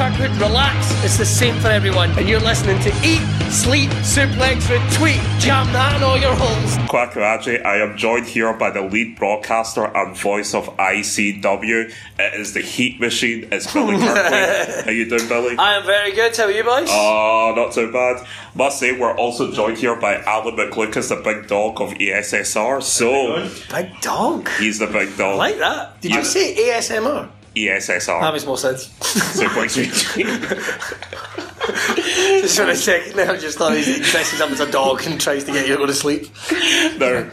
Kirkwood, 0.00 0.30
relax. 0.40 0.90
It's 1.04 1.18
the 1.18 1.26
same 1.26 1.54
for 1.60 1.68
everyone. 1.68 2.10
And 2.18 2.26
you're 2.26 2.40
listening 2.40 2.78
to 2.80 2.88
Eat, 3.06 3.20
Sleep, 3.52 3.90
Suplex, 4.00 4.62
Retweet. 4.62 5.20
Jam 5.40 5.70
that 5.74 5.96
in 5.96 6.02
all 6.02 6.16
your 6.16 6.34
holes. 6.34 6.76
Kwakuraji, 6.88 7.62
I 7.66 7.76
am 7.82 7.98
joined 7.98 8.24
here 8.26 8.54
by 8.54 8.70
the 8.70 8.80
lead 8.80 9.16
broadcaster 9.18 9.84
and 9.94 10.16
voice 10.16 10.54
of 10.54 10.74
ICW. 10.78 11.92
It 12.18 12.40
is 12.40 12.54
the 12.54 12.60
Heat 12.62 12.98
Machine. 12.98 13.46
It's 13.52 13.70
Billy 13.70 13.98
Kirkwood. 13.98 14.84
How 14.86 14.90
you 14.90 15.06
doing, 15.06 15.28
Billy? 15.28 15.56
I 15.58 15.74
am 15.76 15.84
very 15.84 16.12
good. 16.12 16.34
How 16.34 16.44
are 16.44 16.50
you, 16.50 16.64
boys? 16.64 16.88
Oh, 16.90 17.52
not 17.54 17.72
too 17.74 17.92
bad. 17.92 18.26
Must 18.54 18.78
say, 18.80 18.98
we're 18.98 19.14
also 19.16 19.52
joined 19.52 19.76
here 19.76 19.96
by 19.96 20.16
Alan 20.22 20.56
McLucas, 20.56 21.10
the 21.10 21.16
big 21.16 21.46
dog 21.46 21.78
of 21.78 21.90
ESSR. 21.90 22.82
So, 22.82 23.46
Big 23.76 24.00
dog. 24.00 24.48
he's 24.58 24.78
the 24.78 24.86
big 24.86 25.08
I 25.12 25.16
dog. 25.18 25.36
like 25.38 25.58
that. 25.58 26.00
Did 26.00 26.12
you 26.12 26.20
I- 26.20 26.22
say 26.22 26.54
ASMR? 26.56 27.28
E 27.54 27.66
That 27.68 28.30
makes 28.32 28.46
more 28.46 28.58
sense. 28.58 28.86
Retweet. 29.38 29.90
just 32.42 32.56
for 32.56 32.68
a 32.68 32.76
second 32.76 33.14
there, 33.14 33.30
I 33.30 33.36
just 33.36 33.58
thought 33.58 33.76
he 33.76 34.00
dresses 34.00 34.40
up 34.40 34.50
as 34.50 34.60
a 34.60 34.70
dog 34.70 35.02
and 35.04 35.20
tries 35.20 35.44
to 35.44 35.52
get 35.52 35.66
you 35.66 35.74
to 35.74 35.78
go 35.78 35.86
to 35.86 35.94
sleep. 35.94 36.28
Now, 36.98 37.28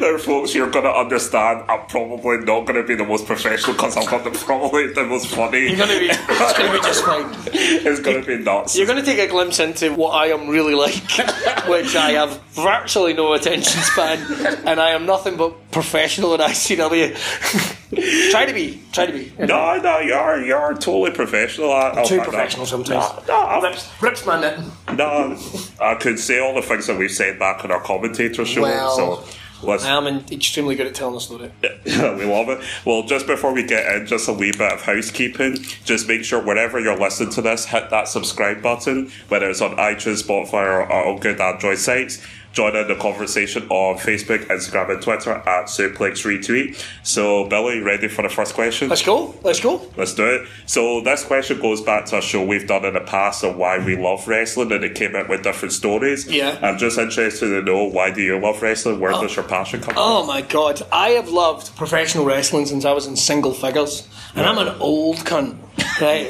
now, 0.00 0.16
folks, 0.18 0.54
you're 0.54 0.70
going 0.70 0.84
to 0.84 0.92
understand 0.92 1.64
I'm 1.68 1.86
probably 1.86 2.38
not 2.38 2.66
going 2.66 2.80
to 2.80 2.84
be 2.84 2.94
the 2.94 3.04
most 3.04 3.26
professional 3.26 3.74
because 3.74 3.96
I'm 3.96 4.06
probably 4.06 4.92
the 4.92 5.04
most 5.04 5.26
funny. 5.28 5.68
You're 5.68 5.76
gonna 5.76 5.98
be, 5.98 6.06
it's 6.10 6.58
gonna 6.58 6.72
be 6.72 6.78
just 6.80 7.04
fine. 7.04 7.34
It's 7.52 8.00
going 8.00 8.22
to 8.22 8.26
be 8.26 8.42
nuts. 8.42 8.76
You're 8.76 8.86
going 8.86 9.02
to 9.02 9.04
take 9.04 9.18
a 9.18 9.26
glimpse 9.28 9.58
into 9.58 9.92
what 9.94 10.10
I 10.10 10.26
am 10.26 10.48
really 10.48 10.74
like, 10.74 10.94
which 11.66 11.96
I 11.96 12.12
have 12.12 12.40
virtually 12.52 13.12
no 13.12 13.32
attention 13.32 13.80
span, 13.82 14.18
and 14.66 14.80
I 14.80 14.90
am 14.90 15.04
nothing 15.04 15.36
but 15.36 15.70
professional 15.72 16.34
in 16.34 16.40
ICW. 16.40 17.74
try 18.30 18.44
to 18.46 18.52
be, 18.52 18.82
try 18.92 19.06
to 19.06 19.12
be. 19.12 19.32
No, 19.38 19.78
no, 19.80 19.98
you're 20.00 20.44
you're 20.44 20.72
totally 20.74 21.10
professional. 21.12 21.72
I, 21.72 21.90
I'll 21.90 22.04
Too 22.06 22.16
back 22.18 22.26
that. 22.26 22.32
professional 22.32 22.66
sometimes. 22.66 23.26
No, 23.28 23.34
no, 23.34 23.46
I'm- 23.46 23.62
Rips, 23.62 24.02
rips 24.02 24.26
my 24.26 24.40
knitting. 24.40 24.70
no, 24.96 25.38
I 25.80 25.94
could 25.94 26.18
say 26.18 26.40
all 26.40 26.54
the 26.54 26.62
things 26.62 26.86
that 26.88 26.98
we've 26.98 27.10
said 27.10 27.38
back 27.38 27.64
on 27.64 27.70
our 27.70 27.80
commentator 27.80 28.44
show. 28.44 28.62
Well, 28.62 28.96
so 29.22 29.36
let's 29.66 29.84
I 29.84 29.96
am 29.96 30.06
extremely 30.30 30.74
good 30.74 30.86
at 30.86 30.94
telling 30.94 31.16
a 31.16 31.20
story. 31.20 31.50
Yeah, 31.62 32.14
we 32.16 32.24
love 32.24 32.48
it. 32.48 32.60
Well, 32.84 33.04
just 33.04 33.26
before 33.26 33.52
we 33.52 33.62
get 33.62 33.86
in, 33.94 34.06
just 34.06 34.28
a 34.28 34.32
wee 34.32 34.52
bit 34.52 34.72
of 34.72 34.82
housekeeping. 34.82 35.54
Just 35.84 36.08
make 36.08 36.24
sure 36.24 36.42
wherever 36.44 36.78
you're 36.80 36.98
listening 36.98 37.30
to 37.34 37.42
this, 37.42 37.66
hit 37.66 37.90
that 37.90 38.08
subscribe 38.08 38.62
button, 38.62 39.10
whether 39.28 39.48
it's 39.48 39.60
on 39.62 39.76
iTunes, 39.76 40.22
Spotify, 40.26 40.64
or 40.66 40.92
all 40.92 41.18
good 41.18 41.40
Android 41.40 41.78
sites. 41.78 42.22
Join 42.56 42.74
in 42.74 42.88
the 42.88 42.94
conversation 42.94 43.66
on 43.68 43.98
Facebook, 43.98 44.46
Instagram, 44.46 44.90
and 44.90 45.02
Twitter 45.02 45.30
at 45.32 45.66
Suplex 45.66 46.24
Retweet. 46.24 46.82
So, 47.02 47.46
Billy, 47.48 47.80
ready 47.80 48.08
for 48.08 48.22
the 48.22 48.30
first 48.30 48.54
question? 48.54 48.88
Let's 48.88 49.02
go. 49.02 49.34
Let's 49.42 49.60
go. 49.60 49.86
Let's 49.94 50.14
do 50.14 50.24
it. 50.24 50.48
So 50.64 51.02
this 51.02 51.22
question 51.22 51.60
goes 51.60 51.82
back 51.82 52.06
to 52.06 52.16
a 52.16 52.22
show 52.22 52.42
we've 52.42 52.66
done 52.66 52.86
in 52.86 52.94
the 52.94 53.00
past 53.00 53.44
on 53.44 53.58
why 53.58 53.84
we 53.84 53.94
love 53.94 54.26
wrestling, 54.26 54.72
and 54.72 54.82
it 54.82 54.94
came 54.94 55.14
out 55.14 55.28
with 55.28 55.42
different 55.42 55.74
stories. 55.74 56.26
Yeah. 56.26 56.58
I'm 56.62 56.78
just 56.78 56.96
interested 56.96 57.48
to 57.48 57.60
know 57.60 57.84
why 57.84 58.10
do 58.10 58.22
you 58.22 58.38
love 58.38 58.62
wrestling? 58.62 59.00
Where 59.00 59.12
oh. 59.12 59.20
does 59.20 59.36
your 59.36 59.44
passion 59.44 59.82
come 59.82 59.92
Oh 59.98 60.24
my 60.24 60.40
god, 60.40 60.80
I 60.90 61.10
have 61.10 61.28
loved 61.28 61.76
professional 61.76 62.24
wrestling 62.24 62.64
since 62.64 62.86
I 62.86 62.92
was 62.92 63.06
in 63.06 63.16
single 63.16 63.52
figures, 63.52 64.08
and 64.34 64.46
I'm 64.46 64.56
an 64.56 64.74
old 64.80 65.16
cunt. 65.18 65.58
Right, 66.00 66.26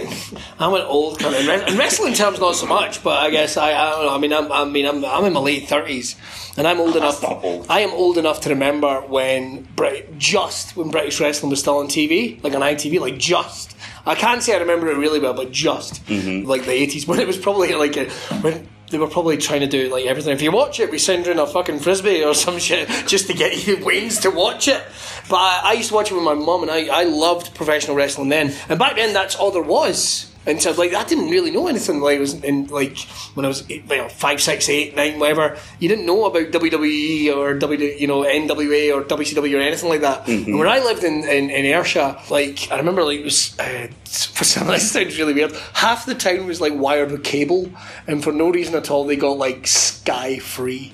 I'm 0.58 0.74
an 0.74 0.82
old 0.82 1.20
cunt. 1.20 1.38
In, 1.40 1.72
in 1.72 1.78
wrestling 1.78 2.14
terms, 2.14 2.40
not 2.40 2.56
so 2.56 2.66
much, 2.66 3.04
but 3.04 3.18
I 3.18 3.30
guess 3.30 3.56
I, 3.56 3.70
I 3.72 3.90
don't 3.90 4.06
know. 4.06 4.14
I 4.14 4.18
mean, 4.18 4.32
I'm, 4.32 4.50
I 4.50 4.64
mean, 4.64 4.86
I'm, 4.86 5.04
I'm 5.04 5.24
in 5.24 5.32
my 5.32 5.40
late 5.40 5.68
thirties, 5.68 6.15
and 6.56 6.66
I'm 6.66 6.80
old 6.80 6.96
enough. 6.96 7.22
old. 7.24 7.66
I 7.68 7.80
am 7.80 7.90
old 7.90 8.18
enough 8.18 8.40
to 8.42 8.50
remember 8.50 9.00
when 9.02 9.62
Brit- 9.76 10.18
just 10.18 10.76
when 10.76 10.90
British 10.90 11.20
wrestling 11.20 11.50
was 11.50 11.60
still 11.60 11.78
on 11.78 11.86
TV, 11.88 12.42
like 12.42 12.54
on 12.54 12.60
ITV, 12.62 13.00
like 13.00 13.18
just. 13.18 13.76
I 14.06 14.14
can't 14.14 14.42
say 14.42 14.54
I 14.54 14.58
remember 14.58 14.88
it 14.90 14.96
really 14.96 15.18
well, 15.20 15.34
but 15.34 15.50
just 15.52 16.04
Mm-hmm. 16.06 16.46
like 16.48 16.64
the 16.64 16.72
eighties 16.72 17.06
when 17.08 17.18
it 17.20 17.26
was 17.26 17.36
probably 17.36 17.74
like 17.74 17.96
a, 17.96 18.08
when 18.40 18.68
they 18.90 18.98
were 18.98 19.08
probably 19.08 19.36
trying 19.36 19.60
to 19.62 19.66
do 19.66 19.88
like 19.92 20.06
everything. 20.06 20.32
If 20.32 20.42
you 20.42 20.52
watch 20.52 20.78
it, 20.78 20.90
we 20.92 20.98
send 20.98 21.26
in 21.26 21.40
a 21.40 21.46
fucking 21.46 21.80
frisbee 21.80 22.22
or 22.22 22.34
some 22.34 22.58
shit 22.60 22.88
just 23.08 23.26
to 23.26 23.34
get 23.34 23.66
you 23.66 23.84
wings 23.84 24.20
to 24.20 24.30
watch 24.30 24.68
it. 24.68 24.80
But 25.28 25.36
I, 25.36 25.60
I 25.64 25.72
used 25.72 25.88
to 25.88 25.94
watch 25.96 26.12
it 26.12 26.14
with 26.14 26.22
my 26.22 26.34
mum, 26.34 26.62
and 26.62 26.70
I, 26.70 26.86
I 26.86 27.02
loved 27.02 27.52
professional 27.56 27.96
wrestling 27.96 28.28
then. 28.28 28.54
And 28.68 28.78
back 28.78 28.94
then, 28.94 29.12
that's 29.12 29.34
all 29.34 29.50
there 29.50 29.60
was. 29.62 30.32
And 30.46 30.62
so, 30.62 30.70
like, 30.72 30.94
I 30.94 31.04
didn't 31.04 31.30
really 31.30 31.50
know 31.50 31.66
anything. 31.66 32.00
Like, 32.00 32.16
it 32.16 32.20
was 32.20 32.34
in 32.42 32.68
like 32.68 32.98
when 33.34 33.44
I 33.44 33.48
was 33.48 33.68
eight, 33.68 33.84
you 33.90 33.96
know, 33.96 34.08
five, 34.08 34.40
six, 34.40 34.68
eight, 34.68 34.94
nine, 34.94 35.18
whatever. 35.18 35.58
You 35.80 35.88
didn't 35.88 36.06
know 36.06 36.24
about 36.24 36.52
WWE 36.52 37.36
or 37.36 37.54
W, 37.54 37.78
you 37.78 38.06
know, 38.06 38.22
NWA 38.22 38.94
or 38.94 39.02
WCW 39.02 39.56
or 39.56 39.60
anything 39.60 39.88
like 39.88 40.02
that. 40.02 40.28
And 40.28 40.58
when 40.58 40.68
I 40.68 40.78
lived 40.78 41.04
in, 41.04 41.24
in, 41.24 41.50
in 41.50 41.64
Ayrshire, 41.64 42.16
like, 42.30 42.70
I 42.70 42.76
remember 42.76 43.02
like 43.02 43.20
it 43.20 43.24
was 43.24 43.58
uh, 43.58 43.88
for 44.04 44.44
some 44.44 44.68
this 44.68 44.90
sounds 44.90 45.18
really 45.18 45.34
weird. 45.34 45.52
Half 45.74 46.06
the 46.06 46.14
town 46.14 46.46
was 46.46 46.60
like 46.60 46.74
wired 46.74 47.10
with 47.10 47.24
cable, 47.24 47.70
and 48.06 48.22
for 48.22 48.32
no 48.32 48.50
reason 48.50 48.74
at 48.74 48.90
all, 48.90 49.04
they 49.04 49.16
got 49.16 49.38
like 49.38 49.66
Sky 49.66 50.38
free 50.38 50.92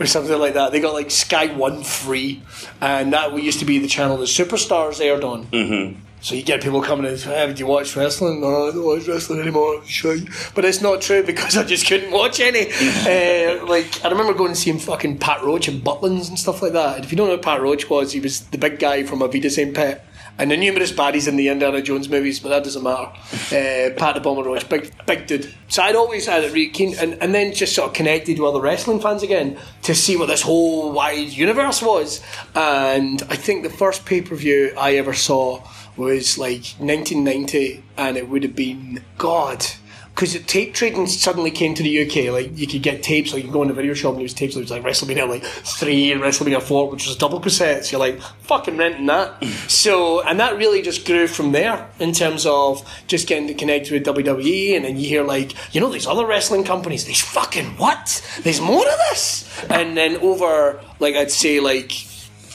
or 0.00 0.06
something 0.06 0.38
like 0.38 0.54
that. 0.54 0.72
They 0.72 0.80
got 0.80 0.94
like 0.94 1.10
Sky 1.10 1.46
One 1.54 1.82
free, 1.82 2.42
and 2.80 3.12
that 3.12 3.32
used 3.40 3.60
to 3.60 3.64
be 3.64 3.78
the 3.78 3.88
channel 3.88 4.16
that 4.18 4.24
Superstars 4.24 5.00
aired 5.00 5.24
on. 5.24 5.46
Mm-hmm. 5.46 6.00
So 6.20 6.34
you 6.34 6.42
get 6.42 6.62
people 6.62 6.82
coming 6.82 7.10
in, 7.10 7.16
hey, 7.16 7.52
do 7.52 7.60
you 7.60 7.66
watch 7.66 7.96
wrestling? 7.96 8.40
No, 8.40 8.68
I 8.68 8.72
don't 8.72 8.84
watch 8.84 9.06
wrestling 9.06 9.40
anymore. 9.40 9.82
But 10.54 10.64
it's 10.64 10.80
not 10.80 11.00
true 11.00 11.22
because 11.22 11.56
I 11.56 11.64
just 11.64 11.86
couldn't 11.86 12.10
watch 12.10 12.40
any. 12.40 12.62
uh, 12.72 13.64
like 13.66 14.04
I 14.04 14.10
remember 14.10 14.34
going 14.34 14.48
and 14.48 14.58
seeing 14.58 14.78
fucking 14.78 15.18
Pat 15.18 15.42
Roach 15.42 15.68
and 15.68 15.82
Butlins 15.82 16.28
and 16.28 16.38
stuff 16.38 16.60
like 16.60 16.72
that. 16.72 16.96
And 16.96 17.04
if 17.04 17.12
you 17.12 17.16
don't 17.18 17.28
know 17.28 17.36
who 17.36 17.42
Pat 17.42 17.60
Roach 17.60 17.88
was, 17.88 18.12
he 18.12 18.20
was 18.20 18.40
the 18.46 18.58
big 18.58 18.78
guy 18.78 19.04
from 19.04 19.22
Auf 19.22 19.32
Wiedersehen, 19.32 19.74
Pet. 19.74 20.04
And 20.40 20.52
the 20.52 20.56
numerous 20.56 20.92
baddies 20.92 21.26
in 21.26 21.34
the 21.34 21.48
Indiana 21.48 21.82
Jones 21.82 22.08
movies, 22.08 22.38
but 22.38 22.50
that 22.50 22.62
doesn't 22.62 22.84
matter. 22.84 23.06
Uh, 23.06 23.90
Pat 23.96 24.14
the 24.14 24.20
Bomber 24.20 24.44
Roach, 24.44 24.68
big, 24.68 24.92
big 25.04 25.26
dude. 25.26 25.52
So 25.66 25.82
I'd 25.82 25.96
always 25.96 26.26
had 26.26 26.44
it 26.44 26.52
really 26.52 26.68
keen, 26.68 26.96
and, 26.96 27.20
and 27.20 27.34
then 27.34 27.52
just 27.52 27.74
sort 27.74 27.88
of 27.88 27.94
connected 27.94 28.38
with 28.38 28.48
other 28.48 28.60
wrestling 28.60 29.00
fans 29.00 29.24
again 29.24 29.58
to 29.82 29.96
see 29.96 30.16
what 30.16 30.26
this 30.26 30.42
whole 30.42 30.92
wide 30.92 31.30
universe 31.30 31.82
was. 31.82 32.22
And 32.54 33.20
I 33.28 33.34
think 33.34 33.64
the 33.64 33.70
first 33.70 34.06
pay 34.06 34.22
per 34.22 34.36
view 34.36 34.72
I 34.78 34.94
ever 34.94 35.12
saw 35.12 35.64
was 35.98 36.38
like 36.38 36.64
1990, 36.78 37.82
and 37.96 38.16
it 38.16 38.28
would 38.28 38.42
have 38.44 38.56
been 38.56 39.02
God. 39.18 39.66
Because 40.14 40.40
tape 40.46 40.74
trading 40.74 41.06
suddenly 41.06 41.52
came 41.52 41.76
to 41.76 41.82
the 41.84 42.02
UK. 42.02 42.32
Like 42.32 42.58
you 42.58 42.66
could 42.66 42.82
get 42.82 43.04
tapes, 43.04 43.32
like 43.32 43.44
you 43.44 43.52
go 43.52 43.62
in 43.62 43.68
the 43.68 43.74
video 43.74 43.94
shop 43.94 44.10
and 44.10 44.18
there 44.18 44.24
was 44.24 44.34
tapes. 44.34 44.54
There 44.54 44.60
was 44.60 44.70
like 44.70 44.82
WrestleMania 44.82 45.28
like 45.28 45.44
three 45.44 46.10
and 46.10 46.20
WrestleMania 46.20 46.60
four, 46.60 46.90
which 46.90 47.06
was 47.06 47.14
double 47.14 47.40
cassettes. 47.40 47.92
You're 47.92 48.00
like 48.00 48.20
fucking 48.42 48.76
renting 48.76 49.06
that. 49.06 49.44
so 49.68 50.20
and 50.22 50.40
that 50.40 50.56
really 50.56 50.82
just 50.82 51.06
grew 51.06 51.28
from 51.28 51.52
there 51.52 51.88
in 52.00 52.10
terms 52.12 52.46
of 52.46 52.82
just 53.06 53.28
getting 53.28 53.46
to 53.46 53.54
connect 53.54 53.92
with 53.92 54.04
WWE. 54.04 54.74
And 54.74 54.84
then 54.84 54.98
you 54.98 55.08
hear 55.08 55.22
like 55.22 55.54
you 55.72 55.80
know 55.80 55.88
these 55.88 56.08
other 56.08 56.26
wrestling 56.26 56.64
companies. 56.64 57.04
These 57.04 57.22
fucking 57.22 57.76
what? 57.76 58.20
There's 58.42 58.60
more 58.60 58.88
of 58.88 58.98
this. 59.10 59.48
And 59.70 59.96
then 59.96 60.16
over 60.16 60.82
like 60.98 61.14
I'd 61.14 61.30
say 61.30 61.60
like 61.60 61.92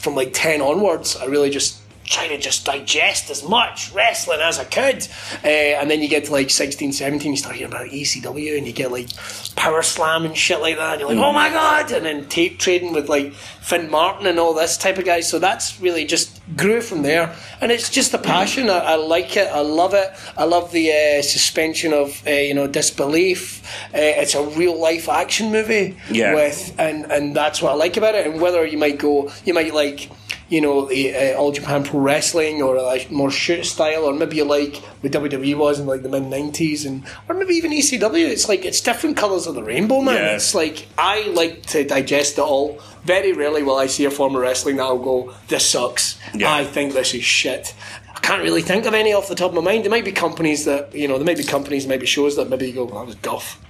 from 0.04 0.14
like 0.14 0.34
10 0.34 0.60
onwards, 0.60 1.16
I 1.16 1.24
really 1.24 1.48
just 1.48 1.80
try 2.14 2.28
to 2.28 2.38
just 2.38 2.64
digest 2.64 3.30
as 3.30 3.46
much 3.48 3.92
wrestling 3.92 4.40
as 4.40 4.58
I 4.58 4.64
could. 4.64 5.06
Uh, 5.44 5.48
and 5.48 5.90
then 5.90 6.00
you 6.00 6.08
get 6.08 6.24
to 6.26 6.32
like 6.32 6.50
16, 6.50 6.92
17, 6.92 7.30
you 7.32 7.36
start 7.36 7.56
hearing 7.56 7.72
about 7.72 7.88
ECW 7.88 8.56
and 8.56 8.66
you 8.66 8.72
get 8.72 8.92
like 8.92 9.08
Power 9.56 9.82
Slam 9.82 10.24
and 10.24 10.36
shit 10.36 10.60
like 10.60 10.76
that. 10.76 10.92
And 10.92 11.00
you're 11.00 11.08
like, 11.10 11.18
oh 11.18 11.32
my 11.32 11.48
God. 11.50 11.90
And 11.92 12.06
then 12.06 12.28
tape 12.28 12.58
trading 12.58 12.92
with 12.92 13.08
like 13.08 13.32
Finn 13.32 13.90
Martin 13.90 14.26
and 14.26 14.38
all 14.38 14.54
this 14.54 14.76
type 14.76 14.98
of 14.98 15.04
guys. 15.04 15.28
So 15.28 15.38
that's 15.38 15.80
really 15.80 16.04
just 16.04 16.40
grew 16.56 16.80
from 16.80 17.02
there. 17.02 17.34
And 17.60 17.72
it's 17.72 17.90
just 17.90 18.14
a 18.14 18.18
passion. 18.18 18.70
I, 18.70 18.78
I 18.78 18.94
like 18.96 19.36
it. 19.36 19.48
I 19.48 19.60
love 19.60 19.94
it. 19.94 20.08
I 20.36 20.44
love 20.44 20.70
the 20.70 20.92
uh, 20.92 21.22
suspension 21.22 21.92
of, 21.92 22.22
uh, 22.26 22.30
you 22.30 22.54
know, 22.54 22.66
disbelief. 22.68 23.64
Uh, 23.94 23.98
it's 24.22 24.34
a 24.34 24.42
real 24.44 24.78
life 24.78 25.08
action 25.08 25.50
movie 25.50 25.96
Yeah. 26.10 26.34
with, 26.34 26.74
and, 26.78 27.10
and 27.10 27.34
that's 27.34 27.60
what 27.62 27.72
I 27.72 27.74
like 27.74 27.96
about 27.96 28.14
it. 28.14 28.26
And 28.26 28.40
whether 28.40 28.64
you 28.66 28.78
might 28.78 28.98
go, 28.98 29.32
you 29.44 29.54
might 29.54 29.74
like, 29.74 30.10
you 30.48 30.60
know, 30.60 30.86
the 30.86 31.14
uh, 31.14 31.38
All 31.38 31.52
Japan 31.52 31.84
Pro 31.84 32.00
Wrestling 32.00 32.62
or 32.62 32.80
like 32.80 33.10
more 33.10 33.30
shoot 33.30 33.64
style, 33.64 34.04
or 34.04 34.12
maybe 34.12 34.36
you 34.36 34.44
like 34.44 34.76
what 35.00 35.12
WWE 35.12 35.56
was 35.56 35.80
in 35.80 35.86
like 35.86 36.02
the 36.02 36.08
mid 36.08 36.24
'90s, 36.24 36.86
and 36.86 37.04
or 37.28 37.34
maybe 37.34 37.54
even 37.54 37.72
ECW. 37.72 38.28
It's 38.28 38.48
like 38.48 38.64
it's 38.64 38.80
different 38.80 39.16
colours 39.16 39.46
of 39.46 39.54
the 39.54 39.62
rainbow, 39.62 40.00
man. 40.00 40.16
Yeah. 40.16 40.34
It's 40.34 40.54
like 40.54 40.86
I 40.98 41.22
like 41.28 41.64
to 41.66 41.84
digest 41.84 42.38
it 42.38 42.42
all. 42.42 42.80
Very 43.04 43.32
rarely 43.32 43.62
will 43.62 43.76
I 43.76 43.86
see 43.86 44.04
a 44.04 44.10
form 44.10 44.34
of 44.34 44.42
wrestling 44.42 44.76
that 44.76 44.84
I'll 44.84 44.98
go, 44.98 45.34
"This 45.48 45.66
sucks." 45.68 46.18
Yeah. 46.34 46.52
I 46.52 46.64
think 46.64 46.92
this 46.92 47.14
is 47.14 47.24
shit. 47.24 47.74
I 48.14 48.20
can't 48.20 48.42
really 48.42 48.62
think 48.62 48.86
of 48.86 48.94
any 48.94 49.12
off 49.12 49.28
the 49.28 49.34
top 49.34 49.50
of 49.50 49.54
my 49.56 49.60
mind. 49.72 49.84
There 49.84 49.90
might 49.90 50.04
be 50.04 50.12
companies 50.12 50.64
that 50.66 50.94
you 50.94 51.08
know, 51.08 51.16
there 51.16 51.26
might 51.26 51.38
be 51.38 51.44
companies, 51.44 51.86
maybe 51.86 52.06
shows 52.06 52.36
that 52.36 52.48
maybe 52.48 52.68
you 52.68 52.74
go, 52.74 52.84
well, 52.84 53.00
"That 53.00 53.06
was 53.06 53.14
guff," 53.16 53.60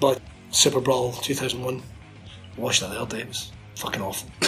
but 0.00 0.20
Super 0.50 0.80
Brawl 0.80 1.12
2001, 1.12 1.82
watch 2.56 2.80
that 2.80 2.90
the 2.90 3.00
other 3.00 3.16
day. 3.16 3.22
It 3.22 3.28
was 3.28 3.52
fucking 3.76 4.02
awful. 4.02 4.28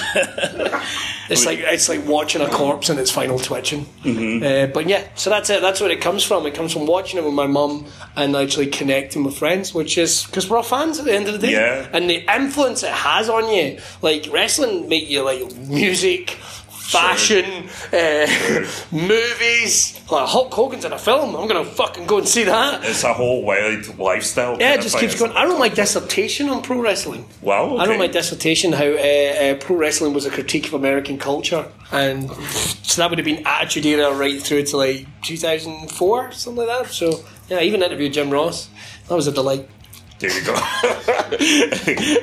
it's 1.29 1.47
like 1.47 1.59
it's 1.61 1.89
like 1.89 2.07
watching 2.07 2.43
a 2.43 2.49
corpse 2.49 2.91
in 2.91 2.99
its 2.99 3.11
final 3.11 3.39
twitching. 3.39 3.85
Mm-hmm. 4.03 4.45
Uh, 4.45 4.73
but 4.73 4.89
yeah, 4.89 5.07
so 5.15 5.31
that's 5.31 5.51
it. 5.51 5.61
That's 5.61 5.81
where 5.81 5.91
it 5.91 6.01
comes 6.01 6.23
from. 6.23 6.47
It 6.47 6.55
comes 6.55 6.73
from 6.73 6.87
watching 6.87 7.19
it 7.19 7.25
with 7.25 7.35
my 7.35 7.47
mum 7.47 7.87
and 8.17 8.37
actually 8.37 8.67
connecting 8.67 9.25
with 9.25 9.37
friends, 9.37 9.75
which 9.75 9.99
is 9.99 10.25
because 10.27 10.49
we're 10.49 10.57
all 10.57 10.63
fans 10.63 10.99
at 10.99 11.05
the 11.05 11.15
end 11.15 11.27
of 11.27 11.33
the 11.33 11.47
day. 11.47 11.53
Yeah. 11.53 11.89
And 11.93 12.09
the 12.09 12.25
influence 12.35 12.83
it 12.83 12.93
has 12.93 13.29
on 13.29 13.49
you, 13.49 13.79
like 14.03 14.29
wrestling, 14.31 14.89
make 14.89 15.09
you 15.11 15.23
like 15.23 15.57
music. 15.57 16.39
Fashion, 16.85 17.69
uh, 17.93 18.27
movies. 18.93 20.01
Like 20.11 20.29
Hulk 20.29 20.53
Hogan's 20.53 20.85
in 20.85 20.93
a 20.93 20.99
film. 20.99 21.35
I'm 21.35 21.49
gonna 21.49 21.65
fucking 21.65 22.07
go 22.07 22.19
and 22.19 22.29
see 22.29 22.45
that. 22.45 22.85
It's 22.85 23.05
a 23.05 23.13
whole 23.13 23.43
wild 23.43 23.99
lifestyle. 23.99 24.59
Yeah, 24.59 24.75
it 24.75 24.83
just 24.83 24.99
keeps 24.99 25.19
going. 25.19 25.33
I 25.33 25.45
wrote 25.47 25.59
my 25.59 25.69
dissertation 25.69 26.49
on 26.49 26.63
pro 26.63 26.81
wrestling. 26.81 27.27
Wow, 27.41 27.77
I 27.77 27.87
wrote 27.87 27.99
my 27.99 28.07
dissertation 28.07 28.73
how 28.73 28.85
uh, 28.85 28.89
uh, 28.89 29.55
pro 29.57 29.77
wrestling 29.77 30.13
was 30.13 30.27
a 30.27 30.31
critique 30.31 30.67
of 30.67 30.75
American 30.75 31.19
culture, 31.19 31.71
and 31.91 32.31
so 32.83 33.01
that 33.03 33.11
would 33.11 33.19
have 33.19 33.27
been 33.27 33.47
Attitude 33.47 33.87
Era 33.87 34.15
right 34.15 34.41
through 34.41 34.65
to 34.65 34.77
like 34.77 35.07
2004, 35.23 36.33
something 36.33 36.67
like 36.67 36.85
that. 36.85 36.93
So 36.93 37.25
yeah, 37.49 37.59
I 37.59 37.63
even 37.63 37.83
interviewed 37.83 38.13
Jim 38.13 38.31
Ross. 38.31 38.69
That 39.09 39.15
was 39.15 39.27
a 39.27 39.33
delight. 39.33 39.69
There 40.29 40.39
you 40.39 40.45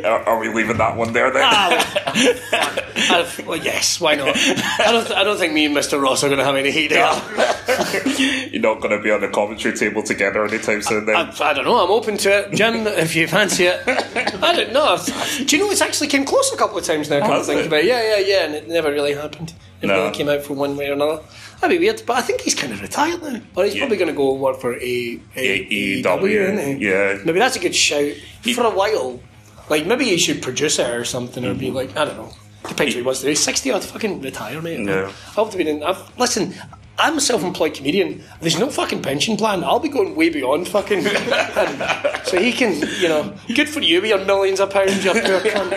go. 0.02 0.08
are, 0.10 0.24
are 0.30 0.40
we 0.40 0.50
leaving 0.50 0.78
that 0.78 0.96
one 0.98 1.14
there 1.14 1.32
then? 1.32 1.44
Ah, 1.46 2.76
well, 3.10 3.28
well, 3.46 3.58
yes, 3.58 4.00
why 4.00 4.16
not? 4.16 4.36
I 4.36 4.92
don't. 4.92 5.12
I 5.12 5.24
don't 5.24 5.38
think 5.38 5.54
me 5.54 5.66
and 5.66 5.76
Mr. 5.76 6.02
Ross 6.02 6.24
are 6.24 6.28
going 6.28 6.40
to 6.40 6.46
have 6.46 6.56
any 6.56 6.72
heat 6.72 6.90
there. 6.90 7.12
You're 8.52 8.62
not 8.62 8.82
going 8.82 8.96
to 8.98 9.02
be 9.04 9.12
on 9.12 9.22
the 9.22 9.28
commentary 9.30 9.76
table 9.76 10.04
together 10.04 10.44
anytime 10.46 10.82
soon 10.82 11.06
then? 11.06 11.16
I, 11.16 11.34
I 11.42 11.54
don't 11.54 11.66
know. 11.66 11.84
I'm 11.84 11.92
open 11.92 12.18
to 12.18 12.30
it, 12.30 12.54
Jim. 12.54 12.88
If 12.88 13.16
you 13.16 13.28
fancy 13.28 13.66
it, 13.66 13.82
I 13.88 14.54
don't 14.56 14.74
know. 14.74 14.98
Do 15.46 15.56
you 15.56 15.64
know 15.64 15.72
it's 15.72 15.82
actually 15.82 16.08
came 16.08 16.26
close 16.26 16.52
a 16.54 16.58
couple 16.58 16.78
of 16.78 16.84
times 16.84 17.10
now? 17.10 17.20
Come 17.20 17.30
to 17.30 17.36
Has 17.38 17.48
think 17.48 17.62
it? 17.62 17.68
about 17.68 17.80
it. 17.82 17.86
Yeah, 17.86 18.02
yeah, 18.18 18.26
yeah, 18.26 18.46
and 18.46 18.56
it 18.56 18.68
never 18.68 18.92
really 18.92 19.14
happened. 19.14 19.54
It 19.82 19.88
No. 19.88 19.96
really 19.96 20.12
came 20.16 20.30
out 20.30 20.44
from 20.44 20.58
one 20.58 20.76
way 20.78 20.90
or 20.90 20.94
another. 20.94 21.22
That'd 21.62 21.80
be 21.80 21.86
weird, 21.86 22.02
but 22.08 22.18
I 22.18 22.22
think 22.22 22.42
he's 22.42 22.56
kind 22.56 22.74
of 22.74 22.82
retired 22.82 23.22
now, 23.22 23.40
or 23.56 23.66
he's 23.66 23.76
Yeah. 23.76 23.82
probably 23.82 23.98
going 23.98 24.10
to 24.10 24.18
go 24.18 24.34
work 24.34 24.60
for 24.60 24.74
a, 24.74 25.20
a, 25.36 26.02
AEW, 26.04 26.24
isn't 26.30 26.80
he? 26.80 26.88
yeah. 26.88 27.20
Maybe 27.24 27.38
that's 27.40 27.56
a 27.56 27.60
good 27.60 27.76
shout 27.76 28.14
for 28.56 28.64
a 28.66 28.72
while. 28.72 29.20
Like 29.70 29.86
maybe 29.86 30.06
he 30.06 30.18
should 30.18 30.42
produce 30.42 30.80
it 30.80 30.90
or 30.90 31.06
something, 31.06 31.46
or 31.46 31.54
be 31.54 31.70
like 31.72 31.96
I 31.96 32.06
don't 32.06 32.18
know. 32.18 32.34
Depends 32.68 32.94
what 32.96 33.00
he 33.00 33.02
wants 33.04 33.22
to 33.22 33.28
do. 33.28 33.36
Sixty, 33.36 33.72
I'd 33.72 33.84
fucking 33.84 34.22
retire, 34.22 34.62
mate. 34.62 34.80
No. 34.80 35.12
I've 35.38 35.50
to 35.52 35.58
be 35.58 35.70
in. 35.70 35.82
I've, 35.84 36.18
listen, 36.18 36.54
I'm 37.00 37.18
a 37.18 37.22
self-employed 37.22 37.74
comedian. 37.76 38.24
There's 38.42 38.60
no 38.60 38.70
fucking 38.70 39.02
pension 39.02 39.38
plan. 39.38 39.64
I'll 39.64 39.80
be 39.80 39.90
going 39.90 40.16
way 40.16 40.30
beyond 40.30 40.68
fucking. 40.68 41.02
so 42.26 42.40
he 42.40 42.52
can, 42.52 42.74
you 43.00 43.08
know, 43.08 43.34
good 43.56 43.70
for 43.70 43.80
you 43.82 44.02
with 44.02 44.10
your 44.10 44.26
millions 44.26 44.60
of 44.60 44.70
pounds, 44.72 45.04
you 45.06 45.12
poor 45.14 45.40
cunt. 45.42 45.72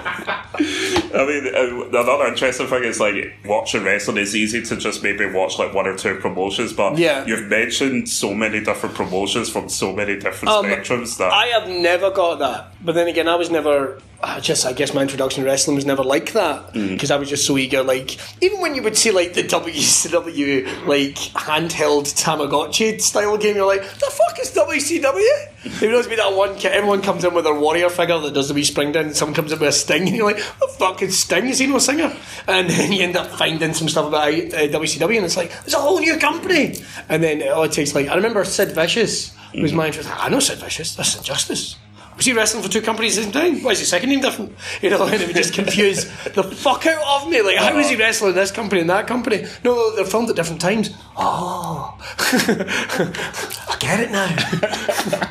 I 1.14 1.26
mean, 1.26 1.54
uh, 1.54 1.98
another 2.00 2.26
interesting 2.26 2.66
thing 2.66 2.84
is 2.84 3.00
like 3.00 3.34
watching 3.44 3.82
wrestling 3.84 4.16
is 4.18 4.34
easy 4.36 4.62
to 4.62 4.76
just 4.76 5.02
maybe 5.02 5.26
watch 5.26 5.58
like 5.58 5.74
one 5.74 5.86
or 5.86 5.96
two 5.96 6.16
promotions, 6.16 6.72
but 6.72 6.98
Yeah. 6.98 7.24
you've 7.26 7.48
mentioned 7.48 8.08
so 8.08 8.32
many 8.34 8.60
different 8.60 8.94
promotions 8.94 9.50
from 9.50 9.68
so 9.68 9.92
many 9.92 10.16
different 10.16 10.54
Um, 10.54 10.64
spectrums 10.66 11.16
that 11.18 11.32
I 11.32 11.46
have 11.46 11.68
never 11.68 12.10
got 12.10 12.38
that. 12.38 12.74
But 12.84 12.94
then 12.94 13.08
again, 13.08 13.28
I 13.28 13.34
was 13.36 13.50
never. 13.50 14.00
I 14.22 14.38
just, 14.40 14.66
I 14.66 14.74
guess 14.74 14.92
my 14.92 15.00
introduction 15.00 15.42
to 15.44 15.48
wrestling 15.48 15.76
was 15.76 15.86
never 15.86 16.02
like 16.04 16.32
that 16.34 16.74
Mm. 16.74 16.90
because 16.90 17.10
I 17.10 17.16
was 17.16 17.28
just 17.30 17.46
so 17.46 17.56
eager. 17.56 17.82
Like, 17.82 18.18
even 18.42 18.60
when 18.60 18.74
you 18.74 18.82
would 18.82 18.96
see 18.96 19.10
like 19.10 19.32
the 19.32 19.42
WCW 19.44 20.86
like 20.86 21.14
handheld 21.34 22.04
Tamagotchi 22.22 23.00
style 23.00 23.36
game, 23.38 23.56
you're 23.56 23.66
like, 23.66 23.82
the 23.82 24.10
fuck 24.10 24.38
is 24.40 24.50
WCW? 24.52 25.46
There 25.62 25.90
always 25.90 26.06
be 26.06 26.16
that 26.16 26.32
one 26.34 26.56
kid. 26.56 26.72
Everyone 26.72 27.02
comes 27.02 27.22
in 27.22 27.34
with 27.34 27.44
their 27.44 27.54
warrior 27.54 27.90
figure 27.90 28.18
that 28.18 28.32
does 28.32 28.48
the 28.48 28.54
wee 28.54 28.64
spring 28.64 28.92
down, 28.92 29.06
and 29.06 29.16
someone 29.16 29.34
comes 29.34 29.52
in 29.52 29.58
with 29.58 29.68
a 29.68 29.72
sting, 29.72 30.06
and 30.08 30.16
you're 30.16 30.24
like, 30.24 30.38
the 30.38 30.68
fuck 30.78 31.02
is 31.02 31.18
Sting? 31.18 31.48
Is 31.48 31.58
he 31.58 31.66
no 31.66 31.78
singer? 31.78 32.16
And 32.46 32.70
then 32.70 32.92
you 32.92 33.02
end 33.02 33.16
up 33.16 33.30
finding 33.30 33.74
some 33.74 33.88
stuff 33.88 34.06
about 34.08 34.32
uh, 34.32 34.68
WCW, 34.78 35.16
and 35.16 35.26
it's 35.26 35.36
like, 35.36 35.50
there's 35.50 35.74
a 35.74 35.78
whole 35.78 35.98
new 35.98 36.16
company. 36.16 36.76
And 37.08 37.22
then 37.22 37.46
all 37.52 37.64
it 37.64 37.72
takes 37.72 37.94
like, 37.94 38.08
I 38.08 38.14
remember 38.14 38.42
Sid 38.44 38.72
Vicious 38.72 39.36
was 39.54 39.72
my 39.72 39.86
interest. 39.86 40.08
I 40.10 40.28
know 40.30 40.40
Sid 40.40 40.58
Vicious. 40.58 40.94
That's 40.94 41.10
Sid 41.10 41.24
Justice. 41.24 41.76
Was 42.20 42.26
he 42.26 42.34
wrestling 42.34 42.62
for 42.62 42.68
two 42.68 42.82
companies 42.82 43.16
at 43.16 43.24
the 43.24 43.32
same 43.32 43.54
time? 43.54 43.62
Why 43.64 43.70
is 43.70 43.78
his 43.78 43.88
second 43.88 44.10
name 44.10 44.20
different? 44.20 44.52
You 44.82 44.90
know, 44.90 45.06
and 45.06 45.22
it 45.22 45.26
would 45.26 45.36
just 45.36 45.54
confuse 45.54 46.04
the 46.24 46.42
fuck 46.42 46.84
out 46.86 47.22
of 47.22 47.30
me. 47.30 47.40
Like, 47.40 47.56
how 47.56 47.78
is 47.78 47.88
he 47.88 47.96
wrestling 47.96 48.34
this 48.34 48.50
company 48.50 48.82
and 48.82 48.90
that 48.90 49.06
company? 49.06 49.46
No, 49.64 49.96
they're 49.96 50.04
filmed 50.04 50.28
at 50.28 50.36
different 50.36 50.60
times. 50.60 50.90
Oh, 51.16 51.96
I 52.18 53.76
get 53.78 54.00
it 54.00 54.10
now. 54.10 54.26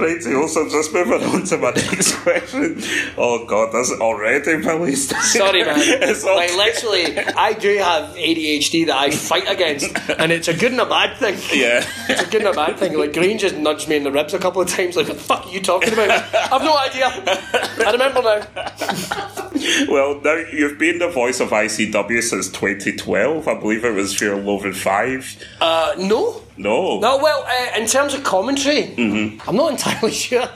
right. 0.00 0.22
So 0.22 0.40
also 0.40 0.68
just 0.68 0.92
moving 0.92 1.22
on 1.22 1.44
to 1.44 1.56
my 1.58 1.70
next 1.70 2.14
question. 2.16 2.80
Oh 3.16 3.44
god, 3.46 3.72
that's 3.72 3.92
already 4.00 4.56
released. 4.56 5.10
Sorry, 5.22 5.64
man. 5.64 5.76
it's 5.78 6.24
all, 6.24 6.36
Like, 6.36 6.54
literally, 6.56 7.18
I 7.18 7.52
do 7.52 7.76
have 7.78 8.14
ADHD 8.16 8.86
that 8.86 8.96
I 8.96 9.10
fight 9.10 9.48
against, 9.48 9.86
and 10.18 10.32
it's 10.32 10.48
a 10.48 10.54
good 10.54 10.72
and 10.72 10.80
a 10.80 10.86
bad 10.86 11.16
thing. 11.18 11.34
yeah. 11.52 11.84
It's 12.08 12.22
a 12.22 12.26
good 12.26 12.42
and 12.42 12.50
a 12.50 12.54
bad 12.54 12.78
thing. 12.78 12.96
Like 12.98 13.12
Green 13.12 13.38
just 13.38 13.56
nudged 13.56 13.88
me 13.88 13.96
in 13.96 14.04
the 14.04 14.12
ribs 14.12 14.34
a 14.34 14.38
couple 14.38 14.62
of 14.62 14.68
times. 14.68 14.96
Like, 14.96 15.08
what 15.08 15.16
the 15.18 15.22
fuck 15.22 15.47
are 15.48 15.52
you 15.54 15.60
talking 15.60 15.92
about? 15.92 16.10
I've 16.52 16.62
no 16.62 16.76
idea. 16.76 17.06
I 17.06 17.90
remember 17.92 18.22
now. 18.22 19.88
Well, 19.90 20.20
now 20.20 20.34
you've 20.52 20.78
been 20.78 20.98
the 20.98 21.08
voice 21.08 21.40
of 21.40 21.50
ICW 21.50 22.22
since 22.22 22.48
2012. 22.48 23.48
I 23.48 23.54
believe 23.58 23.84
it 23.84 23.92
was 23.94 24.14
Fear 24.16 24.34
and 24.34 24.46
Loathing 24.46 24.72
Five. 24.72 25.36
Uh, 25.60 25.94
no. 25.98 26.42
No. 26.56 26.98
No, 27.00 27.18
well, 27.18 27.44
uh, 27.46 27.78
in 27.80 27.86
terms 27.86 28.14
of 28.14 28.24
commentary, 28.24 28.94
I'm 29.46 29.56
not 29.56 29.70
entirely 29.72 30.10
sure. 30.26 30.48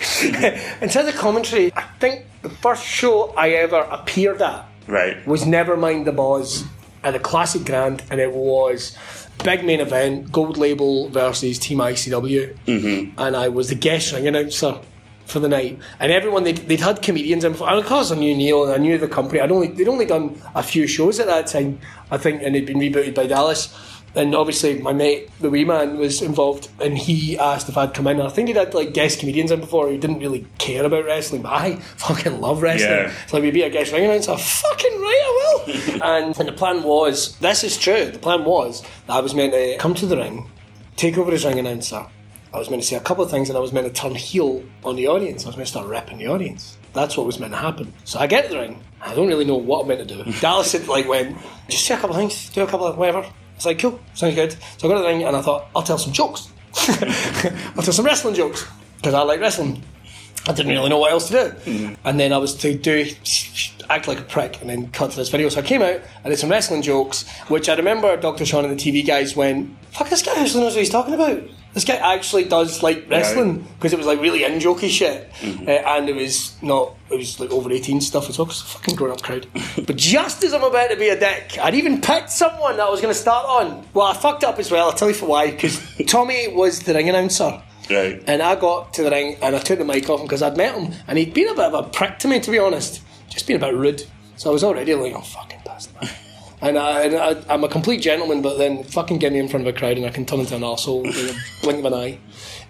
in 0.80 0.88
terms 0.88 1.08
of 1.08 1.14
commentary, 1.14 1.72
I 1.74 1.82
think 2.00 2.26
the 2.42 2.50
first 2.50 2.84
show 2.84 3.30
I 3.36 3.50
ever 3.50 3.78
appeared 3.90 4.42
at 4.42 4.66
Right. 4.88 5.24
was 5.26 5.44
Nevermind 5.44 6.04
the 6.04 6.12
Boss 6.12 6.64
at 7.04 7.12
the 7.12 7.20
Classic 7.20 7.64
Grand, 7.64 8.02
and 8.10 8.20
it 8.20 8.32
was 8.32 8.96
big 9.44 9.64
main 9.64 9.80
event, 9.80 10.30
Gold 10.32 10.56
Label 10.56 11.08
versus 11.08 11.58
Team 11.58 11.78
ICW, 11.78 12.56
mm-hmm. 12.66 13.20
and 13.20 13.36
I 13.36 13.48
was 13.48 13.68
the 13.68 13.74
guest 13.74 14.12
ring 14.12 14.26
announcer 14.26 14.78
for 15.26 15.40
the 15.40 15.48
night. 15.48 15.78
And 15.98 16.12
everyone 16.12 16.44
they'd, 16.44 16.58
they'd 16.58 16.80
had 16.80 17.02
comedians 17.02 17.44
in 17.44 17.52
before. 17.52 17.68
And 17.68 17.78
of 17.78 17.86
course, 17.86 18.10
I 18.12 18.16
knew 18.16 18.36
Neil, 18.36 18.64
and 18.64 18.72
I 18.72 18.76
knew 18.76 18.98
the 18.98 19.08
company. 19.08 19.40
I'd 19.40 19.50
only 19.50 19.68
they'd 19.68 19.88
only 19.88 20.06
done 20.06 20.40
a 20.54 20.62
few 20.62 20.86
shows 20.86 21.18
at 21.20 21.26
that 21.26 21.46
time, 21.46 21.80
I 22.10 22.18
think, 22.18 22.42
and 22.42 22.54
they'd 22.54 22.66
been 22.66 22.78
rebooted 22.78 23.14
by 23.14 23.26
Dallas. 23.26 23.74
And 24.14 24.34
obviously, 24.34 24.78
my 24.80 24.92
mate, 24.92 25.30
the 25.40 25.48
wee 25.48 25.64
man, 25.64 25.96
was 25.96 26.20
involved, 26.20 26.68
and 26.80 26.98
he 26.98 27.38
asked 27.38 27.68
if 27.68 27.78
I'd 27.78 27.94
come 27.94 28.06
in. 28.06 28.20
I 28.20 28.28
think 28.28 28.48
he'd 28.48 28.56
had 28.56 28.74
like 28.74 28.92
guest 28.92 29.20
comedians 29.20 29.50
in 29.50 29.60
before 29.60 29.88
who 29.88 29.96
didn't 29.96 30.18
really 30.18 30.46
care 30.58 30.84
about 30.84 31.06
wrestling, 31.06 31.42
but 31.42 31.52
I 31.52 31.76
fucking 31.96 32.40
love 32.40 32.60
wrestling. 32.60 32.90
Yeah. 32.90 33.12
So 33.26 33.40
we'd 33.40 33.54
be 33.54 33.62
a 33.62 33.70
guest 33.70 33.92
ring 33.92 34.04
announcer. 34.04 34.36
Fucking 34.36 35.00
right, 35.00 35.22
I 35.24 35.64
will. 35.66 36.02
and, 36.02 36.38
and 36.38 36.48
the 36.48 36.52
plan 36.52 36.82
was, 36.82 37.38
this 37.38 37.64
is 37.64 37.78
true. 37.78 38.06
The 38.06 38.18
plan 38.18 38.44
was 38.44 38.82
that 39.06 39.14
I 39.14 39.20
was 39.20 39.34
meant 39.34 39.54
to 39.54 39.78
come 39.78 39.94
to 39.94 40.06
the 40.06 40.16
ring, 40.16 40.50
take 40.96 41.16
over 41.16 41.32
as 41.32 41.44
ring 41.44 41.58
announcer. 41.58 42.06
I 42.54 42.58
was 42.58 42.68
meant 42.68 42.82
to 42.82 42.88
say 42.88 42.96
a 42.96 43.00
couple 43.00 43.24
of 43.24 43.30
things, 43.30 43.48
and 43.48 43.56
I 43.56 43.62
was 43.62 43.72
meant 43.72 43.86
to 43.86 43.92
turn 43.92 44.14
heel 44.14 44.62
on 44.84 44.96
the 44.96 45.08
audience. 45.08 45.44
I 45.44 45.48
was 45.48 45.56
meant 45.56 45.68
to 45.68 45.72
start 45.72 45.86
repping 45.86 46.18
the 46.18 46.26
audience. 46.26 46.76
That's 46.92 47.16
what 47.16 47.24
was 47.24 47.40
meant 47.40 47.54
to 47.54 47.58
happen. 47.58 47.94
So 48.04 48.18
I 48.18 48.26
get 48.26 48.50
the 48.50 48.58
ring. 48.58 48.82
I 49.00 49.14
don't 49.14 49.28
really 49.28 49.46
know 49.46 49.56
what 49.56 49.82
I'm 49.82 49.88
meant 49.88 50.06
to 50.06 50.22
do. 50.22 50.32
Dallas 50.40 50.72
had 50.72 50.86
like 50.86 51.08
went, 51.08 51.38
just 51.70 51.86
say 51.86 51.94
a 51.94 51.96
couple 51.96 52.10
of 52.10 52.16
things, 52.16 52.50
do 52.50 52.62
a 52.62 52.66
couple 52.66 52.86
of 52.86 52.98
whatever. 52.98 53.26
It's 53.56 53.66
like 53.66 53.78
cool, 53.78 54.00
sounds 54.14 54.34
good. 54.34 54.56
So 54.78 54.88
I 54.88 54.90
got 54.90 54.98
to 54.98 55.02
the 55.02 55.08
ring 55.08 55.24
and 55.24 55.36
I 55.36 55.42
thought 55.42 55.68
I'll 55.74 55.82
tell 55.82 55.98
some 55.98 56.12
jokes. 56.12 56.48
I'll 56.76 57.82
tell 57.82 57.92
some 57.92 58.06
wrestling 58.06 58.34
jokes 58.34 58.66
because 58.96 59.14
I 59.14 59.22
like 59.22 59.40
wrestling. 59.40 59.82
I 60.46 60.52
didn't 60.52 60.72
really 60.72 60.88
know 60.88 60.98
what 60.98 61.12
else 61.12 61.28
to 61.28 61.32
do. 61.32 61.70
Hmm. 61.70 61.94
And 62.04 62.18
then 62.18 62.32
I 62.32 62.38
was 62.38 62.54
to 62.56 62.74
do 62.76 63.06
act 63.88 64.08
like 64.08 64.18
a 64.18 64.22
prick 64.22 64.60
and 64.60 64.70
then 64.70 64.90
cut 64.90 65.10
to 65.10 65.16
this 65.16 65.28
video. 65.28 65.48
So 65.48 65.60
I 65.60 65.62
came 65.62 65.82
out, 65.82 66.00
I 66.24 66.28
did 66.28 66.38
some 66.38 66.50
wrestling 66.50 66.82
jokes, 66.82 67.28
which 67.48 67.68
I 67.68 67.74
remember 67.74 68.16
Dr. 68.16 68.44
Sean 68.44 68.64
and 68.64 68.78
the 68.78 68.82
TV 68.82 69.06
guys 69.06 69.36
went, 69.36 69.76
fuck, 69.90 70.08
this 70.08 70.22
guy 70.22 70.34
actually 70.36 70.64
knows 70.64 70.74
what 70.74 70.80
he's 70.80 70.90
talking 70.90 71.14
about. 71.14 71.42
This 71.74 71.84
guy 71.84 71.94
actually 71.94 72.44
does 72.44 72.82
like 72.82 73.06
wrestling 73.08 73.66
because 73.76 73.92
it 73.94 73.96
was 73.96 74.06
like 74.06 74.20
really 74.20 74.44
in 74.44 74.58
jokey 74.58 74.90
shit, 74.90 75.30
uh, 75.42 75.70
and 75.70 76.08
it 76.08 76.14
was 76.14 76.54
not 76.60 76.94
it 77.10 77.16
was 77.16 77.40
like 77.40 77.50
over 77.50 77.72
eighteen 77.72 78.00
stuff 78.02 78.28
as 78.28 78.36
well. 78.38 78.46
'cause 78.46 78.60
it's 78.60 78.70
a 78.74 78.76
fucking 78.78 78.94
grown 78.94 79.10
up 79.12 79.22
crowd. 79.22 79.46
but 79.86 79.96
just 79.96 80.44
as 80.44 80.52
I'm 80.52 80.62
about 80.64 80.90
to 80.90 80.96
be 80.96 81.08
a 81.08 81.18
dick, 81.18 81.58
I'd 81.58 81.74
even 81.74 82.00
picked 82.02 82.30
someone 82.30 82.76
that 82.76 82.86
I 82.86 82.90
was 82.90 83.00
going 83.00 83.14
to 83.14 83.18
start 83.18 83.46
on. 83.46 83.86
Well, 83.94 84.06
I 84.06 84.12
fucked 84.14 84.44
up 84.44 84.58
as 84.58 84.70
well. 84.70 84.86
I'll 84.90 84.92
tell 84.96 85.08
you 85.08 85.14
for 85.14 85.26
why. 85.26 85.50
Because 85.50 85.80
Tommy 86.06 86.48
was 86.48 86.80
the 86.80 86.92
ring 86.92 87.08
announcer. 87.08 87.62
Right. 87.90 88.22
And 88.26 88.42
I 88.42 88.54
got 88.54 88.92
to 88.94 89.02
the 89.02 89.10
ring 89.10 89.36
and 89.42 89.56
I 89.56 89.58
took 89.58 89.78
the 89.78 89.84
mic 89.84 90.08
off 90.10 90.20
him 90.20 90.26
because 90.26 90.42
I'd 90.42 90.56
met 90.56 90.74
him 90.74 90.94
and 91.08 91.18
he'd 91.18 91.32
been 91.34 91.48
a 91.48 91.54
bit 91.54 91.64
of 91.72 91.74
a 91.74 91.82
prick 91.88 92.18
to 92.20 92.28
me, 92.28 92.38
to 92.40 92.50
be 92.50 92.58
honest. 92.58 93.00
Just 93.30 93.46
been 93.46 93.56
a 93.56 93.58
bit 93.58 93.74
rude. 93.74 94.04
So 94.36 94.50
I 94.50 94.52
was 94.52 94.62
already 94.62 94.94
like, 94.94 95.14
oh, 95.14 95.20
fucking 95.20 95.60
bastard. 95.64 96.08
And, 96.62 96.78
I, 96.78 97.02
and 97.02 97.16
I, 97.16 97.52
I'm 97.52 97.64
a 97.64 97.68
complete 97.68 98.00
gentleman, 98.00 98.40
but 98.40 98.56
then 98.56 98.84
fucking 98.84 99.18
get 99.18 99.32
me 99.32 99.40
in 99.40 99.48
front 99.48 99.66
of 99.66 99.74
a 99.74 99.78
crowd 99.78 99.96
and 99.96 100.06
I 100.06 100.10
can 100.10 100.24
turn 100.24 100.40
into 100.40 100.54
an 100.54 100.62
arsehole 100.62 101.02
with 101.02 101.16
a 101.16 101.62
blink 101.62 101.80
of 101.80 101.84
an 101.86 101.94
eye. 101.94 102.18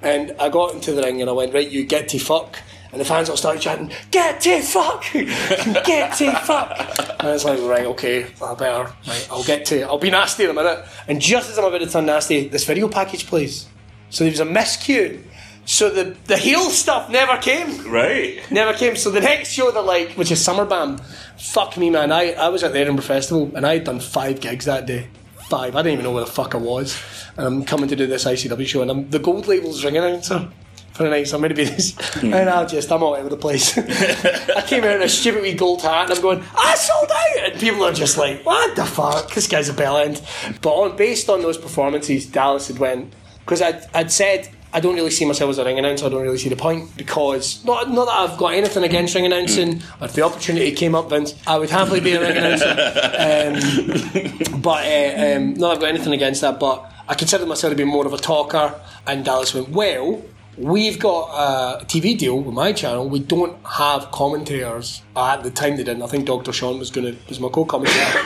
And 0.01 0.35
I 0.41 0.49
got 0.49 0.75
into 0.75 0.93
the 0.93 1.03
ring 1.03 1.21
and 1.21 1.29
I 1.29 1.33
went, 1.33 1.53
right, 1.55 1.69
you 1.69 1.85
get 1.85 2.09
to 2.09 2.19
fuck. 2.19 2.59
And 2.91 3.01
the 3.01 3.07
fans 3.07 3.31
all 3.31 3.39
started 3.39 3.63
chanting, 3.63 3.91
get 4.11 4.43
to 4.43 4.61
fuck! 4.61 5.03
get 5.13 6.15
to 6.19 6.31
fuck! 6.33 6.79
And 7.21 7.29
I 7.29 7.33
was 7.33 7.45
like, 7.45 7.59
right, 7.61 7.87
okay, 7.87 8.27
I 8.43 8.55
better, 8.55 8.93
right, 9.07 9.29
I'll 9.31 9.45
get 9.45 9.65
to 9.67 9.81
I'll 9.83 9.97
be 9.97 10.11
nasty 10.11 10.45
in 10.45 10.51
a 10.51 10.53
minute. 10.53 10.85
And 11.09 11.19
just 11.19 11.49
as 11.49 11.59
I'm 11.59 11.65
about 11.65 11.79
to 11.79 11.87
turn 11.87 12.05
nasty, 12.05 12.49
this 12.49 12.65
video 12.65 12.89
package 12.89 13.27
plays. 13.27 13.67
So 14.11 14.25
there 14.25 14.31
was 14.31 14.41
a 14.41 14.45
miscue. 14.45 15.23
So 15.65 15.91
the, 15.91 16.17
the 16.27 16.37
heel 16.37 16.71
stuff 16.71 17.09
never 17.09 17.37
came. 17.37 17.91
Right. 17.91 18.41
Never 18.51 18.73
came. 18.73 18.97
So 18.97 19.11
the 19.11 19.21
next 19.21 19.51
show 19.53 19.71
that 19.71 19.83
like, 19.83 20.11
which 20.13 20.31
is 20.31 20.43
Summer 20.43 20.65
Bam, 20.65 20.99
fuck 21.39 21.77
me, 21.77 21.89
man. 21.91 22.11
I, 22.11 22.33
I 22.33 22.49
was 22.49 22.63
at 22.65 22.73
the 22.73 22.81
Edinburgh 22.81 23.05
Festival 23.05 23.53
and 23.55 23.67
I 23.67 23.75
had 23.75 23.85
done 23.85 24.01
five 24.01 24.41
gigs 24.41 24.65
that 24.65 24.87
day. 24.87 25.09
Five. 25.49 25.77
I 25.77 25.83
didn't 25.83 25.95
even 25.95 26.05
know 26.05 26.13
where 26.13 26.25
the 26.25 26.31
fuck 26.31 26.55
I 26.55 26.59
was. 26.59 27.01
And 27.37 27.47
I'm 27.47 27.65
coming 27.65 27.89
to 27.89 27.97
do 27.97 28.07
this 28.07 28.25
ICW 28.25 28.67
show 28.67 28.83
and 28.83 28.91
I'm 28.91 29.11
the 29.11 29.19
gold 29.19 29.47
labels 29.47 29.85
ring 29.85 29.97
announcer. 29.97 30.49
for 30.93 31.05
the 31.05 31.11
night, 31.11 31.27
so 31.27 31.37
I'm 31.37 31.41
going 31.41 31.51
to 31.51 31.55
be 31.55 31.65
this. 31.65 31.95
Hmm. 32.21 32.35
and 32.35 32.51
I'll 32.51 32.67
just, 32.67 32.91
I'm 32.93 33.03
all 33.03 33.15
over 33.15 33.29
the 33.29 33.37
place. 33.37 33.79
I 34.57 34.63
came 34.67 34.85
out 34.85 34.97
in 34.97 35.03
a 35.03 35.09
stupid 35.09 35.43
wee 35.43 35.55
gold 35.55 35.83
hat 35.83 36.11
and 36.11 36.13
I'm 36.13 36.23
going, 36.23 36.45
I 36.57 36.75
sold 36.75 37.11
out! 37.11 37.51
And 37.53 37.61
people 37.61 37.85
are 37.85 37.93
just 37.93 38.19
like, 38.19 38.45
what 38.45 38.77
the 38.77 38.85
fuck? 38.85 39.33
This 39.33 39.47
guy's 39.47 39.69
a 39.69 39.73
bell 39.73 39.97
end. 39.97 40.21
But 40.61 40.71
on, 40.71 40.97
based 40.97 41.31
on 41.31 41.41
those 41.41 41.57
performances, 41.57 42.27
Dallas 42.27 42.69
had 42.69 42.79
went, 42.79 43.15
because 43.41 43.63
I'd, 43.63 43.87
I'd 43.95 44.13
said, 44.13 44.51
I 44.75 44.81
don't 44.81 44.95
really 44.95 45.11
see 45.11 45.25
myself 45.27 45.51
as 45.51 45.59
a 45.59 45.65
ring 45.65 45.79
announcer. 45.79 46.07
I 46.07 46.09
don't 46.09 46.23
really 46.23 46.39
see 46.39 46.49
the 46.49 46.57
point 46.57 46.97
because 46.97 47.63
not 47.65 47.91
not 47.91 48.07
that 48.07 48.19
I've 48.31 48.39
got 48.39 48.55
anything 48.55 48.85
against 48.85 49.15
ring 49.15 49.27
announcing. 49.27 49.83
If 50.01 50.15
the 50.15 50.23
opportunity 50.23 50.73
came 50.73 50.95
up, 50.95 51.11
Vince, 51.11 51.35
I 51.47 51.59
would 51.59 51.69
happily 51.71 52.01
be 52.01 52.13
a 52.15 52.21
ring 52.21 52.37
announcer. 52.37 52.73
Um, 53.23 54.61
but 54.61 54.85
uh, 54.87 55.37
um, 55.37 55.55
not 55.55 55.69
that 55.69 55.71
I've 55.75 55.81
got 55.81 55.89
anything 55.91 56.13
against 56.13 56.41
that. 56.41 56.59
But 56.59 56.91
I 57.09 57.15
consider 57.15 57.47
myself 57.47 57.73
to 57.73 57.77
be 57.77 57.85
more 57.85 58.07
of 58.07 58.13
a 58.13 58.19
talker. 58.19 58.75
And 59.07 59.25
Dallas 59.25 59.55
went 59.55 59.69
well. 59.71 60.23
We've 60.59 60.99
got 60.99 61.81
a 61.83 61.85
TV 61.87 62.17
deal 62.19 62.39
with 62.39 62.55
my 62.55 62.75
channel. 62.75 63.09
We 63.09 63.21
don't 63.21 63.57
have 63.67 64.11
commentators 64.11 65.01
at 65.17 65.43
the 65.43 65.51
time 65.51 65.77
they 65.77 65.85
didn't. 65.85 66.03
I 66.03 66.07
think 66.09 66.27
Dr. 66.27 66.53
Sean 66.53 66.79
was 66.79 66.91
gonna 66.91 67.15
was 67.29 67.41
my 67.41 67.49
co-commentator. 67.49 68.21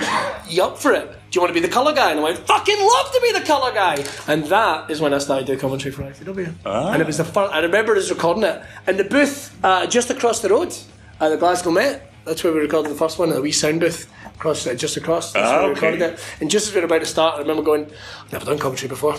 you 0.48 0.62
up 0.64 0.76
for 0.76 0.92
it? 0.92 1.06
Do 1.08 1.16
you 1.32 1.40
want 1.40 1.54
to 1.54 1.60
be 1.60 1.64
the 1.64 1.72
colour 1.72 1.94
guy? 1.94 2.10
And 2.10 2.18
I 2.18 2.22
went, 2.24 2.38
fucking 2.38 2.78
love 2.80 3.12
to 3.12 3.20
be 3.22 3.32
the 3.32 3.42
colour 3.44 3.72
guy. 3.72 4.04
And 4.26 4.44
that 4.46 4.90
is 4.90 5.00
when 5.00 5.14
I 5.14 5.18
started 5.18 5.46
doing 5.46 5.60
commentary 5.60 5.92
for 5.92 6.02
ICW. 6.02 6.52
And 6.64 7.00
it 7.00 7.06
was 7.06 7.18
the 7.18 7.24
first. 7.24 7.52
I 7.52 7.60
remember 7.60 7.94
us 7.94 8.10
recording 8.10 8.42
it 8.42 8.60
in 8.88 8.96
the 8.96 9.04
booth 9.04 9.56
uh, 9.62 9.86
just 9.86 10.10
across 10.10 10.40
the 10.40 10.48
road 10.48 10.74
at 11.20 11.28
the 11.28 11.36
Glasgow 11.36 11.70
Met. 11.70 12.10
That's 12.24 12.42
where 12.42 12.52
we 12.52 12.58
recorded 12.58 12.90
the 12.90 12.96
first 12.98 13.20
one, 13.20 13.30
at 13.30 13.36
a 13.36 13.40
wee 13.40 13.52
sound 13.52 13.78
booth 13.78 14.10
across 14.34 14.66
uh, 14.66 14.74
just 14.74 14.96
across. 14.96 15.32
That's 15.32 15.48
Ah, 15.48 15.58
where 15.58 15.66
we 15.68 15.76
okay. 15.76 15.86
recorded 15.92 16.14
it. 16.14 16.24
And 16.40 16.50
just 16.50 16.66
as 16.68 16.74
we 16.74 16.80
were 16.80 16.86
about 16.86 17.00
to 17.02 17.06
start, 17.06 17.36
I 17.36 17.38
remember 17.38 17.62
going, 17.62 17.86
I've 18.24 18.32
never 18.32 18.46
done 18.46 18.58
commentary 18.58 18.88
before. 18.88 19.14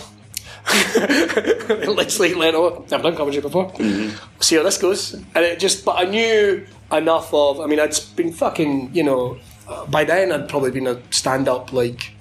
Literally, 1.68 2.34
let 2.34 2.54
on. 2.54 2.82
I've 2.84 3.02
done 3.02 3.16
commentary 3.16 3.42
before. 3.42 3.72
See 4.40 4.56
how 4.56 4.62
this 4.62 4.78
goes. 4.78 5.14
And 5.14 5.36
it 5.44 5.58
just, 5.60 5.84
but 5.84 5.98
I 5.98 6.04
knew 6.04 6.66
enough 6.92 7.32
of. 7.32 7.60
I 7.60 7.66
mean, 7.66 7.80
I'd 7.80 7.94
been 8.16 8.32
fucking, 8.32 8.94
you 8.94 9.02
know. 9.02 9.38
uh, 9.68 9.86
By 9.86 10.04
then, 10.04 10.32
I'd 10.32 10.48
probably 10.48 10.70
been 10.70 10.86
a 10.86 11.00
stand-up 11.10 11.72
like 11.72 12.12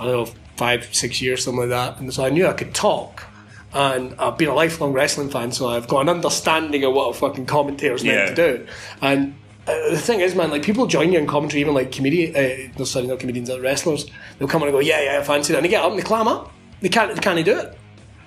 I 0.00 0.06
don't 0.06 0.26
know 0.28 0.32
five, 0.56 0.88
six 0.94 1.20
years, 1.22 1.44
something 1.44 1.60
like 1.60 1.70
that. 1.70 1.98
And 2.00 2.12
so 2.12 2.24
I 2.24 2.30
knew 2.30 2.46
I 2.46 2.52
could 2.52 2.74
talk. 2.74 3.24
And 3.72 4.14
I've 4.20 4.38
been 4.38 4.48
a 4.48 4.54
lifelong 4.54 4.92
wrestling 4.92 5.30
fan, 5.30 5.50
so 5.50 5.68
I've 5.68 5.88
got 5.88 6.00
an 6.02 6.08
understanding 6.08 6.84
of 6.84 6.94
what 6.94 7.08
a 7.10 7.12
fucking 7.14 7.46
commentator's 7.46 8.04
meant 8.04 8.16
Yeah. 8.16 8.34
to 8.34 8.58
do. 8.58 8.66
And 9.00 9.34
uh, 9.66 9.90
the 9.90 9.98
thing 9.98 10.20
is, 10.20 10.36
man, 10.36 10.50
like 10.50 10.62
people 10.62 10.86
join 10.86 11.12
you 11.12 11.18
in 11.18 11.26
commentary, 11.26 11.60
even 11.60 11.74
like 11.74 11.90
comedian, 11.90 12.36
uh, 12.36 12.70
no, 12.78 12.84
sorry, 12.84 13.08
not 13.08 13.18
comedians, 13.18 13.50
uh, 13.50 13.60
wrestlers. 13.60 14.06
They'll 14.38 14.46
come 14.46 14.62
on 14.62 14.68
and 14.68 14.74
go, 14.74 14.78
yeah, 14.78 15.00
yeah, 15.02 15.18
I 15.18 15.24
fancy 15.24 15.52
that, 15.52 15.58
and 15.58 15.64
they 15.64 15.70
get 15.70 15.82
up 15.82 15.90
and 15.90 15.98
they 15.98 16.04
clam 16.04 16.28
up. 16.28 16.52
They 16.82 16.88
can't, 16.88 17.12
they 17.16 17.20
can't 17.20 17.44
do 17.44 17.58
it. 17.58 17.76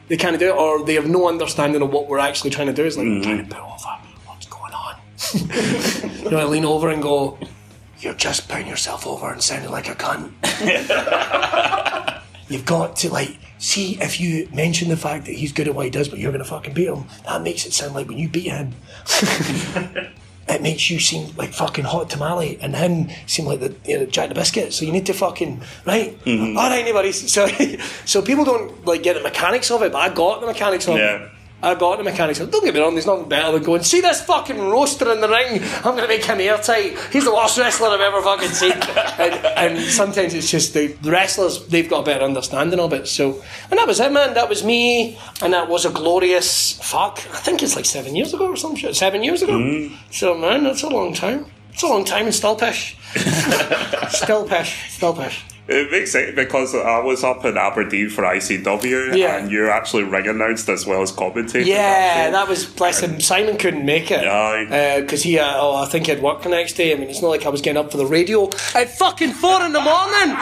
They 0.07 0.17
can't 0.17 0.39
do 0.39 0.49
it, 0.49 0.55
or 0.55 0.85
they 0.85 0.93
have 0.93 1.07
no 1.07 1.27
understanding 1.27 1.81
of 1.81 1.91
what 1.91 2.07
we're 2.07 2.19
actually 2.19 2.49
trying 2.51 2.67
to 2.67 2.73
do. 2.73 2.85
It's 2.85 2.97
like 2.97 3.07
we're 3.07 3.23
trying 3.23 3.45
to 3.47 3.55
put 3.55 3.61
over 3.61 3.73
what's 4.25 4.47
going 4.47 4.73
on. 4.73 4.95
you 6.23 6.31
know, 6.31 6.39
I 6.39 6.45
lean 6.45 6.65
over 6.65 6.89
and 6.89 7.01
go, 7.01 7.37
"You're 7.99 8.13
just 8.13 8.47
putting 8.47 8.67
yourself 8.67 9.05
over 9.05 9.31
and 9.31 9.41
sounding 9.43 9.69
like 9.71 9.89
a 9.89 9.95
cunt." 9.95 10.31
You've 12.49 12.65
got 12.65 12.95
to 12.97 13.09
like 13.09 13.37
see 13.57 13.99
if 14.01 14.21
you 14.21 14.47
mention 14.53 14.87
the 14.87 14.95
fact 14.95 15.25
that 15.25 15.33
he's 15.33 15.51
good 15.51 15.67
at 15.67 15.75
what 15.75 15.83
he 15.83 15.91
does, 15.91 16.07
but 16.07 16.19
you're 16.19 16.31
going 16.31 16.43
to 16.43 16.49
fucking 16.49 16.73
beat 16.73 16.87
him. 16.87 17.03
That 17.25 17.41
makes 17.41 17.65
it 17.65 17.73
sound 17.73 17.93
like 17.93 18.07
when 18.07 18.17
you 18.17 18.29
beat 18.29 18.47
him, 18.47 18.73
it 20.49 20.61
makes 20.61 20.89
you 20.89 20.99
seem 20.99 21.35
like 21.35 21.53
fucking 21.53 21.83
hot 21.85 22.09
tamale, 22.09 22.57
and 22.61 22.75
him 22.75 23.09
seem 23.25 23.45
like 23.45 23.59
the 23.59 23.75
you 23.85 23.99
know, 23.99 24.05
Jack 24.05 24.29
the 24.29 24.35
Biscuit. 24.35 24.73
So 24.73 24.85
you 24.85 24.91
need 24.91 25.05
to 25.07 25.13
fucking 25.13 25.61
right. 25.85 26.17
Mm-hmm. 26.23 26.57
All 26.57 26.69
right, 26.69 26.79
anybody. 26.81 27.11
So 27.11 27.47
so 28.05 28.21
people 28.21 28.45
don't 28.45 28.85
like 28.85 29.03
get 29.03 29.13
the 29.15 29.21
mechanics 29.21 29.69
of 29.71 29.81
it, 29.83 29.91
but 29.91 29.99
I 29.99 30.13
got 30.13 30.41
the 30.41 30.47
mechanics 30.47 30.87
of 30.87 30.95
Yeah. 30.97 31.15
it. 31.25 31.31
I 31.61 31.73
got 31.73 31.97
the 31.97 32.03
mechanics. 32.03 32.37
Don't 32.37 32.63
get 32.63 32.73
me 32.73 32.79
wrong. 32.79 32.93
There's 32.93 33.07
nothing 33.07 33.27
better 33.27 33.51
than 33.53 33.63
going. 33.63 33.81
See 33.81 33.99
this 33.99 34.21
fucking 34.21 34.59
roaster 34.59 35.11
in 35.11 35.21
the 35.21 35.27
ring. 35.27 35.59
I'm 35.77 35.95
going 35.95 36.03
to 36.03 36.07
make 36.07 36.23
him 36.23 36.39
airtight. 36.39 36.97
He's 37.11 37.25
the 37.25 37.33
worst 37.33 37.57
wrestler 37.57 37.87
I've 37.87 37.99
ever 37.99 38.21
fucking 38.21 38.49
seen. 38.49 38.71
and, 39.17 39.33
and 39.33 39.79
sometimes 39.91 40.35
it's 40.35 40.51
just 40.51 40.75
the, 40.75 40.87
the 40.87 41.09
wrestlers. 41.09 41.65
They've 41.65 41.89
got 41.89 42.01
a 42.01 42.05
better 42.05 42.25
understanding 42.25 42.79
of 42.79 42.93
it. 42.93 43.07
So 43.07 43.43
and 43.71 43.79
that 43.79 43.87
was 43.87 43.99
it, 43.99 44.11
man. 44.11 44.35
That 44.35 44.49
was 44.49 44.63
me. 44.63 45.17
And 45.41 45.53
that 45.53 45.67
was 45.67 45.85
a 45.85 45.89
glorious 45.89 46.73
fuck. 46.73 47.17
I 47.17 47.39
think 47.39 47.63
it's 47.63 47.75
like 47.75 47.85
seven 47.85 48.15
years 48.15 48.35
ago 48.35 48.49
or 48.49 48.55
some 48.55 48.75
shit. 48.75 48.95
Seven 48.95 49.23
years 49.23 49.41
ago. 49.41 49.53
Mm-hmm. 49.53 49.95
So 50.11 50.37
man, 50.37 50.63
that's 50.63 50.83
a 50.83 50.89
long 50.89 51.15
time. 51.15 51.47
It's 51.71 51.81
a 51.81 51.87
long 51.87 52.05
time 52.05 52.25
and 52.25 52.35
still 52.35 52.55
pish. 52.55 52.97
still 54.09 54.47
pish. 54.47 54.91
Still 54.91 55.15
pish. 55.15 55.43
It 55.69 55.91
makes 55.91 56.13
sense 56.13 56.33
because 56.33 56.73
I 56.73 56.99
was 56.99 57.25
up 57.25 57.43
in 57.43 57.57
Aberdeen 57.57 58.09
for 58.09 58.23
ICW 58.23 59.15
Yeah. 59.17 59.37
and 59.37 59.51
you 59.51 59.69
actually 59.69 60.03
ring 60.03 60.25
announced 60.27 60.69
as 60.69 60.85
well 60.85 61.01
as 61.01 61.11
commentated. 61.11 61.65
Yeah, 61.65 62.27
show. 62.27 62.31
that 62.31 62.47
was 62.47 62.65
bless 62.65 63.01
him. 63.01 63.19
Simon 63.19 63.57
couldn't 63.57 63.85
make 63.85 64.09
it 64.09 64.21
because 65.01 65.23
he. 65.23 65.37
Uh, 65.39 65.53
oh, 65.57 65.75
I 65.75 65.85
think 65.85 66.05
he 66.05 66.11
had 66.13 66.21
work 66.21 66.41
the 66.41 66.49
next 66.49 66.73
day. 66.73 66.93
I 66.93 66.95
mean, 66.95 67.09
it's 67.09 67.21
not 67.21 67.27
like 67.29 67.45
I 67.45 67.49
was 67.49 67.61
getting 67.61 67.77
up 67.83 67.91
for 67.91 67.97
the 67.97 68.05
radio 68.05 68.45
at 68.75 68.97
fucking 68.97 69.31
four 69.33 69.61
in 69.63 69.73
the 69.73 69.81
morning. 69.81 70.37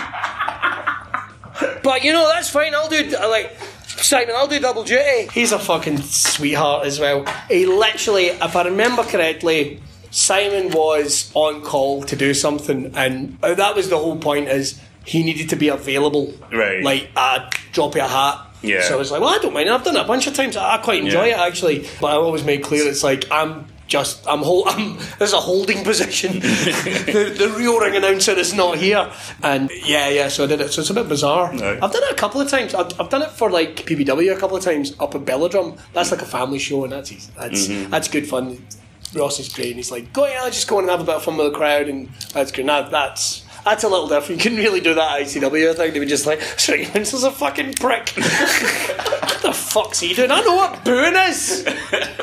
But 1.84 2.04
you 2.04 2.12
know 2.14 2.28
that's 2.28 2.50
fine. 2.50 2.76
I'll 2.76 2.90
do 2.90 3.04
like 3.30 3.58
Simon. 3.88 4.36
I'll 4.36 4.48
do 4.48 4.60
double 4.60 4.84
duty. 4.84 5.28
He's 5.34 5.52
a 5.52 5.60
fucking 5.60 6.00
sweetheart 6.04 6.86
as 6.86 7.00
well. 7.00 7.26
He 7.50 7.66
literally, 7.66 8.26
if 8.28 8.56
I 8.56 8.64
remember 8.66 9.04
correctly. 9.04 9.82
Simon 10.12 10.72
was 10.72 11.30
on 11.34 11.62
call 11.62 12.02
to 12.04 12.16
do 12.16 12.34
something, 12.34 12.94
and 12.96 13.38
uh, 13.44 13.54
that 13.54 13.76
was 13.76 13.90
the 13.90 13.98
whole 13.98 14.16
point. 14.16 14.48
Is 14.48 14.80
he 15.06 15.24
needed 15.24 15.50
to 15.50 15.56
be 15.56 15.70
available, 15.70 16.34
Right. 16.52 16.84
Like 16.84 17.10
a 17.16 17.50
drop 17.72 17.96
of 17.96 18.02
a 18.02 18.08
hat. 18.08 18.48
Yeah. 18.62 18.82
So 18.82 18.96
I 18.96 18.98
was 18.98 19.12
like, 19.12 19.22
well, 19.22 19.30
I 19.30 19.38
don't 19.38 19.54
mind. 19.54 19.70
I've 19.70 19.84
done 19.84 19.96
it 19.96 20.02
a 20.02 20.08
bunch 20.08 20.28
of 20.28 20.34
times. 20.34 20.58
I 20.58 20.78
quite 20.80 21.04
enjoy 21.04 21.26
Yeah. 21.26 21.44
it 21.44 21.48
actually. 21.48 21.88
But 22.02 22.08
I 22.08 22.14
always 22.16 22.44
made 22.44 22.64
clear 22.64 22.88
it's 22.88 23.04
like 23.04 23.26
I'm 23.32 23.68
just 23.88 24.28
I'm 24.28 24.40
hold 24.40 24.68
I'm 24.70 24.98
there's 25.20 25.34
a 25.34 25.40
holding 25.40 25.84
position. 25.84 26.34
the, 26.40 27.36
the 27.38 27.54
real 27.58 27.80
ring 27.80 27.96
announcer 27.96 28.32
is 28.32 28.54
not 28.54 28.78
here. 28.78 29.12
And 29.44 29.70
yeah, 29.86 30.10
yeah. 30.10 30.28
So 30.30 30.46
I 30.46 30.48
did 30.48 30.62
it. 30.62 30.72
So 30.72 30.82
it's 30.82 30.90
a 30.90 30.94
bit 30.94 31.08
bizarre. 31.08 31.52
I've 31.54 31.60
done 31.92 32.04
it 32.04 32.12
a 32.12 32.16
couple 32.16 32.42
of 32.42 32.50
times. 32.50 32.74
I've, 32.74 33.00
I've 33.00 33.10
done 33.10 33.22
it 33.22 33.32
for 33.32 33.50
like 33.50 33.76
PBW 33.76 34.36
a 34.36 34.40
couple 34.40 34.58
of 34.58 34.64
times 34.64 34.96
up 35.00 35.16
at 35.16 35.26
Belladrum. 35.26 35.80
That's 35.94 36.12
like 36.12 36.22
a 36.22 36.26
family 36.26 36.60
show, 36.60 36.84
and 36.84 36.94
that's 36.94 37.12
easy. 37.12 37.32
That's 37.38 37.68
mm-hmm. 37.68 37.92
that's 37.92 38.08
good 38.08 38.28
fun. 38.28 38.66
Ross 39.14 39.40
is 39.40 39.48
great, 39.54 39.68
and 39.68 39.78
he's 39.78 39.92
like, 39.92 40.12
go 40.12 40.26
yeah, 40.28 40.42
I'll 40.42 40.50
just 40.52 40.68
go 40.68 40.80
and 40.80 40.90
have 40.90 41.00
a 41.00 41.06
bit 41.06 41.16
of 41.16 41.24
fun 41.24 41.38
with 41.38 41.52
the 41.52 41.58
crowd, 41.58 41.88
and 41.88 42.10
that's 42.34 42.52
good. 42.52 42.66
Now 42.66 42.90
that's 42.90 43.45
that's 43.66 43.84
a 43.84 43.90
little 43.90 44.08
different. 44.08 44.40
You 44.40 44.44
couldn't 44.44 44.64
really 44.64 44.80
do 44.80 44.94
that 44.94 45.20
ICW. 45.22 45.76
thing. 45.76 45.94
they 45.94 46.00
were 46.00 46.06
just 46.06 46.28
like, 46.28 46.40
Strick 46.42 46.88
Vince 46.90 47.14
is 47.14 47.24
a 47.24 47.32
fucking 47.32 47.74
prick. 47.74 48.10
what 48.16 49.42
the 49.42 49.52
fuck's 49.52 50.00
he 50.00 50.14
doing? 50.14 50.30
I 50.30 50.42
know 50.42 50.56
what 50.56 50.86
booing 50.86 51.16
is. 51.16 51.68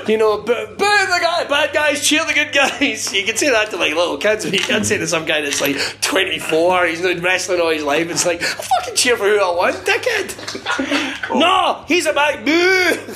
You 0.06 0.18
know, 0.18 0.38
boo, 0.38 0.66
boo 0.66 0.76
the 0.76 1.18
guy, 1.20 1.44
bad 1.44 1.72
guys, 1.74 2.06
cheer 2.06 2.24
the 2.24 2.32
good 2.32 2.52
guys. 2.52 3.12
You 3.12 3.24
can 3.24 3.36
say 3.36 3.50
that 3.50 3.70
to 3.70 3.76
like 3.76 3.94
little 3.94 4.18
kids, 4.18 4.44
but 4.44 4.54
you 4.54 4.60
can't 4.60 4.86
say 4.86 4.98
to 4.98 5.06
some 5.06 5.24
guy 5.24 5.40
that's 5.40 5.60
like 5.60 5.76
24, 6.00 6.86
he's 6.86 7.02
been 7.02 7.20
wrestling 7.20 7.60
all 7.60 7.70
his 7.70 7.82
life. 7.82 8.08
It's 8.08 8.24
like, 8.24 8.40
I 8.40 8.46
fucking 8.46 8.94
cheer 8.94 9.16
for 9.16 9.24
who 9.24 9.40
I 9.40 9.54
want, 9.54 9.76
dickhead. 9.76 11.28
Oh. 11.30 11.38
no, 11.38 11.84
he's 11.86 12.06
a 12.06 12.12
bad 12.12 12.44
boo. 12.44 13.14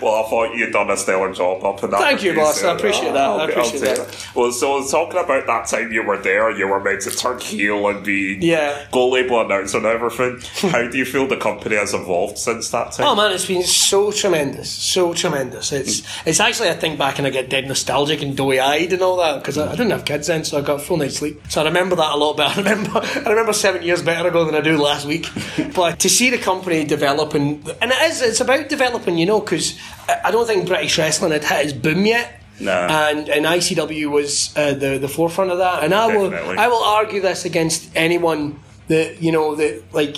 Well, 0.00 0.24
I 0.24 0.28
thought 0.30 0.54
you'd 0.54 0.72
done 0.72 0.90
a 0.90 0.96
stellar 0.96 1.32
job 1.32 1.64
up 1.64 1.82
in 1.82 1.90
that. 1.90 2.00
Thank 2.00 2.22
you, 2.22 2.34
boss. 2.34 2.62
I 2.62 2.74
appreciate 2.74 3.12
that. 3.12 3.28
I 3.28 3.48
appreciate 3.48 3.80
that. 3.80 4.28
Well, 4.34 4.52
so 4.52 4.86
talking 4.86 5.18
about 5.20 5.46
that 5.46 5.66
time 5.66 5.92
you 5.92 6.02
were 6.02 6.18
there, 6.18 6.50
you 6.50 6.68
were 6.68 6.80
meant 6.80 7.02
to 7.02 7.10
turn 7.10 7.40
heel 7.40 7.86
and 7.88 8.04
be 8.04 8.38
Yeah. 8.40 8.86
Gold 8.92 9.14
Label 9.14 9.40
announcer 9.40 9.78
and 9.78 9.86
everything. 9.86 10.40
How 10.70 10.88
do 10.88 10.96
you 10.96 11.04
feel 11.04 11.26
the 11.26 11.36
company 11.36 11.76
has 11.76 11.94
evolved 11.94 12.38
since 12.38 12.70
that 12.70 12.92
time? 12.92 13.06
Oh 13.06 13.14
man, 13.14 13.32
it's 13.32 13.46
been 13.46 13.62
so 13.62 14.12
tremendous, 14.12 14.70
so 14.70 15.12
tremendous. 15.14 15.72
It's 15.72 16.02
it's 16.26 16.40
actually 16.40 16.68
I 16.70 16.74
think 16.74 16.98
back 16.98 17.18
and 17.18 17.26
I 17.26 17.30
get 17.30 17.50
dead 17.50 17.66
nostalgic 17.66 18.22
and 18.22 18.36
doughy 18.36 18.60
eyed 18.60 18.92
and 18.92 19.02
all 19.02 19.16
that 19.18 19.38
because 19.40 19.58
I, 19.58 19.66
I 19.68 19.70
didn't 19.72 19.90
have 19.90 20.04
kids 20.04 20.28
then, 20.28 20.44
so 20.44 20.58
I 20.58 20.60
got 20.62 20.80
full 20.80 20.96
night's 20.96 21.16
sleep. 21.16 21.40
So 21.48 21.60
I 21.60 21.64
remember 21.64 21.96
that 21.96 22.12
a 22.12 22.16
lot 22.16 22.36
better. 22.36 22.60
I 22.60 22.72
remember 22.72 23.00
I 23.02 23.28
remember 23.30 23.52
seven 23.52 23.82
years 23.82 24.02
better 24.02 24.28
ago 24.28 24.44
than 24.44 24.54
I 24.54 24.60
do 24.60 24.76
last 24.76 25.06
week. 25.06 25.28
but 25.74 25.98
to 26.00 26.08
see 26.08 26.30
the 26.30 26.38
company 26.38 26.84
developing, 26.84 27.64
and 27.82 27.90
it 27.90 28.02
is 28.10 28.22
it's 28.22 28.40
about 28.40 28.68
developing, 28.68 29.18
you 29.18 29.26
know, 29.26 29.39
because 29.40 29.78
I, 30.08 30.30
don't 30.30 30.46
think 30.46 30.66
British 30.66 30.98
wrestling 30.98 31.32
had 31.32 31.44
hit 31.44 31.66
its 31.66 31.72
boom 31.72 32.06
yet. 32.06 32.40
No. 32.60 32.72
And 32.72 33.28
and 33.28 33.46
ICW 33.46 34.10
was 34.10 34.54
uh, 34.56 34.74
the 34.74 34.98
the 34.98 35.08
forefront 35.08 35.50
of 35.50 35.58
that. 35.58 35.82
And 35.82 35.94
I 35.94 36.14
will 36.14 36.32
I 36.34 36.68
will 36.68 36.82
argue 36.82 37.20
this 37.20 37.44
against 37.44 37.90
anyone 37.96 38.60
that 38.88 39.22
you 39.22 39.32
know 39.32 39.54
that 39.54 39.82
like 39.92 40.16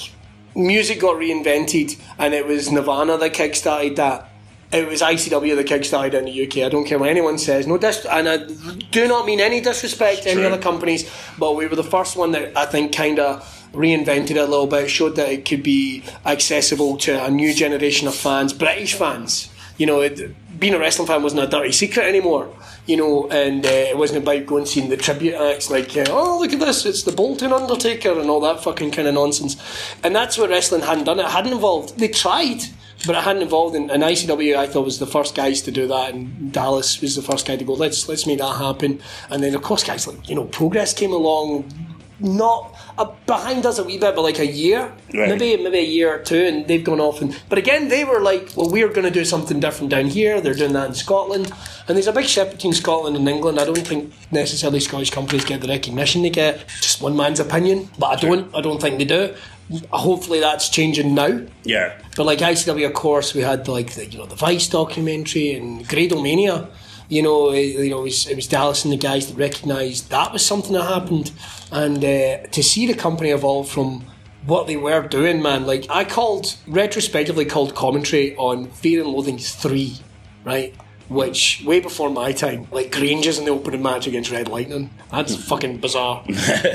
music 0.54 1.00
got 1.00 1.16
reinvented 1.16 1.98
and 2.18 2.34
it 2.34 2.46
was 2.46 2.70
Nirvana 2.70 3.16
that 3.18 3.32
kickstarted 3.32 3.96
that. 3.96 4.28
It 4.72 4.88
was 4.88 5.02
ICW 5.02 5.54
that 5.56 5.66
kickstarted 5.66 6.14
in 6.14 6.24
the 6.24 6.46
UK. 6.46 6.66
I 6.66 6.70
don't 6.70 6.86
care 6.86 6.98
what 6.98 7.10
anyone 7.10 7.36
says. 7.36 7.66
No 7.66 7.76
dis- 7.76 8.06
and 8.06 8.26
I 8.26 8.38
do 8.90 9.06
not 9.06 9.26
mean 9.26 9.38
any 9.38 9.60
disrespect 9.60 10.22
to 10.22 10.30
any 10.30 10.40
True. 10.40 10.46
other 10.50 10.62
companies, 10.62 11.10
but 11.38 11.56
we 11.56 11.66
were 11.66 11.76
the 11.76 11.84
first 11.84 12.16
one 12.16 12.32
that 12.32 12.56
I 12.56 12.64
think 12.64 12.94
kind 12.96 13.18
of 13.18 13.61
reinvented 13.72 14.32
it 14.32 14.36
a 14.36 14.46
little 14.46 14.66
bit, 14.66 14.90
showed 14.90 15.16
that 15.16 15.30
it 15.30 15.44
could 15.44 15.62
be 15.62 16.04
accessible 16.24 16.96
to 16.98 17.24
a 17.24 17.30
new 17.30 17.54
generation 17.54 18.08
of 18.08 18.14
fans, 18.14 18.52
British 18.52 18.94
fans. 18.94 19.48
You 19.78 19.86
know, 19.86 20.00
it, 20.00 20.34
being 20.58 20.74
a 20.74 20.78
wrestling 20.78 21.08
fan 21.08 21.22
wasn't 21.22 21.42
a 21.42 21.46
dirty 21.46 21.72
secret 21.72 22.04
anymore. 22.04 22.54
You 22.86 22.96
know, 22.96 23.28
and 23.30 23.64
uh, 23.64 23.68
it 23.68 23.96
wasn't 23.96 24.24
about 24.24 24.46
going 24.46 24.66
seeing 24.66 24.90
the 24.90 24.96
tribute 24.96 25.34
acts 25.34 25.70
like, 25.70 25.96
uh, 25.96 26.04
oh 26.08 26.40
look 26.40 26.52
at 26.52 26.58
this, 26.58 26.84
it's 26.84 27.04
the 27.04 27.12
Bolton 27.12 27.52
Undertaker 27.52 28.18
and 28.18 28.28
all 28.28 28.40
that 28.40 28.62
fucking 28.62 28.90
kind 28.90 29.06
of 29.06 29.14
nonsense. 29.14 29.56
And 30.02 30.14
that's 30.14 30.36
what 30.36 30.50
wrestling 30.50 30.82
hadn't 30.82 31.04
done. 31.04 31.20
It 31.20 31.26
hadn't 31.26 31.52
evolved. 31.52 31.98
They 31.98 32.08
tried 32.08 32.62
but 33.06 33.16
it 33.16 33.22
hadn't 33.22 33.42
evolved. 33.42 33.74
And, 33.74 33.90
and 33.90 34.02
ICW, 34.02 34.56
I 34.56 34.66
thought 34.66 34.84
was 34.84 34.98
the 34.98 35.06
first 35.06 35.34
guys 35.34 35.62
to 35.62 35.70
do 35.70 35.86
that, 35.88 36.14
and 36.14 36.52
Dallas 36.52 37.00
was 37.00 37.16
the 37.16 37.22
first 37.22 37.46
guy 37.46 37.56
to 37.56 37.64
go. 37.64 37.74
Let's 37.74 38.08
let's 38.08 38.26
make 38.26 38.38
that 38.38 38.56
happen. 38.56 39.00
And 39.30 39.42
then 39.42 39.54
of 39.54 39.62
course, 39.62 39.84
guys 39.84 40.06
like 40.06 40.28
you 40.28 40.34
know, 40.34 40.44
Progress 40.44 40.94
came 40.94 41.12
along, 41.12 41.72
not 42.20 42.76
uh, 42.98 43.06
behind 43.26 43.64
us 43.66 43.78
a 43.78 43.84
wee 43.84 43.98
bit, 43.98 44.14
but 44.14 44.22
like 44.22 44.38
a 44.38 44.46
year, 44.46 44.92
Right. 45.14 45.28
maybe 45.28 45.56
maybe 45.62 45.78
a 45.78 45.84
year 45.84 46.14
or 46.14 46.18
two, 46.18 46.42
and 46.44 46.66
they've 46.68 46.84
gone 46.84 47.00
off. 47.00 47.20
And 47.22 47.40
but 47.48 47.58
again, 47.58 47.88
they 47.88 48.04
were 48.04 48.20
like, 48.20 48.50
well, 48.56 48.68
we're 48.70 48.88
going 48.88 49.04
to 49.04 49.10
do 49.10 49.24
something 49.24 49.60
different 49.60 49.90
down 49.90 50.06
here. 50.06 50.40
They're 50.40 50.54
doing 50.54 50.72
that 50.74 50.88
in 50.88 50.94
Scotland, 50.94 51.52
and 51.88 51.96
there's 51.96 52.06
a 52.06 52.12
big 52.12 52.26
shift 52.26 52.52
between 52.52 52.72
Scotland 52.72 53.16
and 53.16 53.28
England. 53.28 53.58
I 53.58 53.64
don't 53.64 53.78
think 53.78 54.12
necessarily 54.30 54.80
Scottish 54.80 55.10
companies 55.10 55.44
get 55.44 55.60
the 55.60 55.68
recognition 55.68 56.22
they 56.22 56.30
get. 56.30 56.66
Just 56.80 57.00
one 57.02 57.16
man's 57.16 57.40
opinion, 57.40 57.88
but 57.98 58.06
I 58.08 58.16
don't. 58.16 58.54
I 58.54 58.60
don't 58.60 58.80
think 58.80 58.98
they 58.98 59.04
do. 59.04 59.34
Hopefully, 59.90 60.40
that's 60.40 60.68
changing 60.68 61.14
now. 61.14 61.40
Yeah. 61.64 61.94
But 62.16 62.26
like 62.26 62.40
ICW, 62.40 62.86
of 62.86 62.92
course, 62.94 63.32
we 63.34 63.40
had 63.40 63.68
like 63.68 63.94
the, 63.94 64.04
you 64.06 64.18
know 64.18 64.26
the 64.26 64.36
Vice 64.36 64.68
documentary 64.68 65.54
and 65.54 65.86
Gradomania. 65.88 66.68
You 67.08 67.22
know, 67.22 67.50
it, 67.52 67.60
you 67.60 67.90
know, 67.90 68.00
it 68.00 68.04
was, 68.04 68.26
it 68.26 68.36
was 68.36 68.46
Dallas 68.46 68.84
and 68.84 68.92
the 68.92 68.96
guys 68.96 69.26
that 69.28 69.36
recognised 69.38 70.08
that 70.10 70.32
was 70.32 70.44
something 70.44 70.72
that 70.72 70.84
happened, 70.84 71.30
and 71.72 72.04
uh, 72.04 72.46
to 72.48 72.62
see 72.62 72.86
the 72.86 72.94
company 72.94 73.30
evolve 73.30 73.68
from 73.68 74.04
what 74.46 74.66
they 74.66 74.76
were 74.76 75.06
doing, 75.08 75.42
man. 75.42 75.66
Like 75.66 75.86
I 75.90 76.04
called 76.04 76.56
retrospectively 76.66 77.44
called 77.46 77.74
commentary 77.74 78.36
on 78.36 78.66
Fear 78.68 79.02
and 79.02 79.10
Loathing 79.10 79.38
three, 79.38 79.96
right? 80.44 80.74
Which 81.08 81.62
way 81.66 81.80
before 81.80 82.08
my 82.08 82.32
time, 82.32 82.68
like 82.70 82.90
Granger's 82.90 83.38
in 83.38 83.44
the 83.44 83.50
opening 83.50 83.82
match 83.82 84.06
against 84.06 84.30
Red 84.30 84.48
Lightning. 84.48 84.88
That's 85.10 85.34
fucking 85.36 85.78
bizarre. 85.78 86.24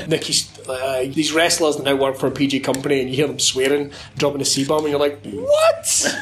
Nicky's 0.06 0.56
uh, 0.68 1.00
these 1.12 1.32
wrestlers 1.32 1.76
that 1.76 1.82
now 1.82 1.96
work 1.96 2.16
for 2.16 2.28
a 2.28 2.30
PG 2.30 2.60
company, 2.60 3.00
and 3.00 3.10
you 3.10 3.16
hear 3.16 3.26
them 3.26 3.40
swearing, 3.40 3.90
dropping 4.16 4.40
a 4.40 4.44
C 4.44 4.64
bomb, 4.64 4.84
and 4.84 4.90
you're 4.90 5.00
like, 5.00 5.18
what? 5.24 6.14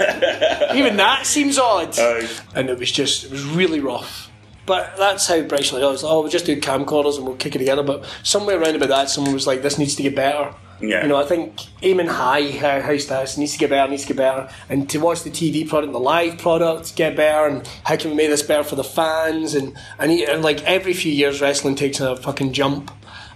Even 0.75 0.97
that 0.97 1.27
seems 1.27 1.59
odd. 1.59 1.99
Aye. 1.99 2.29
and 2.55 2.71
it 2.71 2.79
was 2.79 2.91
just, 2.91 3.25
it 3.25 3.33
was 3.33 3.45
really 3.45 3.81
rough. 3.81 4.26
But 4.67 4.97
that's 4.97 5.29
how 5.29 5.41
Bryce 5.43 5.73
like, 5.73 5.83
oh, 5.83 6.21
we'll 6.21 6.29
just 6.29 6.45
do 6.45 6.61
camcorders 6.61 7.17
and 7.17 7.27
we'll 7.27 7.37
kick 7.37 7.55
it 7.55 7.61
together. 7.61 7.85
But 7.85 8.05
somewhere 8.25 8.61
around 8.61 8.75
about 8.75 8.89
that, 8.89 9.11
someone 9.11 9.33
was 9.33 9.47
like, 9.47 9.63
this 9.63 9.79
needs 9.79 9.95
to 9.95 10.03
get 10.03 10.17
better. 10.17 10.53
Yeah. 10.81 11.03
You 11.03 11.09
know, 11.09 11.17
I 11.17 11.25
think 11.25 11.67
aiming 11.83 12.09
high, 12.09 12.51
how, 12.51 12.81
how 12.81 12.97
status 12.99 13.39
needs 13.39 13.53
to 13.53 13.59
get 13.59 13.71
better, 13.71 13.91
needs 13.91 14.03
to 14.03 14.09
get 14.09 14.17
better. 14.17 14.51
And 14.69 14.91
to 14.91 14.99
watch 14.99 15.23
the 15.23 15.31
TV 15.31 15.67
product, 15.67 15.93
the 15.93 16.01
live 16.01 16.39
product 16.39 16.97
get 16.97 17.17
better, 17.17 17.47
and 17.47 17.67
how 17.85 17.97
can 17.97 18.11
we 18.11 18.17
make 18.17 18.29
this 18.29 18.43
better 18.43 18.65
for 18.65 18.77
the 18.77 18.85
fans? 18.85 19.55
And, 19.55 19.77
and, 19.99 20.11
and 20.11 20.43
like 20.43 20.63
every 20.65 20.93
few 20.93 21.13
years, 21.13 21.41
wrestling 21.41 21.77
takes 21.77 22.01
a 22.01 22.17
fucking 22.17 22.53
jump. 22.53 22.91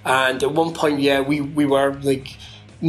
And 0.05 0.43
at 0.43 0.53
one 0.53 0.75
point, 0.75 1.01
yeah, 1.01 1.21
we, 1.21 1.41
we 1.41 1.65
were 1.65 1.95
like 2.03 2.37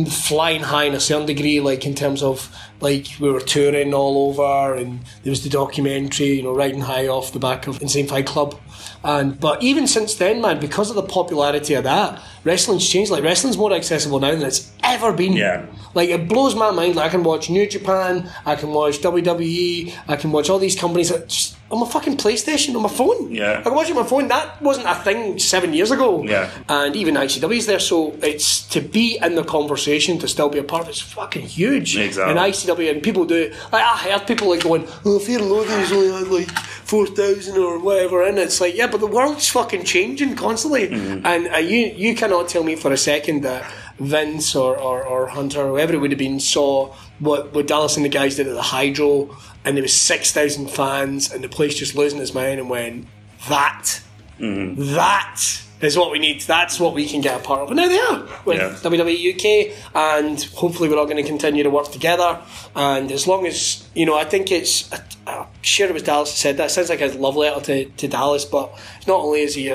flying 0.10 0.62
high 0.64 0.86
in 0.86 0.94
a 0.94 1.00
certain 1.00 1.28
degree, 1.28 1.60
like 1.60 1.86
in 1.86 1.96
terms 1.96 2.24
of 2.24 2.54
like 2.82 3.08
we 3.20 3.32
were 3.32 3.40
touring 3.40 3.94
all 3.94 4.30
over, 4.30 4.76
and 4.76 5.02
there 5.24 5.32
was 5.32 5.44
the 5.44 5.50
documentary, 5.50 6.34
you 6.34 6.44
know, 6.44 6.54
riding 6.54 6.82
high 6.82 7.08
off 7.08 7.34
the 7.34 7.40
back 7.40 7.68
of 7.68 7.82
Insane 7.82 8.08
Fight 8.08 8.26
Club. 8.26 8.60
And 9.04 9.40
but 9.40 9.64
even 9.64 9.88
since 9.88 10.16
then, 10.16 10.42
man, 10.42 10.60
because 10.60 10.90
of 10.90 10.96
the 10.96 11.04
popularity 11.04 11.74
of 11.74 11.84
that, 11.86 12.22
wrestling's 12.44 12.88
changed. 12.88 13.12
Like 13.12 13.24
wrestling's 13.24 13.58
more 13.58 13.74
accessible 13.74 14.20
now 14.20 14.32
than 14.32 14.44
it's 14.44 14.72
ever 14.84 15.12
been. 15.14 15.34
Yeah. 15.34 15.66
Like 15.94 16.10
it 16.10 16.28
blows 16.28 16.56
my 16.56 16.72
mind. 16.72 16.96
Like 16.96 17.08
I 17.08 17.10
can 17.10 17.24
watch 17.24 17.50
New 17.50 17.68
Japan, 17.68 18.30
I 18.46 18.56
can 18.56 18.70
watch 18.70 19.00
WWE, 19.02 19.94
I 20.08 20.16
can 20.16 20.32
watch 20.32 20.50
all 20.50 20.60
these 20.60 20.76
companies 20.76 21.10
that 21.10 21.28
just, 21.28 21.58
on 21.70 21.80
my 21.80 21.88
fucking 21.88 22.18
PlayStation, 22.18 22.76
on 22.76 22.82
my 22.82 22.90
phone. 22.90 23.34
Yeah. 23.34 23.60
I 23.60 23.62
can 23.64 23.74
watch 23.74 23.90
it 23.90 23.96
on 23.96 24.04
my 24.04 24.10
phone. 24.10 24.28
That 24.28 24.62
wasn't 24.62 24.88
a 24.88 24.96
thing 24.96 25.40
seven 25.40 25.74
years 25.74 25.90
ago. 25.90 26.24
Yeah. 26.24 26.50
And 26.70 26.96
even 26.96 27.16
ICW's 27.16 27.66
there, 27.66 27.80
so 27.80 28.14
it's 28.22 28.68
to 28.70 28.82
be 28.82 29.18
in 29.22 29.36
the 29.36 29.44
conversation, 29.44 30.20
to 30.20 30.28
still 30.28 30.50
be 30.50 30.60
a 30.60 30.64
part 30.64 30.84
of 30.84 30.90
it's 30.90 31.02
fucking 31.02 31.48
huge. 31.48 31.98
Exactly. 31.98 32.32
And 32.32 32.40
ICW 32.40 32.71
and 32.80 33.04
people 33.04 33.26
do 33.26 33.52
like 33.72 33.84
I 33.84 33.98
heard 33.98 34.28
people 34.28 34.50
like 34.50 34.64
going, 34.64 34.88
Oh, 35.06 35.20
Fear 35.20 35.40
Loathing's 35.40 35.92
only 35.92 36.12
had 36.12 36.28
like 36.28 36.50
four 36.50 37.06
thousand 37.08 37.58
or 37.58 37.80
whatever 37.80 38.24
and 38.24 38.38
it's 38.38 38.60
like, 38.60 38.76
yeah, 38.76 38.88
but 38.88 39.00
the 39.00 39.08
world's 39.08 39.50
fucking 39.50 39.84
changing 39.84 40.36
constantly. 40.36 40.90
Mm-hmm. 40.90 41.26
And 41.26 41.54
uh, 41.54 41.58
you 41.58 41.88
you 41.96 42.16
cannot 42.16 42.50
tell 42.50 42.64
me 42.64 42.76
for 42.76 42.92
a 42.92 42.98
second 42.98 43.42
that 43.42 43.72
Vince 44.00 44.56
or, 44.56 44.78
or, 44.78 45.04
or 45.04 45.28
Hunter 45.28 45.62
or 45.62 45.68
whoever 45.70 45.94
it 45.94 45.98
would 45.98 46.12
have 46.12 46.18
been 46.18 46.40
saw 46.40 46.94
what, 47.20 47.54
what 47.54 47.68
Dallas 47.68 47.98
and 47.98 48.06
the 48.06 48.10
guys 48.10 48.36
did 48.38 48.48
at 48.48 48.56
the 48.56 48.62
Hydro 48.62 49.38
and 49.64 49.78
there 49.78 49.84
was 49.84 49.94
six 49.96 50.32
thousand 50.32 50.70
fans 50.70 51.32
and 51.32 51.44
the 51.44 51.50
place 51.50 51.76
just 51.76 51.96
losing 51.96 52.20
its 52.20 52.34
mind 52.34 52.60
and 52.60 52.70
went, 52.70 53.08
That 53.48 54.02
that 54.40 55.62
is 55.82 55.98
what 55.98 56.12
we 56.12 56.20
need. 56.20 56.42
That's 56.42 56.80
what 56.80 56.94
we 56.94 57.08
can 57.08 57.22
get 57.22 57.40
a 57.40 57.44
part 57.44 57.62
of. 57.62 57.68
And 57.70 57.78
now 57.78 57.88
they 57.88 58.00
are 58.00 58.28
with 58.46 58.58
Yeah. 58.58 58.70
WWE 58.90 59.36
UK, 59.36 59.76
and 59.96 60.42
hopefully 60.56 60.90
we're 60.90 60.98
all 60.98 61.06
going 61.06 61.18
to 61.18 61.24
continue 61.24 61.64
to 61.64 61.70
work 61.70 61.92
together. 61.92 62.40
And 62.76 63.12
as 63.12 63.28
long 63.28 63.46
as 63.48 63.88
you 63.94 64.06
know, 64.06 64.18
I 64.18 64.26
think 64.26 64.52
it's. 64.52 64.90
I'm 65.28 65.46
sure 65.62 65.88
it 65.88 65.94
was 65.94 66.04
Dallas 66.04 66.32
that 66.32 66.38
said 66.38 66.58
that. 66.58 66.66
It 66.66 66.70
sounds 66.70 66.90
like 66.90 67.02
a 67.02 67.08
love 67.08 67.36
letter 67.36 67.62
to, 67.66 67.86
to 67.86 68.08
Dallas, 68.08 68.44
but 68.46 68.72
not 69.08 69.22
only 69.22 69.42
is 69.42 69.56
he, 69.56 69.66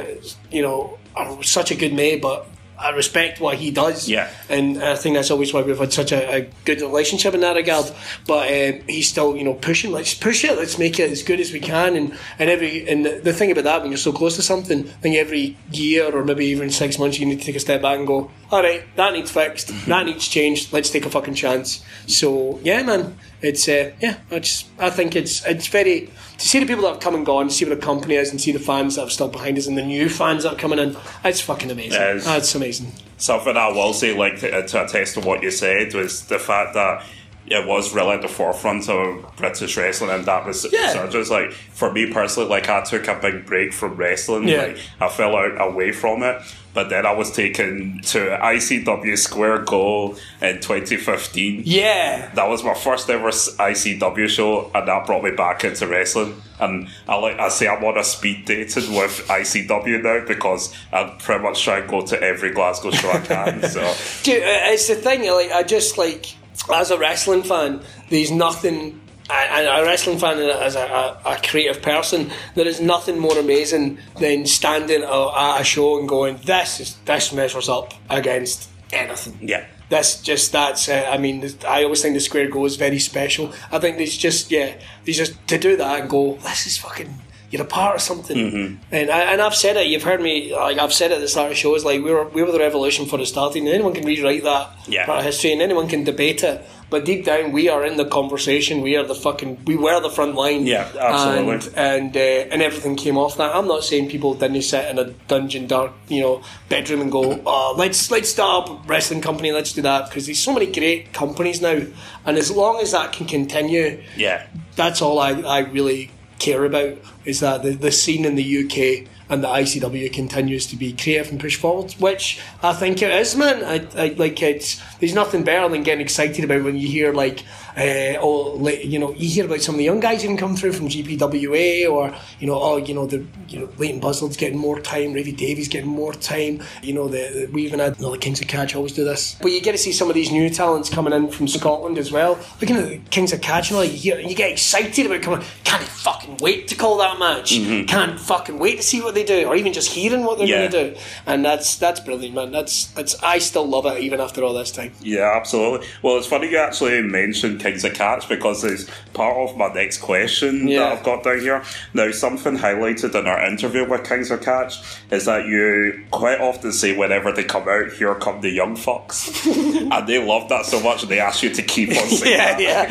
you 0.51 0.63
know, 0.63 0.99
such 1.43 1.71
a 1.71 1.75
good 1.75 1.93
mate, 1.93 2.21
but. 2.23 2.47
I 2.79 2.91
respect 2.91 3.41
what 3.41 3.57
he 3.57 3.71
does, 3.71 4.09
Yeah. 4.09 4.29
and 4.49 4.83
I 4.83 4.97
think 4.97 5.17
that's 5.17 5.31
always 5.31 5.53
why 5.55 5.63
we've 5.63 5.79
had 5.79 5.93
such 5.93 6.13
a, 6.13 6.37
a 6.37 6.41
good 6.65 6.81
relationship 6.81 7.33
in 7.35 7.41
that 7.41 7.57
regard. 7.57 7.91
But 8.27 8.49
um, 8.49 8.81
he's 8.89 9.09
still, 9.09 9.37
you 9.37 9.45
know, 9.45 9.55
pushing. 9.55 9.93
Let's 9.93 10.15
push 10.15 10.45
it. 10.45 10.57
Let's 10.57 10.79
make 10.79 10.99
it 11.01 11.11
as 11.11 11.23
good 11.23 11.41
as 11.41 11.53
we 11.53 11.61
can. 11.61 11.97
And 11.97 12.17
and 12.39 12.51
every 12.51 12.89
and 12.89 13.07
the, 13.07 13.21
the 13.23 13.33
thing 13.33 13.51
about 13.51 13.65
that, 13.65 13.83
when 13.83 13.91
you're 13.91 13.99
so 13.99 14.13
close 14.13 14.37
to 14.37 14.43
something, 14.43 14.81
I 14.89 14.93
think 15.03 15.17
every 15.17 15.57
year 15.73 16.15
or 16.15 16.25
maybe 16.25 16.47
even 16.47 16.71
six 16.71 16.99
months, 16.99 17.19
you 17.19 17.27
need 17.27 17.39
to 17.41 17.45
take 17.47 17.57
a 17.57 17.61
step 17.61 17.83
back 17.83 17.99
and 17.99 18.07
go, 18.07 18.31
all 18.51 18.63
right, 18.63 18.83
that 18.97 19.13
needs 19.15 19.31
fixed. 19.31 19.69
That 19.87 20.07
needs 20.07 20.29
changed. 20.29 20.73
Let's 20.73 20.91
take 20.91 21.07
a 21.07 21.11
fucking 21.11 21.35
chance. 21.35 21.83
So 22.07 22.61
yeah, 22.63 22.83
man, 22.83 23.19
it's 23.43 23.69
uh, 23.69 23.93
yeah. 24.01 24.19
I 24.31 24.39
just 24.39 24.67
I 24.79 24.91
think 24.91 25.15
it's 25.17 25.45
it's 25.47 25.67
very 25.69 26.11
to 26.39 26.49
see 26.49 26.59
the 26.61 26.67
people 26.67 26.83
that 26.83 26.89
have 26.95 27.01
come 27.01 27.15
and 27.15 27.25
gone, 27.25 27.49
see 27.51 27.65
what 27.65 27.79
the 27.79 27.85
company 27.85 28.15
is, 28.15 28.31
and 28.31 28.41
see 28.41 28.53
the 28.53 28.59
fans 28.59 28.97
that 28.97 29.03
have 29.03 29.13
stuck 29.13 29.33
behind 29.33 29.57
us, 29.59 29.67
and 29.67 29.77
the 29.77 29.85
new 29.85 30.09
fans 30.09 30.43
that 30.43 30.55
are 30.55 30.59
coming 30.59 30.79
in. 30.79 30.97
It's 31.25 31.41
fucking 31.41 31.71
amazing. 31.71 32.01
It 32.01 32.17
is. 32.17 32.25
That's 32.25 32.55
amazing. 32.55 32.93
Something 33.19 33.57
I 33.57 33.69
will 33.69 33.93
say, 33.95 34.17
like 34.17 34.41
to, 34.41 34.67
to 34.67 34.85
attest 34.85 35.15
to 35.15 35.21
what 35.21 35.43
you 35.43 35.51
said, 35.51 35.95
was 35.95 36.27
the 36.27 36.39
fact 36.39 36.75
that 36.75 37.05
it 37.49 37.65
was 37.67 37.95
really 37.95 38.11
at 38.11 38.23
the 38.23 38.29
forefront 38.29 38.89
of 38.89 39.25
British 39.37 39.77
wrestling, 39.77 40.11
and 40.11 40.25
that 40.27 40.45
was 40.45 40.67
Yeah. 40.73 40.93
so 40.93 41.09
just 41.09 41.31
like 41.31 41.53
for 41.53 41.93
me 41.93 42.13
personally, 42.13 42.49
like 42.49 42.69
I 42.69 42.83
took 42.83 43.07
a 43.09 43.15
big 43.15 43.47
break 43.47 43.73
from 43.73 43.95
wrestling. 43.97 44.49
Yeah. 44.49 44.63
Like 44.63 44.79
I 45.01 45.09
fell 45.09 45.37
out 45.37 45.61
away 45.61 45.93
from 45.93 46.23
it, 46.25 46.43
but 46.77 46.91
then 46.91 47.07
I 47.07 47.13
was 47.13 47.33
taken 47.33 48.03
to 48.03 48.19
ICW 48.19 49.17
Square 49.17 49.61
Go 49.61 50.15
in 50.43 50.61
2015. 50.61 51.63
Yeah. 51.65 52.31
That 52.35 52.51
was 52.51 52.63
my 52.63 52.75
first 52.75 53.09
ever 53.09 53.31
ICW 53.31 54.29
show, 54.29 54.71
and 54.75 54.87
that 54.87 55.07
brought 55.07 55.25
me 55.25 55.31
back 55.31 55.65
into 55.65 55.87
wrestling. 55.87 56.35
And 56.61 56.89
I 57.09 57.17
like 57.17 57.39
I 57.39 57.49
say 57.49 57.67
I'm 57.67 57.83
on 57.83 57.97
a 57.97 58.05
speed 58.05 58.45
dating 58.45 58.95
with 58.95 59.27
ICW 59.27 60.03
now 60.03 60.27
because 60.27 60.75
I 60.93 61.05
pretty 61.19 61.43
much 61.43 61.65
try 61.65 61.79
and 61.79 61.89
go 61.89 62.03
to 62.03 62.23
every 62.23 62.53
Glasgow 62.53 62.91
show 62.91 63.11
I 63.11 63.21
can. 63.21 63.63
So 63.67 63.81
Dude, 64.23 64.43
uh, 64.43 64.73
it's 64.73 64.89
the 64.89 64.97
thing. 64.97 65.27
Like, 65.31 65.53
I 65.53 65.63
just 65.63 65.97
like 65.97 66.37
as 66.75 66.91
a 66.91 66.99
wrestling 66.99 67.43
fan, 67.43 67.81
there's 68.11 68.31
nothing. 68.31 69.01
And 69.29 69.67
a 69.67 69.85
wrestling 69.85 70.19
fan 70.19 70.39
and 70.39 70.51
as 70.51 70.77
a, 70.77 70.87
a, 70.87 71.21
a 71.33 71.37
creative 71.43 71.83
person, 71.83 72.31
there 72.55 72.67
is 72.67 72.81
nothing 72.81 73.19
more 73.19 73.37
amazing 73.39 73.99
than 74.21 74.47
standing 74.47 75.03
at 75.03 75.61
a 75.61 75.65
show 75.65 75.99
and 75.99 76.09
going, 76.09 76.39
"This 76.45 76.81
is 76.81 76.97
this 77.05 77.33
measures 77.33 77.69
up 77.69 77.93
against 78.09 78.69
anything." 78.93 79.39
yeah, 79.41 79.65
That's 79.89 80.23
just 80.23 80.53
that's. 80.53 80.89
Uh, 80.89 81.09
I 81.11 81.19
mean, 81.19 81.45
I 81.67 81.83
always 81.83 82.03
think 82.03 82.15
the 82.15 82.21
square 82.21 82.49
go 82.49 82.65
is 82.67 82.77
very 82.77 83.01
special. 83.01 83.53
I 83.73 83.79
think 83.81 83.97
there's 83.97 84.17
just 84.17 84.51
yeah, 84.51 84.75
there's 85.05 85.17
just 85.17 85.35
to 85.49 85.59
do 85.59 85.77
that 85.77 86.01
and 86.01 86.09
go. 86.11 86.37
This 86.43 86.67
is 86.67 86.79
fucking. 86.79 87.13
You're 87.51 87.63
a 87.63 87.65
part 87.65 87.95
of 87.95 88.03
something, 88.03 88.37
Mm-hmm. 88.37 88.75
and 88.91 89.11
I, 89.11 89.21
and 89.33 89.41
I've 89.41 89.55
said 89.55 89.77
it. 89.77 89.87
You've 89.87 90.03
heard 90.03 90.21
me. 90.21 90.53
Like 90.55 90.79
I've 90.79 90.93
said 90.93 91.11
it 91.13 91.15
at 91.15 91.21
the 91.21 91.29
start 91.29 91.53
of 91.53 91.57
shows. 91.57 91.85
Like 91.85 92.03
we 92.03 92.11
were 92.11 92.25
we 92.29 92.43
were 92.43 92.51
the 92.53 92.59
revolution 92.59 93.07
for 93.07 93.19
the 93.19 93.27
starting. 93.27 93.67
And 93.67 93.75
anyone 93.75 93.95
can 93.95 94.05
rewrite 94.05 94.43
that 94.45 94.71
Yeah. 94.89 95.07
part 95.07 95.21
of 95.21 95.25
history, 95.25 95.53
and 95.53 95.63
anyone 95.63 95.87
can 95.89 96.03
debate 96.05 96.43
it. 96.43 96.65
But 96.89 97.05
deep 97.05 97.25
down, 97.25 97.51
we 97.53 97.69
are 97.69 97.85
in 97.85 97.97
the 97.97 98.05
conversation. 98.05 98.81
We 98.81 98.97
are 98.97 99.05
the 99.05 99.15
fucking. 99.15 99.65
We 99.65 99.77
were 99.77 100.01
the 100.01 100.11
front 100.11 100.35
line. 100.37 100.67
Yeah, 100.67 100.89
absolutely. 100.99 101.73
And 101.77 102.15
and, 102.15 102.17
uh, 102.17 102.53
and 102.53 102.63
everything 102.63 102.95
came 102.97 103.17
off 103.19 103.37
that. 103.39 103.55
I'm 103.55 103.67
not 103.69 103.83
saying 103.85 104.09
people 104.11 104.35
didn't 104.35 104.63
sit 104.63 104.89
in 104.91 104.99
a 104.99 105.05
dungeon, 105.29 105.67
dark, 105.67 105.93
you 106.09 106.21
know, 106.23 106.43
bedroom 106.69 107.01
and 107.01 107.11
go, 107.13 107.41
oh, 107.47 107.75
let's 107.77 108.11
let's 108.11 108.29
start 108.29 108.69
up 108.71 108.85
a 108.85 108.89
wrestling 108.89 109.21
company, 109.21 109.51
let's 109.53 109.73
do 109.73 109.83
that 109.83 110.09
because 110.09 110.27
there's 110.27 110.39
so 110.39 110.53
many 110.53 110.67
great 110.67 111.13
companies 111.13 111.61
now, 111.61 111.81
and 112.25 112.37
as 112.39 112.51
long 112.51 112.81
as 112.81 112.93
that 112.93 113.13
can 113.13 113.27
continue, 113.27 114.03
yeah, 114.17 114.47
that's 114.77 115.01
all 115.03 115.19
I, 115.19 115.31
I 115.43 115.59
really 115.61 116.11
care 116.39 116.65
about 116.65 116.99
is 117.27 117.41
that 117.41 117.63
the, 117.63 117.71
the 117.71 117.93
scene 117.93 118.25
in 118.25 118.37
the 118.37 118.65
UK 118.65 119.09
and 119.29 119.43
the 119.43 119.49
ICW 119.49 120.13
continues 120.13 120.67
to 120.67 120.77
be 120.77 120.93
creative 120.93 121.31
and 121.31 121.41
push 121.41 121.57
forward, 121.57 121.93
which 121.99 122.41
I 122.63 122.73
think 122.73 123.03
it 123.03 123.11
is, 123.11 123.37
man. 123.37 123.65
I, 123.65 123.87
I 124.01 124.09
like 124.11 124.41
it's 124.43 124.81
there's 124.99 125.15
nothing 125.15 125.43
better 125.43 125.69
than 125.69 125.83
getting 125.83 126.01
excited 126.01 126.45
about 126.45 126.63
when 126.63 126.77
you 126.77 126.89
hear 126.89 127.13
like 127.13 127.43
uh, 127.77 128.17
oh, 128.21 128.55
like, 128.57 128.85
you 128.87 128.99
know, 128.99 129.13
you 129.13 129.29
hear 129.29 129.45
about 129.45 129.61
some 129.61 129.75
of 129.75 129.79
the 129.79 129.85
young 129.85 130.01
guys 130.01 130.25
even 130.25 130.39
come 130.39 130.57
through 130.57 130.73
from 130.73 130.89
GPWA, 130.89 131.91
or 131.91 132.15
you 132.41 132.47
know, 132.47 132.59
oh, 132.59 132.79
you 132.79 132.95
know, 132.95 133.07
the 133.07 133.25
you 133.49 133.61
know, 133.61 133.69
Leyton 133.77 134.01
Buzzard's 134.01 134.39
getting 134.39 134.59
more 134.59 134.81
time, 134.81 135.13
Ravie 135.13 135.37
Davie's 135.37 135.69
getting 135.69 135.91
more 135.91 136.15
time. 136.15 136.63
You 136.83 136.95
know, 136.95 137.07
the, 137.07 137.47
the 137.47 137.51
we 137.53 137.67
even 137.67 137.81
had 137.81 137.99
you 137.99 138.05
know, 138.05 138.13
the 138.13 138.19
Kings 138.19 138.41
of 138.41 138.49
Catch 138.49 138.75
always 138.75 138.93
do 138.93 139.05
this, 139.05 139.37
but 139.43 139.53
you 139.53 139.61
get 139.61 139.73
to 139.73 139.79
see 139.79 139.93
some 139.93 140.09
of 140.09 140.15
these 140.15 140.33
new 140.33 140.49
talents 140.49 140.89
coming 140.89 141.13
in 141.13 141.29
from 141.29 141.49
Scotland 141.49 141.99
as 141.99 142.11
well. 142.11 142.39
Looking 142.63 142.77
at 142.77 142.89
the 142.89 142.99
Kings 143.11 143.35
of 143.35 143.43
Catch, 143.43 143.71
you 143.71 143.77
know, 143.77 143.83
you, 143.83 143.91
hear, 143.91 144.21
you 144.21 144.35
get 144.35 144.53
excited 144.53 145.05
about 145.05 145.21
coming. 145.21 145.45
Can't 145.65 145.83
fucking 145.83 146.39
wait 146.39 146.69
to 146.69 146.77
call 146.77 146.97
that 146.99 147.16
match. 147.19 147.53
Mm-hmm. 147.53 147.87
Can't 147.87 148.19
fucking 148.21 148.59
wait 148.59 148.77
to 148.77 148.83
see 148.83 149.01
what 149.03 149.15
they 149.15 149.25
do, 149.25 149.47
or 149.47 149.57
even 149.57 149.73
just 149.73 149.91
hearing 149.91 150.25
what 150.25 150.39
they're 150.39 150.47
Yeah. 150.47 150.69
going 150.69 150.71
to 150.73 150.95
do. 150.95 151.01
And 151.27 151.45
that's 151.45 151.77
that's 151.77 152.01
brilliant, 152.01 152.35
man. 152.35 152.53
That's 152.53 152.87
that's 152.89 153.21
I 153.23 153.39
still 153.39 153.67
love 153.67 153.87
it 153.87 154.01
even 154.03 154.21
after 154.21 154.43
all 154.43 154.55
this 154.55 154.71
time. 154.71 154.93
Yeah, 155.01 155.33
absolutely. 155.35 155.87
Well, 156.03 156.17
it's 156.19 156.27
funny 156.27 156.51
you 156.51 156.59
actually 156.59 157.03
mentioned 157.03 157.61
Kings 157.61 157.85
of 157.85 157.95
Cats 157.95 158.27
because 158.27 158.65
it's 158.65 158.87
part 159.13 159.37
of 159.37 159.57
my 159.57 159.69
next 159.73 159.99
question 159.99 160.69
Yeah. 160.69 160.81
that 160.81 160.93
I've 160.99 161.05
got 161.05 161.23
down 161.25 161.41
here. 161.41 161.63
Now, 161.95 162.11
something 162.11 162.57
highlighted 162.59 163.15
in 163.15 163.27
our 163.27 163.45
interview 163.47 163.89
with 163.89 164.09
Kings 164.09 164.31
of 164.31 164.43
Cats 164.43 164.83
is 165.11 165.25
that 165.27 165.47
you 165.47 166.05
quite 166.11 166.41
often 166.41 166.73
say 166.73 166.97
whenever 166.97 167.33
they 167.33 167.45
come 167.45 167.69
out, 167.69 167.93
here 167.93 168.15
come 168.17 168.41
the 168.41 168.51
young 168.51 168.77
fucks. 168.77 169.47
and 169.91 170.07
they 170.09 170.23
love 170.25 170.49
that 170.49 170.67
so 170.67 170.81
much 170.81 171.03
they 171.03 171.19
ask 171.21 171.43
you 171.43 171.51
to 171.51 171.63
keep 171.63 171.91
on 171.91 172.09
saying 172.09 172.33
Yeah, 172.61 172.87
that. 172.89 172.91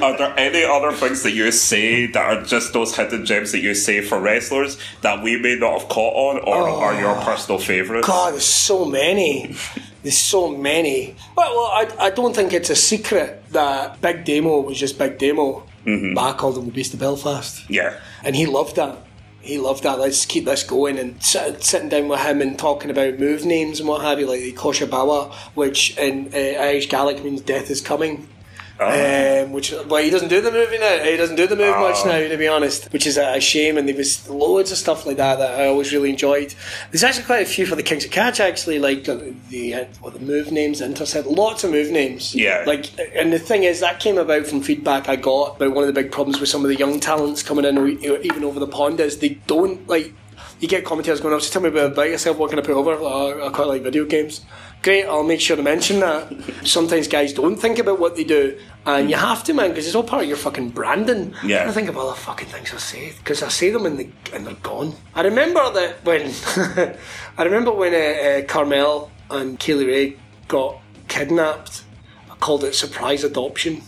Are 0.04 0.16
there 0.16 0.34
any 0.38 0.64
other 0.64 0.92
things 0.92 1.22
that 1.22 1.32
you 1.32 1.50
say 1.52 2.06
that 2.06 2.16
are 2.38 2.42
just 2.42 2.72
those 2.72 2.89
hidden 2.96 3.24
gems 3.24 3.52
that 3.52 3.60
you 3.60 3.74
say 3.74 4.00
for 4.00 4.20
wrestlers 4.20 4.78
that 5.02 5.22
we 5.22 5.38
may 5.38 5.56
not 5.56 5.80
have 5.80 5.88
caught 5.88 6.14
on 6.14 6.38
or 6.44 6.68
are 6.68 7.00
your 7.00 7.14
personal 7.22 7.58
favourites? 7.58 8.06
God, 8.06 8.34
there's 8.34 8.44
so 8.44 8.84
many. 8.84 9.54
There's 10.02 10.18
so 10.18 10.48
many. 10.48 11.16
Well, 11.36 11.54
well 11.54 11.66
I, 11.66 12.06
I 12.06 12.10
don't 12.10 12.34
think 12.34 12.52
it's 12.52 12.70
a 12.70 12.76
secret 12.76 13.44
that 13.50 14.00
Big 14.00 14.24
Damo 14.24 14.60
was 14.60 14.78
just 14.78 14.98
Big 14.98 15.18
Damo. 15.18 15.66
Mm-hmm. 15.84 16.14
But 16.14 16.22
I 16.22 16.32
called 16.36 16.58
him 16.58 16.66
the 16.66 16.72
Beast 16.72 16.94
of 16.94 17.00
Belfast. 17.00 17.68
Yeah. 17.70 17.98
And 18.22 18.36
he 18.36 18.46
loved 18.46 18.76
that. 18.76 18.98
He 19.40 19.58
loved 19.58 19.84
that. 19.84 19.98
Let's 19.98 20.26
keep 20.26 20.44
this 20.44 20.62
going. 20.62 20.98
And 20.98 21.22
sit, 21.22 21.62
sitting 21.64 21.88
down 21.88 22.08
with 22.08 22.20
him 22.20 22.42
and 22.42 22.58
talking 22.58 22.90
about 22.90 23.18
move 23.18 23.46
names 23.46 23.80
and 23.80 23.88
what 23.88 24.02
have 24.02 24.20
you, 24.20 24.26
like 24.26 24.40
the 24.40 24.52
Koshabawa, 24.52 25.32
which 25.54 25.96
in 25.96 26.30
uh, 26.34 26.36
Irish 26.36 26.88
Gaelic 26.88 27.24
means 27.24 27.40
death 27.40 27.70
is 27.70 27.80
coming. 27.80 28.28
Um, 28.80 29.52
which 29.52 29.72
well, 29.88 30.02
he 30.02 30.08
doesn't 30.10 30.28
do 30.28 30.40
the 30.40 30.50
movie 30.50 30.78
now. 30.78 30.98
He 31.04 31.16
doesn't 31.16 31.36
do 31.36 31.46
the 31.46 31.56
move 31.56 31.76
much 31.76 31.98
Oh. 32.04 32.08
now, 32.08 32.26
to 32.28 32.36
be 32.36 32.48
honest. 32.48 32.90
Which 32.92 33.06
is 33.06 33.18
a 33.18 33.38
shame. 33.40 33.76
And 33.76 33.86
there 33.88 33.94
was 33.96 34.28
loads 34.28 34.72
of 34.72 34.78
stuff 34.78 35.04
like 35.06 35.18
that 35.18 35.38
that 35.38 35.60
I 35.60 35.66
always 35.66 35.92
really 35.92 36.10
enjoyed. 36.10 36.54
There's 36.90 37.04
actually 37.04 37.24
quite 37.24 37.42
a 37.42 37.50
few 37.50 37.66
for 37.66 37.76
the 37.76 37.82
Kings 37.82 38.04
of 38.06 38.10
Catch, 38.10 38.40
actually, 38.40 38.78
like 38.78 39.04
the 39.04 39.34
the, 39.50 39.74
uh, 39.74 39.84
what, 40.00 40.14
the 40.14 40.20
move 40.20 40.50
names, 40.50 40.80
intercept, 40.80 41.26
lots 41.26 41.62
of 41.62 41.70
move 41.70 41.90
names. 41.90 42.34
Yeah. 42.34 42.64
Like, 42.66 42.86
and 43.14 43.32
the 43.32 43.38
thing 43.38 43.64
is, 43.64 43.80
that 43.80 44.00
came 44.00 44.16
about 44.16 44.46
from 44.46 44.62
feedback 44.62 45.08
I 45.08 45.16
got 45.16 45.56
about 45.56 45.72
one 45.74 45.84
of 45.86 45.92
the 45.94 46.00
big 46.02 46.10
problems 46.10 46.40
with 46.40 46.48
some 46.48 46.64
of 46.64 46.68
the 46.68 46.76
young 46.76 47.00
talents 47.00 47.42
coming 47.42 47.64
in, 47.64 47.76
even 48.02 48.44
over 48.44 48.58
the 48.58 48.66
pond, 48.66 48.98
is 49.00 49.18
they 49.18 49.30
don't 49.46 49.86
like. 49.88 50.14
You 50.58 50.68
get 50.68 50.84
commentators 50.84 51.20
going, 51.20 51.32
"Oh, 51.34 51.38
just 51.38 51.52
tell 51.54 51.62
me 51.62 51.68
a 51.68 51.72
bit 51.72 51.84
about 51.86 52.08
yourself. 52.08 52.36
What 52.36 52.50
can 52.50 52.58
I 52.58 52.62
put 52.62 52.72
over? 52.74 52.92
Oh, 52.92 53.46
I 53.46 53.50
quite 53.50 53.68
like 53.68 53.82
video 53.82 54.04
games. 54.04 54.42
Great, 54.82 55.04
I'll 55.04 55.22
make 55.22 55.40
sure 55.40 55.56
to 55.56 55.62
mention 55.62 56.00
that. 56.00 56.32
Sometimes 56.64 57.06
guys 57.06 57.34
don't 57.34 57.56
think 57.56 57.78
about 57.78 57.98
what 58.00 58.16
they 58.16 58.24
do, 58.24 58.58
and 58.86 59.10
you 59.10 59.16
have 59.16 59.44
to, 59.44 59.52
man, 59.52 59.68
because 59.68 59.86
it's 59.86 59.94
all 59.94 60.02
part 60.02 60.22
of 60.22 60.28
your 60.28 60.38
fucking 60.38 60.70
branding. 60.70 61.34
Yeah. 61.44 61.68
I 61.68 61.72
think 61.72 61.90
of 61.90 61.98
all 61.98 62.08
the 62.08 62.16
fucking 62.16 62.48
things 62.48 62.72
I 62.72 62.78
say 62.78 63.12
because 63.18 63.42
I 63.42 63.48
say 63.48 63.68
them 63.68 63.84
and, 63.84 63.98
they, 63.98 64.10
and 64.32 64.46
they're 64.46 64.54
gone. 64.54 64.94
I 65.14 65.20
remember 65.20 65.70
that 65.72 66.02
when 66.04 66.32
I 67.38 67.44
remember 67.44 67.72
when 67.72 67.92
uh, 67.92 67.98
uh, 67.98 68.42
Carmel 68.46 69.10
and 69.28 69.58
Kay 69.58 69.74
Lee 69.74 69.86
Ray 69.86 70.16
got 70.48 70.80
kidnapped. 71.08 71.84
I 72.30 72.34
called 72.36 72.64
it 72.64 72.74
surprise 72.74 73.22
adoption, 73.22 73.82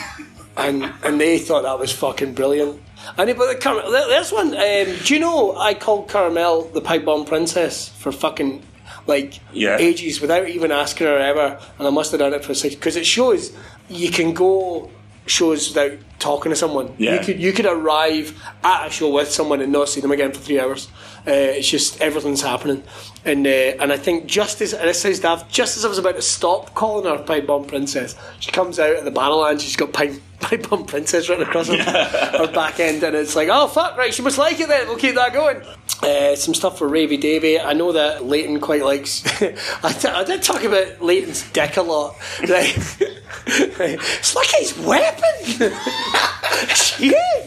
and 0.56 0.90
and 1.02 1.20
they 1.20 1.38
thought 1.38 1.64
that 1.64 1.78
was 1.78 1.92
fucking 1.92 2.32
brilliant. 2.32 2.80
And 3.18 3.36
but 3.36 3.52
the 3.52 3.58
Carmel, 3.60 3.90
this 3.90 4.32
one. 4.32 4.54
Um, 4.54 4.96
do 5.04 5.12
you 5.12 5.20
know 5.20 5.58
I 5.58 5.74
called 5.74 6.08
Carmel 6.08 6.62
the 6.68 6.80
pipe 6.80 7.04
bomb 7.04 7.26
princess 7.26 7.90
for 7.90 8.12
fucking 8.12 8.62
like 9.06 9.40
Yeah. 9.52 9.76
ages 9.78 10.20
without 10.20 10.48
even 10.48 10.70
asking 10.72 11.06
her 11.06 11.18
ever, 11.18 11.58
and 11.78 11.86
I 11.86 11.90
must 11.90 12.10
have 12.12 12.20
done 12.20 12.34
it 12.34 12.44
for 12.44 12.54
six 12.54 12.74
because 12.74 12.96
it 12.96 13.06
shows 13.06 13.52
you 13.88 14.10
can 14.10 14.34
go 14.34 14.90
shows 15.26 15.68
without 15.68 15.92
talking 16.18 16.48
to 16.50 16.56
someone. 16.56 16.94
Yeah. 16.98 17.14
You 17.14 17.20
could 17.20 17.40
you 17.40 17.52
could 17.52 17.66
arrive 17.66 18.40
at 18.64 18.86
a 18.86 18.90
show 18.90 19.10
with 19.10 19.30
someone 19.30 19.60
and 19.60 19.70
not 19.70 19.88
see 19.88 20.00
them 20.00 20.10
again 20.10 20.32
for 20.32 20.40
three 20.40 20.58
hours. 20.58 20.88
Uh, 21.26 21.32
it's 21.32 21.68
just 21.68 22.00
everything's 22.00 22.40
happening, 22.40 22.82
and 23.26 23.46
uh, 23.46 23.50
and 23.50 23.92
I 23.92 23.98
think 23.98 24.24
just 24.26 24.62
as 24.62 24.70
this 24.72 25.02
sounds 25.02 25.20
daft, 25.20 25.50
just 25.52 25.76
as 25.76 25.84
I 25.84 25.88
was 25.88 25.98
about 25.98 26.16
to 26.16 26.22
stop 26.22 26.74
calling 26.74 27.04
her 27.04 27.22
pipe 27.22 27.46
bomb 27.46 27.66
princess, 27.66 28.14
she 28.40 28.50
comes 28.50 28.78
out 28.78 28.96
at 28.96 29.04
the 29.04 29.10
battle 29.10 29.44
and 29.44 29.60
she's 29.60 29.76
got 29.76 29.92
pipe 29.92 30.14
pipe 30.40 30.70
bomb 30.70 30.86
princess 30.86 31.28
written 31.28 31.46
across 31.46 31.68
her, 31.68 31.76
her 32.38 32.50
back 32.52 32.80
end, 32.80 33.02
and 33.02 33.14
it's 33.14 33.36
like, 33.36 33.48
oh 33.52 33.66
fuck, 33.68 33.98
right, 33.98 34.14
she 34.14 34.22
must 34.22 34.38
like 34.38 34.58
it 34.58 34.68
then. 34.68 34.88
We'll 34.88 34.96
keep 34.96 35.16
that 35.16 35.34
going. 35.34 35.60
Uh, 36.02 36.36
some 36.36 36.54
stuff 36.54 36.78
for 36.78 36.88
Ravie 36.88 37.20
Davie. 37.20 37.58
I 37.58 37.72
know 37.72 37.92
that 37.92 38.24
Leyton 38.24 38.60
quite 38.60 38.82
likes. 38.82 39.24
I, 39.82 39.92
t- 39.92 40.08
I 40.08 40.22
did 40.24 40.42
talk 40.42 40.62
about 40.62 41.02
Leyton's 41.02 41.50
dick 41.50 41.76
a 41.76 41.82
lot. 41.82 42.16
Right? 42.48 42.72
it's 43.46 44.34
like 44.36 44.48
his 44.48 44.78
weapon. 44.78 45.72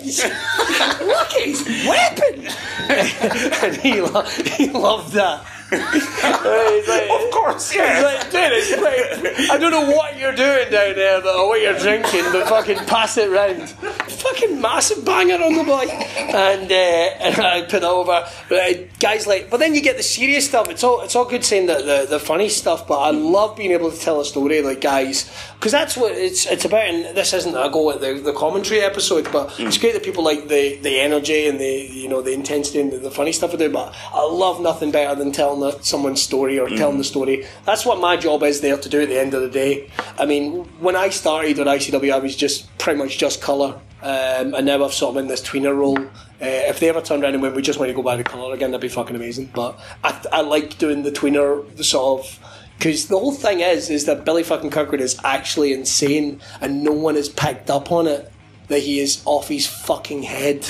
is. 0.02 0.24
Look 0.24 1.34
at 1.34 1.42
his 1.42 1.64
weapon. 1.88 2.48
and 3.64 3.78
he, 3.78 4.02
lo- 4.02 4.24
he 4.24 4.70
loved 4.70 5.14
that. 5.14 5.46
Like- 5.72 7.10
Of 7.10 7.32
course, 7.32 7.74
yeah. 7.76 8.02
Like, 8.02 8.24
dude, 8.32 8.52
it's 8.54 8.72
like, 8.82 9.50
I 9.52 9.58
don't 9.58 9.72
know 9.72 9.90
what 9.96 10.18
you're 10.18 10.36
doing 10.36 10.70
down 10.72 10.96
there, 10.96 11.22
but 11.22 11.36
or 11.36 11.48
what 11.50 11.62
you're 11.62 11.78
drinking, 11.78 12.26
but 12.32 12.48
fucking 12.48 12.78
pass 12.88 13.18
it 13.18 13.30
round. 13.30 13.70
Fucking 13.70 14.62
massive 14.62 15.04
banger 15.06 15.36
on 15.44 15.54
the 15.56 15.64
boy, 15.64 15.86
and 15.88 16.72
uh, 16.72 16.76
and 16.76 17.36
I 17.40 17.62
put 17.64 17.76
it 17.76 17.84
over. 17.84 18.26
But 18.50 18.78
uh, 18.78 18.84
guys 19.00 19.26
like, 19.28 19.50
but 19.50 19.58
then 19.60 19.74
you 19.74 19.82
get 19.82 19.98
the 19.98 20.04
serious 20.04 20.48
stuff. 20.48 20.70
It's 20.70 20.84
all 20.84 21.02
it's 21.02 21.16
all 21.16 21.26
good 21.26 21.44
saying 21.44 21.68
the, 21.68 21.76
the 21.76 22.08
the 22.10 22.20
funny 22.20 22.50
stuff, 22.50 22.88
but 22.88 23.00
I 23.00 23.12
love 23.12 23.56
being 23.58 23.72
able 23.72 23.92
to 23.92 24.00
tell 24.00 24.20
a 24.20 24.26
story 24.26 24.62
like 24.62 24.82
guys, 24.82 25.32
because 25.56 25.72
that's 25.72 25.98
what 25.98 26.12
it's 26.12 26.46
it's 26.46 26.66
about. 26.66 26.86
And 26.86 27.16
this 27.18 27.34
isn't 27.34 27.56
a 27.56 27.70
go 27.72 27.90
at 27.92 28.02
the, 28.02 28.14
the 28.14 28.34
commentary 28.34 28.82
episode, 28.82 29.32
but 29.32 29.54
it's 29.60 29.78
great 29.78 29.94
that 29.94 30.04
people 30.04 30.24
like 30.24 30.48
the 30.48 30.78
the 30.78 31.00
energy 31.00 31.48
and 31.48 31.60
the 31.60 31.90
you 31.92 32.08
know 32.10 32.22
the 32.22 32.34
intensity 32.34 32.80
and 32.82 32.92
the, 32.92 32.98
the 32.98 33.12
funny 33.12 33.32
stuff 33.32 33.54
I 33.54 33.58
do. 33.58 33.70
But 33.72 33.96
I 34.14 34.24
love 34.26 34.62
nothing 34.62 34.92
better 34.92 35.16
than 35.16 35.32
telling 35.32 35.61
a, 35.64 35.84
someone's 35.84 36.22
story 36.22 36.60
or 36.60 36.70
telling 36.70 36.98
the 36.98 37.04
story. 37.04 37.46
That's 37.66 37.86
what 37.86 38.00
my 38.00 38.18
job 38.18 38.44
is 38.44 38.62
there 38.62 38.78
to 38.78 38.90
do 38.90 39.02
at 39.02 39.10
the 39.10 39.20
end 39.20 39.34
of 39.34 39.42
the 39.42 39.50
day. 39.50 39.90
I 40.18 40.26
mean, 40.26 40.64
when 40.80 40.96
I 40.96 41.10
started 41.10 41.60
at 41.60 41.68
ICW, 41.68 42.14
I 42.14 42.20
was 42.20 42.36
just 42.36 42.76
pretty 42.78 42.98
much 42.98 43.18
just 43.18 43.42
colour. 43.42 43.80
Um, 44.02 44.56
and 44.56 44.66
now 44.66 44.84
I've 44.84 44.94
sort 44.94 45.16
of 45.16 45.22
in 45.22 45.28
this 45.28 45.42
tweener 45.42 45.76
role. 45.76 46.00
Uh, 46.00 46.10
if 46.40 46.80
they 46.80 46.90
ever 46.90 47.02
turned 47.02 47.24
around 47.24 47.34
and 47.34 47.44
went, 47.44 47.56
we 47.56 47.62
just 47.62 47.78
want 47.78 47.90
to 47.90 47.94
go 47.94 48.02
back 48.02 48.18
to 48.18 48.24
colour 48.24 48.54
again, 48.54 48.72
that'd 48.72 48.82
be 48.82 48.88
fucking 48.88 49.16
amazing. 49.16 49.52
But 49.54 49.80
I, 50.04 50.20
I 50.32 50.42
like 50.42 50.78
doing 50.80 51.04
the 51.04 51.12
tweener 51.12 51.76
the 51.76 51.84
sort 51.84 52.22
of 52.22 52.40
because 52.78 53.10
the 53.10 53.20
whole 53.20 53.32
thing 53.32 53.60
is 53.60 53.92
is 53.92 54.06
that 54.06 54.26
Billy 54.26 54.42
fucking 54.42 54.72
Kirkwood 54.72 55.02
is 55.02 55.20
actually 55.24 55.72
insane, 55.72 56.42
and 56.62 56.84
no 56.84 56.92
one 56.92 57.16
has 57.16 57.30
picked 57.30 57.70
up 57.70 57.92
on 57.92 58.08
it 58.08 58.32
that 58.70 58.80
he 58.80 59.00
is 59.00 59.22
off 59.26 59.50
his 59.50 59.68
fucking 59.68 60.24
head. 60.24 60.66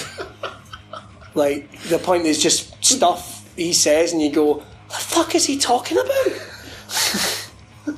like 1.35 1.71
the 1.83 1.99
point 1.99 2.25
is 2.25 2.43
just 2.43 2.83
stuff 2.83 3.49
he 3.55 3.71
says, 3.71 4.11
and 4.11 4.21
you 4.21 4.31
go, 4.31 4.63
"The 4.91 4.97
fuck 4.99 5.35
is 5.35 5.45
he 5.45 5.57
talking 5.57 5.97
about?" 5.97 6.27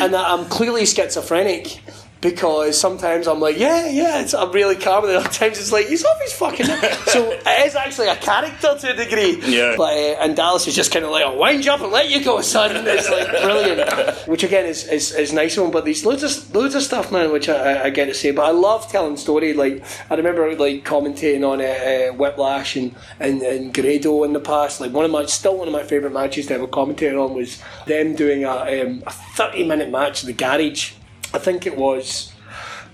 and 0.00 0.14
that 0.14 0.24
I'm 0.26 0.46
clearly 0.46 0.86
schizophrenic 0.86 1.80
because 2.30 2.80
sometimes 2.80 3.28
I'm 3.28 3.38
like, 3.38 3.56
yeah, 3.56 3.88
yeah, 3.88 4.20
it's, 4.20 4.34
I'm 4.34 4.50
really 4.50 4.74
calm, 4.74 5.04
and 5.04 5.12
other 5.16 5.28
times 5.28 5.58
it's 5.60 5.70
like 5.70 5.86
he's 5.86 6.04
off 6.04 6.20
his 6.20 6.32
fucking. 6.32 6.66
so 7.06 7.30
it 7.30 7.66
is 7.66 7.76
actually 7.76 8.08
a 8.08 8.16
character 8.16 8.76
to 8.80 8.90
a 8.90 8.94
degree. 8.96 9.38
Yeah. 9.46 9.74
But 9.76 9.92
uh, 9.96 10.22
and 10.22 10.34
Dallas 10.34 10.66
is 10.66 10.74
just 10.74 10.90
kind 10.92 11.04
of 11.04 11.12
like, 11.12 11.24
I'll 11.24 11.38
wind 11.38 11.64
you 11.64 11.70
up 11.70 11.80
and 11.82 11.92
let 11.92 12.10
you 12.10 12.24
go, 12.24 12.40
son. 12.40 12.74
And 12.74 12.86
it's 12.88 13.08
like 13.08 13.30
brilliant, 13.42 14.26
which 14.26 14.42
again 14.42 14.66
is, 14.66 14.88
is, 14.88 15.12
is 15.14 15.32
nice 15.32 15.56
one. 15.56 15.70
But 15.70 15.84
there's 15.84 16.04
loads 16.04 16.24
of 16.24 16.54
loads 16.54 16.74
of 16.74 16.82
stuff, 16.82 17.12
man, 17.12 17.30
which 17.30 17.48
I, 17.48 17.54
I- 17.74 17.84
I 17.86 17.90
get 17.90 18.06
to 18.06 18.14
say. 18.14 18.32
But 18.32 18.46
I 18.46 18.50
love 18.50 18.90
telling 18.90 19.16
story. 19.16 19.52
Like 19.54 19.84
I 20.10 20.14
remember 20.16 20.52
like 20.56 20.84
commentating 20.84 21.48
on 21.48 21.60
uh, 21.60 21.64
uh, 21.64 22.16
Whiplash 22.16 22.74
and, 22.76 22.94
and 23.20 23.40
and 23.42 23.72
Grado 23.72 24.24
in 24.24 24.32
the 24.32 24.40
past. 24.40 24.80
Like 24.80 24.92
one 24.92 25.04
of 25.04 25.10
my 25.12 25.26
still 25.26 25.56
one 25.58 25.68
of 25.68 25.72
my 25.72 25.84
favorite 25.84 26.12
matches 26.12 26.46
to 26.46 26.54
ever 26.54 26.66
commentate 26.66 27.14
on 27.22 27.34
was 27.34 27.62
them 27.86 28.16
doing 28.16 28.42
a 28.44 28.82
um, 28.82 29.02
a 29.06 29.12
30 29.12 29.64
minute 29.64 29.90
match 29.90 30.24
in 30.24 30.26
the 30.26 30.32
garage. 30.32 30.92
I 31.34 31.38
think 31.38 31.66
it 31.66 31.76
was 31.76 32.32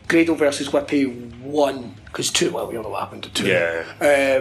Grado 0.09 0.35
versus 0.35 0.69
Whippy 0.69 1.31
one 1.41 1.95
because 2.07 2.31
two. 2.31 2.51
Well, 2.53 2.67
we 2.69 2.77
all 2.77 2.83
know 2.83 2.91
what 2.91 3.01
happened 3.01 3.23
to 3.25 3.31
two. 3.33 3.47
Yeah. 3.47 3.85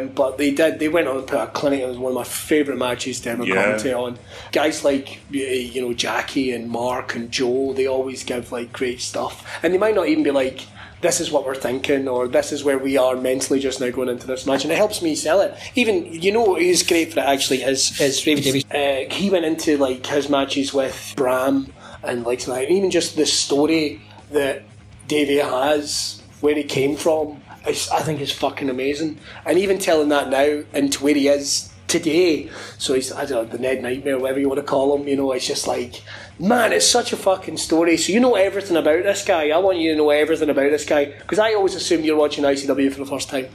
Um, 0.02 0.10
but 0.10 0.38
they 0.38 0.52
did. 0.52 0.80
They 0.80 0.90
went 0.90 1.08
on 1.08 1.18
and 1.18 1.28
put 1.28 1.40
a 1.40 1.48
clinic. 1.48 1.80
It 1.82 1.88
was 1.88 1.98
one 1.98 2.12
of 2.12 2.16
my 2.16 2.24
favourite 2.24 2.78
matches 2.78 3.20
to 3.22 3.30
ever 3.32 3.44
Yeah. 3.46 3.56
commentate 3.78 3.98
on. 3.98 4.20
Guys 4.52 4.84
like 4.84 5.20
you 5.32 5.82
know 5.82 5.94
Jackie 5.94 6.52
and 6.52 6.70
Mark 6.70 7.16
and 7.16 7.32
Joe. 7.32 7.74
They 7.74 7.88
always 7.88 8.24
give 8.24 8.52
like 8.52 8.74
great 8.74 9.02
stuff, 9.02 9.46
and 9.64 9.74
they 9.74 9.78
might 9.78 9.96
not 9.96 10.08
even 10.08 10.24
be 10.24 10.32
like 10.32 10.62
this 11.02 11.20
is 11.20 11.32
what 11.32 11.46
we're 11.48 11.56
thinking, 11.56 12.08
or 12.08 12.28
this 12.28 12.52
is 12.52 12.64
where 12.64 12.78
we 12.78 12.96
are 12.96 13.16
mentally 13.16 13.60
just 13.60 13.82
now 13.82 13.90
going 13.90 14.08
into 14.08 14.28
this 14.28 14.46
match, 14.46 14.64
and 14.64 14.72
it 14.72 14.76
helps 14.76 15.02
me 15.02 15.16
sell 15.16 15.42
it. 15.42 15.56
Even 15.74 16.06
you 16.22 16.32
know, 16.32 16.54
he's 16.56 16.84
great 16.84 17.14
for 17.14 17.22
it. 17.22 17.26
Actually, 17.26 17.64
is 17.64 18.00
is 18.00 18.20
Ravie 18.22 18.44
Davies. 18.44 18.66
Uh, 18.72 19.12
he 19.14 19.30
went 19.30 19.46
into 19.46 19.78
like 19.78 20.06
his 20.06 20.30
matches 20.30 20.74
with 20.74 21.14
Bram 21.16 21.74
and 22.04 22.26
like 22.26 22.48
and 22.48 22.70
even 22.70 22.92
just 22.92 23.16
the 23.16 23.26
story 23.26 24.02
that 24.32 24.64
Davie 25.08 25.38
has, 25.38 26.22
where 26.42 26.56
he 26.56 26.64
came 26.64 26.96
from, 26.96 27.42
I 27.66 27.74
think 27.74 28.22
is 28.22 28.32
fucking 28.32 28.70
amazing. 28.70 29.20
And 29.46 29.58
even 29.60 29.78
telling 29.78 30.10
that 30.10 30.30
now 30.30 30.64
into 30.74 31.04
where 31.04 31.16
he 31.16 31.28
is 31.28 31.72
today. 31.88 32.50
So 32.78 32.94
he's 32.94 33.12
I 33.12 33.26
don't 33.26 33.50
know 33.50 33.58
the 33.58 33.62
Ned 33.62 33.84
Nightmare, 33.84 34.18
whatever 34.18 34.40
you 34.40 34.48
want 34.48 34.60
to 34.60 34.66
call 34.66 34.98
him. 34.98 35.08
You 35.08 35.18
know, 35.18 35.32
it's 35.34 35.46
just 35.46 35.68
like 35.68 36.02
man, 36.40 36.74
it's 36.74 36.88
such 36.88 37.14
a 37.14 37.18
fucking 37.18 37.58
story. 37.58 37.98
So 37.98 38.12
you 38.14 38.20
know 38.20 38.36
everything 38.36 38.78
about 38.78 39.04
this 39.04 39.24
guy. 39.24 39.50
I 39.50 39.58
want 39.58 39.78
you 39.78 39.92
to 39.92 39.98
know 39.98 40.10
everything 40.10 40.50
about 40.50 40.72
this 40.72 40.86
guy 40.86 41.06
because 41.06 41.40
I 41.40 41.54
always 41.54 41.76
assumed 41.76 42.06
you're 42.06 42.16
watching 42.18 42.44
ICW 42.44 42.92
for 42.92 43.00
the 43.00 43.06
first 43.06 43.30
time. 43.30 43.48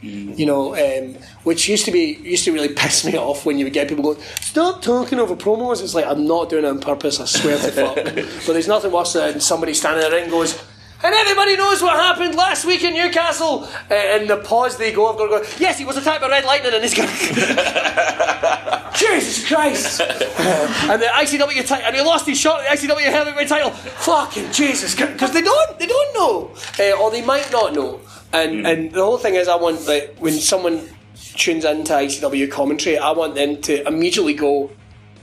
You 0.00 0.46
know, 0.46 0.76
um, 0.76 1.16
which 1.42 1.68
used 1.68 1.84
to 1.86 1.90
be 1.90 2.18
used 2.22 2.44
to 2.44 2.52
really 2.52 2.68
piss 2.74 3.04
me 3.04 3.16
off 3.18 3.44
when 3.44 3.58
you 3.58 3.64
would 3.64 3.72
get 3.72 3.88
people 3.88 4.04
going, 4.04 4.20
"Stop 4.40 4.80
talking 4.80 5.18
over 5.18 5.34
promos." 5.34 5.82
It's 5.82 5.94
like 5.94 6.06
I'm 6.06 6.26
not 6.26 6.50
doing 6.50 6.64
it 6.64 6.68
on 6.68 6.80
purpose. 6.80 7.18
I 7.20 7.24
swear 7.24 7.58
to 7.58 7.72
fuck. 7.72 7.94
but 8.46 8.52
there's 8.52 8.68
nothing 8.68 8.92
worse 8.92 9.14
than 9.14 9.40
somebody 9.40 9.74
standing 9.74 10.04
in 10.04 10.10
the 10.10 10.16
ring 10.16 10.24
and 10.24 10.32
goes. 10.32 10.62
And 11.00 11.14
everybody 11.14 11.56
knows 11.56 11.80
what 11.80 11.96
happened 11.96 12.34
last 12.34 12.64
week 12.64 12.82
in 12.82 12.92
Newcastle. 12.92 13.68
Uh, 13.88 13.94
and 13.94 14.28
the 14.28 14.38
pause 14.38 14.76
they 14.76 14.92
go, 14.92 15.06
I've 15.08 15.16
got 15.16 15.26
to 15.26 15.30
go, 15.38 15.44
yes, 15.60 15.78
he 15.78 15.84
was 15.84 15.96
attacked 15.96 16.20
by 16.20 16.28
Red 16.28 16.44
Lightning 16.44 16.74
and 16.74 16.82
he's 16.82 16.92
going, 16.94 17.08
Jesus 18.96 19.46
Christ. 19.46 20.00
and 20.00 21.00
the 21.00 21.06
ICW 21.06 21.64
title, 21.68 21.86
and 21.86 21.94
he 21.94 22.02
lost 22.02 22.26
his 22.26 22.36
shot 22.36 22.64
at 22.66 22.80
the 22.80 22.88
ICW 22.88 23.04
heavyweight 23.12 23.46
title. 23.46 23.70
Fucking 23.70 24.50
Jesus 24.50 24.96
Christ. 24.96 25.12
Because 25.12 25.32
they 25.32 25.42
don't, 25.42 25.78
they 25.78 25.86
don't 25.86 26.14
know. 26.14 26.50
Uh, 26.80 27.00
or 27.00 27.12
they 27.12 27.22
might 27.22 27.52
not 27.52 27.74
know. 27.74 28.00
And, 28.32 28.60
hmm. 28.60 28.66
and 28.66 28.92
the 28.92 29.04
whole 29.04 29.18
thing 29.18 29.34
is, 29.34 29.48
I 29.48 29.56
want, 29.56 29.86
like, 29.86 30.16
when 30.18 30.34
someone 30.34 30.88
tunes 31.14 31.64
into 31.64 31.92
ICW 31.92 32.50
commentary, 32.50 32.98
I 32.98 33.12
want 33.12 33.34
them 33.34 33.60
to 33.62 33.86
immediately 33.86 34.34
go, 34.34 34.70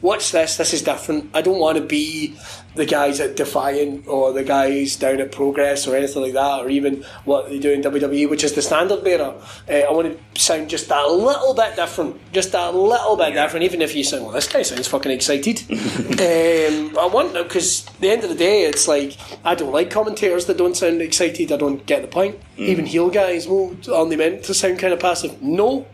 watch 0.02 0.32
this, 0.32 0.58
this 0.58 0.74
is 0.74 0.82
different. 0.82 1.30
I 1.34 1.41
don't 1.41 1.60
want 1.60 1.78
to 1.78 1.84
be 1.84 2.38
the 2.76 2.86
guys 2.86 3.20
at 3.20 3.36
Defiant 3.36 4.08
or 4.08 4.34
the 4.34 4.44
guys 4.44 4.96
down 4.96 5.20
at 5.20 5.32
Progress 5.32 5.88
or 5.88 5.96
anything 5.96 6.22
like 6.22 6.34
that, 6.34 6.66
or 6.66 6.70
even 6.70 7.04
what 7.24 7.50
they 7.50 7.60
do 7.60 7.72
in 7.72 7.82
WWE, 7.82 8.30
which 8.30 8.44
is 8.44 8.54
the 8.54 8.62
standard 8.62 9.04
bearer. 9.04 9.34
Uh, 9.70 9.74
I 9.74 9.92
want 9.92 10.18
to 10.34 10.42
sound 10.42 10.70
just 10.70 10.92
a 10.92 11.08
little 11.08 11.54
bit 11.54 11.76
different, 11.76 12.18
just 12.34 12.54
a 12.54 12.72
little 12.72 13.16
bit 13.16 13.34
different, 13.34 13.64
even 13.64 13.82
if 13.82 13.96
you 13.96 14.04
sound, 14.04 14.24
well, 14.24 14.34
this 14.34 14.48
guy 14.48 14.62
sounds 14.62 14.88
fucking 14.88 15.12
excited. 15.12 15.62
um, 15.72 16.98
I 16.98 17.10
want 17.12 17.34
because 17.34 17.88
at 17.88 18.00
the 18.00 18.10
end 18.10 18.24
of 18.24 18.30
the 18.30 18.36
day, 18.36 18.64
it's 18.64 18.88
like, 18.88 19.18
I 19.44 19.56
don't 19.56 19.72
like 19.72 19.90
commentators 19.90 20.46
that 20.46 20.58
don't 20.58 20.76
sound 20.76 21.02
excited, 21.02 21.52
I 21.52 21.58
don't 21.58 21.86
get 21.86 22.02
the 22.02 22.08
point. 22.08 22.40
Even 22.58 22.86
heel 22.86 23.10
guys, 23.10 23.48
well, 23.48 23.76
aren't 23.94 24.10
they 24.10 24.16
meant 24.16 24.44
to 24.46 24.54
sound 24.54 24.80
kind 24.80 24.94
of 24.94 25.00
passive? 25.00 25.42
No. 25.42 25.88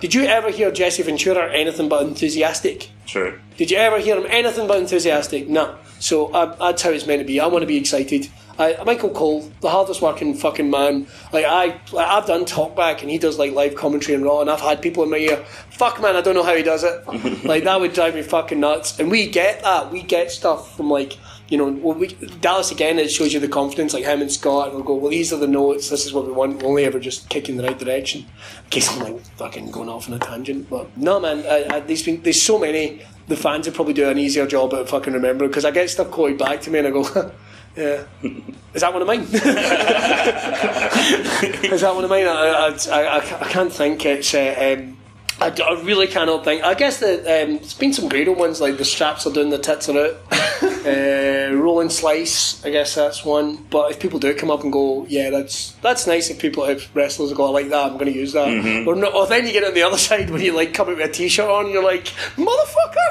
Did 0.00 0.14
you 0.14 0.24
ever 0.24 0.50
hear 0.50 0.70
Jesse 0.70 1.02
Ventura 1.02 1.52
anything 1.52 1.88
but 1.88 2.02
enthusiastic? 2.06 2.90
True. 3.06 3.38
Did 3.56 3.70
you 3.70 3.76
ever 3.76 3.98
hear 3.98 4.16
him 4.16 4.26
anything 4.28 4.66
but 4.66 4.78
enthusiastic? 4.78 5.48
No. 5.48 5.76
So 5.98 6.28
that's 6.58 6.82
how 6.82 6.90
it's 6.90 7.06
meant 7.06 7.20
to 7.20 7.26
be. 7.26 7.40
I 7.40 7.46
want 7.46 7.62
to 7.62 7.66
be 7.66 7.76
excited. 7.76 8.28
I, 8.58 8.82
Michael 8.84 9.10
Cole, 9.10 9.50
the 9.60 9.68
hardest 9.68 10.00
working 10.00 10.34
fucking 10.34 10.70
man. 10.70 11.06
Like 11.32 11.44
I, 11.44 11.80
like, 11.92 12.06
I've 12.06 12.26
done 12.26 12.44
talkback, 12.44 13.02
and 13.02 13.10
he 13.10 13.18
does 13.18 13.38
like 13.38 13.52
live 13.52 13.74
commentary 13.74 14.14
and 14.14 14.24
raw, 14.24 14.40
and 14.40 14.50
I've 14.50 14.60
had 14.60 14.80
people 14.80 15.02
in 15.02 15.10
my 15.10 15.16
ear. 15.16 15.36
Fuck 15.70 16.00
man, 16.00 16.14
I 16.14 16.20
don't 16.20 16.34
know 16.34 16.42
how 16.42 16.54
he 16.54 16.62
does 16.62 16.84
it. 16.84 17.44
like 17.44 17.64
that 17.64 17.80
would 17.80 17.92
drive 17.92 18.14
me 18.14 18.22
fucking 18.22 18.60
nuts. 18.60 18.98
And 19.00 19.10
we 19.10 19.28
get 19.28 19.62
that. 19.62 19.90
We 19.90 20.02
get 20.02 20.30
stuff 20.30 20.76
from 20.76 20.88
like 20.88 21.18
you 21.48 21.58
know, 21.58 21.68
well, 21.68 21.94
we, 21.94 22.08
Dallas 22.40 22.70
again. 22.70 22.98
It 22.98 23.10
shows 23.10 23.34
you 23.34 23.40
the 23.40 23.48
confidence, 23.48 23.92
like 23.92 24.04
him 24.04 24.22
and 24.22 24.32
Scott. 24.32 24.72
We'll 24.72 24.82
go, 24.82 24.94
well, 24.94 25.10
these 25.10 25.32
are 25.32 25.36
the 25.36 25.46
notes. 25.46 25.90
This 25.90 26.06
is 26.06 26.12
what 26.12 26.26
we 26.26 26.32
want. 26.32 26.58
We'll 26.58 26.70
only 26.70 26.84
ever 26.84 26.98
just 26.98 27.28
kick 27.28 27.48
in 27.48 27.56
the 27.56 27.62
right 27.62 27.78
direction. 27.78 28.22
In 28.64 28.70
case 28.70 28.90
I'm 28.90 29.00
like 29.00 29.20
fucking 29.36 29.70
going 29.70 29.88
off 29.88 30.08
on 30.08 30.14
a 30.14 30.18
tangent, 30.18 30.70
but 30.70 30.96
no, 30.96 31.20
man. 31.20 31.44
I, 31.46 31.76
I, 31.76 31.80
there's 31.80 32.02
been 32.02 32.22
there's 32.22 32.40
so 32.40 32.58
many. 32.58 33.02
The 33.28 33.36
fans 33.36 33.66
would 33.66 33.74
probably 33.74 33.94
do 33.94 34.08
an 34.08 34.18
easier 34.18 34.46
job 34.46 34.74
at 34.74 34.88
fucking 34.88 35.12
remembering 35.12 35.50
because 35.50 35.64
I 35.64 35.70
get 35.70 35.88
stuff 35.90 36.10
quoted 36.10 36.38
back 36.38 36.60
to 36.62 36.70
me 36.70 36.78
and 36.80 36.88
I 36.88 36.90
go. 36.90 37.32
Yeah, 37.76 38.04
is 38.72 38.82
that 38.82 38.92
one 38.92 39.02
of 39.02 39.08
mine? 39.08 39.22
is 39.32 39.32
that 41.80 41.92
one 41.92 42.04
of 42.04 42.10
mine? 42.10 42.24
I, 42.24 42.78
I, 42.88 43.00
I, 43.00 43.16
I 43.16 43.48
can't 43.48 43.72
think. 43.72 44.06
It's 44.06 44.32
uh, 44.32 44.76
um, 44.78 44.96
I, 45.40 45.48
I 45.48 45.80
really 45.82 46.06
cannot 46.06 46.44
think. 46.44 46.62
I 46.62 46.74
guess 46.74 47.00
that 47.00 47.18
um, 47.20 47.56
there's 47.56 47.74
been 47.74 47.92
some 47.92 48.08
great 48.08 48.28
ones 48.28 48.60
like 48.60 48.78
the 48.78 48.84
straps 48.84 49.26
are 49.26 49.32
doing 49.32 49.50
the 49.50 49.58
tits 49.58 49.88
are 49.88 49.98
out. 49.98 50.16
uh, 50.84 51.50
rolling 51.54 51.88
slice, 51.90 52.64
I 52.64 52.70
guess 52.70 52.94
that's 52.94 53.24
one. 53.24 53.56
But 53.70 53.90
if 53.92 54.00
people 54.00 54.18
do 54.18 54.34
come 54.34 54.50
up 54.50 54.62
and 54.64 54.72
go, 54.72 55.06
yeah, 55.08 55.30
that's 55.30 55.72
that's 55.82 56.06
nice. 56.06 56.30
If 56.30 56.38
people, 56.40 56.64
if 56.64 56.94
wrestlers 56.94 57.32
go 57.32 57.50
like 57.50 57.68
that, 57.70 57.86
I'm 57.86 57.94
going 57.94 58.12
to 58.12 58.18
use 58.18 58.32
that. 58.34 58.48
Or, 58.86 58.94
no, 58.94 59.08
or 59.08 59.26
then 59.26 59.46
you 59.46 59.52
get 59.52 59.64
on 59.64 59.74
the 59.74 59.82
other 59.82 59.98
side 60.08 60.30
when 60.30 60.42
you 60.42 60.52
like 60.52 60.74
come 60.74 60.88
out 60.88 60.96
with 60.96 61.08
a 61.08 61.12
t-shirt 61.12 61.48
on, 61.48 61.70
you're 61.70 61.82
like, 61.84 62.04
motherfucker, 62.36 63.04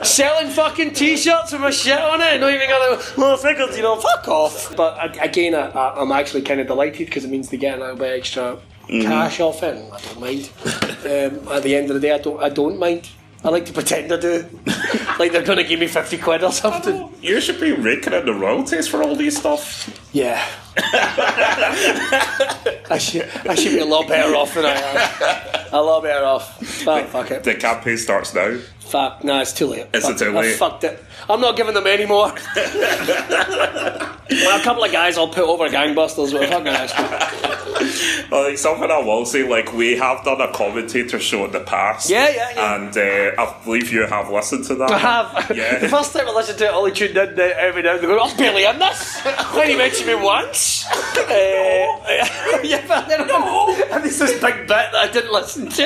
selling 0.04 0.48
fucking 0.50 0.92
t-shirts 0.94 1.52
with 1.52 1.60
my 1.60 1.70
shit 1.70 1.98
on 1.98 2.20
it. 2.20 2.40
Not 2.40 2.52
even 2.52 2.68
gonna, 2.68 3.00
well, 3.16 3.36
figures, 3.36 3.76
you 3.76 3.82
know, 3.82 3.96
fuck 3.96 4.26
off. 4.28 4.74
But 4.76 5.16
again, 5.24 5.54
I, 5.54 5.68
I- 5.70 6.00
I'm 6.00 6.12
actually 6.12 6.42
kind 6.42 6.60
of 6.60 6.66
delighted 6.66 7.06
because 7.06 7.24
it 7.24 7.30
means 7.30 7.48
they 7.50 7.56
get 7.56 7.78
a 7.78 7.80
little 7.80 7.96
bit 7.96 8.18
extra 8.18 8.58
cash 8.88 9.40
off 9.40 9.62
it. 9.62 9.76
and 9.76 9.92
I 9.92 10.00
don't 10.00 10.20
mind. 10.20 10.50
um, 11.44 11.52
at 11.52 11.62
the 11.62 11.74
end 11.74 11.90
of 11.90 11.94
the 11.94 12.00
day, 12.00 12.12
I 12.12 12.18
don't. 12.18 12.42
I 12.42 12.48
don't 12.50 12.78
mind. 12.78 13.08
I 13.44 13.50
like 13.50 13.66
to 13.66 13.72
pretend 13.72 14.12
I 14.12 14.16
do. 14.18 14.44
like 15.18 15.30
they're 15.32 15.42
going 15.44 15.58
to 15.58 15.64
give 15.64 15.78
me 15.78 15.86
fifty 15.86 16.18
quid 16.18 16.42
or 16.42 16.50
something. 16.52 17.08
You 17.22 17.40
should 17.40 17.60
be 17.60 17.72
raking 17.72 18.12
in 18.12 18.26
the 18.26 18.34
royalties 18.34 18.88
for 18.88 19.02
all 19.02 19.14
these 19.14 19.38
stuff. 19.38 19.88
Yeah. 20.12 20.44
I 22.90 22.98
should. 22.98 23.28
I 23.48 23.54
should 23.54 23.72
be 23.72 23.78
a 23.78 23.84
lot 23.84 24.08
better 24.08 24.34
off 24.34 24.54
than 24.54 24.64
I 24.66 24.72
am. 24.72 25.66
A 25.72 25.80
lot 25.82 26.02
better 26.02 26.24
off. 26.24 26.58
But 26.84 27.06
fuck 27.08 27.30
it. 27.30 27.44
The 27.44 27.54
campaign 27.54 27.96
starts 27.98 28.34
now. 28.34 28.58
Fuck. 28.80 29.22
no, 29.24 29.40
it's 29.40 29.52
too 29.52 29.66
late. 29.66 29.86
Is 29.92 30.04
it 30.04 30.08
Fuck 30.10 30.18
too 30.18 30.36
I 30.36 30.40
late? 30.40 30.56
fucked 30.56 30.84
it. 30.84 31.02
I'm 31.28 31.40
not 31.40 31.56
giving 31.56 31.74
them 31.74 31.86
any 31.88 32.06
more. 32.06 32.28
well, 32.56 34.60
a 34.60 34.62
couple 34.62 34.84
of 34.84 34.92
guys 34.92 35.18
I'll 35.18 35.26
put 35.28 35.42
over 35.44 35.68
gangbusters. 35.68 36.32
But 36.32 36.48
fucking 36.48 37.40
cool. 37.40 37.45
Like 38.30 38.58
something 38.58 38.90
I 38.90 38.98
will 38.98 39.24
say, 39.24 39.48
like 39.48 39.72
we 39.72 39.96
have 39.96 40.24
done 40.24 40.40
a 40.40 40.52
commentator 40.52 41.18
show 41.18 41.44
in 41.44 41.52
the 41.52 41.60
past. 41.60 42.10
Yeah, 42.10 42.28
yeah, 42.28 42.50
yeah. 42.54 42.74
And 42.74 42.96
uh, 42.96 43.42
I 43.42 43.64
believe 43.64 43.92
you 43.92 44.02
have 44.06 44.30
listened 44.30 44.64
to 44.66 44.74
that. 44.76 44.90
I 44.90 44.98
have. 44.98 45.56
Yeah. 45.56 45.78
the 45.78 45.88
first 45.88 46.12
time 46.12 46.28
I 46.28 46.32
listened 46.32 46.58
to 46.58 46.66
it, 46.66 46.70
Ollie 46.70 46.92
tuned 46.92 47.16
in 47.16 47.38
uh, 47.38 47.42
every 47.56 47.82
now 47.82 47.94
and 47.94 48.02
then. 48.02 48.10
I 48.10 48.14
was 48.14 48.34
barely 48.34 48.64
in 48.64 48.78
this. 48.78 49.22
When 49.56 49.68
he 49.68 49.76
mentioned 49.76 50.08
me 50.08 50.14
once. 50.14 50.86
Uh, 50.86 51.30
yeah, 52.62 52.84
but 52.86 53.08
then 53.08 53.26
and 53.96 54.04
there's 54.04 54.18
this 54.18 54.32
big 54.32 54.54
bit 54.54 54.68
that 54.68 54.94
I 54.94 55.10
didn't 55.10 55.32
listen 55.32 55.68
to. 55.68 55.82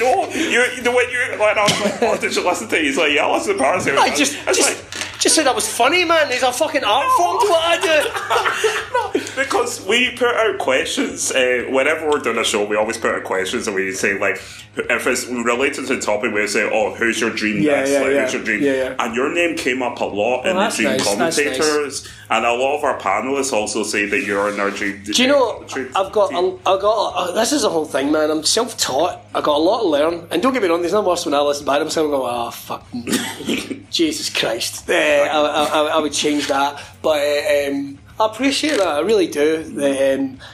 no, 0.00 0.28
you, 0.32 0.64
you 0.76 0.82
know 0.82 0.94
when 0.94 1.10
you 1.10 1.18
when 1.38 1.58
I 1.58 1.62
was 1.62 1.80
like, 1.80 2.02
oh, 2.02 2.18
did 2.20 2.34
you 2.34 2.44
listen 2.44 2.68
to 2.68 2.76
it? 2.76 2.84
He's 2.84 2.96
like, 2.96 3.12
yeah, 3.12 3.26
I 3.26 3.32
listened 3.34 3.58
to 3.58 3.64
it. 3.64 3.98
I 3.98 4.14
just, 4.14 4.46
was 4.46 4.56
just, 4.56 4.94
like, 4.94 5.03
just 5.18 5.34
said 5.34 5.46
that 5.46 5.54
was 5.54 5.66
funny, 5.68 6.04
man. 6.04 6.28
There's 6.28 6.42
a 6.42 6.52
fucking 6.52 6.84
art 6.84 7.10
form 7.16 7.40
to 7.40 7.46
what 7.48 7.62
I 7.64 9.12
do. 9.12 9.20
because 9.36 9.84
we 9.86 10.10
put 10.16 10.34
out 10.34 10.58
questions 10.58 11.30
uh, 11.32 11.66
whenever 11.70 12.08
we're 12.08 12.18
doing 12.18 12.38
a 12.38 12.44
show. 12.44 12.64
We 12.64 12.76
always 12.76 12.98
put 12.98 13.14
out 13.14 13.24
questions 13.24 13.66
and 13.66 13.74
we 13.74 13.92
say 13.92 14.18
like, 14.18 14.36
if 14.76 15.06
it's 15.06 15.26
related 15.26 15.86
to 15.86 15.94
the 15.96 16.00
topic, 16.00 16.32
we 16.34 16.46
say, 16.48 16.68
"Oh, 16.70 16.94
who's 16.94 17.20
your 17.20 17.30
dream 17.30 17.62
Yeah, 17.62 17.80
guest? 17.80 17.92
yeah, 17.92 18.00
like, 18.00 18.10
yeah. 18.10 18.22
who's 18.24 18.32
your 18.34 18.42
dream?" 18.42 18.62
Yeah, 18.62 18.72
yeah. 18.72 18.94
And 18.98 19.14
your 19.14 19.32
name 19.32 19.56
came 19.56 19.82
up 19.82 20.00
a 20.00 20.04
lot 20.04 20.46
in 20.46 20.56
the 20.56 20.68
dream 20.68 20.88
nice, 20.88 21.04
that's 21.04 21.18
nice. 21.18 21.36
commentators, 21.38 22.08
and 22.30 22.44
a 22.44 22.52
lot 22.52 22.78
of 22.78 22.84
our 22.84 22.98
panelists 22.98 23.52
also 23.52 23.82
say 23.82 24.06
that 24.06 24.24
you're 24.24 24.48
in 24.48 24.58
our 24.58 24.70
dream. 24.70 25.02
Do 25.04 25.22
you 25.22 25.28
know? 25.28 25.64
I've 25.94 26.12
got, 26.12 26.34
i 26.34 26.38
I've 26.38 26.80
got. 26.80 27.14
Uh, 27.14 27.32
this 27.32 27.52
is 27.52 27.62
the 27.62 27.70
whole 27.70 27.84
thing, 27.84 28.10
man. 28.10 28.30
I'm 28.30 28.42
self-taught. 28.42 29.20
I 29.34 29.40
got 29.40 29.56
a 29.56 29.58
lot 29.58 29.82
to 29.82 29.88
learn, 29.88 30.26
and 30.30 30.42
don't 30.42 30.52
get 30.52 30.62
me 30.62 30.68
wrong. 30.68 30.80
There's 30.80 30.92
nothing 30.92 31.08
worse 31.08 31.24
when 31.24 31.34
I 31.34 31.40
listen 31.40 31.66
back 31.66 31.78
to 31.78 31.84
myself 31.84 32.04
and 32.04 32.12
go, 32.12 32.26
"Oh 32.26 32.50
fuck, 32.50 32.86
Jesus 33.90 34.30
Christ." 34.30 34.88
Uh, 34.88 34.94
I, 34.94 35.64
I, 35.64 35.80
I 35.96 35.98
would 35.98 36.12
change 36.12 36.48
that, 36.48 36.82
but 37.02 37.20
uh, 37.20 37.70
um, 37.70 37.98
I 38.18 38.26
appreciate 38.26 38.78
that. 38.78 38.86
I 38.86 39.00
really 39.00 39.26
do, 39.26 39.64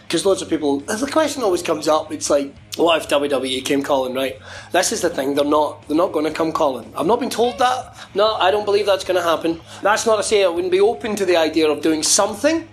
because 0.02 0.24
loads 0.24 0.40
of 0.42 0.48
people. 0.48 0.80
The 0.80 1.08
question 1.10 1.42
always 1.42 1.62
comes 1.62 1.88
up. 1.88 2.10
It's 2.10 2.30
like, 2.30 2.54
what 2.76 3.02
if 3.02 3.08
WWE 3.08 3.64
came 3.64 3.82
calling? 3.82 4.14
Right. 4.14 4.38
This 4.72 4.92
is 4.92 5.00
the 5.00 5.10
thing. 5.10 5.34
They're 5.34 5.44
not. 5.44 5.86
They're 5.88 5.96
not 5.96 6.12
going 6.12 6.24
to 6.24 6.30
come 6.30 6.52
calling. 6.52 6.92
I've 6.96 7.06
not 7.06 7.20
been 7.20 7.30
told 7.30 7.58
that. 7.58 7.96
No, 8.14 8.34
I 8.36 8.50
don't 8.50 8.64
believe 8.64 8.86
that's 8.86 9.04
going 9.04 9.16
to 9.20 9.22
happen. 9.28 9.60
That's 9.82 10.06
not 10.06 10.16
to 10.16 10.22
say 10.22 10.44
I 10.44 10.48
wouldn't 10.48 10.70
be 10.72 10.80
open 10.80 11.16
to 11.16 11.24
the 11.26 11.36
idea 11.36 11.68
of 11.68 11.82
doing 11.82 12.02
something 12.02 12.68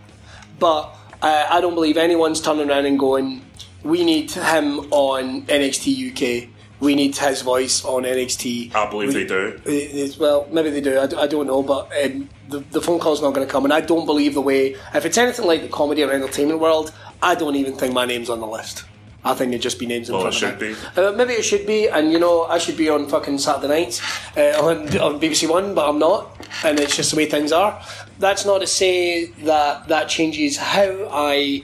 but 0.59 0.95
uh, 1.21 1.45
I 1.49 1.61
don't 1.61 1.75
believe 1.75 1.97
anyone's 1.97 2.41
turning 2.41 2.69
around 2.69 2.85
and 2.85 2.97
going, 2.97 3.45
we 3.83 4.03
need 4.03 4.31
him 4.31 4.79
on 4.91 5.43
NXT 5.43 6.11
UK. 6.43 6.49
We 6.79 6.95
need 6.95 7.15
his 7.15 7.41
voice 7.41 7.83
on 7.85 8.03
NXT. 8.03 8.73
I 8.75 8.89
believe 8.89 9.09
We- 9.13 9.23
they 9.23 9.25
do. 9.25 10.13
Well, 10.19 10.47
maybe 10.51 10.69
they 10.69 10.81
do. 10.81 10.99
I 10.99 11.27
don't 11.27 11.47
know, 11.47 11.63
but 11.63 11.91
um, 12.03 12.29
the, 12.49 12.59
the 12.71 12.81
phone 12.81 12.99
call's 12.99 13.21
not 13.21 13.33
going 13.33 13.45
to 13.45 13.51
come. 13.51 13.65
And 13.65 13.73
I 13.73 13.81
don't 13.81 14.05
believe 14.05 14.33
the 14.33 14.41
way. 14.41 14.75
If 14.93 15.05
it's 15.05 15.17
anything 15.17 15.45
like 15.45 15.61
the 15.61 15.69
comedy 15.69 16.03
or 16.03 16.11
entertainment 16.11 16.59
world, 16.59 16.91
I 17.21 17.35
don't 17.35 17.55
even 17.55 17.75
think 17.75 17.93
my 17.93 18.05
name's 18.05 18.29
on 18.29 18.39
the 18.39 18.47
list. 18.47 18.83
I 19.27 19.33
think 19.33 19.51
it'd 19.51 19.61
just 19.61 19.79
be 19.79 19.85
names 19.85 20.09
in 20.09 20.13
Well, 20.15 20.31
front 20.31 20.35
of 20.35 20.59
should 20.59 20.61
it. 20.61 20.97
Uh, 20.97 21.11
maybe 21.11 21.33
it 21.33 21.43
should 21.43 21.65
be, 21.65 21.87
and 21.87 22.11
you 22.11 22.19
know, 22.19 22.43
I 22.45 22.57
should 22.57 22.77
be 22.77 22.89
on 22.89 23.07
fucking 23.07 23.37
Saturday 23.39 23.67
nights 23.67 24.01
uh, 24.37 24.61
on, 24.61 24.87
on 24.99 25.19
BBC 25.19 25.49
One, 25.49 25.73
but 25.75 25.87
I'm 25.89 25.99
not, 25.99 26.35
and 26.63 26.79
it's 26.79 26.95
just 26.95 27.11
the 27.11 27.17
way 27.17 27.25
things 27.25 27.51
are. 27.51 27.81
That's 28.19 28.45
not 28.45 28.59
to 28.61 28.67
say 28.67 29.25
that 29.43 29.87
that 29.89 30.07
changes 30.09 30.57
how 30.57 31.09
I 31.11 31.63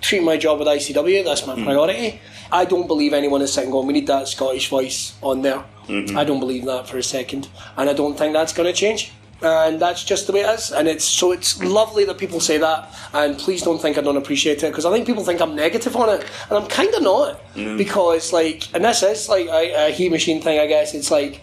treat 0.00 0.22
my 0.22 0.36
job 0.36 0.58
with 0.58 0.68
ICW. 0.68 1.24
That's 1.24 1.46
my 1.46 1.54
priority. 1.62 2.20
I 2.50 2.64
don't 2.64 2.86
believe 2.86 3.12
anyone 3.12 3.40
is 3.42 3.52
sitting 3.52 3.70
going, 3.70 3.86
we 3.86 3.92
need 3.94 4.06
that 4.08 4.28
Scottish 4.28 4.68
voice 4.68 5.14
on 5.22 5.42
there. 5.42 5.64
I 5.88 6.24
don't 6.24 6.40
believe 6.40 6.64
that 6.66 6.88
for 6.88 6.96
a 6.98 7.02
second, 7.02 7.48
and 7.76 7.90
I 7.90 7.92
don't 7.92 8.16
think 8.16 8.32
that's 8.32 8.52
going 8.52 8.72
to 8.72 8.78
change. 8.78 9.12
And 9.42 9.80
that's 9.80 10.04
just 10.04 10.26
the 10.28 10.32
way 10.32 10.40
it 10.42 10.50
is, 10.58 10.70
and 10.70 10.86
it's 10.86 11.04
so 11.04 11.32
it's 11.32 11.60
lovely 11.62 12.04
that 12.04 12.16
people 12.16 12.38
say 12.38 12.58
that. 12.58 12.88
And 13.12 13.36
please 13.36 13.62
don't 13.62 13.80
think 13.82 13.98
I 13.98 14.00
don't 14.00 14.16
appreciate 14.16 14.62
it 14.62 14.68
because 14.70 14.84
I 14.86 14.92
think 14.92 15.04
people 15.06 15.24
think 15.24 15.40
I'm 15.40 15.56
negative 15.56 15.96
on 15.96 16.08
it, 16.10 16.24
and 16.48 16.58
I'm 16.58 16.68
kind 16.68 16.94
of 16.94 17.02
not 17.02 17.40
because 17.76 18.32
like, 18.32 18.72
and 18.74 18.84
this 18.84 19.02
is 19.02 19.28
like 19.28 19.46
a, 19.46 19.88
a 19.88 19.90
Heat 19.90 20.10
Machine 20.10 20.40
thing, 20.40 20.60
I 20.60 20.66
guess. 20.66 20.94
It's 20.94 21.10
like, 21.10 21.40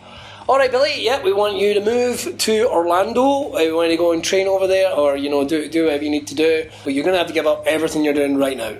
all 0.48 0.58
right, 0.58 0.72
Billy, 0.72 1.04
yeah, 1.04 1.22
we 1.22 1.34
want 1.34 1.58
you 1.58 1.74
to 1.74 1.82
move 1.82 2.38
to 2.38 2.68
Orlando. 2.70 3.54
Uh, 3.54 3.60
We 3.60 3.72
want 3.74 3.92
you 3.92 3.98
to 3.98 4.04
go 4.04 4.12
and 4.14 4.24
train 4.24 4.48
over 4.48 4.66
there, 4.66 4.94
or 4.94 5.18
you 5.18 5.30
know, 5.30 5.46
do 5.46 5.68
do 5.68 5.86
whatever 5.86 6.04
you 6.06 6.10
need 6.10 6.28
to 6.28 6.36
do. 6.36 6.70
But 6.86 6.94
you're 6.94 7.04
gonna 7.04 7.18
have 7.18 7.28
to 7.28 7.34
give 7.34 7.48
up 7.48 7.64
everything 7.68 8.06
you're 8.06 8.14
doing 8.14 8.38
right 8.38 8.58
now. 8.58 8.76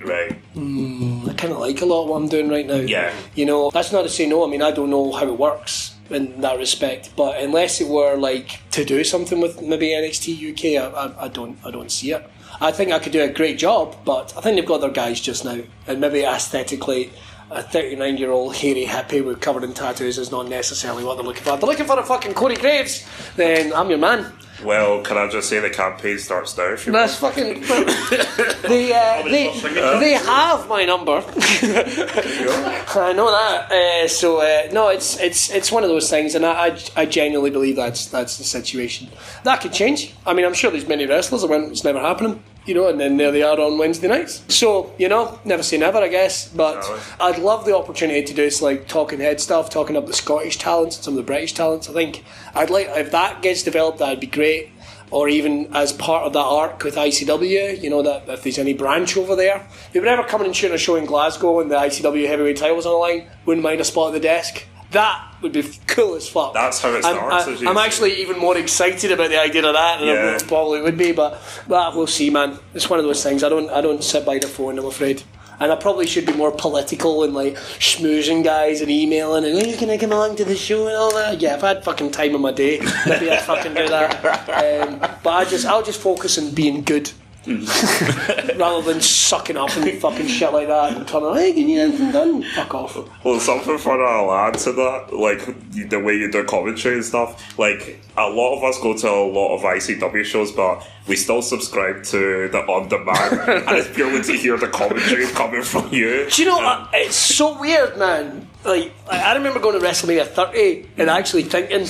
Right. 0.00 0.32
I 0.56 1.32
kind 1.34 1.52
of 1.52 1.58
like 1.58 1.80
a 1.80 1.86
lot 1.86 2.02
of 2.04 2.08
what 2.08 2.16
I'm 2.16 2.28
doing 2.28 2.48
right 2.48 2.66
now. 2.66 2.76
Yeah. 2.76 3.12
You 3.34 3.46
know, 3.46 3.70
that's 3.70 3.92
not 3.92 4.02
to 4.02 4.08
say 4.08 4.26
no. 4.26 4.44
I 4.44 4.48
mean, 4.48 4.62
I 4.62 4.70
don't 4.70 4.90
know 4.90 5.12
how 5.12 5.26
it 5.26 5.38
works 5.38 5.93
in 6.10 6.40
that 6.40 6.58
respect, 6.58 7.10
but 7.16 7.40
unless 7.42 7.80
it 7.80 7.88
were 7.88 8.16
like 8.16 8.60
to 8.72 8.84
do 8.84 9.04
something 9.04 9.40
with 9.40 9.62
maybe 9.62 9.88
NXT 9.88 10.52
UK, 10.52 10.82
I, 10.82 11.06
I, 11.06 11.24
I 11.24 11.28
don't, 11.28 11.58
I 11.64 11.70
don't 11.70 11.90
see 11.90 12.12
it. 12.12 12.28
I 12.60 12.70
think 12.70 12.92
I 12.92 12.98
could 12.98 13.12
do 13.12 13.22
a 13.22 13.28
great 13.28 13.58
job, 13.58 13.96
but 14.04 14.32
I 14.36 14.40
think 14.40 14.56
they've 14.56 14.66
got 14.66 14.80
their 14.80 14.90
guys 14.90 15.20
just 15.20 15.44
now, 15.44 15.60
and 15.86 16.00
maybe 16.00 16.24
aesthetically. 16.24 17.12
A 17.50 17.62
39 17.62 18.16
year 18.16 18.30
old 18.30 18.56
hairy 18.56 18.84
hippie 18.86 19.24
with 19.24 19.40
covered 19.40 19.64
in 19.64 19.74
tattoos 19.74 20.18
is 20.18 20.32
not 20.32 20.48
necessarily 20.48 21.04
what 21.04 21.16
they're 21.16 21.26
looking 21.26 21.44
for. 21.44 21.54
If 21.54 21.60
they're 21.60 21.68
looking 21.68 21.86
for 21.86 21.98
a 21.98 22.02
fucking 22.02 22.34
Corey 22.34 22.56
Graves, 22.56 23.06
then 23.36 23.72
I'm 23.72 23.90
your 23.90 23.98
man. 23.98 24.32
Well, 24.62 25.02
can 25.02 25.18
I 25.18 25.28
just 25.28 25.48
say 25.48 25.58
the 25.58 25.70
campaign 25.70 26.18
starts 26.18 26.56
now? 26.56 26.72
If 26.72 26.86
you 26.86 26.92
That's 26.92 27.16
fucking. 27.16 27.60
they, 28.62 28.92
uh, 28.92 29.22
they, 29.24 29.52
they 29.98 30.12
have 30.12 30.68
my 30.68 30.84
number. 30.84 31.24
I 31.26 33.12
know 33.14 33.30
that. 33.30 33.72
Uh, 33.72 34.08
so 34.08 34.38
uh, 34.38 34.68
no, 34.72 34.88
it's 34.88 35.18
it's 35.20 35.50
it's 35.50 35.72
one 35.72 35.82
of 35.82 35.88
those 35.88 36.08
things, 36.08 36.34
and 36.34 36.46
I, 36.46 36.68
I 36.68 36.78
I 36.96 37.06
genuinely 37.06 37.50
believe 37.50 37.76
that's 37.76 38.06
that's 38.06 38.38
the 38.38 38.44
situation. 38.44 39.08
That 39.42 39.60
could 39.60 39.72
change. 39.72 40.14
I 40.24 40.34
mean, 40.34 40.44
I'm 40.44 40.54
sure 40.54 40.70
there's 40.70 40.86
many 40.88 41.06
wrestlers 41.06 41.42
that 41.42 41.48
went, 41.48 41.70
it's 41.72 41.84
never 41.84 42.00
happening. 42.00 42.42
You 42.66 42.74
know, 42.74 42.88
and 42.88 42.98
then 42.98 43.18
there 43.18 43.30
they 43.30 43.42
are 43.42 43.60
on 43.60 43.76
Wednesday 43.76 44.08
nights. 44.08 44.42
So 44.48 44.92
you 44.98 45.08
know, 45.08 45.38
never 45.44 45.62
say 45.62 45.76
never, 45.76 45.98
I 45.98 46.08
guess. 46.08 46.48
But 46.48 46.76
No. 46.76 46.98
I'd 47.20 47.38
love 47.38 47.64
the 47.66 47.76
opportunity 47.76 48.22
to 48.22 48.32
do 48.34 48.42
this, 48.42 48.62
like 48.62 48.88
talking 48.88 49.20
head 49.20 49.40
stuff, 49.40 49.68
talking 49.70 49.96
up 49.96 50.06
the 50.06 50.14
Scottish 50.14 50.58
talents 50.58 50.96
and 50.96 51.04
some 51.04 51.14
of 51.14 51.18
the 51.18 51.24
British 51.24 51.52
talents. 51.52 51.88
I 51.90 51.92
think 51.92 52.24
I'd 52.54 52.70
like 52.70 52.88
if 52.90 53.10
that 53.10 53.42
gets 53.42 53.62
developed, 53.62 53.98
that'd 53.98 54.20
be 54.20 54.26
great. 54.26 54.70
Or 55.10 55.28
even 55.28 55.72
as 55.74 55.92
part 55.92 56.24
of 56.24 56.32
that 56.32 56.40
arc 56.40 56.82
with 56.82 56.96
ICW, 56.96 57.80
you 57.80 57.90
know 57.90 58.02
that 58.02 58.28
if 58.28 58.42
there's 58.42 58.58
any 58.58 58.72
branch 58.74 59.16
over 59.16 59.36
there, 59.36 59.64
if 59.86 59.92
they 59.92 60.00
were 60.00 60.06
ever 60.06 60.24
coming 60.24 60.46
and 60.46 60.56
shooting 60.56 60.74
a 60.74 60.78
show 60.78 60.96
in 60.96 61.04
Glasgow 61.04 61.60
and 61.60 61.70
the 61.70 61.76
ICW 61.76 62.26
heavyweight 62.26 62.56
title 62.56 62.74
was 62.76 62.86
on 62.86 62.92
the 62.92 62.98
line, 62.98 63.30
wouldn't 63.44 63.62
mind 63.62 63.80
a 63.80 63.84
spot 63.84 64.08
at 64.08 64.14
the 64.14 64.20
desk. 64.20 64.64
That 64.94 65.34
would 65.42 65.52
be 65.52 65.62
cool 65.86 66.14
as 66.14 66.28
fuck. 66.28 66.54
That's 66.54 66.80
how 66.80 66.88
it 66.90 67.04
I'm- 67.04 67.16
starts, 67.16 67.46
I- 67.48 67.52
as 67.52 67.60
you 67.60 67.68
I'm 67.68 67.76
actually 67.76 68.20
even 68.22 68.38
more 68.38 68.56
excited 68.56 69.10
about 69.12 69.28
the 69.28 69.40
idea 69.40 69.64
of 69.66 69.74
that 69.74 69.98
than 70.00 70.08
Yeah. 70.08 70.38
I 70.40 70.44
probably 70.44 70.80
would 70.80 70.96
be, 70.96 71.12
but 71.12 71.40
but 71.68 71.94
we'll 71.94 72.06
see, 72.06 72.30
man. 72.30 72.58
It's 72.74 72.88
one 72.88 72.98
of 72.98 73.04
those 73.04 73.22
things. 73.22 73.44
I 73.44 73.48
don't 73.48 73.68
I 73.70 73.80
don't 73.80 74.02
sit 74.02 74.24
by 74.24 74.38
the 74.38 74.46
phone. 74.48 74.78
I'm 74.78 74.86
afraid. 74.86 75.22
And 75.60 75.70
I 75.70 75.76
probably 75.76 76.06
should 76.08 76.26
be 76.26 76.32
more 76.32 76.50
political 76.50 77.22
and 77.22 77.32
like 77.32 77.54
schmoozing 77.78 78.42
guys 78.42 78.80
and 78.80 78.90
emailing 78.90 79.44
and 79.44 79.54
hey, 79.62 79.76
can 79.76 79.88
I 79.88 79.96
come 79.98 80.10
along 80.12 80.34
to 80.36 80.44
the 80.44 80.56
show 80.56 80.88
and 80.88 80.96
all 80.96 81.12
that. 81.14 81.40
Yeah, 81.40 81.54
if 81.54 81.62
I 81.62 81.68
had 81.68 81.84
fucking 81.84 82.10
time 82.10 82.34
in 82.34 82.40
my 82.40 82.50
day, 82.52 82.80
maybe 83.06 83.30
I'd 83.30 83.42
fucking 83.42 83.74
do 83.74 83.86
that. 83.88 84.10
Um, 84.64 84.98
but 85.22 85.30
I 85.30 85.44
just 85.44 85.64
I'll 85.66 85.82
just 85.82 86.00
focus 86.00 86.38
on 86.38 86.50
being 86.50 86.82
good. 86.82 87.10
Rather 88.56 88.82
than 88.82 89.00
sucking 89.00 89.56
up 89.56 89.76
and 89.76 90.00
fucking 90.00 90.26
shit 90.26 90.52
like 90.52 90.68
that 90.68 90.96
and 90.96 91.06
turning, 91.06 91.34
hey, 91.34 91.52
can 91.52 91.68
you 91.68 91.76
get 91.76 91.88
anything 91.88 92.12
done? 92.12 92.42
Fuck 92.54 92.74
off. 92.74 93.24
Well, 93.24 93.38
something 93.38 93.78
for 93.78 94.02
I'll 94.02 94.32
add 94.32 94.58
to 94.60 94.72
that, 94.72 95.12
like 95.12 95.44
the 95.90 96.00
way 96.00 96.14
you 96.14 96.30
do 96.30 96.44
commentary 96.44 96.96
and 96.96 97.04
stuff. 97.04 97.58
Like 97.58 98.00
a 98.16 98.28
lot 98.28 98.56
of 98.56 98.64
us 98.64 98.80
go 98.80 98.96
to 98.96 99.10
a 99.10 99.26
lot 99.30 99.56
of 99.56 99.62
ICW 99.62 100.24
shows, 100.24 100.52
but 100.52 100.86
we 101.06 101.16
still 101.16 101.42
subscribe 101.42 102.02
to 102.04 102.48
the 102.48 102.58
on 102.60 102.88
demand, 102.88 103.40
and 103.68 103.76
it's 103.76 103.94
purely 103.94 104.22
to 104.22 104.32
hear 104.32 104.56
the 104.56 104.68
commentary 104.68 105.26
coming 105.26 105.62
from 105.62 105.92
you. 105.92 106.28
Do 106.30 106.42
you 106.42 106.48
know, 106.48 106.64
uh, 106.64 106.88
it's 106.94 107.16
so 107.16 107.58
weird, 107.60 107.98
man. 107.98 108.48
Like, 108.64 108.92
I 109.10 109.34
I 109.34 109.34
remember 109.34 109.60
going 109.60 109.78
to 109.78 109.84
WrestleMania 109.84 110.26
30 110.26 110.88
and 110.96 111.10
actually 111.10 111.42
thinking, 111.42 111.86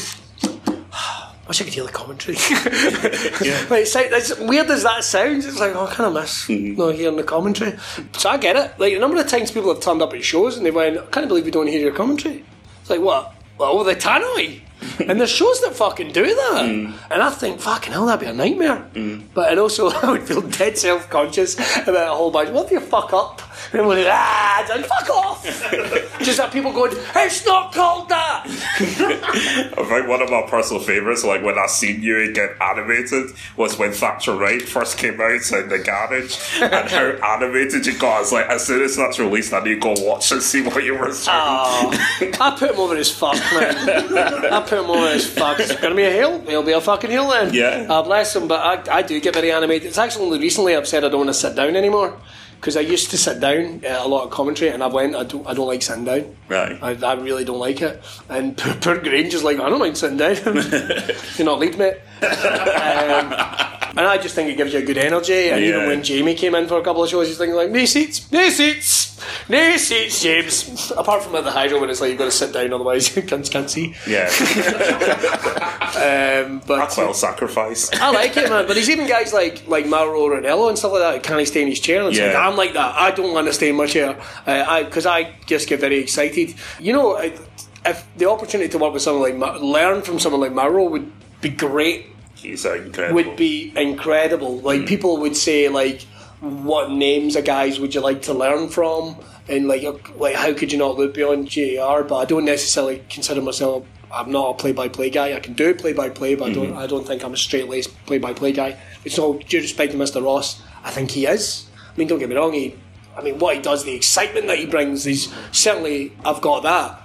wish 1.49 1.61
I 1.61 1.65
could 1.65 1.75
hear 1.75 1.85
the 1.85 1.93
commentary. 1.93 2.37
like, 3.71 3.83
it's, 3.83 3.95
like- 3.95 4.13
as 4.13 4.39
weird 4.39 4.71
as 4.71 4.83
that 4.85 5.05
sounds, 5.05 5.47
it's 5.47 5.61
like, 5.61 5.75
oh, 5.75 5.87
I 5.87 5.93
kind 5.93 6.09
of 6.09 6.23
miss 6.23 6.47
mm-hmm. 6.47 6.81
not 6.81 6.95
hearing 6.95 7.17
the 7.17 7.23
commentary. 7.23 7.77
So 8.13 8.31
I 8.31 8.39
get 8.39 8.57
it. 8.57 8.79
Like, 8.79 8.95
a 8.95 8.99
number 8.99 9.21
of 9.21 9.27
times 9.27 9.51
people 9.51 9.73
have 9.73 9.83
turned 9.83 10.03
up 10.03 10.13
at 10.15 10.25
shows 10.25 10.57
and 10.57 10.65
they 10.65 10.71
went, 10.71 10.99
I 10.99 11.07
can't 11.07 11.29
believe 11.29 11.45
we 11.45 11.51
don't 11.51 11.67
hear 11.67 11.81
your 11.81 11.93
commentary. 11.93 12.45
It's 12.81 12.91
like, 12.91 13.01
what? 13.01 13.35
Oh, 13.59 13.85
the 13.85 13.95
tannoy. 13.95 14.61
and 15.07 15.19
there's 15.19 15.31
shows 15.31 15.61
that 15.63 15.75
fucking 15.75 16.13
do 16.13 16.25
that. 16.25 16.63
Mm. 16.65 16.95
And 17.11 17.23
I 17.23 17.31
think, 17.31 17.61
fucking 17.61 17.93
hell, 17.93 18.07
that'd 18.07 18.21
be 18.21 18.27
a 18.27 18.35
nightmare. 18.35 18.89
Mm. 18.95 19.25
But 19.33 19.51
and 19.51 19.61
also, 19.61 19.89
I 20.03 20.11
would 20.11 20.23
feel 20.23 20.43
dead 20.43 20.77
self 20.77 21.09
conscious 21.09 21.55
about 21.77 22.13
a 22.13 22.15
whole 22.15 22.31
bunch. 22.31 22.51
What 22.51 22.67
if 22.67 22.73
you 22.73 22.81
fuck 22.81 23.13
up? 23.13 23.41
And 23.73 23.83
I'm 23.83 23.89
like, 23.89 24.07
ah, 24.09 24.67
like, 24.69 24.87
fuck 24.87 25.11
off. 25.11 25.45
Just 26.23 26.39
have 26.41 26.53
people 26.53 26.73
going, 26.73 26.93
it's 27.17 27.45
not 27.45 27.73
called 27.73 28.09
that. 28.09 28.45
I 28.47 29.85
think 29.85 30.09
one 30.09 30.23
of 30.23 30.31
my 30.31 30.43
personal 30.43 30.81
favourites, 30.83 31.25
like 31.25 31.43
when 31.43 31.59
I 31.59 31.67
seen 31.67 32.03
you 32.03 32.33
get 32.33 32.61
animated, 32.61 33.31
was 33.57 33.79
when 33.79 33.93
Thatcher 33.93 34.37
Wright 34.37 34.63
first 34.63 34.97
came 34.97 35.21
out 35.21 35.31
in 35.33 35.69
the 35.69 35.83
garage, 35.85 36.63
and 36.63 36.89
how 36.89 37.35
animated 37.37 37.87
you 37.87 37.99
got. 37.99 38.23
It's 38.23 38.33
like 38.33 38.47
as 38.47 38.67
soon 38.67 38.83
as 38.83 38.97
that's 38.97 39.19
released, 39.19 39.53
I 39.53 39.61
need 39.63 39.75
to 39.75 39.81
go 39.81 39.95
watch 39.99 40.31
and 40.33 40.43
see 40.43 40.63
what 40.63 40.85
you 40.85 40.97
were 40.97 41.13
saying. 41.13 41.37
I 41.37 42.57
put 42.59 42.71
him 42.71 42.79
over 42.79 42.97
his 42.97 43.11
fuck, 43.11 43.35
man. 43.53 44.17
I 44.53 44.61
put 44.61 44.79
him 44.79 44.91
over 44.91 45.13
his 45.13 45.29
fuck. 45.29 45.59
It's 45.61 45.75
going 45.75 45.91
to 45.91 45.97
be 45.97 46.05
a 46.05 46.13
heel. 46.13 46.41
He'll 46.43 46.63
be 46.63 46.73
a 46.73 46.81
fucking 46.81 47.11
heel 47.11 47.29
then. 47.29 47.53
Yeah. 47.53 47.87
Uh, 47.89 48.03
bless 48.03 48.35
him, 48.37 48.49
but 48.49 48.89
I, 48.89 48.99
I 48.99 49.03
do 49.03 49.21
get 49.21 49.35
very 49.35 49.51
animated. 49.51 49.89
It's 49.89 49.99
actually 49.99 50.27
only 50.27 50.39
recently 50.39 50.77
I've 50.77 50.89
said 50.89 51.05
I 51.05 51.09
don't 51.09 51.19
want 51.19 51.31
to 51.31 51.35
sit 51.35 51.57
down 51.57 51.77
anymore. 51.77 52.19
Because 52.61 52.77
I 52.77 52.81
used 52.81 53.11
to 53.11 53.19
sit 53.19 53.41
down 53.41 53.83
uh, 53.85 54.01
a 54.01 54.09
lot 54.09 54.25
of 54.25 54.31
commentary, 54.31 54.71
and 54.71 54.83
I've 54.83 54.93
went. 54.93 55.15
I 55.15 55.25
don't. 55.25 55.47
I 55.47 55.55
don't 55.55 55.67
like 55.67 55.83
sitting 55.83 56.05
down. 56.05 56.35
Right. 56.49 56.79
I, 56.83 56.93
I 56.93 57.15
really 57.15 57.45
don't 57.45 57.59
like 57.59 57.83
it. 57.83 58.03
And 58.29 58.57
poor, 58.59 58.75
poor 58.75 58.99
Grange 58.99 59.35
is 59.35 59.45
like, 59.45 59.59
I 59.59 59.69
don't 59.69 59.79
mind 59.79 59.97
sitting 59.99 60.17
down. 60.17 60.37
You're 61.37 61.47
not 61.47 61.59
lead 61.59 61.79
mate. 61.79 61.97
um, 62.23 63.74
and 63.97 64.01
I 64.01 64.19
just 64.19 64.35
think 64.35 64.51
it 64.51 64.57
gives 64.57 64.73
you 64.73 64.81
a 64.81 64.83
good 64.83 64.99
energy. 64.99 65.51
And 65.51 65.65
even 65.65 65.87
when 65.87 66.03
Jamie 66.03 66.35
came 66.35 66.55
in 66.55 66.67
for 66.67 66.79
a 66.79 66.83
couple 66.83 67.03
of 67.03 67.09
shows, 67.11 67.29
he's 67.29 67.39
thinking 67.39 67.57
like, 67.57 67.71
no 67.71 67.85
seats, 67.85 68.31
no 68.33 68.49
seats, 68.49 69.21
no 69.49 69.77
seats, 69.77 70.23
James. 70.23 70.91
Apart 70.97 71.23
from 71.23 71.35
at 71.37 71.45
the 71.45 71.51
hydro 71.51 71.81
when 71.81 71.91
it's 71.91 72.01
like 72.01 72.11
you've 72.11 72.19
got 72.19 72.27
to 72.27 72.31
sit 72.31 72.53
down, 72.53 72.73
otherwise 72.73 73.15
you 73.17 73.23
can't, 73.23 73.49
can't 73.51 73.71
see. 73.71 73.95
Yeah, 74.07 74.29
Um, 75.95 76.61
but 76.67 76.77
that's 76.77 76.97
well 76.97 77.15
sacrifice. 77.15 77.89
I 77.95 78.11
like 78.11 78.37
it, 78.37 78.49
man. 78.51 78.67
But 78.67 78.75
there's 78.75 78.91
even 78.91 79.07
guys 79.07 79.33
like 79.33 79.67
like 79.69 79.87
Mauro 79.87 80.29
Ranallo 80.29 80.69
and 80.69 80.77
stuff 80.79 80.93
like 80.93 81.01
that. 81.03 81.13
that 81.13 81.23
Can't 81.23 81.47
stay 81.47 81.63
in 81.63 81.69
his 81.69 81.79
chair? 81.81 82.01
And 82.01 82.09
it's 82.09 82.19
like, 82.19 82.33
Yeah. 82.33 82.49
I'm 82.49 82.57
like 82.57 82.73
that. 82.73 82.95
I 82.97 83.11
don't 83.13 83.33
want 83.33 83.47
to 83.47 83.53
stay 83.53 83.69
in 83.69 83.77
my 83.77 83.87
chair. 83.87 84.21
Uh, 84.47 84.65
I 84.67 84.83
because 84.83 85.07
I 85.07 85.35
just 85.47 85.69
get 85.69 85.79
very 85.81 85.99
excited. 85.99 86.55
You 86.81 86.93
know, 86.95 87.17
I- 87.17 87.39
if 87.87 88.05
the 88.17 88.29
opportunity 88.31 88.71
to 88.71 88.79
work 88.79 88.95
with 88.95 89.03
someone 89.03 89.23
like 89.23 89.37
Ma- 89.37 89.59
learn 89.61 90.01
from 90.03 90.19
someone 90.19 90.41
like 90.41 90.53
Mauro 90.53 90.85
would 90.85 91.13
be 91.43 91.51
great. 91.51 92.07
He's 92.45 92.65
incredible. 92.65 93.15
Would 93.15 93.37
be 93.37 93.73
incredible. 93.75 94.59
Like 94.61 94.83
mm. 94.83 94.89
people 94.89 95.17
would 95.19 95.37
say 95.37 95.69
like, 95.69 96.03
what 96.41 96.91
names 96.91 97.37
of 97.37 97.45
guys 97.45 97.81
would 97.81 97.95
you 97.95 98.01
like 98.01 98.23
to 98.23 98.35
learn 98.35 98.69
from? 98.69 99.17
And 99.49 99.67
like, 99.67 99.83
oh, 99.85 100.01
like 100.17 100.37
how 100.37 100.53
could 100.53 100.73
you 100.73 100.79
not 100.79 100.97
look 100.97 101.15
beyond 101.15 101.49
JR? 101.49 102.03
But 102.03 102.17
I 102.17 102.25
don't 102.25 102.45
necessarily 102.45 103.03
consider 103.09 103.41
myself. 103.41 103.87
I'm 104.13 104.31
not 104.31 104.51
a 104.51 104.55
play-by-play 104.55 105.11
guy. 105.11 105.35
I 105.35 105.41
can 105.41 105.55
do 105.55 105.75
play-by-play, 105.75 106.37
but 106.37 106.51
I 106.51 106.53
don't. 106.53 106.69
Mm-hmm. 106.69 106.79
I 106.79 106.87
don't 106.87 107.05
think 107.07 107.25
I'm 107.25 107.33
a 107.33 107.37
straight-laced 107.37 108.07
play-by-play 108.07 108.53
guy. 108.53 108.79
It's 109.05 109.19
all 109.19 109.35
due 109.35 109.61
respect 109.61 109.93
to 109.93 109.99
Mr. 109.99 110.23
Ross. 110.25 110.63
I 110.85 110.91
think 110.91 111.11
he 111.11 111.27
is. 111.27 111.69
I 111.77 111.99
mean, 111.99 112.07
don't 112.07 112.21
get 112.21 112.29
me 112.29 112.37
wrong. 112.37 112.53
He, 112.53 112.77
I 113.17 113.23
mean, 113.23 113.39
what 113.39 113.57
he 113.57 113.63
does, 113.63 113.85
the 113.85 113.95
excitement 113.95 114.47
that 114.47 114.59
he 114.59 114.67
brings, 114.67 115.05
he's 115.05 115.35
certainly. 115.51 116.13
I've 116.25 116.41
got 116.41 116.63
that. 116.63 117.03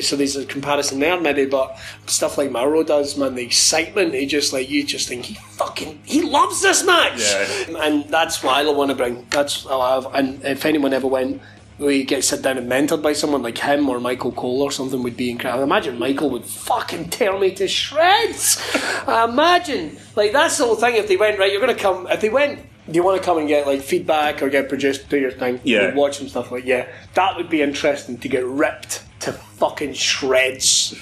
So 0.00 0.14
there's 0.16 0.36
a 0.36 0.44
comparison 0.46 1.00
there, 1.00 1.20
maybe, 1.20 1.46
but 1.46 1.76
stuff 2.06 2.38
like 2.38 2.50
Mauro 2.50 2.82
does, 2.84 3.16
man, 3.16 3.34
the 3.34 3.42
excitement, 3.42 4.14
he 4.14 4.24
just 4.26 4.52
like 4.52 4.70
you 4.70 4.84
just 4.84 5.08
think 5.08 5.24
he 5.24 5.34
fucking 5.34 6.00
he 6.04 6.22
loves 6.22 6.62
this 6.62 6.84
match, 6.84 7.20
Yeah. 7.20 7.82
and 7.84 8.04
that's 8.08 8.42
what 8.42 8.54
I 8.54 8.70
want 8.70 8.90
to 8.90 8.96
bring. 8.96 9.26
That's 9.30 9.64
what 9.64 9.74
I 9.80 9.94
have. 9.94 10.14
And 10.14 10.44
if 10.44 10.64
anyone 10.64 10.92
ever 10.92 11.08
went, 11.08 11.42
we 11.78 12.04
get 12.04 12.22
sit 12.22 12.42
down 12.42 12.58
and 12.58 12.70
mentored 12.70 13.02
by 13.02 13.14
someone 13.14 13.42
like 13.42 13.58
him 13.58 13.88
or 13.88 13.98
Michael 14.00 14.32
Cole 14.32 14.62
or 14.62 14.70
something, 14.70 15.02
would 15.02 15.16
be 15.16 15.30
incredible. 15.30 15.64
Imagine 15.64 15.98
Michael 15.98 16.30
would 16.30 16.44
fucking 16.44 17.08
tear 17.08 17.36
me 17.38 17.52
to 17.54 17.66
shreds. 17.66 18.62
Imagine, 19.08 19.96
like 20.14 20.32
that's 20.32 20.58
the 20.58 20.66
whole 20.66 20.76
thing. 20.76 20.94
If 20.96 21.08
they 21.08 21.16
went 21.16 21.38
right, 21.38 21.50
you're 21.50 21.60
going 21.60 21.74
to 21.74 21.82
come. 21.82 22.06
If 22.08 22.20
they 22.20 22.28
went 22.28 22.60
do 22.90 22.96
you 22.96 23.02
want 23.02 23.20
to 23.20 23.24
come 23.24 23.38
and 23.38 23.46
get 23.48 23.66
like 23.66 23.80
feedback 23.80 24.42
or 24.42 24.50
get 24.50 24.68
produced, 24.68 25.08
do 25.08 25.18
your 25.18 25.30
thing, 25.30 25.60
Yeah. 25.64 25.94
watch 25.94 26.18
some 26.18 26.28
stuff 26.28 26.50
like 26.50 26.64
yeah, 26.64 26.86
that 27.14 27.36
would 27.36 27.48
be 27.48 27.62
interesting 27.62 28.18
to 28.18 28.28
get 28.28 28.44
ripped 28.44 29.02
to 29.20 29.32
fucking 29.32 29.92
shreds, 29.94 30.94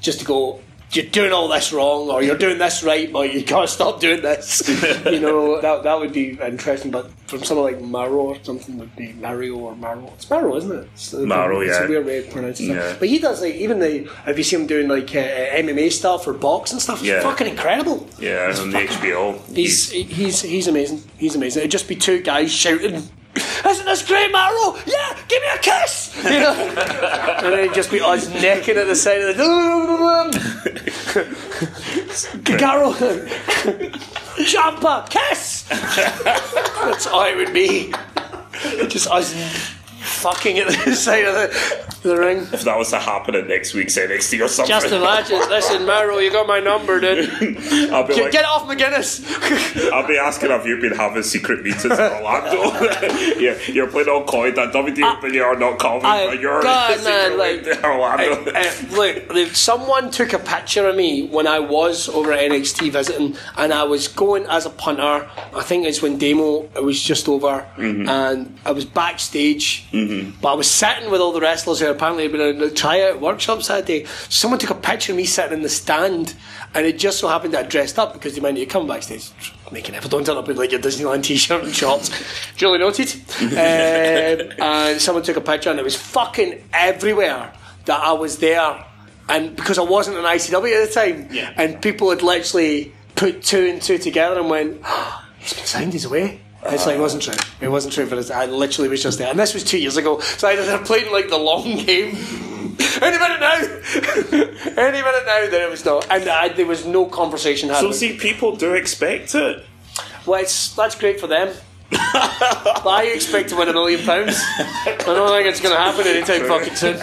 just 0.00 0.20
to 0.20 0.24
go. 0.24 0.60
You're 0.92 1.06
doing 1.06 1.32
all 1.32 1.46
this 1.46 1.72
wrong, 1.72 2.10
or 2.10 2.20
you're 2.20 2.36
doing 2.36 2.58
this 2.58 2.82
right, 2.82 3.12
but 3.12 3.32
you 3.32 3.44
gotta 3.44 3.68
stop 3.68 4.00
doing 4.00 4.22
this. 4.22 4.60
you 5.06 5.20
know 5.20 5.60
that 5.62 5.84
that 5.84 6.00
would 6.00 6.12
be 6.12 6.30
interesting. 6.40 6.90
But 6.90 7.10
from 7.28 7.44
someone 7.44 7.72
like 7.72 7.80
Maro 7.80 8.16
or 8.16 8.36
something 8.42 8.76
would 8.78 8.96
be 8.96 9.12
Mario 9.12 9.56
or 9.56 9.76
Maro. 9.76 10.10
It's 10.14 10.28
Maro, 10.28 10.56
isn't 10.56 10.72
it? 10.72 10.88
It's, 10.94 11.12
Maro, 11.12 11.60
it's 11.60 11.78
yeah. 11.78 11.84
a 11.84 11.88
weird 11.88 12.06
way 12.06 12.18
of 12.18 12.30
pronouncing 12.30 12.70
it 12.70 12.74
Yeah. 12.74 12.96
But 12.98 13.08
he 13.08 13.18
does 13.20 13.40
like 13.40 13.54
even 13.54 13.78
the 13.78 14.10
if 14.26 14.36
you 14.36 14.42
see 14.42 14.56
him 14.56 14.66
doing 14.66 14.88
like 14.88 15.10
uh, 15.14 15.20
MMA 15.62 15.92
stuff 15.92 16.26
or 16.26 16.32
box 16.32 16.72
and 16.72 16.82
stuff, 16.82 16.98
it's 16.98 17.06
Yeah. 17.08 17.20
fucking 17.22 17.46
incredible. 17.46 18.08
Yeah, 18.18 18.52
on 18.58 18.70
the 18.70 18.78
HBO. 18.78 19.54
He's 19.54 19.90
he's 19.90 20.42
he's 20.42 20.66
amazing. 20.66 21.02
He's 21.18 21.36
amazing. 21.36 21.60
It'd 21.60 21.70
just 21.70 21.86
be 21.88 21.94
two 21.94 22.20
guys 22.20 22.52
shouting. 22.52 23.08
Isn't 23.36 23.86
this 23.86 24.06
great, 24.06 24.32
Maro? 24.32 24.76
Yeah, 24.86 25.16
give 25.28 25.42
me 25.42 25.48
a 25.54 25.58
kiss! 25.58 26.08
You 26.24 26.40
know? 26.40 26.52
and 26.52 27.52
then 27.54 27.74
just 27.74 27.90
be 27.90 28.00
us 28.00 28.28
necking 28.28 28.76
at 28.76 28.86
the 28.86 28.94
side 28.94 29.22
of 29.22 29.36
the. 29.36 29.44
Garo! 32.58 32.94
Jumper! 34.44 35.04
Kiss! 35.08 35.62
That's 35.68 37.06
all 37.06 37.24
it 37.24 37.36
would 37.36 37.52
be. 37.54 37.92
Just 38.88 39.08
us 39.08 39.34
fucking 40.10 40.58
at 40.58 40.68
the 40.84 40.94
side 40.94 41.24
of 41.24 41.34
the, 41.34 42.08
the 42.08 42.16
ring. 42.18 42.38
If 42.52 42.62
that 42.64 42.76
was 42.76 42.90
to 42.90 42.98
happen 42.98 43.34
at 43.34 43.46
next 43.46 43.74
week's 43.74 43.96
NXT 43.96 44.44
or 44.44 44.48
something, 44.48 44.68
Just 44.70 44.86
imagine. 44.92 45.38
Listen, 45.48 45.86
Maro, 45.86 46.18
you 46.18 46.30
got 46.30 46.46
my 46.46 46.60
number, 46.60 47.00
dude. 47.00 47.28
I'll 47.92 48.06
be 48.06 48.14
Get, 48.14 48.22
like, 48.24 48.32
get 48.32 48.44
off 48.44 48.62
McGuinness! 48.68 49.90
I'll 49.92 50.06
be 50.06 50.16
asking 50.18 50.50
have 50.50 50.66
you 50.66 50.78
been 50.80 50.92
having 50.96 51.22
secret 51.22 51.62
meetings 51.62 51.84
in 51.84 51.90
Orlando? 51.92 52.62
yeah, 53.38 53.56
you're 53.66 53.86
playing 53.86 54.08
all 54.08 54.24
coy 54.24 54.50
that 54.52 54.72
WWE, 54.72 55.20
but 55.20 55.32
you're 55.32 55.56
not 55.58 55.78
coming, 55.78 56.04
I- 56.04 56.26
but 56.26 56.40
you're 56.40 56.62
God, 56.62 57.02
man, 57.04 57.38
like- 57.38 57.66
in 57.66 57.84
Orlando. 57.84 58.50
Uh, 58.50 58.72
look, 58.92 59.28
the- 59.28 59.50
someone 59.54 60.10
took 60.10 60.32
a 60.32 60.38
picture 60.38 60.88
of 60.88 60.96
me 60.96 61.26
when 61.28 61.46
I 61.46 61.58
was 61.60 62.08
over 62.08 62.32
at 62.32 62.50
NXT 62.50 62.90
visiting, 62.92 63.36
and 63.56 63.72
I 63.72 63.84
was 63.84 64.08
going 64.08 64.46
as 64.46 64.66
a 64.66 64.70
punter. 64.70 65.28
I 65.54 65.62
think 65.62 65.86
it's 65.86 66.02
when 66.02 66.18
Demo 66.18 66.62
it 66.74 66.82
was 66.82 67.00
just 67.00 67.28
over, 67.28 67.66
and 67.76 68.58
I 68.64 68.72
was 68.72 68.84
backstage, 68.84 69.86
but 70.40 70.52
I 70.52 70.54
was 70.54 70.70
sitting 70.70 71.10
with 71.10 71.20
all 71.20 71.32
the 71.32 71.40
wrestlers 71.40 71.80
who 71.80 71.88
apparently 71.90 72.24
had 72.24 72.32
been 72.32 72.40
in 72.40 72.58
the 72.58 72.70
tryout 72.70 73.20
workshops 73.20 73.68
that 73.68 73.86
day. 73.86 74.04
Someone 74.28 74.58
took 74.58 74.70
a 74.70 74.74
picture 74.74 75.12
of 75.12 75.16
me 75.16 75.24
sitting 75.24 75.52
in 75.54 75.62
the 75.62 75.68
stand, 75.68 76.34
and 76.74 76.86
it 76.86 76.98
just 76.98 77.18
so 77.18 77.28
happened 77.28 77.54
that 77.54 77.66
I 77.66 77.68
dressed 77.68 77.98
up 77.98 78.12
because 78.12 78.34
they 78.34 78.40
meant 78.40 78.58
you 78.58 78.66
come 78.66 78.86
backstage. 78.86 79.30
making 79.72 79.94
an 79.94 79.98
effort, 79.98 80.10
don't 80.10 80.24
turn 80.24 80.36
up 80.36 80.46
with 80.48 80.58
like 80.58 80.70
your 80.72 80.80
Disneyland 80.80 81.22
t-shirt 81.30 81.64
and 81.64 81.74
shorts. 81.74 82.10
Duly 82.56 82.78
noted. 82.78 83.12
um, 83.40 83.48
and 84.58 85.00
someone 85.00 85.22
took 85.24 85.36
a 85.36 85.40
picture, 85.40 85.70
and 85.70 85.78
it 85.78 85.84
was 85.84 85.96
fucking 85.96 86.62
everywhere 86.72 87.52
that 87.86 88.00
I 88.00 88.12
was 88.12 88.38
there, 88.38 88.84
and 89.28 89.54
because 89.56 89.78
I 89.78 89.82
wasn't 89.82 90.16
an 90.18 90.24
ICW 90.24 90.82
at 90.82 90.88
the 90.88 90.94
time, 90.94 91.28
Yeah. 91.30 91.52
and 91.56 91.80
people 91.80 92.10
had 92.10 92.22
literally 92.22 92.92
put 93.16 93.42
two 93.42 93.64
and 93.66 93.80
two 93.82 93.98
together 93.98 94.40
and 94.40 94.48
went, 94.50 94.82
"He's 95.38 95.54
been 95.54 95.64
signed. 95.66 95.92
He's 95.92 96.04
away." 96.04 96.40
It's 96.66 96.86
like 96.86 96.96
it 96.96 97.00
wasn't 97.00 97.22
true. 97.22 97.34
It 97.60 97.68
wasn't 97.68 97.94
true, 97.94 98.06
but 98.08 98.30
I 98.30 98.46
literally 98.46 98.88
was 98.88 99.02
just 99.02 99.18
there, 99.18 99.28
and 99.28 99.38
this 99.38 99.54
was 99.54 99.64
two 99.64 99.78
years 99.78 99.96
ago. 99.96 100.20
So 100.20 100.48
I 100.48 100.56
they're 100.56 100.78
playing 100.78 101.10
like 101.10 101.28
the 101.28 101.38
long 101.38 101.76
game. 101.76 102.16
Any 103.02 103.18
minute 103.18 103.40
now, 103.40 103.54
any 104.76 105.02
minute 105.02 105.24
now 105.26 105.48
that 105.50 105.60
it 105.62 105.70
was 105.70 105.84
not, 105.84 106.06
and 106.10 106.28
I, 106.28 106.48
there 106.48 106.66
was 106.66 106.86
no 106.86 107.04
conversation 107.06 107.68
so 107.68 107.92
see, 107.92 108.16
people 108.16 108.56
do 108.56 108.74
expect 108.74 109.34
it. 109.34 109.66
Well, 110.26 110.40
it's, 110.40 110.74
that's 110.74 110.94
great 110.94 111.20
for 111.20 111.26
them. 111.26 111.54
But 111.90 112.86
I 112.86 113.10
expect 113.14 113.50
to 113.50 113.56
win 113.56 113.68
a 113.68 113.72
million 113.72 114.04
pounds. 114.04 114.40
I 114.56 114.96
don't 115.04 115.28
think 115.30 115.48
it's 115.48 115.60
going 115.60 115.74
to 115.74 115.80
happen 115.80 116.06
anytime 116.06 116.46
fucking 116.46 116.76
soon. 116.76 116.98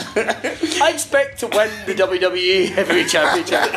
I 0.81 0.91
expect 0.91 1.39
to 1.39 1.47
win 1.47 1.69
the 1.85 1.93
WWE 1.93 2.69
Heavyweight 2.69 3.09
Championship. 3.09 3.73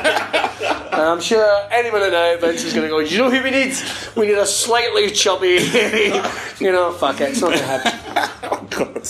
And 0.92 1.02
I'm 1.02 1.20
sure 1.20 1.68
anyone 1.70 2.00
minute 2.00 2.12
now 2.12 2.46
Vince 2.46 2.64
is 2.64 2.74
going 2.74 2.84
to 2.84 2.90
go, 2.90 2.98
you 2.98 3.18
know 3.18 3.30
who 3.30 3.42
we 3.42 3.50
need? 3.50 3.74
We 4.16 4.26
need 4.26 4.38
a 4.38 4.46
slightly 4.46 5.10
chubby, 5.10 5.48
you 6.60 6.72
know, 6.72 6.92
fuck 6.92 7.20
it, 7.20 7.30
it's 7.30 7.40
not 7.40 7.54
going 7.54 7.58
to 7.58 7.64
happen. 7.64 8.58
God. 8.70 9.08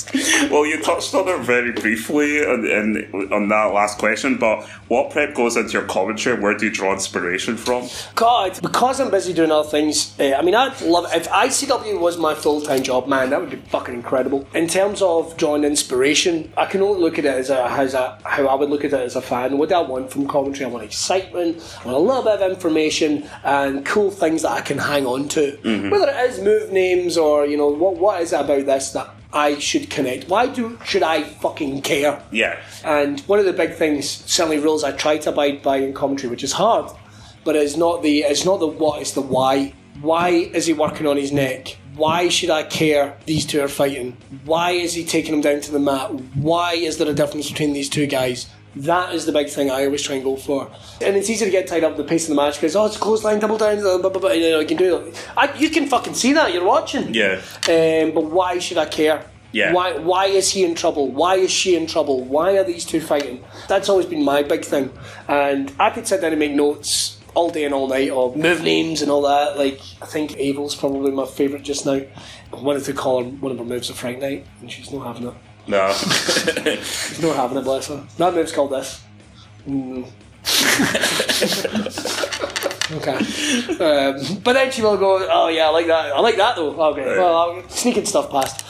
Well, 0.51 0.67
you 0.67 0.83
touched 0.83 1.15
on 1.15 1.29
it 1.29 1.41
very 1.45 1.73
briefly 1.73 2.39
in, 2.39 3.29
on 3.33 3.49
that 3.49 3.73
last 3.73 3.99
question, 3.99 4.37
but 4.37 4.65
what 4.89 5.11
prep 5.11 5.35
goes 5.35 5.57
into 5.57 5.73
your 5.73 5.87
commentary? 5.87 6.41
Where 6.41 6.57
do 6.57 6.67
you 6.67 6.73
draw 6.73 6.93
inspiration 6.93 7.57
from? 7.57 7.89
God, 8.15 8.61
because 8.63 9.01
I'm 9.01 9.11
busy 9.11 9.33
doing 9.33 9.51
other 9.51 9.69
things, 9.69 10.19
uh, 10.19 10.35
I 10.37 10.43
mean, 10.43 10.55
I'd 10.55 10.81
love 10.81 11.07
if 11.15 11.29
ICW 11.29 12.01
was 12.01 12.17
my 12.19 12.35
full 12.35 12.61
time 12.61 12.83
job, 12.83 13.07
man, 13.07 13.31
that 13.31 13.41
would 13.41 13.51
be 13.51 13.57
fucking 13.57 13.95
incredible. 13.95 14.47
In 14.55 14.67
terms 14.67 15.03
of 15.03 15.37
drawing 15.37 15.65
inspiration, 15.65 16.53
I 16.57 16.67
can 16.67 16.83
only 16.83 17.01
look 17.01 17.19
at 17.19 17.25
it 17.25 17.35
as 17.35 17.51
a, 17.51 17.65
as 17.71 17.95
a 17.95 18.19
how 18.25 18.47
I 18.47 18.55
would 18.55 18.71
look 18.71 18.85
at 18.85 18.93
it 18.93 19.01
as 19.01 19.17
a 19.17 19.23
fan. 19.23 19.59
What 19.59 19.69
do 19.69 19.75
I 19.77 19.83
want 19.83 20.11
from 20.11 20.27
commentary? 20.27 20.65
I 20.67 20.69
want 20.69 20.85
excitement, 20.85 21.79
I 21.83 21.87
want 21.87 21.97
a 21.97 22.01
little 22.01 22.23
bit 22.23 22.41
of 22.41 22.53
information 22.53 23.29
and 23.45 23.85
cool 23.85 24.11
things 24.11 24.43
that 24.43 24.53
I 24.53 24.61
can 24.61 24.79
hang 24.79 25.07
on 25.07 25.29
to. 25.29 25.59
Whether 25.91 26.09
it 26.11 26.31
is 26.31 26.41
move 26.41 26.73
names 26.73 27.17
or, 27.17 27.47
you 27.47 27.57
know, 27.57 27.69
what 27.69 27.97
what 27.97 28.23
is 28.23 28.33
it 28.33 28.41
about 28.41 28.67
this 28.67 28.91
that 28.93 29.20
I 29.33 29.59
should 29.59 29.91
connect? 29.91 30.29
Why 30.29 30.47
do 30.47 30.79
should 30.85 31.03
I 31.03 31.23
fucking 31.23 31.83
care? 31.83 32.23
Yeah. 32.31 32.61
And 32.85 33.21
one 33.21 33.39
of 33.39 33.45
the 33.45 33.53
big 33.53 33.75
things, 33.75 34.09
certainly 34.09 34.59
rules 34.59 34.85
I 34.85 34.93
try 34.93 35.19
to 35.19 35.31
abide 35.31 35.63
by 35.63 35.77
in 35.77 35.93
commentary, 35.93 36.31
which 36.31 36.45
is 36.45 36.53
hard, 36.53 36.91
but 37.45 37.57
it's 37.57 37.77
not 37.77 38.03
the 38.03 38.21
it's 38.21 38.45
not 38.45 38.59
the 38.59 38.67
what, 38.67 39.01
it's 39.01 39.13
the 39.13 39.21
why. 39.21 39.75
Why 40.01 40.31
is 40.31 40.67
he 40.67 40.73
working 40.73 41.07
on 41.07 41.17
his 41.17 41.31
neck? 41.33 41.77
Why 41.95 42.29
should 42.29 42.51
I 42.51 42.63
care 42.63 43.19
these 43.27 43.45
two 43.45 43.61
are 43.61 43.69
fighting? 43.69 44.17
Why 44.45 44.71
is 44.71 44.95
he 44.95 45.05
taking 45.05 45.35
him 45.35 45.41
down 45.43 45.61
to 45.61 45.73
the 45.73 45.79
mat? 45.79 46.15
Why 46.35 46.75
is 46.75 46.97
there 46.97 47.09
a 47.09 47.13
difference 47.13 47.51
between 47.51 47.73
these 47.73 47.91
two 47.91 48.07
guys? 48.07 48.49
That 48.77 49.15
is 49.15 49.27
the 49.27 49.33
big 49.33 49.49
thing 49.49 49.71
I 49.71 49.85
always 49.85 50.03
try 50.03 50.15
and 50.15 50.25
go 50.25 50.37
for. 50.37 50.71
And 51.01 51.17
it's 51.17 51.29
easy 51.29 51.45
to 51.45 51.51
get 51.51 51.67
tied 51.67 51.83
up 51.83 51.97
with 51.97 52.07
the 52.07 52.09
pace 52.09 52.25
of 52.25 52.31
the 52.31 52.41
match 52.41 52.55
because, 52.55 52.77
oh, 52.77 52.87
it's 52.87 53.25
line, 53.25 53.41
double 53.41 53.59
down, 53.59 53.81
blah, 53.81 53.99
blah, 53.99 54.11
blah, 54.11 54.21
blah, 54.21 54.31
you 54.31 54.51
know, 54.51 54.61
you 54.61 54.67
can 54.67 54.77
do 54.77 54.97
it. 54.97 55.29
I, 55.37 55.53
you 55.59 55.71
can 55.71 55.87
fucking 55.87 56.15
see 56.15 56.33
that, 56.35 56.55
you're 56.55 56.65
watching. 56.65 57.13
Yeah. 57.13 57.43
Um, 57.69 58.13
but 58.15 58.25
why 58.25 58.59
should 58.59 58.79
I 58.79 58.87
care? 58.87 59.25
Yeah. 59.53 59.73
Why 59.73 59.99
why 59.99 60.27
is 60.27 60.53
he 60.53 60.65
in 60.65 60.77
trouble? 60.77 61.09
Why 61.11 61.35
is 61.35 61.51
she 61.51 61.75
in 61.75 61.89
trouble? 61.89 62.23
Why 62.23 62.57
are 62.57 62.65
these 62.65 62.85
two 62.85 63.01
fighting? 63.01 63.43
That's 63.69 63.89
always 63.89 64.07
been 64.07 64.25
my 64.25 64.45
big 64.45 64.65
thing. 64.65 64.93
And 65.27 65.73
I 65.81 65.91
could 65.91 66.07
sit 66.07 66.21
down 66.21 66.31
and 66.31 66.39
make 66.39 66.53
notes 66.53 67.19
all 67.35 67.51
day 67.51 67.65
and 67.65 67.75
all 67.75 67.89
night 67.89 68.11
of 68.11 68.37
move 68.37 68.63
names 68.63 69.03
and 69.03 69.11
all 69.11 69.23
that. 69.23 69.59
Like 69.59 69.81
I 70.01 70.07
think 70.07 70.37
Abel's 70.37 70.77
probably 70.77 71.11
my 71.11 71.27
favourite 71.27 71.65
just 71.65 71.85
now. 71.85 72.01
I 72.53 72.57
wanted 72.57 72.85
to 72.85 72.93
call 72.93 73.25
her 73.25 73.31
one 73.31 73.53
of 73.53 73.59
her 73.59 73.65
moves 73.65 73.91
a 73.91 73.95
Fright 73.95 74.21
Night 74.21 74.47
and 74.61 74.71
she's 74.71 74.93
not 74.93 75.07
having 75.07 75.29
it. 75.29 75.35
No. 75.71 75.93
She's 75.93 77.23
not 77.23 77.37
having 77.37 77.59
it, 77.59 77.63
bless 77.63 77.87
her. 77.87 78.05
That 78.19 78.35
move's 78.35 78.51
called 78.51 78.73
this. 78.73 79.05
Mm. 79.69 80.05
okay. 82.97 83.19
Um, 83.79 84.17
but 84.43 84.55
then 84.55 84.73
she 84.73 84.83
will 84.83 84.97
go, 84.97 85.25
oh 85.31 85.47
yeah, 85.49 85.69
I 85.69 85.71
like 85.71 85.87
that. 85.87 86.13
I 86.13 86.19
like 86.21 86.37
that 86.37 86.57
though. 86.57 86.71
Okay. 86.91 87.07
Right. 87.07 87.19
Well, 87.19 87.37
I'll 87.37 87.69
sneaking 87.69 88.07
stuff 88.07 88.31
past. 88.31 88.65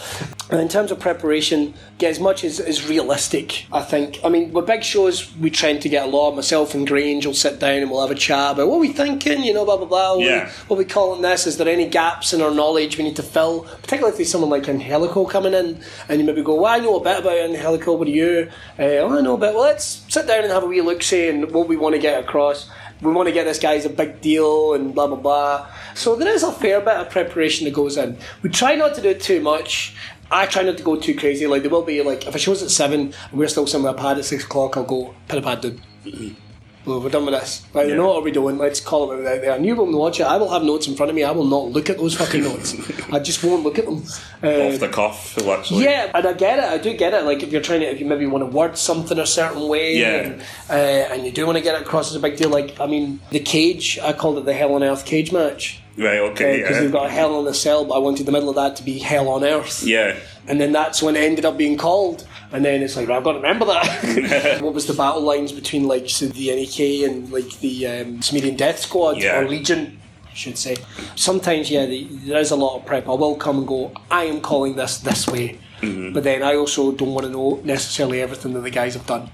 And 0.51 0.61
in 0.61 0.69
terms 0.69 0.91
of 0.91 0.99
preparation, 0.99 1.75
get 1.99 2.11
as 2.11 2.19
much 2.19 2.43
as 2.43 2.59
is 2.59 2.89
realistic, 2.89 3.67
I 3.73 3.83
think. 3.83 4.19
I 4.25 4.29
mean, 4.29 4.53
with 4.53 4.67
big 4.67 4.83
shows, 4.83 5.33
we 5.37 5.49
tend 5.51 5.83
to 5.83 5.89
get 5.89 6.05
a 6.07 6.11
lot. 6.11 6.35
Myself 6.35 6.75
and 6.75 6.87
Grange 6.87 7.25
will 7.25 7.35
sit 7.35 7.61
down 7.61 7.79
and 7.79 7.91
we'll 7.91 8.01
have 8.01 8.11
a 8.11 8.19
chat 8.19 8.53
about 8.53 8.67
what 8.69 8.77
are 8.77 8.81
we 8.81 8.89
thinking, 8.93 9.45
you 9.45 9.55
know, 9.55 9.65
blah, 9.65 9.77
blah, 9.77 9.87
blah. 9.87 10.17
What, 10.17 10.27
Yeah. 10.27 10.47
we, 10.47 10.51
what 10.67 10.79
we 10.79 10.85
calling 10.85 11.23
this? 11.23 11.47
Is 11.47 11.57
there 11.57 11.69
any 11.69 11.87
gaps 11.89 12.33
in 12.33 12.41
our 12.43 12.51
knowledge 12.51 12.99
we 12.99 13.05
need 13.05 13.17
to 13.17 13.23
fill? 13.23 13.63
Particularly 13.83 14.11
if 14.11 14.17
there's 14.17 14.31
someone 14.31 14.51
like 14.51 14.69
Angelico 14.69 15.25
coming 15.25 15.55
in 15.55 15.81
and 16.09 16.21
you 16.21 16.27
maybe 16.27 16.43
go, 16.43 16.57
well, 16.57 16.67
I 16.75 16.79
know 16.79 16.97
a 16.97 17.05
bit 17.05 17.21
about 17.21 17.39
Angelico, 17.39 17.95
what 17.95 18.07
do 18.07 18.13
you? 18.13 18.51
Uh, 18.79 18.83
oh, 18.83 19.19
I 19.19 19.21
know 19.21 19.35
a 19.35 19.39
bit. 19.39 19.55
Well, 19.55 19.63
let's 19.63 20.05
sit 20.09 20.27
down 20.27 20.43
and 20.43 20.53
have 20.53 20.65
a 20.65 20.67
wee 20.67 20.81
look, 20.81 21.03
see, 21.03 21.29
and 21.29 21.51
what 21.53 21.69
we 21.69 21.77
want 21.77 21.95
to 21.95 22.01
get 22.01 22.19
across. 22.23 22.69
We 23.03 23.13
want 23.13 23.29
to 23.29 23.33
get 23.33 23.45
this 23.45 23.59
guy 23.59 23.77
as 23.77 23.87
a 23.87 23.91
big 23.91 24.21
deal 24.21 24.75
and 24.75 24.95
blah, 24.95 25.07
blah, 25.07 25.17
blah. 25.17 25.69
So 25.95 26.17
there 26.17 26.35
is 26.35 26.43
a 26.43 26.53
fair 26.53 26.81
bit 26.81 26.97
of 26.97 27.09
preparation 27.09 27.65
that 27.65 27.73
goes 27.73 27.97
in. 27.97 28.19
We 28.43 28.51
try 28.51 28.75
not 28.75 28.95
to 28.97 29.01
do 29.01 29.09
it 29.11 29.23
too 29.23 29.41
much. 29.41 29.95
I 30.31 30.47
try 30.47 30.63
not 30.63 30.77
to 30.79 30.83
go 30.83 30.97
too 30.97 31.15
crazy. 31.15 31.47
Like 31.47 31.63
there 31.63 31.71
will 31.71 31.83
be 31.83 32.03
like 32.03 32.27
if 32.27 32.35
a 32.35 32.39
show's 32.39 32.63
at 32.63 32.71
seven 32.71 33.13
and 33.31 33.39
we're 33.39 33.49
still 33.49 33.67
somewhere 33.67 33.95
pad 33.95 34.19
at 34.19 34.25
six 34.25 34.45
o'clock, 34.45 34.77
I'll 34.77 34.85
go 34.85 35.15
put 35.29 35.39
a 35.39 35.43
pad 35.43 35.61
down. 35.61 35.81
Mm-hmm. 36.05 36.50
Well, 36.87 37.01
we're 37.03 37.11
done 37.11 37.27
with 37.27 37.35
this. 37.39 37.63
Right, 37.75 37.85
you 37.87 37.91
Yeah. 37.93 37.99
know 37.99 38.07
what 38.09 38.17
are 38.17 38.23
we 38.23 38.31
doing? 38.31 38.57
Let's 38.57 38.81
call 38.81 39.13
it 39.13 39.19
out 39.27 39.43
there. 39.43 39.53
And 39.53 39.67
you 39.67 39.77
will 39.77 39.87
watch 39.99 40.19
it. 40.19 40.23
I 40.25 40.39
will 40.39 40.49
have 40.49 40.63
notes 40.63 40.89
in 40.89 40.95
front 40.97 41.11
of 41.11 41.15
me. 41.17 41.23
I 41.23 41.31
will 41.31 41.45
not 41.45 41.67
look 41.73 41.91
at 41.91 41.99
those 41.99 42.15
fucking 42.15 42.43
notes. 42.43 42.75
I 43.13 43.19
just 43.19 43.45
won't 43.45 43.63
look 43.65 43.79
at 43.79 43.85
them. 43.85 44.03
Uh, 44.43 44.69
Off 44.69 44.81
the 44.81 44.89
cuff, 44.89 45.37
literally. 45.37 45.85
yeah, 45.85 46.11
and 46.15 46.27
I 46.27 46.33
get 46.33 46.59
it. 46.59 46.65
I 46.65 46.79
do 46.79 46.95
get 46.97 47.13
it. 47.13 47.25
Like 47.25 47.43
if 47.43 47.53
you're 47.53 47.61
trying 47.61 47.81
to, 47.81 47.87
if 47.87 48.01
you 48.01 48.07
maybe 48.07 48.25
want 48.27 48.43
to 48.43 48.47
word 48.57 48.79
something 48.79 49.19
a 49.19 49.27
certain 49.27 49.69
way, 49.69 49.99
Yeah. 49.99 50.17
and, 50.17 50.41
uh, 50.71 50.73
and 50.73 51.27
you 51.27 51.33
do 51.33 51.45
want 51.45 51.59
to 51.59 51.63
get 51.63 51.75
it 51.75 51.83
across 51.83 52.09
as 52.11 52.17
a 52.17 52.21
big 52.21 52.37
deal. 52.37 52.49
Like 52.49 52.81
I 52.81 52.87
mean, 52.87 53.21
the 53.31 53.41
cage. 53.41 53.99
I 54.03 54.15
called 54.15 54.39
it 54.39 54.47
the 54.47 54.55
Hell 54.55 54.75
on 54.75 54.83
Earth 54.83 55.05
cage 55.05 55.33
match 55.33 55.83
Right, 55.99 56.19
okay, 56.21 56.63
because 56.63 56.77
yeah. 56.77 56.83
we've 56.83 56.93
got 56.93 57.07
a 57.07 57.11
Hell 57.11 57.39
in 57.41 57.47
a 57.47 57.53
Cell, 57.53 57.85
but 57.85 57.95
I 57.95 57.99
wanted 57.99 58.25
the 58.25 58.33
middle 58.33 58.49
of 58.49 58.55
that 58.57 58.77
to 58.77 58.83
be 58.83 58.99
Hell 58.99 59.29
on 59.29 59.45
Earth. 59.45 59.83
Yeah. 59.85 60.17
And 60.49 60.59
then 60.59 60.73
that's 60.73 61.03
when 61.03 61.15
it 61.15 61.21
ended 61.21 61.45
up 61.45 61.59
being 61.59 61.77
called. 61.77 62.27
And 62.53 62.65
then 62.65 62.83
it's 62.83 62.97
like, 62.97 63.09
I've 63.09 63.23
got 63.23 63.33
to 63.33 63.39
remember 63.39 63.65
that. 63.67 64.61
what 64.63 64.75
was 64.75 64.87
the 64.87 64.95
battle 64.95 65.23
lines 65.23 65.53
between 65.53 65.87
like 65.87 66.09
so 66.11 66.27
the 66.27 66.49
NEK 66.55 67.09
and 67.09 67.31
like 67.33 67.59
the 67.61 67.87
um, 67.87 68.23
Sumerian 68.23 68.57
Death 68.57 68.81
Squad 68.81 69.19
Yeah. 69.23 69.41
or 69.41 69.49
Legion? 69.49 69.99
should 70.33 70.57
say. 70.57 70.77
Sometimes, 71.17 71.71
yeah, 71.71 71.87
the, 71.87 72.05
there 72.05 72.39
is 72.41 72.51
a 72.53 72.57
lot 72.57 72.77
of 72.79 72.87
prep. 72.87 73.09
I 73.09 73.13
will 73.13 73.35
come 73.35 73.59
and 73.59 73.67
go. 73.67 73.93
I 74.11 74.25
am 74.25 74.41
calling 74.41 74.77
this 74.77 74.99
this 74.99 75.27
way, 75.27 75.59
but 75.83 76.23
then 76.23 76.43
I 76.45 76.55
also 76.55 76.93
don't 76.93 77.13
want 77.15 77.27
to 77.27 77.33
know 77.33 77.61
necessarily 77.65 78.21
everything 78.23 78.53
that 78.55 78.61
the 78.61 78.71
guys 78.71 78.95
have 78.95 79.07
done. 79.07 79.29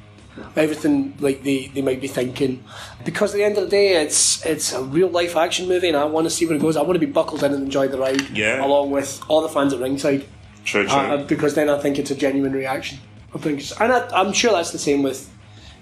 Everything 0.56 1.14
like 1.20 1.42
they, 1.44 1.66
they 1.68 1.82
might 1.82 2.00
be 2.00 2.08
thinking, 2.08 2.64
because 3.04 3.32
at 3.34 3.36
the 3.38 3.44
end 3.44 3.56
of 3.58 3.64
the 3.64 3.70
day, 3.70 4.02
it's 4.02 4.44
it's 4.44 4.72
a 4.72 4.82
real 4.82 5.08
life 5.08 5.36
action 5.36 5.68
movie, 5.68 5.88
and 5.88 5.96
I 5.96 6.04
want 6.04 6.24
to 6.26 6.30
see 6.30 6.46
where 6.46 6.56
it 6.56 6.60
goes. 6.62 6.76
I 6.76 6.82
want 6.82 6.94
to 6.94 7.06
be 7.06 7.12
buckled 7.12 7.42
in 7.42 7.52
and 7.52 7.64
enjoy 7.64 7.88
the 7.88 7.98
ride, 7.98 8.28
Yeah. 8.30 8.64
along 8.64 8.90
with 8.90 9.20
all 9.28 9.42
the 9.42 9.48
fans 9.48 9.72
at 9.74 9.80
ringside. 9.80 10.24
True, 10.66 10.84
true. 10.86 10.92
Uh, 10.92 11.24
because 11.24 11.54
then 11.54 11.70
I 11.70 11.78
think 11.78 11.98
it's 11.98 12.10
a 12.10 12.14
genuine 12.14 12.52
reaction. 12.52 12.98
I 13.34 13.38
think, 13.38 13.60
it's, 13.60 13.72
and 13.80 13.90
I, 13.92 14.06
I'm 14.08 14.32
sure 14.32 14.52
that's 14.52 14.72
the 14.72 14.78
same 14.78 15.02
with 15.02 15.32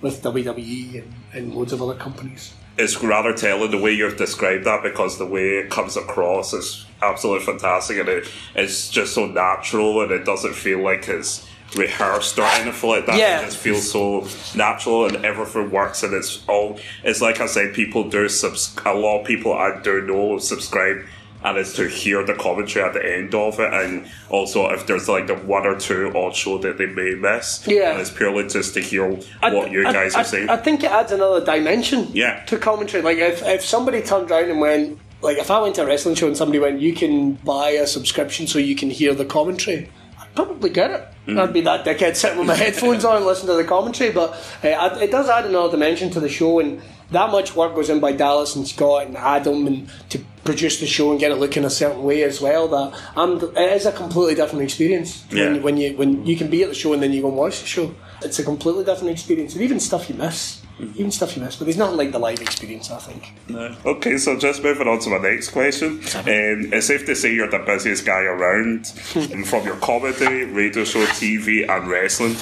with 0.01 0.22
WWE 0.22 1.03
and, 1.03 1.14
and 1.32 1.55
loads 1.55 1.72
of 1.72 1.80
other 1.80 1.95
companies. 1.95 2.53
it's 2.76 3.03
rather 3.03 3.32
telling 3.32 3.70
the 3.70 3.78
way 3.78 3.93
you've 3.93 4.18
described 4.18 4.64
that 4.66 4.82
because 4.82 5.16
the 5.18 5.24
way 5.24 5.59
it 5.61 5.70
comes 5.70 5.97
across 5.97 6.53
is 6.53 6.85
absolutely 7.01 7.45
fantastic 7.47 7.97
and 7.99 8.09
it, 8.09 8.28
it's 8.55 8.91
just 8.91 9.14
so 9.14 9.26
natural 9.26 10.03
and 10.03 10.11
it 10.12 10.24
doesn't 10.26 10.55
feel 10.55 10.80
like 10.82 11.09
it's 11.09 11.49
rehearsed 11.76 12.39
or 12.39 12.45
anything 12.45 12.91
like 12.91 13.07
that. 13.07 13.16
Yeah. 13.16 13.41
It 13.41 13.45
just 13.47 13.59
feels 13.59 13.91
so 13.91 14.26
natural 14.59 15.07
and 15.07 15.24
everything 15.24 15.70
works 15.70 16.03
and 16.03 16.12
it's 16.12 16.45
all 16.49 16.78
it's 17.03 17.22
like 17.22 17.41
I 17.41 17.47
said, 17.47 17.72
people 17.74 18.11
do 18.11 18.28
subs 18.28 18.76
a 18.85 18.93
lot 18.93 19.20
of 19.20 19.26
people 19.26 19.55
I 19.55 19.80
do 19.82 20.03
know 20.03 20.39
subscribe 20.39 20.99
and 21.45 21.59
it's 21.59 21.75
to 21.75 21.87
hear 21.89 22.25
the 22.25 22.35
commentary 22.35 22.85
at 22.85 22.95
the 22.95 23.05
end 23.05 23.35
of 23.35 23.61
it 23.61 23.73
and 23.73 24.07
also 24.31 24.69
if 24.71 24.87
there's 24.87 25.09
like 25.09 25.27
the 25.27 25.35
one 25.35 25.67
or 25.67 25.79
two 25.79 26.11
odd 26.17 26.35
show 26.35 26.59
that 26.59 26.79
they 26.79 26.87
may 26.87 27.15
miss. 27.15 27.63
Yeah. 27.67 27.93
And 27.93 28.01
it's 28.01 28.11
purely 28.11 28.49
just 28.49 28.75
to 28.75 28.81
hear 28.81 29.19
I- 29.43 29.53
what 29.55 29.71
you 29.71 29.87
I- 29.87 29.93
guys 29.93 30.15
I, 30.15 30.23
are 30.23 30.25
saying. 30.25 30.49
I 30.49 30.57
think 30.57 30.83
it 30.83 30.91
adds 30.91 31.13
another 31.13 31.45
dimension 31.45 32.09
Yeah. 32.13 32.43
to 32.47 32.57
commentary. 32.59 33.03
Like 33.03 33.19
if, 33.19 33.43
if 33.43 33.63
somebody 33.65 34.01
turned 34.03 34.31
around 34.31 34.51
and 34.51 34.61
went, 34.61 34.99
like 35.21 35.39
if 35.39 35.51
I 35.51 35.61
went 35.61 35.75
to 35.77 35.83
a 35.83 35.87
wrestling 35.87 36.15
show 36.15 36.27
and 36.27 36.37
somebody 36.37 36.59
went, 36.59 36.81
you 36.81 36.95
can 36.95 37.35
buy 37.35 37.71
a 37.71 37.87
subscription 37.87 38.47
so 38.47 38.59
you 38.59 38.75
can 38.75 38.91
hear 38.91 39.15
the 39.15 39.25
commentary. 39.25 39.91
I'd 40.21 40.35
probably 40.35 40.71
get 40.71 40.91
it. 40.91 41.09
Mm. 41.27 41.41
I'd 41.41 41.53
be 41.53 41.63
that 41.63 41.85
dickhead 41.87 42.17
sitting 42.17 42.39
with 42.39 42.49
my 42.49 42.55
headphones 42.65 43.05
on 43.05 43.17
and 43.19 43.25
listen 43.27 43.47
to 43.47 43.55
the 43.55 43.65
commentary. 43.65 44.11
But 44.13 44.31
uh, 44.63 44.99
it 45.01 45.11
does 45.11 45.29
add 45.29 45.47
another 45.47 45.71
dimension 45.71 46.11
to 46.11 46.21
the 46.21 46.29
show, 46.29 46.61
and 46.61 46.83
that 47.15 47.31
much 47.31 47.57
work 47.57 47.75
goes 47.75 47.89
in 47.91 48.01
by 48.01 48.12
Dallas 48.12 48.55
and 48.57 48.67
Scott 48.69 49.07
and 49.07 49.17
Adam 49.17 49.67
and 49.67 49.89
to 50.11 50.19
produce 50.45 50.79
the 50.81 50.87
show 50.87 51.11
and 51.11 51.19
get 51.19 51.31
it 51.33 51.37
looking 51.37 51.65
a 51.65 51.71
certain 51.71 52.03
way 52.03 52.23
as 52.23 52.41
well. 52.41 52.69
That 52.69 53.01
um, 53.17 53.41
it 53.57 53.73
is 53.73 53.87
a 53.87 53.93
completely 53.93 54.35
different 54.35 54.62
experience 54.62 55.25
Yeah. 55.31 55.53
when, 55.53 55.62
when 55.62 55.77
you 55.79 55.97
when 55.97 56.27
you 56.27 56.37
can 56.37 56.49
be 56.51 56.62
at 56.62 56.69
the 56.69 56.75
show 56.75 56.93
and 56.93 57.03
then 57.03 57.12
you 57.12 57.23
go 57.23 57.29
and 57.29 57.37
watch 57.37 57.61
the 57.61 57.67
show. 57.67 57.95
It's 58.23 58.39
a 58.39 58.45
completely 58.45 58.85
different 58.85 59.11
experience, 59.11 59.55
and 59.55 59.62
even 59.62 59.79
stuff 59.81 60.09
you 60.09 60.15
miss, 60.15 60.62
even 60.95 61.11
stuff 61.11 61.37
you 61.37 61.43
miss. 61.43 61.57
But 61.57 61.65
there's 61.67 61.77
nothing 61.77 61.99
like 61.99 62.12
the 62.12 62.19
live 62.19 62.41
experience. 62.41 62.91
I 62.91 62.99
think. 62.99 63.35
Okay, 63.85 64.17
so 64.17 64.39
just 64.39 64.62
moving 64.62 64.89
on 64.89 64.99
to 65.01 65.11
my 65.11 65.19
next 65.19 65.51
question. 65.51 65.99
Um, 66.15 66.73
it's 66.73 66.87
safe 66.87 67.05
to 67.07 67.15
say 67.17 67.35
you're 67.35 67.51
the 67.51 67.59
busiest 67.59 68.07
guy 68.07 68.21
around 68.23 68.87
from 69.47 69.65
your 69.67 69.77
comedy, 69.77 70.45
radio 70.45 70.85
show, 70.85 71.05
TV, 71.07 71.69
and 71.69 71.89
wrestling. 71.89 72.37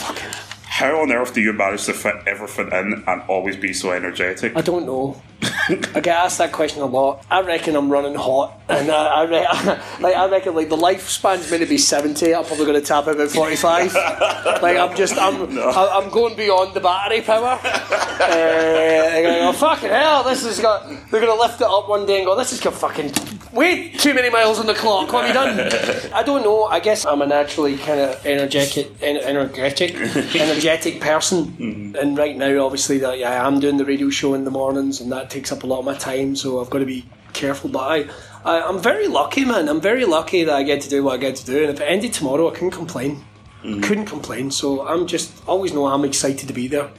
How 0.72 1.02
on 1.02 1.12
earth 1.12 1.34
do 1.34 1.42
you 1.42 1.52
manage 1.52 1.84
to 1.84 1.92
fit 1.92 2.14
everything 2.26 2.68
in 2.72 3.04
and 3.06 3.22
always 3.28 3.58
be 3.58 3.74
so 3.74 3.90
energetic? 3.92 4.56
I 4.56 4.62
don't 4.62 4.86
know. 4.86 5.20
I 5.68 6.00
get 6.00 6.06
asked 6.08 6.38
that 6.38 6.50
question 6.52 6.80
a 6.82 6.86
lot. 6.86 7.26
I 7.30 7.42
reckon 7.42 7.76
I'm 7.76 7.90
running 7.90 8.14
hot, 8.14 8.58
and 8.70 8.90
I, 8.90 9.06
I, 9.06 9.22
re- 9.24 9.80
like, 10.00 10.16
I 10.16 10.28
reckon 10.30 10.54
like 10.54 10.70
the 10.70 10.76
lifespan's 10.76 11.50
meant 11.50 11.62
to 11.62 11.68
be 11.68 11.76
seventy. 11.76 12.34
I'm 12.34 12.44
probably 12.44 12.64
going 12.64 12.80
to 12.80 12.86
tap 12.86 13.06
out 13.06 13.16
about 13.16 13.28
forty-five. 13.30 13.92
like 14.62 14.78
I'm 14.78 14.96
just 14.96 15.18
I'm 15.18 15.58
I- 15.58 15.90
I'm 16.00 16.10
going 16.10 16.36
beyond 16.36 16.72
the 16.74 16.80
battery 16.80 17.20
power. 17.20 17.58
uh, 17.62 18.28
they're 18.30 19.22
going, 19.22 19.42
oh 19.42 19.52
fucking 19.52 19.90
hell! 19.90 20.22
This 20.24 20.42
has 20.44 20.58
got. 20.58 20.88
They're 21.10 21.20
going 21.20 21.36
to 21.36 21.40
lift 21.40 21.60
it 21.60 21.66
up 21.66 21.88
one 21.88 22.06
day 22.06 22.18
and 22.18 22.26
go, 22.26 22.34
this 22.36 22.50
has 22.50 22.60
got 22.60 22.74
fucking 22.74 23.12
way 23.52 23.90
too 23.90 24.14
many 24.14 24.30
miles 24.30 24.58
on 24.58 24.66
the 24.66 24.74
clock. 24.74 25.12
What 25.12 25.26
have 25.26 25.34
you 25.56 25.70
done? 25.70 26.12
I 26.14 26.22
don't 26.22 26.42
know. 26.44 26.64
I 26.64 26.80
guess 26.80 27.04
I'm 27.04 27.20
a 27.20 27.26
naturally 27.26 27.76
kind 27.78 28.00
of 28.00 28.24
energetic, 28.24 28.90
en- 29.02 29.18
energetic, 29.18 29.94
energetic 29.96 30.61
person. 31.00 31.46
Mm-hmm. 31.46 31.96
And 31.96 32.18
right 32.18 32.36
now, 32.36 32.64
obviously, 32.64 32.98
that 32.98 33.18
yeah, 33.18 33.46
I'm 33.46 33.60
doing 33.60 33.76
the 33.76 33.84
radio 33.84 34.10
show 34.10 34.34
in 34.34 34.44
the 34.44 34.50
mornings, 34.50 35.00
and 35.00 35.12
that 35.12 35.30
takes 35.30 35.52
up 35.52 35.62
a 35.62 35.66
lot 35.66 35.80
of 35.80 35.84
my 35.84 35.96
time. 35.96 36.36
So 36.36 36.60
I've 36.60 36.70
got 36.70 36.78
to 36.78 36.86
be 36.86 37.06
careful. 37.32 37.70
But 37.70 37.80
I, 37.80 38.08
I 38.44 38.62
I'm 38.62 38.80
very 38.80 39.08
lucky, 39.08 39.44
man. 39.44 39.68
I'm 39.68 39.80
very 39.80 40.04
lucky 40.04 40.44
that 40.44 40.54
I 40.54 40.62
get 40.62 40.80
to 40.82 40.90
do 40.90 41.04
what 41.04 41.14
I 41.14 41.16
get 41.18 41.36
to 41.36 41.46
do. 41.46 41.62
And 41.62 41.70
if 41.70 41.80
it 41.80 41.84
ended 41.84 42.12
tomorrow, 42.12 42.50
I 42.50 42.54
couldn't 42.54 42.72
complain. 42.72 43.24
Mm-hmm. 43.62 43.80
Couldn't 43.82 44.06
complain. 44.06 44.50
So 44.50 44.86
I'm 44.86 45.06
just 45.06 45.32
always 45.46 45.72
know 45.72 45.86
I'm 45.86 46.04
excited 46.04 46.48
to 46.48 46.54
be 46.54 46.68
there. 46.68 46.90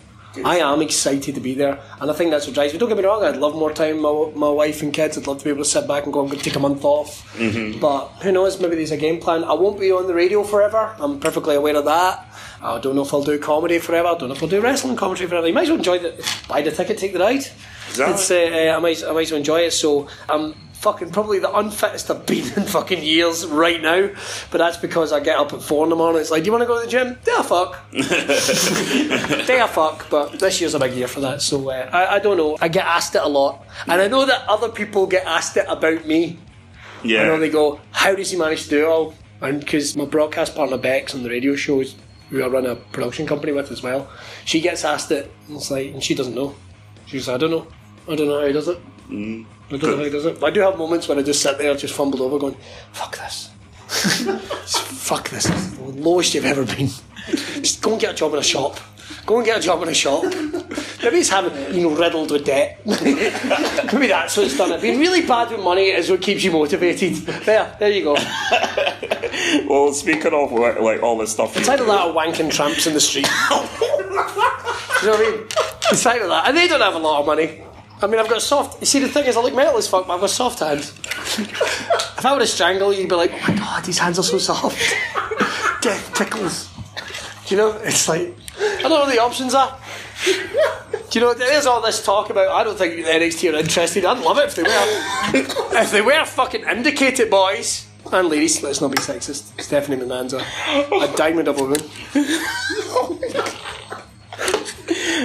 I 0.43 0.59
am 0.59 0.81
excited 0.81 1.35
to 1.35 1.41
be 1.41 1.53
there, 1.53 1.79
and 2.01 2.09
I 2.09 2.13
think 2.13 2.31
that's 2.31 2.47
what 2.47 2.55
drives 2.55 2.73
me. 2.73 2.79
Don't 2.79 2.89
get 2.89 2.97
me 2.97 3.03
wrong, 3.03 3.23
I'd 3.23 3.37
love 3.37 3.53
more 3.53 3.71
time 3.71 4.01
with 4.01 4.35
my, 4.35 4.47
my 4.47 4.49
wife 4.49 4.81
and 4.81 4.91
kids. 4.91 5.17
I'd 5.17 5.27
love 5.27 5.37
to 5.37 5.43
be 5.43 5.51
able 5.51 5.63
to 5.63 5.69
sit 5.69 5.87
back 5.87 6.05
and 6.05 6.13
go, 6.13 6.21
I'm 6.21 6.25
going 6.27 6.39
to 6.39 6.43
take 6.43 6.55
a 6.55 6.59
month 6.59 6.83
off. 6.83 7.37
Mm-hmm. 7.37 7.79
But 7.79 8.07
who 8.23 8.31
knows, 8.31 8.59
maybe 8.59 8.75
there's 8.75 8.91
a 8.91 8.97
game 8.97 9.19
plan. 9.19 9.43
I 9.43 9.53
won't 9.53 9.79
be 9.79 9.91
on 9.91 10.07
the 10.07 10.13
radio 10.13 10.43
forever, 10.43 10.95
I'm 10.97 11.19
perfectly 11.19 11.55
aware 11.55 11.75
of 11.75 11.85
that. 11.85 12.32
I 12.63 12.79
don't 12.79 12.95
know 12.95 13.01
if 13.01 13.13
I'll 13.13 13.23
do 13.23 13.37
comedy 13.37 13.77
forever, 13.79 14.07
I 14.07 14.17
don't 14.17 14.29
know 14.29 14.35
if 14.35 14.41
I'll 14.41 14.49
do 14.49 14.61
wrestling 14.61 14.95
commentary 14.95 15.29
forever. 15.29 15.47
You 15.47 15.53
might 15.53 15.63
as 15.63 15.69
well 15.69 15.77
enjoy 15.77 15.99
the, 15.99 16.27
buy 16.47 16.61
the 16.61 16.71
ticket, 16.71 16.97
take 16.97 17.13
the 17.13 17.19
ride. 17.19 17.45
Exactly. 17.89 18.13
It's, 18.13 18.31
uh, 18.31 18.35
uh, 18.35 18.77
I, 18.77 18.79
might, 18.79 19.03
I 19.03 19.11
might 19.11 19.21
as 19.21 19.31
well 19.31 19.39
enjoy 19.39 19.59
it, 19.61 19.71
so 19.71 20.07
I'm 20.29 20.53
fucking 20.83 21.11
probably 21.11 21.39
the 21.39 21.53
unfittest 21.53 22.09
I've 22.09 22.25
been 22.25 22.45
in 22.53 22.63
fucking 22.63 23.03
years 23.03 23.45
right 23.45 23.81
now, 23.81 24.09
but 24.51 24.57
that's 24.59 24.77
because 24.77 25.11
I 25.11 25.19
get 25.19 25.37
up 25.37 25.53
at 25.53 25.61
four 25.61 25.83
in 25.85 25.89
the 25.89 25.95
morning. 25.95 26.21
It's 26.21 26.31
like, 26.31 26.43
do 26.43 26.47
you 26.47 26.51
want 26.51 26.61
to 26.61 26.67
go 26.67 26.79
to 26.79 26.85
the 26.85 26.91
gym? 26.91 27.17
Yeah, 27.27 27.41
fuck. 27.41 27.83
yeah, 29.47 29.67
fuck. 29.67 30.09
But 30.09 30.39
this 30.39 30.61
year's 30.61 30.73
a 30.73 30.79
big 30.79 30.93
year 30.93 31.07
for 31.07 31.19
that, 31.21 31.41
so 31.41 31.69
uh, 31.69 31.89
I, 31.91 32.15
I 32.15 32.19
don't 32.19 32.37
know. 32.37 32.57
I 32.61 32.69
get 32.69 32.85
asked 32.85 33.15
it 33.15 33.21
a 33.21 33.27
lot, 33.27 33.65
and 33.87 34.01
I 34.01 34.07
know 34.07 34.25
that 34.25 34.47
other 34.47 34.69
people 34.69 35.07
get 35.07 35.25
asked 35.25 35.57
it 35.57 35.65
about 35.67 36.05
me. 36.05 36.39
Yeah. 37.03 37.23
I 37.23 37.25
know 37.25 37.39
they 37.39 37.49
go, 37.49 37.81
how 37.91 38.15
does 38.15 38.31
he 38.31 38.37
manage 38.37 38.63
to 38.63 38.69
do 38.69 38.85
it 38.85 38.87
all? 38.87 39.13
And 39.41 39.59
because 39.59 39.97
my 39.97 40.05
broadcast 40.05 40.55
partner 40.55 40.77
Bex 40.77 41.13
on 41.13 41.23
the 41.23 41.29
radio 41.29 41.55
shows, 41.55 41.95
who 42.29 42.43
I 42.43 42.47
run 42.47 42.65
a 42.65 42.75
production 42.75 43.25
company 43.27 43.51
with 43.51 43.71
as 43.71 43.83
well, 43.83 44.09
she 44.45 44.61
gets 44.61 44.83
asked 44.83 45.11
it, 45.11 45.31
and 45.47 45.57
it's 45.57 45.69
like, 45.69 45.93
and 45.93 46.03
she 46.03 46.15
doesn't 46.15 46.35
know. 46.35 46.55
She's 47.05 47.27
like, 47.27 47.35
I 47.35 47.37
don't 47.37 47.51
know. 47.51 47.67
I 48.09 48.15
don't 48.15 48.27
know 48.27 48.39
how 48.39 48.47
he 48.47 48.53
does 48.53 48.67
it. 48.67 48.79
Mm. 49.09 49.45
I 49.69 49.77
don't 49.77 49.83
know 49.91 49.97
how 49.97 50.03
he 50.03 50.09
does 50.09 50.25
it. 50.25 50.39
But 50.39 50.47
I 50.47 50.49
do 50.51 50.61
have 50.61 50.77
moments 50.77 51.07
when 51.07 51.19
I 51.19 51.21
just 51.21 51.41
sit 51.41 51.57
there, 51.57 51.73
just 51.75 51.93
fumbled 51.93 52.21
over, 52.21 52.37
going, 52.39 52.55
fuck 52.91 53.17
this. 53.17 53.49
Fuck 53.93 55.29
this. 55.29 55.45
This 55.45 55.55
is 55.55 55.77
the 55.77 55.83
lowest 55.83 56.33
you've 56.33 56.45
ever 56.45 56.65
been. 56.65 56.89
Just 57.27 57.81
go 57.81 57.91
and 57.91 58.01
get 58.01 58.11
a 58.11 58.15
job 58.15 58.33
in 58.33 58.39
a 58.39 58.43
shop. 58.43 58.79
Go 59.25 59.37
and 59.37 59.45
get 59.45 59.57
a 59.57 59.61
job 59.61 59.81
in 59.83 59.89
a 59.89 59.93
shop. 59.93 60.23
Maybe 60.23 61.17
it's 61.17 61.29
having, 61.29 61.73
you 61.73 61.83
know, 61.89 61.95
riddled 61.95 62.31
with 62.31 62.45
debt. 62.45 62.81
Maybe 62.85 64.07
that's 64.07 64.35
what's 64.35 64.57
done 64.57 64.73
it. 64.73 64.81
Being 64.81 64.99
really 64.99 65.25
bad 65.25 65.51
with 65.51 65.61
money 65.61 65.89
is 65.89 66.09
what 66.09 66.21
keeps 66.21 66.43
you 66.43 66.51
motivated. 66.51 67.13
There, 67.45 67.75
there 67.79 67.91
you 67.91 68.03
go. 68.03 68.15
Well, 69.67 69.93
speaking 69.93 70.33
of 70.33 70.51
like, 70.51 70.79
like 70.79 71.03
all 71.03 71.17
this 71.17 71.31
stuff, 71.31 71.55
It's 71.57 71.69
either 71.69 71.85
that 71.85 72.13
wanking 72.13 72.51
tramps 72.51 72.85
in 72.85 72.93
the 72.93 72.99
street. 72.99 73.27
you 73.51 73.57
know 73.57 73.67
what 75.01 75.19
I 75.19 75.31
mean? 75.31 75.47
It's 75.91 76.05
either 76.05 76.27
that. 76.27 76.47
And 76.47 76.57
they 76.57 76.67
don't 76.67 76.81
have 76.81 76.95
a 76.95 76.99
lot 76.99 77.21
of 77.21 77.25
money. 77.25 77.63
I 78.01 78.07
mean, 78.07 78.19
I've 78.19 78.29
got 78.29 78.41
soft. 78.41 78.81
You 78.81 78.85
see, 78.85 78.99
the 78.99 79.07
thing 79.07 79.25
is, 79.25 79.37
I 79.37 79.41
look 79.41 79.55
metal 79.55 79.77
as 79.77 79.87
fuck, 79.87 80.07
but 80.07 80.15
I've 80.15 80.21
got 80.21 80.29
soft 80.29 80.59
hands. 80.59 80.93
if 81.37 82.25
I 82.25 82.33
were 82.33 82.39
to 82.39 82.47
strangle 82.47 82.91
you, 82.93 83.01
you'd 83.01 83.09
be 83.09 83.15
like, 83.15 83.31
oh 83.33 83.51
my 83.51 83.55
god, 83.57 83.85
these 83.85 83.97
hands 83.97 84.19
are 84.19 84.23
so 84.23 84.37
soft. 84.37 84.77
Death 85.81 86.13
tickles. 86.13 86.69
Do 87.45 87.55
you 87.55 87.61
know? 87.61 87.71
It's 87.83 88.07
like, 88.09 88.33
I 88.63 88.81
don't 88.81 88.91
know 88.91 88.99
what 89.01 89.13
the 89.13 89.21
options 89.21 89.53
are. 89.53 89.77
Do 90.25 91.19
you 91.19 91.25
know, 91.25 91.33
there's 91.33 91.65
all 91.65 91.81
this 91.81 92.03
talk 92.03 92.29
about, 92.29 92.49
I 92.49 92.63
don't 92.63 92.77
think 92.77 93.05
NXT 93.05 93.53
are 93.53 93.57
interested. 93.57 94.05
I'd 94.05 94.23
love 94.23 94.37
it 94.37 94.45
if 94.45 94.55
they 94.55 94.63
were. 94.63 95.79
if 95.79 95.91
they 95.91 96.01
were 96.01 96.25
fucking 96.25 96.63
indicate 96.63 97.19
it, 97.19 97.29
boys. 97.29 97.87
And 98.11 98.29
ladies, 98.29 98.61
let's 98.63 98.81
not 98.81 98.91
be 98.91 98.97
sexist. 98.97 99.59
Stephanie 99.61 99.97
McMahon's 99.97 100.33
a, 100.33 101.15
diamond 101.15 101.47
of 101.47 101.59
a 101.59 101.63
woman. 101.63 101.79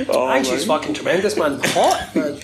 oh, 0.09 0.33
think 0.33 0.47
she's 0.47 0.65
fucking 0.65 0.95
tremendous, 0.95 1.37
man. 1.37 1.61
Hot, 1.63 2.15
man. 2.15 2.39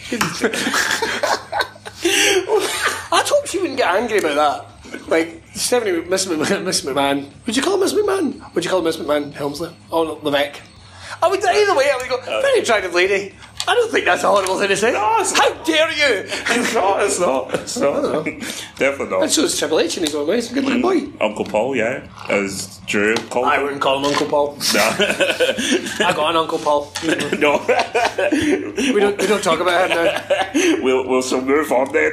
I'd 3.13 3.29
hope 3.29 3.47
she 3.47 3.59
wouldn't 3.59 3.79
get 3.79 3.95
angry 3.95 4.19
about 4.19 4.35
that. 4.85 5.09
Like, 5.09 5.43
Stephanie, 5.55 6.03
Miss 6.03 6.27
McMahon, 6.27 6.65
Miss 6.65 6.81
McMahon. 6.85 7.31
Would 7.47 7.57
you 7.57 7.63
call 7.63 7.79
her 7.79 7.85
Miss 7.85 7.93
McMahon? 7.93 8.55
Would 8.55 8.65
you 8.65 8.71
call 8.71 8.81
her 8.81 8.85
Miss 8.85 8.97
McMahon 8.97 9.33
Helmsley? 9.33 9.75
Oh, 9.91 10.05
no, 10.05 10.15
Levesque. 10.23 10.61
I 11.25 11.29
would, 11.31 11.43
either 11.43 11.75
way, 11.75 11.91
I 11.91 11.97
would 11.97 12.09
go, 12.09 12.21
very 12.43 12.61
attractive 12.61 12.93
lady. 12.95 13.35
I 13.67 13.75
don't 13.75 13.91
think 13.91 14.05
that's 14.05 14.23
a 14.23 14.29
horrible 14.29 14.59
thing 14.59 14.69
to 14.69 14.77
say. 14.77 14.93
No, 14.93 15.17
it's 15.21 15.33
How 15.33 15.51
dare 15.65 15.91
you? 15.91 16.29
It's 16.29 16.75
not. 16.75 17.03
It's 17.03 17.19
not. 17.19 17.55
It's 17.55 17.79
not. 17.79 18.25
Definitely 18.77 19.07
not. 19.09 19.23
And 19.23 19.33
so 19.33 19.45
is 19.45 19.59
Triple 19.59 19.81
H 19.81 19.97
in 19.97 20.03
his 20.05 20.15
own 20.15 20.27
way. 20.29 20.35
He's 20.37 20.51
a 20.51 20.55
good 20.55 20.65
looking 20.65 20.83
boy. 20.83 21.07
Uncle 21.19 21.47
Paul, 21.47 21.75
yeah, 21.75 22.07
as 22.29 22.79
Drew 22.87 23.15
called 23.15 23.47
I 23.47 23.57
him. 23.57 23.63
wouldn't 23.63 23.81
call 23.81 24.01
him 24.01 24.05
Uncle 24.05 24.27
Paul. 24.27 24.59
No, 24.75 24.81
I 25.01 26.13
got 26.15 26.31
an 26.31 26.37
Uncle 26.37 26.59
Paul. 26.59 26.93
no. 27.39 27.57
We 28.93 29.01
don't, 29.01 29.19
we 29.19 29.27
don't 29.27 29.43
talk 29.43 29.61
about 29.61 29.91
him 29.91 29.97
now. 29.97 30.83
we'll 30.85 31.09
we'll 31.09 31.23
so 31.23 31.41
move 31.41 31.73
on 31.73 31.91
then. 31.91 32.13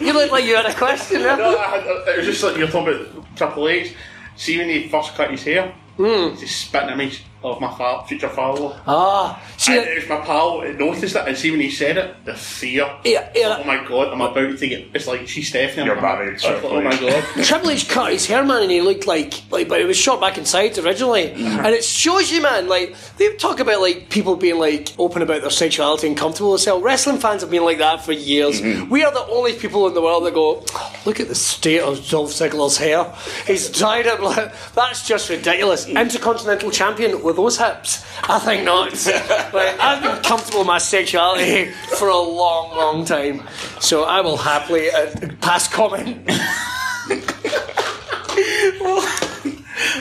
You 0.00 0.12
look 0.12 0.30
like 0.32 0.44
you 0.44 0.54
had 0.56 0.66
a 0.66 0.74
question. 0.74 1.22
No, 1.22 1.56
I, 1.56 1.78
I, 1.78 2.10
it 2.10 2.16
was 2.18 2.26
just 2.26 2.42
like 2.42 2.58
you're 2.58 2.68
talking 2.68 2.94
about 2.94 3.36
Triple 3.36 3.68
H. 3.68 3.94
See 4.36 4.58
when 4.58 4.68
he 4.68 4.88
first 4.90 5.14
cut 5.14 5.30
his 5.30 5.44
hair, 5.44 5.72
Hmm. 5.96 6.30
he's 6.32 6.40
just 6.40 6.60
spitting 6.66 6.90
at 6.90 6.98
me 6.98 7.10
of 7.44 7.60
my 7.60 7.72
fa- 7.74 8.04
future 8.06 8.28
father. 8.28 8.80
Ah, 8.86 9.40
see, 9.56 9.76
And 9.76 9.86
it 9.86 10.00
was 10.00 10.08
my 10.08 10.24
pal 10.24 10.60
that 10.60 10.78
noticed 10.78 11.14
it, 11.14 11.28
and 11.28 11.36
see 11.36 11.50
when 11.50 11.60
he 11.60 11.70
said 11.70 11.98
it, 11.98 12.24
the 12.24 12.34
fear. 12.34 12.90
Yeah, 13.04 13.30
yeah. 13.34 13.58
Oh 13.60 13.64
my 13.64 13.86
god, 13.86 14.12
I'm 14.12 14.20
about 14.20 14.58
to 14.58 14.68
get. 14.68 14.88
It's 14.94 15.06
like 15.06 15.28
she's 15.28 15.48
Stephanie. 15.48 15.86
You're 15.86 15.96
I'm 15.96 16.02
married, 16.02 16.42
like, 16.42 16.64
Oh 16.64 16.80
my 16.80 16.98
god. 16.98 17.24
Triple 17.44 17.70
H 17.70 17.88
cut 17.88 18.12
his 18.12 18.26
hair, 18.26 18.44
man, 18.44 18.62
and 18.62 18.70
he 18.70 18.80
looked 18.80 19.06
like 19.06 19.42
like, 19.50 19.68
but 19.68 19.80
it 19.80 19.86
was 19.86 19.96
shot 19.96 20.20
back 20.20 20.38
inside 20.38 20.76
originally, 20.78 21.32
uh-huh. 21.32 21.62
and 21.64 21.74
it 21.74 21.84
shows 21.84 22.32
you, 22.32 22.42
man. 22.42 22.68
Like 22.68 22.94
they 23.18 23.34
talk 23.36 23.60
about 23.60 23.80
like 23.80 24.08
people 24.10 24.36
being 24.36 24.58
like 24.58 24.92
open 24.98 25.22
about 25.22 25.42
their 25.42 25.50
sexuality 25.50 26.06
and 26.08 26.16
comfortable 26.16 26.52
with 26.52 26.62
themselves. 26.62 26.84
Wrestling 26.84 27.18
fans 27.18 27.42
have 27.42 27.50
been 27.50 27.64
like 27.64 27.78
that 27.78 28.04
for 28.04 28.12
years. 28.12 28.60
Mm-hmm. 28.60 28.88
We 28.90 29.04
are 29.04 29.12
the 29.12 29.26
only 29.26 29.52
people 29.52 29.86
in 29.86 29.94
the 29.94 30.00
world 30.00 30.24
that 30.24 30.34
go, 30.34 30.64
look 31.04 31.20
at 31.20 31.28
the 31.28 31.34
state 31.34 31.80
of 31.80 32.08
Dolph 32.08 32.30
Ziggler's 32.30 32.78
hair. 32.78 33.12
He's 33.46 33.68
dyed 33.68 34.06
it. 34.06 34.20
Like, 34.20 34.54
that's 34.74 35.06
just 35.06 35.28
ridiculous. 35.28 35.86
Mm. 35.86 36.00
Intercontinental 36.00 36.70
champion 36.70 37.22
with 37.22 37.33
those 37.34 37.58
hips? 37.58 38.04
I 38.22 38.38
think 38.38 38.64
not. 38.64 38.92
like, 39.52 39.78
I've 39.80 40.02
been 40.02 40.22
comfortable 40.22 40.60
with 40.60 40.66
my 40.66 40.78
sexuality 40.78 41.70
for 41.98 42.08
a 42.08 42.18
long, 42.18 42.76
long 42.76 43.04
time, 43.04 43.42
so 43.80 44.04
I 44.04 44.20
will 44.20 44.36
happily 44.36 44.90
uh, 44.90 45.10
pass 45.40 45.68
comment. 45.68 46.28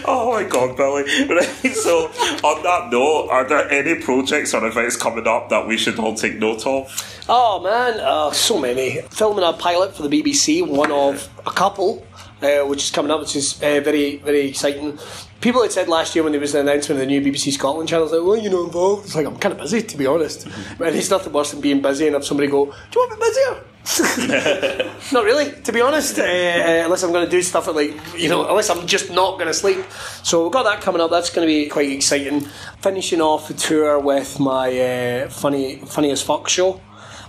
Oh 0.06 0.32
my 0.32 0.44
god, 0.44 0.76
Billy. 0.76 1.04
Right, 1.28 1.76
so, 1.76 2.08
on 2.44 2.64
that 2.64 2.92
note, 2.92 3.30
are 3.30 3.48
there 3.48 3.70
any 3.70 4.02
projects 4.02 4.54
or 4.54 4.66
events 4.66 4.96
coming 4.98 5.28
up 5.28 5.50
that 5.50 5.68
we 5.68 5.78
should 5.78 5.98
all 6.00 6.14
take 6.14 6.40
note 6.40 6.66
of? 6.68 7.24
Oh 7.30 7.62
man, 7.62 8.00
uh, 8.00 8.32
so 8.32 8.60
many. 8.60 9.02
Filming 9.10 9.44
a 9.44 9.54
pilot 9.54 9.96
for 9.96 10.08
the 10.08 10.10
BBC, 10.22 10.68
one 10.68 10.92
of 10.92 11.30
a 11.46 11.52
couple, 11.52 12.06
uh, 12.42 12.60
which 12.66 12.84
is 12.84 12.92
coming 12.92 13.12
up, 13.12 13.22
which 13.22 13.36
is 13.36 13.56
uh, 13.64 13.80
very, 13.82 14.18
very 14.18 14.50
exciting. 14.50 15.00
People 15.44 15.62
had 15.62 15.74
said 15.74 15.90
last 15.90 16.16
year 16.16 16.24
when 16.24 16.32
there 16.32 16.40
was 16.40 16.56
an 16.56 16.62
announcement 16.70 17.02
of 17.02 17.06
the 17.06 17.06
new 17.06 17.20
BBC 17.20 17.52
Scotland 17.52 17.90
channel, 17.90 18.06
like, 18.06 18.26
well, 18.26 18.38
you 18.38 18.50
know, 18.50 18.64
involved. 18.64 19.04
It's 19.04 19.14
like, 19.14 19.26
I'm 19.26 19.36
kind 19.36 19.52
of 19.52 19.60
busy, 19.60 19.82
to 19.82 19.98
be 19.98 20.06
honest. 20.06 20.46
And 20.46 20.96
it's 20.96 21.10
nothing 21.10 21.34
worse 21.34 21.52
than 21.52 21.60
being 21.60 21.82
busy 21.82 22.06
and 22.06 22.14
have 22.14 22.24
somebody 22.24 22.48
go, 22.48 22.68
do 22.68 22.72
you 22.96 23.02
want 23.02 23.20
me 23.20 23.28
busier? 23.28 24.92
not 25.12 25.26
really, 25.26 25.52
to 25.64 25.74
be 25.74 25.82
honest. 25.82 26.18
Uh, 26.18 26.22
uh, 26.22 26.84
unless 26.86 27.04
I'm 27.04 27.12
going 27.12 27.26
to 27.26 27.30
do 27.30 27.42
stuff 27.42 27.68
at 27.68 27.76
like, 27.76 27.94
you 28.18 28.30
know, 28.30 28.48
unless 28.48 28.70
I'm 28.70 28.88
just 28.88 29.12
not 29.12 29.34
going 29.34 29.48
to 29.48 29.54
sleep. 29.54 29.84
So 30.24 30.44
we've 30.44 30.54
got 30.54 30.64
that 30.64 30.80
coming 30.80 31.02
up. 31.02 31.12
That's 31.12 31.30
going 31.30 31.46
to 31.46 31.54
be 31.54 31.68
quite 31.68 31.92
exciting. 31.92 32.48
Finishing 32.80 33.20
off 33.20 33.50
the 33.50 33.54
tour 33.54 34.00
with 34.00 34.40
my 34.40 34.80
uh, 34.80 35.30
funny, 35.30 35.76
funny 35.80 36.12
as 36.12 36.22
fuck 36.22 36.48
show, 36.48 36.80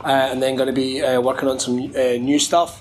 uh, 0.05 0.29
and 0.31 0.41
then 0.41 0.55
going 0.55 0.69
to 0.69 0.73
be 0.73 1.03
uh, 1.03 1.21
working 1.21 1.49
on 1.49 1.59
some 1.59 1.93
uh, 1.97 2.13
new 2.13 2.39
stuff. 2.39 2.81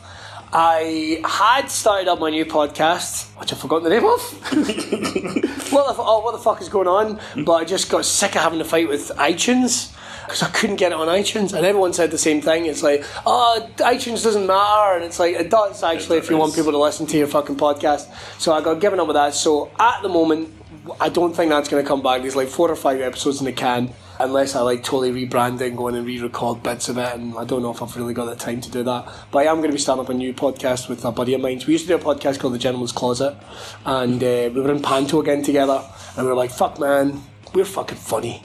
I 0.56 1.20
had 1.26 1.72
started 1.72 2.08
up 2.08 2.20
my 2.20 2.30
new 2.30 2.46
podcast, 2.46 3.26
which 3.40 3.52
I've 3.52 3.60
forgotten 3.60 3.86
the 3.86 3.90
name 3.90 4.06
of. 4.06 4.22
what, 5.74 5.96
the, 5.96 5.96
oh, 5.98 6.22
what 6.24 6.34
the 6.34 6.38
fuck 6.38 6.62
is 6.62 6.70
going 6.70 6.88
on? 6.88 7.20
But 7.44 7.54
I 7.54 7.66
just 7.66 7.90
got 7.90 8.06
sick 8.06 8.36
of 8.36 8.44
having 8.44 8.60
to 8.60 8.66
fight 8.66 8.88
with 8.88 9.10
iTunes 9.16 9.92
because 10.24 10.44
I 10.44 10.52
couldn't 10.52 10.76
get 10.76 10.92
it 10.92 10.96
on 10.96 11.08
iTunes, 11.08 11.54
and 11.54 11.66
everyone 11.66 11.92
said 11.92 12.12
the 12.12 12.20
same 12.20 12.40
thing. 12.40 12.68
It's 12.68 12.84
like, 12.84 13.04
oh, 13.26 13.68
iTunes 13.78 14.24
doesn't 14.24 14.46
matter, 14.46 14.96
and 14.96 15.04
it's 15.04 15.18
like 15.18 15.36
it 15.36 15.50
does 15.50 15.82
actually 15.82 16.20
if 16.20 16.30
you 16.30 16.38
want 16.38 16.54
people 16.54 16.72
to 16.72 16.78
listen 16.78 17.08
to 17.08 17.18
your 17.18 17.26
fucking 17.26 17.56
podcast. 17.56 18.14
So 18.40 18.54
I 18.54 18.62
got 18.62 18.80
given 18.80 19.00
up 19.00 19.08
with 19.08 19.16
that. 19.16 19.34
So 19.34 19.72
at 19.80 20.04
the 20.04 20.10
moment, 20.10 20.54
I 21.02 21.10
don't 21.10 21.36
think 21.36 21.50
that's 21.50 21.68
going 21.68 21.84
to 21.84 21.88
come 21.88 22.04
back. 22.04 22.22
There's 22.22 22.36
like 22.36 22.48
four 22.48 22.70
or 22.70 22.76
five 22.76 23.02
episodes 23.02 23.40
in 23.40 23.46
the 23.46 23.54
can. 23.54 23.92
Unless 24.20 24.56
I 24.56 24.62
like 24.62 24.84
totally 24.84 25.26
rebrand 25.26 25.62
it 25.62 25.70
and 25.70 25.78
go 25.78 25.88
in 25.88 25.96
and 25.96 26.06
re-record 26.06 26.62
bits 26.64 26.90
of 26.90 26.98
it, 26.98 27.14
and 27.16 27.38
I 27.38 27.46
don't 27.46 27.62
know 27.62 27.72
if 27.72 27.82
I've 27.82 27.96
really 27.96 28.14
got 28.14 28.26
the 28.26 28.36
time 28.36 28.62
to 28.62 28.72
do 28.72 28.84
that. 28.84 29.08
But 29.32 29.40
I 29.40 29.52
am 29.52 29.58
going 29.58 29.70
to 29.70 29.74
be 29.74 29.80
starting 29.80 30.04
up 30.04 30.10
a 30.10 30.14
new 30.14 30.34
podcast 30.34 30.90
with 30.90 31.04
a 31.06 31.12
buddy 31.12 31.34
of 31.34 31.42
mine. 31.42 31.60
So 31.60 31.68
we 31.68 31.74
used 31.74 31.88
to 31.88 31.98
do 31.98 32.02
a 32.02 32.16
podcast 32.16 32.40
called 32.40 32.54
The 32.54 32.60
Gentleman's 32.60 32.92
Closet, 32.92 33.36
and 33.86 34.24
uh, 34.24 34.50
we 34.54 34.62
were 34.62 34.72
in 34.72 34.82
Panto 34.82 35.22
again 35.22 35.44
together, 35.44 35.84
and 36.16 36.26
we 36.26 36.30
were 36.30 36.38
like, 36.38 36.52
"Fuck, 36.52 36.80
man, 36.80 37.22
we're 37.54 37.66
fucking 37.66 37.98
funny." 37.98 38.44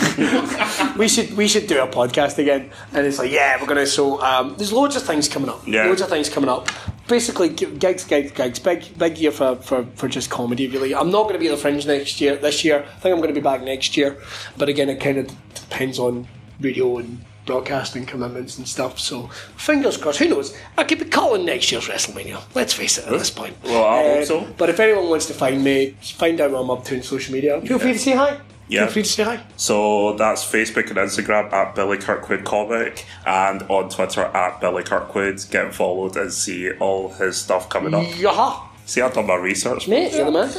we 0.96 1.08
should 1.08 1.36
we 1.36 1.46
should 1.46 1.66
do 1.66 1.82
a 1.82 1.86
podcast 1.86 2.38
again. 2.38 2.70
And 2.92 3.06
it's 3.06 3.18
like, 3.18 3.30
yeah, 3.30 3.60
we're 3.60 3.66
gonna. 3.66 3.86
So 3.86 4.20
um, 4.22 4.54
there's 4.56 4.72
loads 4.72 4.96
of 4.96 5.02
things 5.02 5.28
coming 5.28 5.50
up. 5.50 5.66
Yeah. 5.66 5.84
Loads 5.84 6.00
of 6.00 6.08
things 6.08 6.28
coming 6.28 6.48
up. 6.48 6.68
Basically, 7.10 7.48
gigs, 7.48 8.04
gigs, 8.04 8.30
gigs. 8.30 8.58
Big, 8.60 8.96
big 8.96 9.18
year 9.18 9.32
for, 9.32 9.56
for, 9.56 9.84
for 9.96 10.06
just 10.06 10.30
comedy. 10.30 10.68
Really, 10.68 10.94
I'm 10.94 11.10
not 11.10 11.24
going 11.24 11.32
to 11.34 11.40
be 11.40 11.48
at 11.48 11.50
the 11.50 11.56
Fringe 11.56 11.84
next 11.84 12.20
year. 12.20 12.36
This 12.36 12.64
year, 12.64 12.84
I 12.88 13.00
think 13.00 13.12
I'm 13.12 13.20
going 13.20 13.34
to 13.34 13.40
be 13.40 13.42
back 13.42 13.62
next 13.62 13.96
year. 13.96 14.16
But 14.56 14.68
again, 14.68 14.88
it 14.88 15.00
kind 15.00 15.18
of 15.18 15.26
depends 15.54 15.98
on 15.98 16.28
radio 16.60 16.98
and 16.98 17.24
broadcasting 17.46 18.06
commitments 18.06 18.58
and 18.58 18.68
stuff. 18.68 19.00
So 19.00 19.26
fingers 19.56 19.96
crossed. 19.96 20.20
Who 20.20 20.28
knows? 20.28 20.56
I 20.78 20.84
could 20.84 21.00
be 21.00 21.04
calling 21.06 21.44
next 21.44 21.72
year's 21.72 21.88
WrestleMania. 21.88 22.40
Let's 22.54 22.74
face 22.74 22.96
it. 22.96 23.06
At 23.06 23.10
this 23.10 23.30
point. 23.30 23.56
Well, 23.64 23.84
I 23.84 24.02
hope 24.04 24.22
Uh, 24.22 24.24
so. 24.26 24.54
But 24.56 24.70
if 24.70 24.78
anyone 24.78 25.08
wants 25.08 25.26
to 25.26 25.34
find 25.34 25.64
me, 25.64 25.96
find 26.00 26.40
out 26.40 26.52
what 26.52 26.60
I'm 26.60 26.70
up 26.70 26.84
to 26.84 26.96
on 26.96 27.02
social 27.02 27.34
media. 27.34 27.60
Feel 27.62 27.80
free 27.80 27.92
to 27.92 27.98
say 27.98 28.12
hi. 28.12 28.38
Yeah. 28.70 28.84
Feel 28.84 28.92
free 28.92 29.02
to 29.02 29.08
say 29.08 29.22
hi. 29.24 29.42
So 29.56 30.12
that's 30.14 30.44
Facebook 30.44 30.88
and 30.90 30.96
Instagram 30.96 31.52
at 31.52 31.74
Billy 31.74 31.98
Kirkwood 31.98 32.44
Comic 32.44 33.04
and 33.26 33.62
on 33.64 33.90
Twitter 33.90 34.22
at 34.22 34.60
Billy 34.60 34.84
Kirkwood. 34.84 35.44
Get 35.50 35.74
followed 35.74 36.16
and 36.16 36.32
see 36.32 36.70
all 36.78 37.08
his 37.10 37.36
stuff 37.36 37.68
coming 37.68 37.94
up. 37.94 38.04
Yaha. 38.06 38.68
See, 38.86 39.00
I've 39.00 39.12
done 39.12 39.26
my 39.26 39.34
research. 39.34 39.88
Mate, 39.88 40.12
you're 40.12 40.24
the 40.24 40.30
man. 40.32 40.52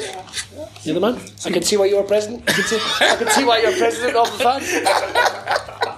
You're 0.84 0.96
the 0.96 1.00
man. 1.00 1.22
I 1.46 1.52
can 1.52 1.64
see 1.64 1.78
why 1.78 1.86
you're 1.86 2.04
president. 2.04 2.44
I 2.50 2.54
can 2.54 2.64
see, 2.64 2.80
I 2.80 3.16
can 3.16 3.30
see 3.30 3.46
why 3.46 3.62
you're 3.62 3.78
president 3.78 4.16
of 4.16 4.38
the 4.38 4.44
fan. 4.44 5.88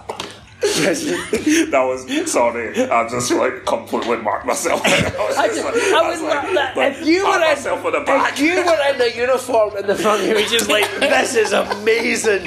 That 1.71 1.83
was 1.83 2.31
sorry. 2.31 2.79
I 2.89 3.07
just 3.09 3.31
like 3.31 3.65
completely 3.65 4.17
marked 4.17 4.45
myself. 4.45 4.81
I 4.85 4.89
was 5.17 5.37
I, 5.37 5.47
just 5.47 5.63
like- 5.65 5.75
I 5.75 5.99
I 6.05 6.09
was 6.09 6.21
like, 6.21 6.43
like- 6.43 6.75
that. 6.75 6.91
if 6.93 7.05
you 7.07 7.25
were 7.27 7.35
in, 7.35 7.41
myself 7.41 7.83
the 7.83 7.99
back. 8.05 8.33
if 8.33 8.39
you 8.39 8.55
were 8.55 8.89
in 8.91 8.97
the 8.97 9.15
uniform 9.15 9.77
in 9.77 9.87
the 9.87 9.95
front, 9.95 10.23
you 10.23 10.33
were 10.35 10.41
just 10.41 10.69
like, 10.69 10.89
this 10.99 11.35
is 11.35 11.51
amazing. 11.53 12.43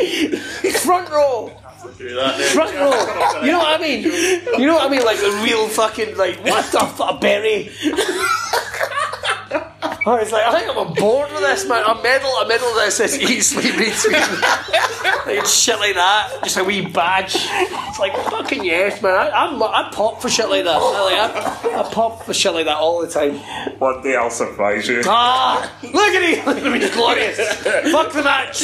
Front 0.80 1.10
row. 1.10 1.48
Front 1.78 2.74
row. 2.74 3.42
You 3.42 3.52
know 3.52 3.58
what 3.58 3.78
I 3.78 3.78
mean? 3.80 4.02
You 4.58 4.66
know 4.66 4.74
what 4.74 4.86
I 4.86 4.88
mean? 4.90 5.04
Like 5.04 5.18
a 5.22 5.30
real 5.44 5.68
fucking 5.68 6.16
like 6.16 6.42
what 6.44 6.70
the 6.72 6.80
fuck, 6.80 7.20
Berry. 7.20 7.70
I 10.16 10.20
was 10.20 10.30
like, 10.30 10.46
I 10.46 10.60
think 10.60 10.76
I'm 10.76 10.94
board 10.94 11.32
with 11.32 11.40
this, 11.40 11.66
man. 11.68 11.82
A 11.82 12.00
medal, 12.00 12.30
a 12.36 12.46
medal 12.46 12.72
that 12.74 12.92
says 12.92 13.18
eat, 13.18 13.40
sleep, 13.40 13.74
eat, 13.74 13.92
sleep. 13.92 14.12
like 15.26 15.44
shit 15.46 15.80
like 15.80 15.96
that. 15.96 16.38
Just 16.44 16.58
a 16.58 16.62
wee 16.62 16.86
badge. 16.86 17.34
It's 17.34 17.98
like 17.98 18.14
fucking 18.14 18.64
yes, 18.64 19.02
man. 19.02 19.16
I, 19.16 19.30
I'm, 19.30 19.60
I 19.60 19.90
pop 19.92 20.22
for 20.22 20.28
shit 20.28 20.48
like 20.48 20.62
that. 20.62 20.76
I, 20.76 21.02
like, 21.02 21.74
I, 21.74 21.80
I 21.80 21.92
pop 21.92 22.22
for 22.22 22.32
shit 22.32 22.54
like 22.54 22.66
that 22.66 22.76
all 22.76 23.00
the 23.00 23.08
time. 23.08 23.34
One 23.80 24.00
day 24.02 24.14
I'll 24.14 24.30
surprise 24.30 24.86
you. 24.86 25.02
Ah, 25.06 25.76
look 25.82 25.94
at 25.94 26.22
him! 26.22 26.46
Look 26.46 26.56
at 26.58 26.62
him, 26.62 26.80
he's 26.80 26.94
glorious. 26.94 27.38
Fuck 27.90 28.12
the 28.12 28.22
match. 28.22 28.62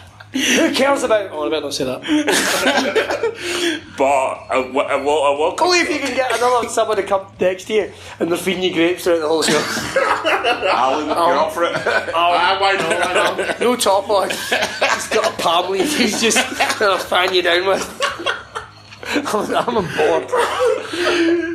Who 0.58 0.72
cares 0.74 1.02
about? 1.04 1.30
Oh, 1.32 1.46
I 1.46 1.50
better 1.50 1.62
not 1.62 1.74
say 1.74 1.84
that. 1.84 2.02
But 3.96 4.04
I, 4.50 4.54
w- 4.62 4.78
I 4.80 4.96
will. 4.96 5.22
I 5.22 5.30
will. 5.30 5.54
Only 5.60 5.78
if 5.78 5.88
you 5.88 5.98
can 6.00 6.16
get 6.16 6.36
another 6.36 6.68
someone 6.68 6.96
to 6.96 7.04
come 7.04 7.26
next 7.40 7.70
year 7.70 7.92
and 8.18 8.28
they're 8.30 8.36
feeding 8.38 8.64
you 8.64 8.72
grapes 8.74 9.04
throughout 9.04 9.20
the 9.20 9.28
whole 9.28 9.42
show. 9.42 9.56
Alan, 10.68 11.06
you're 11.06 11.16
up 11.16 11.52
for 11.52 11.62
it. 11.64 11.72
Ah, 11.76 12.58
why 12.60 12.72
not? 12.72 12.90
Why 12.90 13.12
not? 13.46 13.60
No 13.60 13.76
top 13.76 14.10
on. 14.10 14.30
He's 14.30 15.08
got 15.08 15.32
a 15.32 15.36
palm 15.40 15.70
leaf. 15.70 15.96
He's 15.96 16.20
just 16.20 16.38
gonna 16.80 16.98
fan 16.98 17.32
you 17.34 17.42
down 17.42 17.66
with. 17.68 17.82
I'm, 19.26 19.76
on 19.76 19.96
board. 19.96 20.30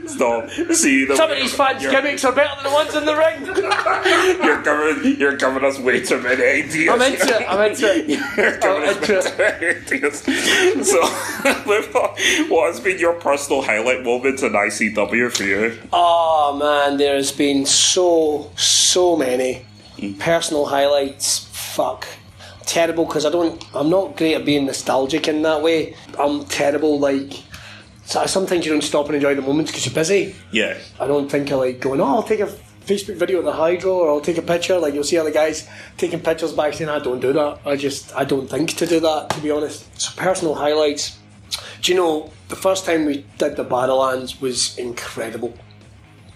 Stop. 0.10 0.50
See, 0.76 1.06
the, 1.06 1.16
Some 1.16 1.32
of 1.32 1.38
these 1.38 1.54
fans' 1.54 1.82
gimmicks 1.82 2.24
are 2.24 2.32
better 2.32 2.54
than 2.56 2.64
the 2.66 2.72
ones 2.72 2.96
in 2.96 3.06
the 3.06 3.16
ring. 3.16 3.46
you're 4.44 4.62
giving. 4.62 5.20
You're 5.20 5.38
giving 5.38 5.64
us 5.66 5.80
way 5.80 6.04
too 6.04 6.22
many 6.22 6.44
ideas. 6.44 6.90
I'm 6.90 7.02
into 7.02 7.36
it. 7.36 7.50
I'm 7.50 7.72
into 7.72 7.96
it. 7.96 8.10
You're 8.38 8.58
giving 8.58 8.84
I'm 8.84 8.90
us 8.90 8.98
into 8.98 9.14
way 9.14 9.20
it. 9.20 9.38
many 9.38 9.66
ideas. 9.78 10.90
So, 10.90 11.02
what 12.54 12.68
has 12.68 12.80
been 12.80 13.00
your 13.00 13.14
personal 13.14 13.62
highlight 13.64 14.04
moment 14.04 14.44
in 14.44 14.54
ICW 14.54 15.32
for 15.32 15.44
you? 15.44 15.80
Oh 15.92 16.58
man, 16.58 16.98
there 16.98 17.16
has 17.16 17.32
been 17.32 17.66
so 17.66 18.52
so 18.56 19.16
many 19.16 19.66
hmm. 20.00 20.14
personal 20.14 20.66
highlights. 20.66 21.48
Fuck, 21.52 22.08
terrible 22.70 23.06
because 23.06 23.26
I 23.26 23.32
don't. 23.32 23.64
I'm 23.76 23.90
not 23.90 24.16
great 24.16 24.36
at 24.36 24.46
being 24.46 24.66
nostalgic 24.68 25.28
in 25.28 25.42
that 25.42 25.62
way. 25.62 25.96
I'm 26.18 26.46
terrible. 26.46 27.00
Like 27.00 27.34
sometimes 28.06 28.66
you 28.66 28.72
don't 28.72 28.84
stop 28.84 29.08
and 29.08 29.16
enjoy 29.16 29.36
the 29.36 29.42
moments 29.42 29.72
because 29.72 29.86
you're 29.86 29.96
busy. 29.96 30.36
Yeah. 30.52 30.78
I 31.00 31.08
don't 31.08 31.30
think 31.30 31.52
I 31.52 31.56
like 31.56 31.80
going. 31.80 32.00
Oh, 32.00 32.06
I'll 32.06 32.24
take 32.24 32.40
a 32.40 32.48
Facebook 32.86 33.18
video 33.18 33.40
of 33.40 33.46
the 33.46 33.52
hydro, 33.54 33.92
or 33.94 34.10
I'll 34.10 34.22
take 34.22 34.38
a 34.38 34.42
picture. 34.54 34.78
Like 34.80 34.94
you'll 34.94 35.04
see 35.04 35.18
other 35.18 35.32
guys 35.32 35.68
taking 35.98 36.20
pictures 36.20 36.54
back 36.54 36.74
saying, 36.74 36.90
"I 36.90 37.00
don't 37.00 37.20
do 37.20 37.34
that." 37.34 37.60
I 37.66 37.76
just 37.76 38.16
I 38.16 38.24
don't 38.24 38.48
think 38.50 38.76
to 38.78 38.86
do 38.86 39.00
that. 39.00 39.30
To 39.32 39.42
be 39.42 39.52
honest, 39.52 39.86
so 40.00 40.12
personal 40.16 40.56
highlights. 40.56 41.18
Do 41.82 41.92
you 41.92 41.98
know 41.98 42.32
the 42.50 42.56
first 42.56 42.86
time 42.86 43.06
we 43.06 43.26
did 43.38 43.56
the 43.56 43.66
Barrowlands 43.66 44.42
was 44.42 44.78
incredible, 44.78 45.54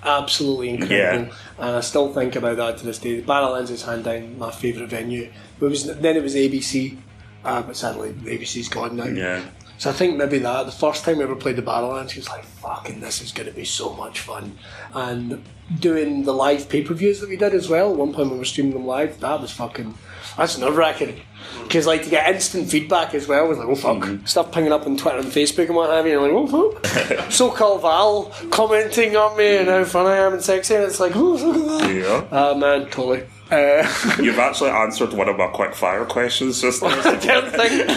absolutely 0.04 0.70
incredible, 0.70 0.96
Yeah. 0.98 1.30
and 1.60 1.76
I 1.78 1.82
still 1.82 2.14
think 2.14 2.36
about 2.36 2.58
that 2.58 2.78
to 2.78 2.86
this 2.86 2.98
day. 3.00 3.20
The 3.20 3.24
Barrowlands 3.28 3.70
is 3.70 3.84
hand 3.84 4.04
down 4.06 4.38
my 4.38 4.52
favourite 4.52 4.90
venue. 4.90 5.32
It 5.66 5.70
was 5.70 5.86
then 5.86 6.18
it 6.18 6.24
was 6.24 6.36
ABC, 6.36 6.98
uh, 7.44 7.62
but 7.62 7.76
sadly 7.76 8.12
ABC's 8.12 8.70
gone 8.70 8.96
now. 8.96 9.06
Yeah. 9.06 9.44
So 9.78 9.90
I 9.90 9.94
think 9.94 10.18
maybe 10.18 10.38
that 10.40 10.66
the 10.66 10.72
first 10.72 11.04
time 11.04 11.18
we 11.18 11.24
ever 11.24 11.36
played 11.36 11.56
the 11.58 11.62
Barrowlands, 11.62 12.12
he 12.12 12.20
was 12.20 12.30
like, 12.30 12.46
"Fucking, 12.46 13.02
this 13.02 13.22
is 13.22 13.32
going 13.32 13.50
to 13.50 13.56
be 13.56 13.66
so 13.66 13.94
much 13.94 14.20
fun." 14.20 14.58
And 14.94 15.44
doing 15.80 16.24
the 16.24 16.34
live 16.34 16.70
pay 16.70 16.84
per 16.84 16.94
views 16.94 17.20
that 17.20 17.30
we 17.30 17.36
did 17.36 17.54
as 17.54 17.70
well. 17.70 17.92
At 17.92 17.98
one 17.98 18.14
point 18.14 18.28
when 18.28 18.34
we 18.34 18.40
were 18.40 18.46
streaming 18.46 18.74
them 18.74 18.86
live. 18.86 19.20
That 19.20 19.42
was 19.42 19.52
fucking. 19.52 19.94
That's 20.38 20.58
nerve 20.58 20.78
wracking. 20.78 21.22
Because 21.64 21.86
like 21.86 22.04
to 22.04 22.10
get 22.10 22.34
instant 22.34 22.70
feedback 22.70 23.14
as 23.14 23.28
well 23.28 23.48
was 23.48 23.58
like, 23.58 23.68
oh 23.68 23.76
fuck, 23.76 24.28
stuff 24.28 24.52
pinging 24.52 24.72
up 24.72 24.86
on 24.86 24.98
Twitter 24.98 25.20
and 25.20 25.28
Facebook 25.28 25.68
and 25.68 25.76
what 25.76 25.90
have 25.90 26.08
you. 26.08 26.24
And 26.24 26.32
you're 26.32 26.42
like, 26.42 26.54
oh 26.54 26.72
fuck. 26.72 27.32
so 27.32 27.52
called 27.52 27.82
Val 27.82 28.26
commenting 28.50 29.16
on 29.16 29.38
me 29.38 29.58
and 29.58 29.68
how 29.68 29.84
fun 29.84 30.06
I 30.06 30.18
am 30.18 30.34
and 30.34 30.42
sexy. 30.42 30.76
And 30.76 30.86
it's 30.86 31.00
like, 31.00 31.16
oh 31.16 31.34
look 31.34 31.56
at 31.58 31.82
that. 31.82 31.94
Yeah. 31.94 32.28
Ah 32.32 32.54
man, 32.54 32.86
totally. 32.86 33.24
Uh, 33.54 34.16
You've 34.22 34.40
actually 34.40 34.72
answered 34.72 35.14
one 35.14 35.30
of 35.30 35.38
my 35.38 35.48
quick 35.48 35.76
fire 35.76 36.06
questions 36.06 36.62
just 36.62 36.82
there. 36.82 36.90
I 37.06 37.16
don't 37.18 37.52
think. 37.52 37.90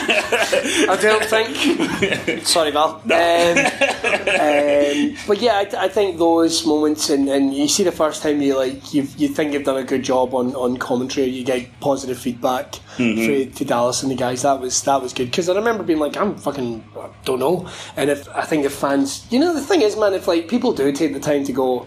I 0.91 0.97
don't 1.01 1.25
think. 1.25 2.47
Sorry, 2.47 2.71
Val. 2.73 2.97
Um, 2.97 3.59
um, 4.27 5.17
but 5.27 5.41
yeah, 5.41 5.55
I, 5.65 5.85
I 5.85 5.89
think 5.89 6.19
those 6.19 6.67
moments, 6.67 7.11
and, 7.11 7.29
and 7.29 7.55
you 7.55 7.69
see 7.69 7.85
the 7.85 7.93
first 7.93 8.23
time 8.23 8.41
you 8.43 8.57
like 8.57 8.93
you 8.93 9.07
you 9.17 9.29
think 9.29 9.53
you've 9.53 9.65
done 9.65 9.77
a 9.79 9.85
good 9.85 10.03
job 10.03 10.35
on, 10.35 10.55
on 10.55 10.77
commentary, 10.77 11.27
you 11.29 11.45
get 11.45 11.69
positive 11.81 12.19
feedback 12.19 12.77
Mm-hmm. 12.97 13.51
for, 13.51 13.59
to 13.59 13.65
Dallas 13.67 14.03
and 14.03 14.11
the 14.11 14.17
guys. 14.17 14.41
That 14.41 14.59
was 14.59 14.83
that 14.85 15.03
was 15.03 15.13
good 15.13 15.27
because 15.27 15.51
I 15.51 15.55
remember 15.55 15.83
being 15.83 15.99
like, 15.99 16.17
I'm 16.17 16.35
fucking 16.37 16.83
I 16.99 17.09
don't 17.27 17.39
know. 17.41 17.69
And 17.95 18.09
if 18.09 18.27
I 18.31 18.43
think 18.43 18.65
if 18.65 18.73
fans, 18.73 19.27
you 19.31 19.39
know, 19.39 19.53
the 19.53 19.61
thing 19.61 19.83
is, 19.83 19.97
man, 19.99 20.15
if 20.15 20.27
like 20.27 20.49
people 20.49 20.73
do 20.73 20.91
take 20.93 21.13
the 21.13 21.21
time 21.21 21.45
to 21.45 21.53
go. 21.53 21.87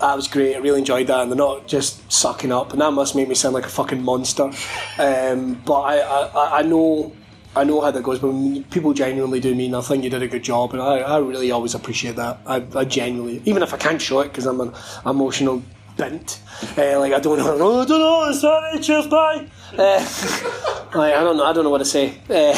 That 0.00 0.14
was 0.14 0.28
great. 0.28 0.54
I 0.54 0.58
really 0.58 0.80
enjoyed 0.80 1.06
that, 1.06 1.20
and 1.20 1.30
they're 1.30 1.38
not 1.38 1.66
just 1.66 2.10
sucking 2.12 2.52
up, 2.52 2.72
and 2.72 2.80
that 2.82 2.90
must 2.90 3.16
make 3.16 3.28
me 3.28 3.34
sound 3.34 3.54
like 3.54 3.64
a 3.64 3.70
fucking 3.70 4.02
monster. 4.02 4.50
Um, 4.98 5.54
but 5.64 5.80
I, 5.80 6.00
I, 6.00 6.58
I 6.58 6.62
know 6.62 7.12
I 7.56 7.64
know 7.64 7.80
how 7.80 7.90
that 7.90 8.02
goes, 8.02 8.18
but 8.18 8.30
people 8.70 8.92
genuinely 8.92 9.40
do 9.40 9.54
mean 9.54 9.74
I 9.74 9.80
think 9.80 10.04
you 10.04 10.10
did 10.10 10.22
a 10.22 10.28
good 10.28 10.42
job, 10.42 10.74
and 10.74 10.82
I, 10.82 10.98
I 10.98 11.18
really 11.18 11.50
always 11.50 11.74
appreciate 11.74 12.16
that. 12.16 12.38
I, 12.46 12.62
I 12.74 12.84
genuinely, 12.84 13.40
even 13.46 13.62
if 13.62 13.72
I 13.72 13.78
can't 13.78 14.00
show 14.00 14.20
it 14.20 14.28
because 14.28 14.44
I'm 14.44 14.60
an 14.60 14.74
emotional 15.06 15.62
bent, 15.96 16.40
uh, 16.76 16.98
like 17.00 17.12
I 17.12 17.20
don't 17.20 17.38
know, 17.38 17.56
oh, 17.60 17.82
I 17.82 17.84
don't 17.86 17.98
know, 18.00 18.32
sorry, 18.32 18.78
cheers, 18.80 19.06
bye. 19.06 19.46
Uh, 19.76 19.98
like, 20.94 21.14
I 21.14 21.22
don't 21.24 21.36
know, 21.36 21.44
I 21.44 21.52
don't 21.52 21.64
know 21.64 21.70
what 21.70 21.78
to 21.78 21.84
say. 21.84 22.18
Uh, 22.30 22.54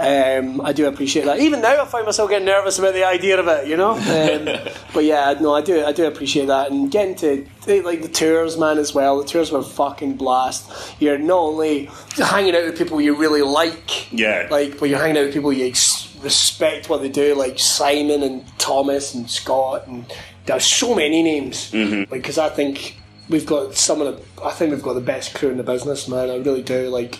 um, 0.00 0.60
I 0.60 0.72
do 0.72 0.86
appreciate 0.86 1.24
that. 1.24 1.40
Even 1.40 1.60
now, 1.60 1.82
I 1.82 1.84
find 1.86 2.06
myself 2.06 2.30
getting 2.30 2.46
nervous 2.46 2.78
about 2.78 2.94
the 2.94 3.04
idea 3.04 3.38
of 3.40 3.48
it, 3.48 3.66
you 3.66 3.76
know. 3.76 3.92
Um, 3.92 4.72
but 4.94 5.04
yeah, 5.04 5.34
no, 5.40 5.54
I 5.54 5.60
do, 5.60 5.84
I 5.84 5.92
do 5.92 6.06
appreciate 6.06 6.46
that, 6.46 6.70
and 6.70 6.90
getting 6.90 7.14
to 7.16 7.46
like 7.82 8.02
the 8.02 8.08
tours, 8.08 8.56
man, 8.56 8.78
as 8.78 8.94
well. 8.94 9.18
The 9.20 9.26
tours 9.28 9.50
were 9.52 9.62
fucking 9.62 10.14
blast. 10.16 10.94
You're 11.00 11.18
not 11.18 11.38
only 11.38 11.90
hanging 12.16 12.54
out 12.54 12.64
with 12.64 12.78
people 12.78 13.00
you 13.00 13.14
really 13.14 13.42
like, 13.42 14.10
Yeah. 14.12 14.46
like, 14.50 14.78
but 14.78 14.88
you're 14.88 14.98
hanging 15.00 15.18
out 15.18 15.24
with 15.26 15.34
people 15.34 15.52
you 15.52 15.66
ex- 15.66 16.07
respect 16.22 16.88
what 16.88 17.02
they 17.02 17.08
do, 17.08 17.34
like 17.34 17.58
Simon 17.58 18.22
and 18.22 18.58
Thomas 18.58 19.14
and 19.14 19.30
Scott, 19.30 19.86
and 19.86 20.04
there's 20.46 20.66
so 20.66 20.94
many 20.94 21.22
names. 21.22 21.70
Mm-hmm. 21.70 22.10
Like, 22.10 22.22
because 22.22 22.38
I 22.38 22.48
think 22.48 22.96
we've 23.28 23.46
got 23.46 23.74
some 23.74 24.00
of 24.00 24.16
the, 24.16 24.44
I 24.44 24.52
think 24.52 24.72
we've 24.72 24.82
got 24.82 24.94
the 24.94 25.00
best 25.00 25.34
crew 25.34 25.50
in 25.50 25.56
the 25.56 25.62
business, 25.62 26.08
man. 26.08 26.30
I 26.30 26.36
really 26.36 26.62
do. 26.62 26.88
Like, 26.88 27.18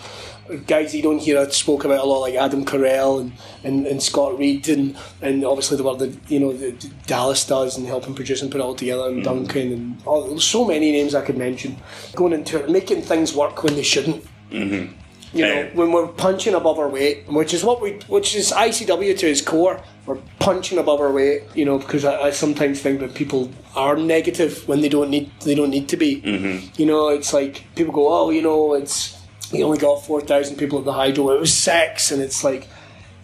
guys 0.66 0.94
you 0.94 1.02
don't 1.02 1.18
hear 1.18 1.38
I 1.38 1.48
spoke 1.48 1.84
about 1.84 2.00
a 2.00 2.04
lot, 2.04 2.20
like 2.20 2.34
Adam 2.34 2.64
Carell 2.64 3.20
and, 3.20 3.32
and, 3.64 3.86
and 3.86 4.02
Scott 4.02 4.38
Reed, 4.38 4.68
and, 4.68 4.96
and 5.20 5.44
obviously 5.44 5.76
the 5.76 5.84
work 5.84 5.98
that 5.98 6.16
you 6.30 6.40
know 6.40 6.52
that 6.52 7.06
Dallas 7.06 7.46
does 7.46 7.76
and 7.76 7.86
helping 7.86 8.14
produce 8.14 8.42
and 8.42 8.50
put 8.50 8.60
it 8.60 8.64
all 8.64 8.74
together, 8.74 9.08
and 9.08 9.22
Duncan 9.22 9.72
and 9.72 10.02
all, 10.06 10.38
so 10.38 10.64
many 10.64 10.92
names 10.92 11.14
I 11.14 11.24
could 11.24 11.36
mention. 11.36 11.76
Going 12.14 12.32
into 12.32 12.58
it, 12.62 12.70
making 12.70 13.02
things 13.02 13.34
work 13.34 13.62
when 13.62 13.74
they 13.74 13.82
shouldn't. 13.82 14.24
You 15.32 15.44
know, 15.44 15.70
when 15.74 15.92
we're 15.92 16.06
punching 16.08 16.54
above 16.54 16.78
our 16.78 16.88
weight, 16.88 17.28
which 17.28 17.52
is 17.52 17.62
what 17.62 17.82
we, 17.82 17.92
which 18.08 18.34
is 18.34 18.50
ICW 18.50 19.18
to 19.18 19.26
its 19.26 19.42
core, 19.42 19.82
we're 20.06 20.18
punching 20.38 20.78
above 20.78 21.00
our 21.00 21.12
weight. 21.12 21.42
You 21.54 21.64
know, 21.64 21.78
because 21.78 22.04
I, 22.04 22.28
I 22.28 22.30
sometimes 22.30 22.80
think 22.80 23.00
that 23.00 23.14
people 23.14 23.50
are 23.76 23.96
negative 23.96 24.66
when 24.66 24.80
they 24.80 24.88
don't 24.88 25.10
need, 25.10 25.30
they 25.40 25.54
don't 25.54 25.70
need 25.70 25.88
to 25.90 25.96
be. 25.96 26.22
Mm-hmm. 26.22 26.80
You 26.80 26.86
know, 26.86 27.08
it's 27.08 27.32
like 27.32 27.64
people 27.74 27.92
go, 27.92 28.12
oh, 28.12 28.30
you 28.30 28.42
know, 28.42 28.74
it's 28.74 29.18
you 29.52 29.64
only 29.64 29.78
got 29.78 30.04
four 30.04 30.20
thousand 30.20 30.56
people 30.56 30.78
at 30.78 30.84
the 30.84 30.92
Hydro. 30.92 31.30
It 31.30 31.40
was 31.40 31.52
sex, 31.52 32.10
and 32.10 32.22
it's 32.22 32.42
like, 32.44 32.66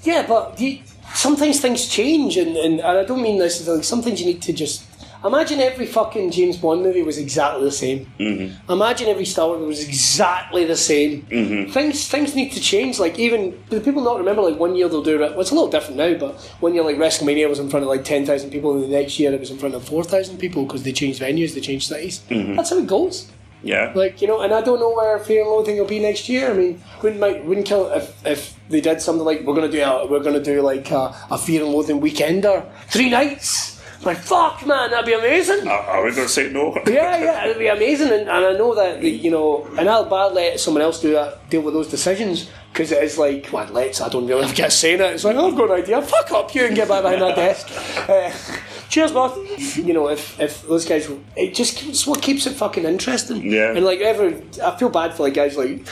yeah, 0.02 0.26
but 0.26 0.61
you, 0.61 0.80
sometimes 1.14 1.61
things 1.61 1.88
change, 1.88 2.36
and, 2.36 2.57
and, 2.57 2.80
and 2.80 2.98
I 2.98 3.05
don't 3.05 3.22
mean 3.22 3.38
this. 3.38 3.66
Like 3.66 3.84
sometimes 3.84 4.20
you 4.20 4.26
need 4.26 4.42
to 4.42 4.52
just. 4.52 4.84
Imagine 5.25 5.61
every 5.61 5.87
fucking 5.87 6.31
James 6.31 6.59
Bond 6.59 6.83
movie 6.83 7.03
was 7.03 7.16
exactly 7.16 7.64
the 7.64 7.72
same. 7.72 8.07
Mm-hmm. 8.18 8.70
Imagine 8.70 9.09
every 9.09 9.25
Star 9.25 9.49
Wars 9.49 9.66
was 9.66 9.89
exactly 9.89 10.66
the 10.66 10.77
same. 10.77 11.22
Mm-hmm. 11.22 11.72
Things 11.72 12.09
things 12.09 12.35
need 12.35 12.53
to 12.53 12.61
change. 12.61 12.99
Like 12.99 13.18
even 13.18 13.59
do 13.70 13.81
people 13.81 14.03
not 14.03 14.18
remember? 14.18 14.43
Like 14.43 14.59
one 14.59 14.77
year 14.77 14.89
they'll 14.89 15.03
do 15.03 15.22
it. 15.22 15.31
Well, 15.33 15.41
it's 15.41 15.51
a 15.51 15.55
little 15.55 15.70
different 15.70 15.97
now, 15.97 16.14
but 16.14 16.41
one 16.61 16.75
year 16.75 16.85
like 16.85 16.97
WrestleMania 16.97 17.49
was 17.49 17.59
in 17.59 17.70
front 17.70 17.85
of 17.85 17.89
like 17.89 18.05
ten 18.05 18.27
thousand 18.27 18.51
people, 18.51 18.75
and 18.75 18.83
the 18.85 18.89
next 18.89 19.18
year 19.18 19.33
it 19.33 19.41
was 19.41 19.51
in 19.51 19.59
front 19.59 19.75
of 19.75 19.87
four 19.89 20.05
thousand 20.05 20.39
people 20.39 20.64
because 20.66 20.83
they 20.83 20.93
changed 20.93 21.22
venues, 21.22 21.55
they 21.55 21.61
changed 21.61 21.89
cities. 21.89 22.20
That's 22.29 22.70
how 22.70 22.79
it 22.79 22.87
goes. 22.87 23.31
Yeah. 23.64 23.93
Like 23.95 24.20
you 24.20 24.29
know, 24.29 24.43
and 24.43 24.53
I 24.53 24.61
don't 24.61 24.79
know 24.79 24.93
where 24.93 25.18
Fear 25.18 25.41
and 25.41 25.51
Loathing 25.51 25.79
will 25.79 25.87
be 25.87 25.99
next 25.99 26.29
year. 26.29 26.51
I 26.51 26.55
mean, 26.55 26.83
wouldn't 27.03 27.20
might 27.20 27.45
wouldn't 27.45 27.66
kill 27.66 27.91
if, 27.93 28.27
if 28.27 28.55
they 28.68 28.83
did 28.83 29.01
something 29.01 29.25
like 29.25 29.41
we're 29.43 29.55
gonna 29.55 29.70
do 29.70 29.83
a, 29.83 30.07
we're 30.07 30.22
gonna 30.22 30.43
do 30.43 30.61
like 30.61 30.91
a, 30.91 31.16
a 31.31 31.39
Fear 31.39 31.64
and 31.64 31.72
Loathing 31.72 32.01
weekender, 32.01 32.70
three 32.89 33.09
nights. 33.09 33.74
Like 34.05 34.18
fuck, 34.18 34.66
man, 34.66 34.90
that'd 34.90 35.07
be 35.07 35.14
amazing. 35.14 35.66
I, 35.66 35.76
I 35.76 36.00
would 36.02 36.16
not 36.16 36.28
say 36.28 36.50
no. 36.50 36.74
Yeah, 36.86 37.16
yeah, 37.16 37.44
it'd 37.46 37.59
be 37.59 37.68
amazing, 37.68 38.09
and, 38.09 38.22
and 38.22 38.30
I 38.30 38.52
know 38.52 38.74
that 38.74 39.00
the, 39.00 39.09
you 39.09 39.30
know, 39.30 39.66
and 39.78 39.88
I'll 39.88 40.05
bad 40.05 40.32
let 40.34 40.61
someone 40.61 40.82
else 40.82 41.00
do 41.00 41.12
that, 41.12 41.48
deal 41.48 41.62
with 41.62 41.74
those 41.74 41.88
decisions 41.88 42.50
because 42.72 42.90
it 42.90 43.02
is 43.02 43.16
like, 43.16 43.48
well, 43.52 43.66
let's. 43.72 44.00
I 44.00 44.09
don't 44.09 44.26
really 44.26 44.52
get 44.55 44.72
saying 44.72 45.00
it. 45.00 45.14
It's 45.14 45.24
like 45.24 45.36
oh, 45.36 45.48
I've 45.48 45.57
got 45.57 45.70
an 45.70 45.82
idea. 45.82 46.02
Fuck 46.02 46.32
up 46.32 46.55
you 46.55 46.64
and 46.64 46.74
get 46.74 46.88
back 46.88 47.02
behind 47.02 47.22
that 47.22 47.36
desk. 47.44 47.68
Uh, 48.09 48.30
cheers, 48.88 49.12
boss. 49.12 49.76
You 49.76 49.94
know, 49.94 50.09
if 50.09 50.38
if 50.40 50.66
those 50.66 50.84
guys, 50.84 51.11
it 51.36 51.55
just 51.55 51.82
it's 51.84 52.07
what 52.07 52.20
keeps 52.20 52.46
it 52.46 52.55
fucking 52.55 52.84
interesting. 52.84 53.50
Yeah. 53.50 53.72
And 53.74 53.84
like 53.84 54.00
ever, 54.00 54.40
I 54.62 54.76
feel 54.76 54.90
bad 54.90 55.14
for 55.14 55.22
like 55.22 55.34
guys 55.34 55.57
like. 55.57 55.86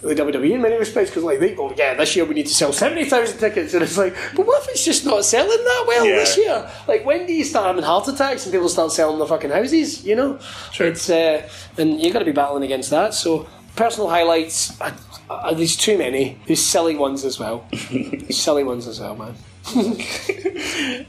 The 0.00 0.14
WWE 0.14 0.52
in 0.52 0.62
many 0.62 0.76
respects 0.76 1.10
because 1.10 1.24
like 1.24 1.40
they 1.40 1.54
go 1.54 1.72
yeah 1.76 1.94
this 1.94 2.14
year 2.14 2.24
we 2.24 2.34
need 2.34 2.46
to 2.46 2.54
sell 2.54 2.72
seventy 2.72 3.04
thousand 3.04 3.38
tickets. 3.38 3.74
And 3.74 3.82
it's 3.82 3.98
like 3.98 4.14
but 4.36 4.46
what 4.46 4.62
if 4.62 4.68
it's 4.70 4.84
just 4.84 5.04
not 5.04 5.24
selling 5.24 5.48
that 5.64 5.84
well 5.88 6.06
Yeah. 6.06 6.16
this 6.16 6.36
year? 6.36 6.70
Like 6.86 7.04
when 7.04 7.26
do 7.26 7.32
you 7.32 7.44
start 7.44 7.66
having 7.66 7.82
heart 7.82 8.06
attacks 8.06 8.44
and 8.46 8.52
people 8.52 8.68
start 8.68 8.92
selling 8.92 9.18
their 9.18 9.26
fucking 9.26 9.50
houses 9.50 10.04
you 10.04 10.14
know? 10.14 10.38
It's 10.78 11.10
uh, 11.10 11.48
and 11.76 12.00
you 12.00 12.12
got 12.12 12.20
to 12.20 12.24
be 12.24 12.32
battling 12.32 12.62
against 12.62 12.90
that. 12.90 13.12
So 13.14 13.48
personal 13.74 14.08
highlights 14.08 14.80
uh, 14.80 14.92
uh, 15.28 15.52
there's 15.54 15.76
too 15.76 15.98
many. 15.98 16.38
There's 16.46 16.64
silly 16.64 16.96
ones 16.96 17.24
as 17.24 17.38
well. 17.38 17.66
Silly 18.30 18.64
ones 18.64 18.86
as 18.86 19.00
well 19.00 19.16
man. 19.16 19.34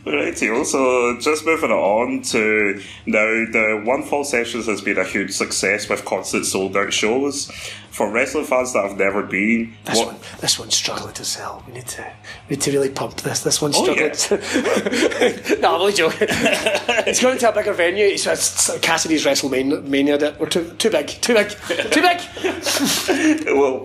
Right, 0.05 0.37
so 0.37 1.17
just 1.19 1.45
moving 1.45 1.71
on 1.71 2.21
to 2.23 2.81
now, 3.05 3.25
the 3.51 3.81
One 3.85 4.03
Fall 4.03 4.23
Sessions 4.23 4.65
has 4.65 4.81
been 4.81 4.97
a 4.97 5.03
huge 5.03 5.31
success 5.31 5.87
with 5.87 6.03
constant 6.05 6.45
sold 6.45 6.75
out 6.75 6.91
shows. 6.91 7.51
For 7.99 8.09
wrestling 8.09 8.45
fans 8.45 8.71
that 8.71 8.83
have 8.87 8.97
never 8.97 9.23
been, 9.23 9.73
this 9.83 9.97
what, 9.97 10.07
one 10.07 10.15
this 10.39 10.57
one's 10.57 10.73
struggling 10.73 11.13
to 11.15 11.25
sell 11.25 11.61
we 11.67 11.73
need 11.73 11.87
to 11.87 12.01
we 12.47 12.55
need 12.55 12.61
to 12.61 12.71
really 12.71 12.89
pump 12.89 13.17
this 13.17 13.43
this 13.43 13.61
one's 13.61 13.75
Oh, 13.77 13.83
struggling 13.83 14.13
to 14.13 15.59
no 15.59 15.75
I'm 15.75 15.81
only 15.81 15.91
joking 15.91 16.27
it's 16.31 17.21
going 17.21 17.37
to 17.39 17.49
a 17.49 17.51
bigger 17.51 17.73
venue 17.73 18.05
it's, 18.05 18.25
it's 18.25 18.79
Cassidy's 18.79 19.25
WrestleMania 19.25 20.17
did. 20.17 20.39
we're 20.39 20.47
too, 20.47 20.73
too 20.77 20.89
big 20.89 21.09
too 21.09 21.33
big 21.33 21.49
too 21.49 22.01
big 22.01 22.21
well, 23.47 23.83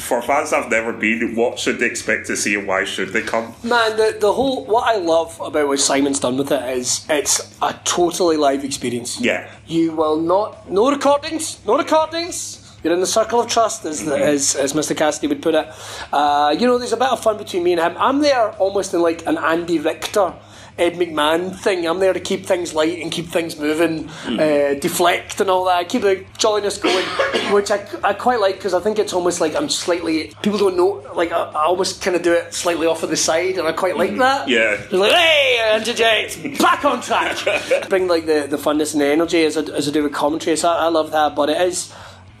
for 0.00 0.22
fans 0.22 0.50
that 0.50 0.62
have 0.62 0.70
never 0.70 0.92
been, 0.92 1.34
what 1.34 1.58
should 1.58 1.78
they 1.78 1.86
expect 1.86 2.26
to 2.28 2.36
see 2.36 2.54
and 2.54 2.68
why 2.68 2.84
should 2.84 3.08
they 3.08 3.22
come? 3.22 3.54
Man, 3.62 3.96
the, 3.96 4.16
the 4.20 4.32
whole 4.32 4.64
what 4.64 4.84
I 4.86 4.98
love 4.98 5.40
about 5.40 5.66
what 5.68 5.80
Simon's 5.80 6.20
done 6.20 6.36
with 6.36 6.52
it 6.52 6.78
is 6.78 7.04
it's 7.08 7.40
a 7.60 7.78
totally 7.84 8.36
live 8.36 8.64
experience. 8.64 9.20
Yeah. 9.20 9.50
You 9.66 9.92
will 9.92 10.20
not 10.20 10.70
no 10.70 10.90
recordings, 10.90 11.64
no 11.66 11.76
recordings. 11.76 12.65
You're 12.86 12.94
in 12.94 13.00
the 13.00 13.06
circle 13.08 13.40
of 13.40 13.48
trust, 13.48 13.84
as 13.84 14.04
the, 14.04 14.16
as, 14.16 14.54
as 14.54 14.72
Mr. 14.72 14.96
Cassidy 14.96 15.26
would 15.26 15.42
put 15.42 15.56
it. 15.56 15.68
Uh, 16.12 16.54
you 16.56 16.68
know, 16.68 16.78
there's 16.78 16.92
a 16.92 16.96
bit 16.96 17.08
of 17.08 17.20
fun 17.20 17.36
between 17.36 17.64
me 17.64 17.72
and 17.72 17.80
him. 17.80 17.96
I'm 17.98 18.20
there 18.20 18.52
almost 18.60 18.94
in 18.94 19.02
like 19.02 19.26
an 19.26 19.38
Andy 19.38 19.80
Richter, 19.80 20.32
Ed 20.78 20.92
McMahon 20.92 21.52
thing. 21.52 21.84
I'm 21.84 21.98
there 21.98 22.12
to 22.12 22.20
keep 22.20 22.46
things 22.46 22.74
light 22.74 23.02
and 23.02 23.10
keep 23.10 23.26
things 23.26 23.58
moving, 23.58 24.08
uh, 24.28 24.74
deflect 24.74 25.40
and 25.40 25.50
all 25.50 25.64
that. 25.64 25.88
Keep 25.88 26.02
the 26.02 26.24
jolliness 26.38 26.78
going, 26.78 27.04
which 27.52 27.72
I, 27.72 27.88
I 28.04 28.12
quite 28.12 28.38
like 28.38 28.54
because 28.54 28.72
I 28.72 28.78
think 28.78 29.00
it's 29.00 29.12
almost 29.12 29.40
like 29.40 29.56
I'm 29.56 29.68
slightly. 29.68 30.32
People 30.42 30.60
don't 30.60 30.76
know, 30.76 31.04
like 31.12 31.32
I, 31.32 31.42
I 31.42 31.64
almost 31.64 32.02
kind 32.02 32.14
of 32.14 32.22
do 32.22 32.34
it 32.34 32.54
slightly 32.54 32.86
off 32.86 33.02
of 33.02 33.10
the 33.10 33.16
side, 33.16 33.58
and 33.58 33.66
I 33.66 33.72
quite 33.72 33.96
like 33.96 34.16
that. 34.18 34.48
Yeah. 34.48 34.74
It's 34.74 34.92
like, 34.92 35.10
hey, 35.10 35.76
interject, 35.76 36.60
back 36.60 36.84
on 36.84 37.00
track. 37.02 37.88
Bring 37.88 38.06
like 38.06 38.26
the, 38.26 38.46
the 38.48 38.58
funness 38.58 38.92
and 38.92 39.00
the 39.00 39.06
energy 39.06 39.42
as 39.42 39.56
I, 39.56 39.62
as 39.62 39.88
I 39.88 39.90
do 39.90 40.04
with 40.04 40.12
commentary. 40.12 40.56
So 40.56 40.68
I, 40.68 40.84
I 40.84 40.88
love 40.88 41.10
that, 41.10 41.34
but 41.34 41.50
it 41.50 41.60
is 41.60 41.92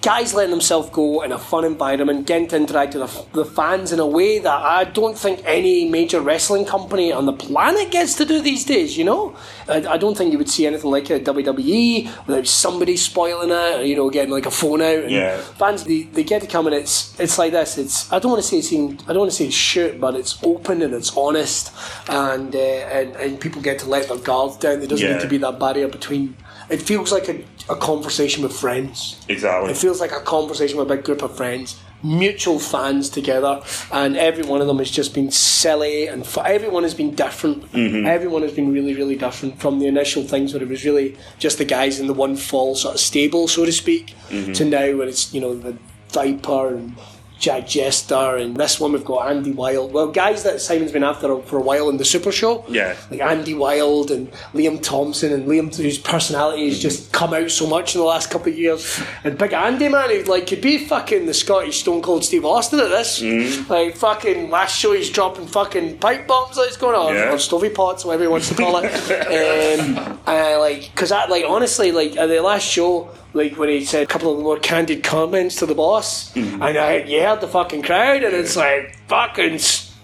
guys 0.02 0.34
letting 0.34 0.50
themselves 0.52 0.88
go 0.90 1.22
in 1.22 1.32
a 1.32 1.38
fun 1.38 1.64
environment, 1.64 2.26
getting 2.28 2.46
to 2.46 2.56
interact 2.56 2.94
with 2.94 3.32
the, 3.32 3.44
fans 3.44 3.90
in 3.92 3.98
a 3.98 4.06
way 4.06 4.38
that 4.38 4.62
I 4.62 4.84
don't 4.84 5.18
think 5.18 5.42
any 5.44 5.88
major 5.88 6.20
wrestling 6.20 6.64
company 6.64 7.10
on 7.12 7.26
the 7.26 7.32
planet 7.32 7.90
gets 7.90 8.14
to 8.16 8.24
do 8.24 8.40
these 8.40 8.64
days. 8.64 8.96
You 8.96 9.04
know, 9.04 9.36
I, 9.68 9.84
I 9.86 9.96
don't 9.96 10.16
think 10.16 10.30
you 10.30 10.38
would 10.38 10.48
see 10.48 10.64
anything 10.66 10.90
like 10.92 11.10
it 11.10 11.26
at 11.26 11.34
WWE 11.34 12.26
without 12.26 12.46
somebody 12.46 12.96
spoiling 12.96 13.50
it, 13.50 13.80
or, 13.80 13.82
you 13.82 13.96
know, 13.96 14.08
getting 14.10 14.30
like 14.30 14.46
a 14.46 14.50
phone 14.50 14.80
out. 14.80 14.98
And 15.04 15.10
Yeah. 15.10 15.40
fans 15.40 15.82
they, 15.84 16.02
they 16.02 16.22
get 16.22 16.40
to 16.42 16.46
come 16.46 16.66
and 16.66 16.76
it's 16.76 17.18
it's 17.18 17.36
like 17.38 17.52
this. 17.52 17.76
It's 17.76 18.12
I 18.12 18.18
don't 18.20 18.30
want 18.30 18.42
to 18.42 18.48
say 18.48 18.58
it's 18.58 18.72
even, 18.72 18.98
I 19.08 19.12
don't 19.12 19.20
want 19.20 19.30
to 19.32 19.36
say 19.36 19.50
shoot, 19.50 19.98
but 20.00 20.14
it's 20.14 20.38
open 20.44 20.82
and 20.82 20.94
it's 20.94 21.16
honest, 21.16 21.72
and 22.08 22.54
uh, 22.54 22.58
and 22.58 23.16
and 23.16 23.40
people 23.40 23.60
get 23.60 23.80
to 23.80 23.88
let 23.88 24.08
their 24.08 24.18
guards 24.18 24.56
down. 24.56 24.78
There 24.78 24.88
doesn't 24.88 25.04
Yeah. 25.04 25.14
need 25.14 25.22
to 25.22 25.28
be 25.28 25.38
that 25.38 25.58
barrier 25.58 25.88
between. 25.88 26.36
It 26.68 26.82
feels 26.82 27.12
like 27.12 27.28
a, 27.28 27.44
a 27.68 27.76
conversation 27.76 28.42
with 28.42 28.52
friends. 28.52 29.24
Exactly. 29.28 29.70
It 29.70 29.76
feels 29.76 30.00
like 30.00 30.12
a 30.12 30.20
conversation 30.20 30.78
with 30.78 30.90
a 30.90 30.94
big 30.96 31.04
group 31.04 31.22
of 31.22 31.36
friends, 31.36 31.80
mutual 32.02 32.58
fans 32.58 33.08
together, 33.08 33.62
and 33.92 34.16
every 34.16 34.44
one 34.44 34.60
of 34.60 34.66
them 34.66 34.78
has 34.78 34.90
just 34.90 35.14
been 35.14 35.30
silly, 35.30 36.06
and 36.06 36.22
f- 36.22 36.38
everyone 36.38 36.82
has 36.82 36.94
been 36.94 37.14
different. 37.14 37.70
Mm-hmm. 37.72 38.06
Everyone 38.06 38.42
has 38.42 38.52
been 38.52 38.72
really, 38.72 38.94
really 38.94 39.16
different 39.16 39.60
from 39.60 39.78
the 39.78 39.86
initial 39.86 40.22
things 40.22 40.52
where 40.52 40.62
it 40.62 40.68
was 40.68 40.84
really 40.84 41.16
just 41.38 41.58
the 41.58 41.64
guys 41.64 41.98
in 41.98 42.06
the 42.06 42.14
one 42.14 42.36
fall 42.36 42.74
sort 42.74 42.94
of 42.94 43.00
stable, 43.00 43.48
so 43.48 43.64
to 43.64 43.72
speak, 43.72 44.14
mm-hmm. 44.28 44.52
to 44.52 44.64
now 44.64 44.96
where 44.96 45.08
it's 45.08 45.32
you 45.34 45.40
know 45.40 45.54
the 45.54 45.76
Viper 46.10 46.74
and. 46.76 46.96
Jack 47.38 47.66
Jester 47.68 48.36
and 48.36 48.56
this 48.56 48.80
one 48.80 48.92
we've 48.92 49.04
got 49.04 49.28
Andy 49.30 49.52
Wild. 49.52 49.92
Well, 49.92 50.08
guys 50.08 50.42
that 50.44 50.60
Simon's 50.60 50.90
been 50.90 51.04
after 51.04 51.38
for 51.42 51.58
a 51.58 51.62
while 51.62 51.90
in 51.90 51.98
the 51.98 52.04
Super 52.04 52.32
Show. 52.32 52.64
Yeah. 52.66 52.96
Like 53.10 53.20
Andy 53.20 53.52
Wild 53.52 54.10
and 54.10 54.32
Liam 54.54 54.82
Thompson 54.82 55.32
and 55.32 55.46
Liam 55.46 55.74
whose 55.76 55.98
personality 55.98 56.68
has 56.68 56.78
just 56.80 57.12
come 57.12 57.34
out 57.34 57.50
so 57.50 57.66
much 57.66 57.94
in 57.94 58.00
the 58.00 58.06
last 58.06 58.30
couple 58.30 58.50
of 58.52 58.58
years. 58.58 59.00
And 59.22 59.36
Big 59.36 59.52
Andy 59.52 59.88
man, 59.88 60.08
he 60.10 60.22
like 60.22 60.46
could 60.46 60.62
be 60.62 60.78
fucking 60.78 61.26
the 61.26 61.34
Scottish 61.34 61.80
Stone 61.80 62.00
Cold 62.02 62.24
Steve 62.24 62.44
Austin 62.46 62.80
at 62.80 62.88
this. 62.88 63.20
Like 63.68 63.96
fucking 63.96 64.48
last 64.50 64.78
show 64.78 64.92
he's 64.94 65.10
dropping 65.10 65.46
fucking 65.46 65.98
pipe 65.98 66.26
bombs 66.26 66.56
that's 66.56 66.78
going 66.78 66.96
on 66.96 67.14
Yeah. 67.14 67.32
or 67.32 67.36
stovey 67.36 67.74
pots, 67.74 68.04
whatever 68.04 68.22
he 68.24 68.28
wants 68.28 68.48
to 68.48 68.54
call 68.54 68.78
it. 68.82 68.86
um, 69.80 70.18
uh, 70.26 70.58
like 70.58 70.90
because 70.94 71.12
I 71.12 71.26
like 71.26 71.44
honestly 71.46 71.92
like 71.92 72.16
at 72.16 72.26
the 72.26 72.40
last 72.40 72.64
show. 72.66 73.10
Like 73.36 73.56
when 73.58 73.68
he 73.68 73.84
said 73.84 74.02
a 74.02 74.06
couple 74.06 74.30
of 74.32 74.38
the 74.38 74.42
more 74.42 74.58
candid 74.58 75.04
comments 75.04 75.56
to 75.56 75.66
the 75.66 75.74
boss, 75.74 76.34
and 76.36 76.62
I 76.62 76.98
you 77.04 77.20
heard 77.20 77.40
the 77.40 77.48
fucking 77.48 77.82
crowd, 77.82 78.22
and 78.24 78.34
it's 78.34 78.56
like 78.56 78.96
fucking 79.08 79.58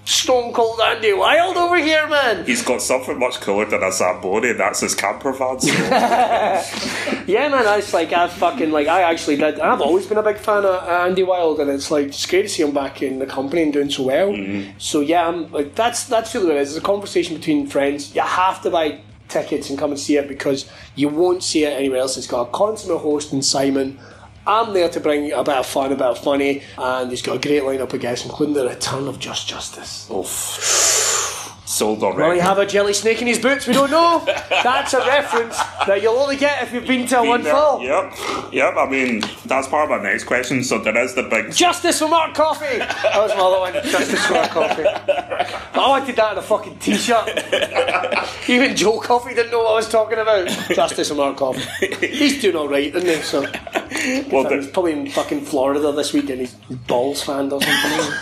Stone 0.04 0.52
Cold 0.52 0.80
Andy 0.80 1.12
Wild 1.12 1.56
over 1.56 1.76
here, 1.76 2.06
man. 2.08 2.44
He's 2.44 2.62
got 2.62 2.82
something 2.82 3.18
much 3.18 3.40
cooler 3.40 3.64
than 3.64 3.82
a 3.82 3.92
Zamboni, 3.92 4.50
and 4.50 4.60
that's 4.60 4.80
his 4.80 4.94
camper 4.94 5.32
van. 5.32 5.60
So. 5.60 5.72
Yeah, 7.24 7.48
man, 7.48 7.68
I 7.68 7.76
was 7.76 7.94
like, 7.94 8.12
I 8.12 8.26
fucking 8.26 8.72
like, 8.72 8.88
I 8.88 9.02
actually 9.02 9.36
did. 9.36 9.60
I've 9.60 9.80
always 9.80 10.06
been 10.08 10.18
a 10.18 10.24
big 10.24 10.38
fan 10.38 10.64
of 10.64 10.82
uh, 10.82 11.04
Andy 11.06 11.22
Wild, 11.22 11.60
and 11.60 11.70
it's 11.70 11.88
like 11.90 12.08
it's 12.08 12.26
great 12.26 12.42
to 12.42 12.48
see 12.48 12.64
him 12.64 12.74
back 12.74 13.00
in 13.00 13.20
the 13.20 13.26
company 13.26 13.62
and 13.62 13.72
doing 13.72 13.90
so 13.90 14.02
well. 14.02 14.34
So 14.78 15.00
yeah, 15.00 15.28
I'm 15.28 15.50
like, 15.52 15.76
that's 15.76 16.04
that's 16.04 16.34
really 16.34 16.48
what 16.48 16.56
it 16.56 16.62
is. 16.62 16.70
It's 16.76 16.78
a 16.84 16.86
conversation 16.86 17.36
between 17.36 17.68
friends. 17.68 18.12
You 18.14 18.22
have 18.22 18.60
to 18.62 18.70
buy 18.70 19.00
tickets 19.32 19.70
and 19.70 19.78
come 19.78 19.90
and 19.90 19.98
see 19.98 20.16
it 20.16 20.28
because 20.28 20.70
you 20.94 21.08
won't 21.08 21.42
see 21.42 21.64
it 21.64 21.72
anywhere 21.72 22.00
else. 22.00 22.16
It's 22.16 22.26
got 22.26 22.48
a 22.48 22.50
consummate 22.50 23.00
host 23.00 23.32
in 23.32 23.42
Simon. 23.42 23.98
I'm 24.46 24.74
there 24.74 24.88
to 24.88 25.00
bring 25.00 25.32
a 25.32 25.44
bit 25.44 25.56
of 25.56 25.66
fun, 25.66 25.92
a 25.92 25.96
bit 25.96 26.06
of 26.06 26.18
funny, 26.18 26.62
and 26.76 27.10
he's 27.10 27.22
got 27.22 27.36
a 27.36 27.48
great 27.48 27.62
lineup 27.62 27.92
of 27.92 28.00
guests, 28.00 28.24
including 28.26 28.54
the 28.54 28.68
return 28.68 29.06
of 29.06 29.18
Just 29.18 29.48
Justice. 29.48 30.08
Sold 31.82 32.00
Will 32.00 32.12
he 32.12 32.22
already. 32.22 32.40
have 32.40 32.58
a 32.58 32.66
jelly 32.66 32.92
snake 32.92 33.20
in 33.22 33.26
his 33.26 33.40
boots? 33.40 33.66
We 33.66 33.72
don't 33.72 33.90
know. 33.90 34.22
That's 34.26 34.94
a 34.94 34.98
reference 34.98 35.56
that 35.84 36.00
you'll 36.00 36.14
only 36.16 36.36
get 36.36 36.62
if 36.62 36.72
you've 36.72 36.86
been 36.86 37.08
to 37.08 37.24
one 37.24 37.42
fall. 37.42 37.82
Yep, 37.82 38.52
yep. 38.52 38.76
I 38.76 38.88
mean, 38.88 39.24
that's 39.46 39.66
part 39.66 39.90
of 39.90 40.00
my 40.00 40.08
next 40.08 40.24
question. 40.24 40.62
So 40.62 40.78
there 40.78 40.96
is 40.96 41.14
the 41.16 41.24
big. 41.24 41.52
Justice 41.52 41.98
for 41.98 42.06
Mark 42.08 42.34
Coffey! 42.34 42.78
That 42.78 43.16
was 43.16 43.32
my 43.34 43.40
other 43.40 43.58
one. 43.58 43.72
Justice 43.90 44.24
for 44.26 44.34
Mark 44.34 44.50
Coffey. 44.50 44.82
But 44.84 45.76
I 45.76 45.88
wanted 45.88 46.14
that 46.14 46.32
in 46.32 46.38
a 46.38 46.42
fucking 46.42 46.78
t 46.78 46.94
shirt. 46.94 47.28
Even 48.48 48.76
Joe 48.76 49.00
Coffey 49.00 49.34
didn't 49.34 49.50
know 49.50 49.64
what 49.64 49.72
I 49.72 49.74
was 49.74 49.88
talking 49.88 50.18
about. 50.18 50.46
Justice 50.68 51.08
for 51.08 51.16
Mark 51.16 51.36
Coffey. 51.36 52.06
He's 52.06 52.40
doing 52.40 52.54
alright, 52.54 52.94
isn't 52.94 53.08
he? 53.08 53.22
So 53.22 53.40
Well, 54.30 54.48
he's 54.48 54.68
probably 54.68 54.92
in 54.92 55.10
fucking 55.10 55.40
Florida 55.40 55.90
this 55.90 56.12
week 56.12 56.30
and 56.30 56.40
he's 56.42 56.54
Balls 56.86 57.24
fan 57.24 57.50
or 57.50 57.60
something. 57.60 58.14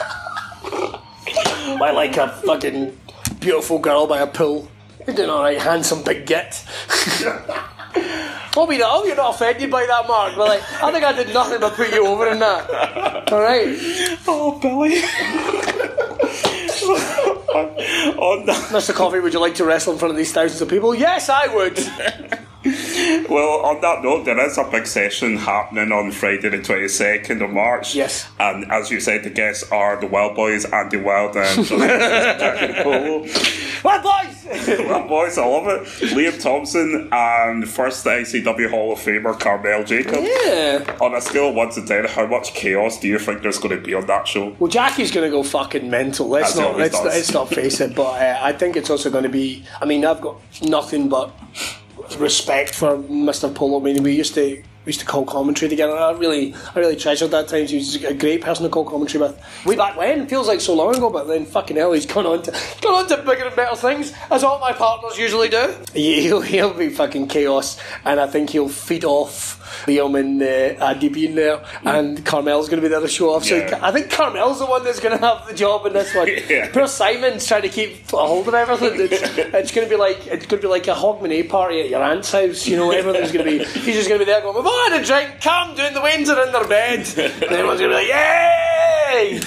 By 1.78 1.90
like 1.90 2.16
a 2.16 2.28
fucking 2.28 2.96
beautiful 3.40 3.78
girl 3.78 4.06
by 4.06 4.20
a 4.20 4.26
pool. 4.26 4.68
You're 5.06 5.16
doing 5.16 5.30
alright, 5.30 5.58
handsome 5.58 6.02
big 6.02 6.26
git. 6.26 6.54
Hope 8.54 8.70
you're 8.70 8.80
not, 8.80 9.06
you're 9.06 9.16
not 9.16 9.34
offended 9.34 9.70
by 9.70 9.86
that, 9.86 10.06
Mark. 10.06 10.34
But 10.36 10.48
like, 10.48 10.82
I 10.82 10.92
think 10.92 11.04
I 11.04 11.12
did 11.12 11.32
nothing 11.32 11.60
but 11.60 11.74
put 11.74 11.92
you 11.92 12.06
over 12.06 12.28
in 12.28 12.38
that. 12.40 13.32
Alright. 13.32 13.78
oh, 14.26 14.58
Billy. 14.60 14.96
on 18.18 18.46
that, 18.46 18.70
Mr. 18.70 18.94
Coffey, 18.94 19.20
would 19.20 19.32
you 19.32 19.40
like 19.40 19.54
to 19.56 19.64
wrestle 19.64 19.92
in 19.92 19.98
front 19.98 20.10
of 20.10 20.16
these 20.16 20.32
thousands 20.32 20.60
of 20.60 20.68
people? 20.68 20.94
Yes, 20.94 21.28
I 21.28 21.52
would. 21.54 21.78
well, 23.30 23.60
on 23.64 23.80
that 23.80 24.02
note, 24.02 24.24
there 24.24 24.38
is 24.46 24.58
a 24.58 24.64
big 24.64 24.86
session 24.86 25.36
happening 25.38 25.92
on 25.92 26.10
Friday, 26.10 26.48
the 26.50 26.62
twenty 26.62 26.88
second 26.88 27.40
of 27.40 27.50
March. 27.50 27.94
Yes. 27.94 28.28
and 28.38 28.70
as 28.70 28.90
you 28.90 29.00
said, 29.00 29.24
the 29.24 29.30
guests 29.30 29.70
are 29.72 29.98
the 29.98 30.06
Wild 30.06 30.36
Boys, 30.36 30.64
Andy 30.66 30.98
Wild, 30.98 31.36
and. 31.36 31.66
What 33.82 34.02
boys? 34.02 34.46
Wild 34.78 35.08
Boys, 35.08 35.38
I 35.38 35.46
love 35.46 35.66
it. 35.68 35.86
Liam 36.10 36.38
Thompson 36.40 37.08
and 37.10 37.66
first 37.66 38.04
ICW 38.04 38.68
Hall 38.68 38.92
of 38.92 38.98
Famer 38.98 39.38
Carmel 39.38 39.84
Jacob. 39.84 40.22
Yeah. 40.22 40.98
On 41.00 41.14
a 41.14 41.20
scale 41.20 41.48
of 41.48 41.54
one 41.54 41.70
to 41.70 41.86
ten, 41.86 42.04
how 42.04 42.26
much 42.26 42.52
chaos 42.52 43.00
do 43.00 43.08
you 43.08 43.18
think 43.18 43.40
there's 43.42 43.58
going 43.58 43.74
to 43.74 43.82
be 43.82 43.94
on 43.94 44.06
that 44.06 44.28
show? 44.28 44.54
Well, 44.58 44.70
Jackie's 44.70 45.10
going 45.10 45.30
to 45.30 45.34
go 45.34 45.42
fucking 45.42 45.88
mental. 45.88 46.28
Let's 46.28 46.52
As 46.52 46.58
not 46.58 46.76
let's, 46.76 47.00
let's 47.00 47.32
not 47.32 47.48
face 47.48 47.80
it. 47.80 47.94
But 47.94 48.20
uh, 48.20 48.38
I 48.42 48.52
think 48.52 48.76
it's 48.76 48.90
also 48.90 49.10
going 49.10 49.24
to 49.24 49.30
be. 49.30 49.64
I 49.80 49.86
mean, 49.86 50.04
I've 50.04 50.20
got 50.20 50.36
nothing 50.62 51.08
but 51.08 51.32
respect 52.16 52.74
for 52.74 52.96
Mr. 52.96 53.54
Polo. 53.54 53.80
I 53.80 53.82
mean, 53.82 54.02
we 54.02 54.12
used 54.14 54.34
to. 54.34 54.62
We 54.86 54.90
used 54.90 55.00
to 55.00 55.06
call 55.06 55.26
commentary 55.26 55.68
together. 55.68 55.94
I 55.94 56.12
really, 56.12 56.54
I 56.74 56.78
really 56.78 56.96
treasured 56.96 57.32
that 57.32 57.48
time. 57.48 57.66
He 57.66 57.76
was 57.76 58.02
a 58.02 58.14
great 58.14 58.40
person 58.40 58.64
to 58.64 58.70
call 58.70 58.86
commentary 58.86 59.20
with. 59.20 59.38
Way 59.66 59.76
back 59.76 59.94
when, 59.94 60.26
feels 60.26 60.48
like 60.48 60.62
so 60.62 60.74
long 60.74 60.96
ago, 60.96 61.10
but 61.10 61.24
then 61.24 61.44
fucking 61.44 61.76
hell, 61.76 61.92
he's 61.92 62.06
gone 62.06 62.24
on 62.24 62.40
to 62.44 62.50
gone 62.80 62.94
on 62.94 63.08
to 63.08 63.18
bigger 63.18 63.44
and 63.44 63.54
better 63.54 63.76
things, 63.76 64.14
as 64.30 64.42
all 64.42 64.58
my 64.58 64.72
partners 64.72 65.18
usually 65.18 65.50
do. 65.50 65.76
He'll, 65.92 66.40
he'll 66.40 66.72
be 66.72 66.88
fucking 66.88 67.28
chaos, 67.28 67.78
and 68.06 68.18
I 68.18 68.26
think 68.26 68.48
he'll 68.50 68.70
feed 68.70 69.04
off 69.04 69.59
Liam 69.86 70.18
and 70.18 70.42
uh, 70.42 70.84
Andy 70.84 71.08
being 71.08 71.34
there, 71.34 71.64
and 71.84 72.24
Carmel's 72.24 72.68
going 72.68 72.80
to 72.82 72.86
be 72.86 72.88
there 72.88 73.00
to 73.00 73.08
show 73.08 73.34
off. 73.34 73.44
So 73.44 73.56
Yeah. 73.56 73.78
I 73.82 73.92
think 73.92 74.10
Carmel's 74.10 74.58
the 74.58 74.66
one 74.66 74.84
that's 74.84 75.00
going 75.00 75.18
to 75.18 75.24
have 75.24 75.46
the 75.46 75.54
job 75.54 75.86
in 75.86 75.92
this 75.92 76.14
one. 76.14 76.28
Yeah. 76.50 76.70
Poor 76.72 76.86
Simon's 76.88 77.46
trying 77.46 77.62
to 77.62 77.68
keep 77.68 78.12
a 78.12 78.16
hold 78.16 78.48
of 78.48 78.54
everything. 78.54 78.92
It's, 79.00 79.22
it's 79.38 79.72
going 79.72 79.86
to 79.88 79.90
be 79.94 79.96
like 79.98 80.26
it's 80.26 80.46
going 80.46 80.60
to 80.60 80.66
be 80.66 80.70
like 80.70 80.88
a 80.88 80.94
Hogmanay 80.94 81.48
party 81.48 81.80
at 81.80 81.88
your 81.90 82.02
aunt's 82.02 82.32
house. 82.32 82.66
You 82.66 82.76
know, 82.76 82.90
everything's 82.90 83.30
going 83.32 83.44
to 83.44 83.50
be. 83.50 83.64
He's 83.80 83.94
just 83.96 84.08
going 84.08 84.18
to 84.18 84.24
be 84.24 84.30
there 84.30 84.40
going, 84.40 84.56
"We've 84.56 84.66
all 84.66 84.90
had 84.90 85.00
a 85.00 85.04
drink. 85.04 85.40
Come, 85.40 85.74
doing 85.76 85.94
the 85.94 86.00
winds 86.00 86.28
are 86.30 86.44
in 86.46 86.52
their 86.52 86.66
bed." 86.66 87.00
And 87.16 87.42
everyone's 87.44 87.80
going 87.80 87.92
to 87.92 87.96
be 87.98 88.08
like, 88.08 88.08
"Yay!" 88.08 89.40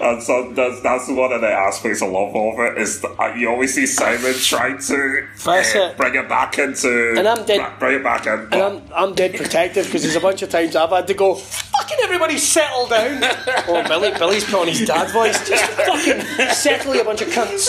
And 0.00 0.22
so 0.22 0.52
that's, 0.52 0.80
that's 0.82 1.08
one 1.08 1.32
of 1.32 1.40
the 1.40 1.48
aspects 1.48 2.02
I 2.02 2.06
love 2.06 2.34
of 2.34 2.58
it 2.60 2.78
is 2.78 3.00
that 3.00 3.14
uh, 3.20 3.34
you 3.34 3.48
always 3.48 3.74
see 3.74 3.86
Simon 3.86 4.34
trying 4.34 4.78
to 4.78 5.26
uh, 5.46 5.94
bring 5.96 6.14
it 6.14 6.28
back 6.28 6.58
into 6.58 7.14
And 7.16 7.26
I'm 7.28 7.44
dead- 7.46 7.78
bring 7.78 7.96
it 8.00 8.02
back 8.02 8.26
in. 8.26 8.32
And 8.32 8.54
I'm, 8.54 8.82
I'm 8.94 9.07
dead 9.14 9.34
protective 9.34 9.86
because 9.86 10.02
there's 10.02 10.16
a 10.16 10.20
bunch 10.20 10.42
of 10.42 10.50
times 10.50 10.76
I've 10.76 10.90
had 10.90 11.06
to 11.06 11.14
go, 11.14 11.40
fucking 11.78 11.98
everybody 12.02 12.38
settle 12.38 12.86
down. 12.88 13.20
oh, 13.68 13.84
Billy, 13.86 14.10
Billy's 14.18 14.44
put 14.44 14.54
on 14.54 14.68
his 14.68 14.86
dad 14.86 15.10
voice. 15.12 15.48
Just 15.48 15.64
fucking 15.72 16.20
settle 16.52 16.94
you, 16.94 17.02
a 17.02 17.04
bunch 17.04 17.22
of 17.22 17.28
cunts. 17.28 17.68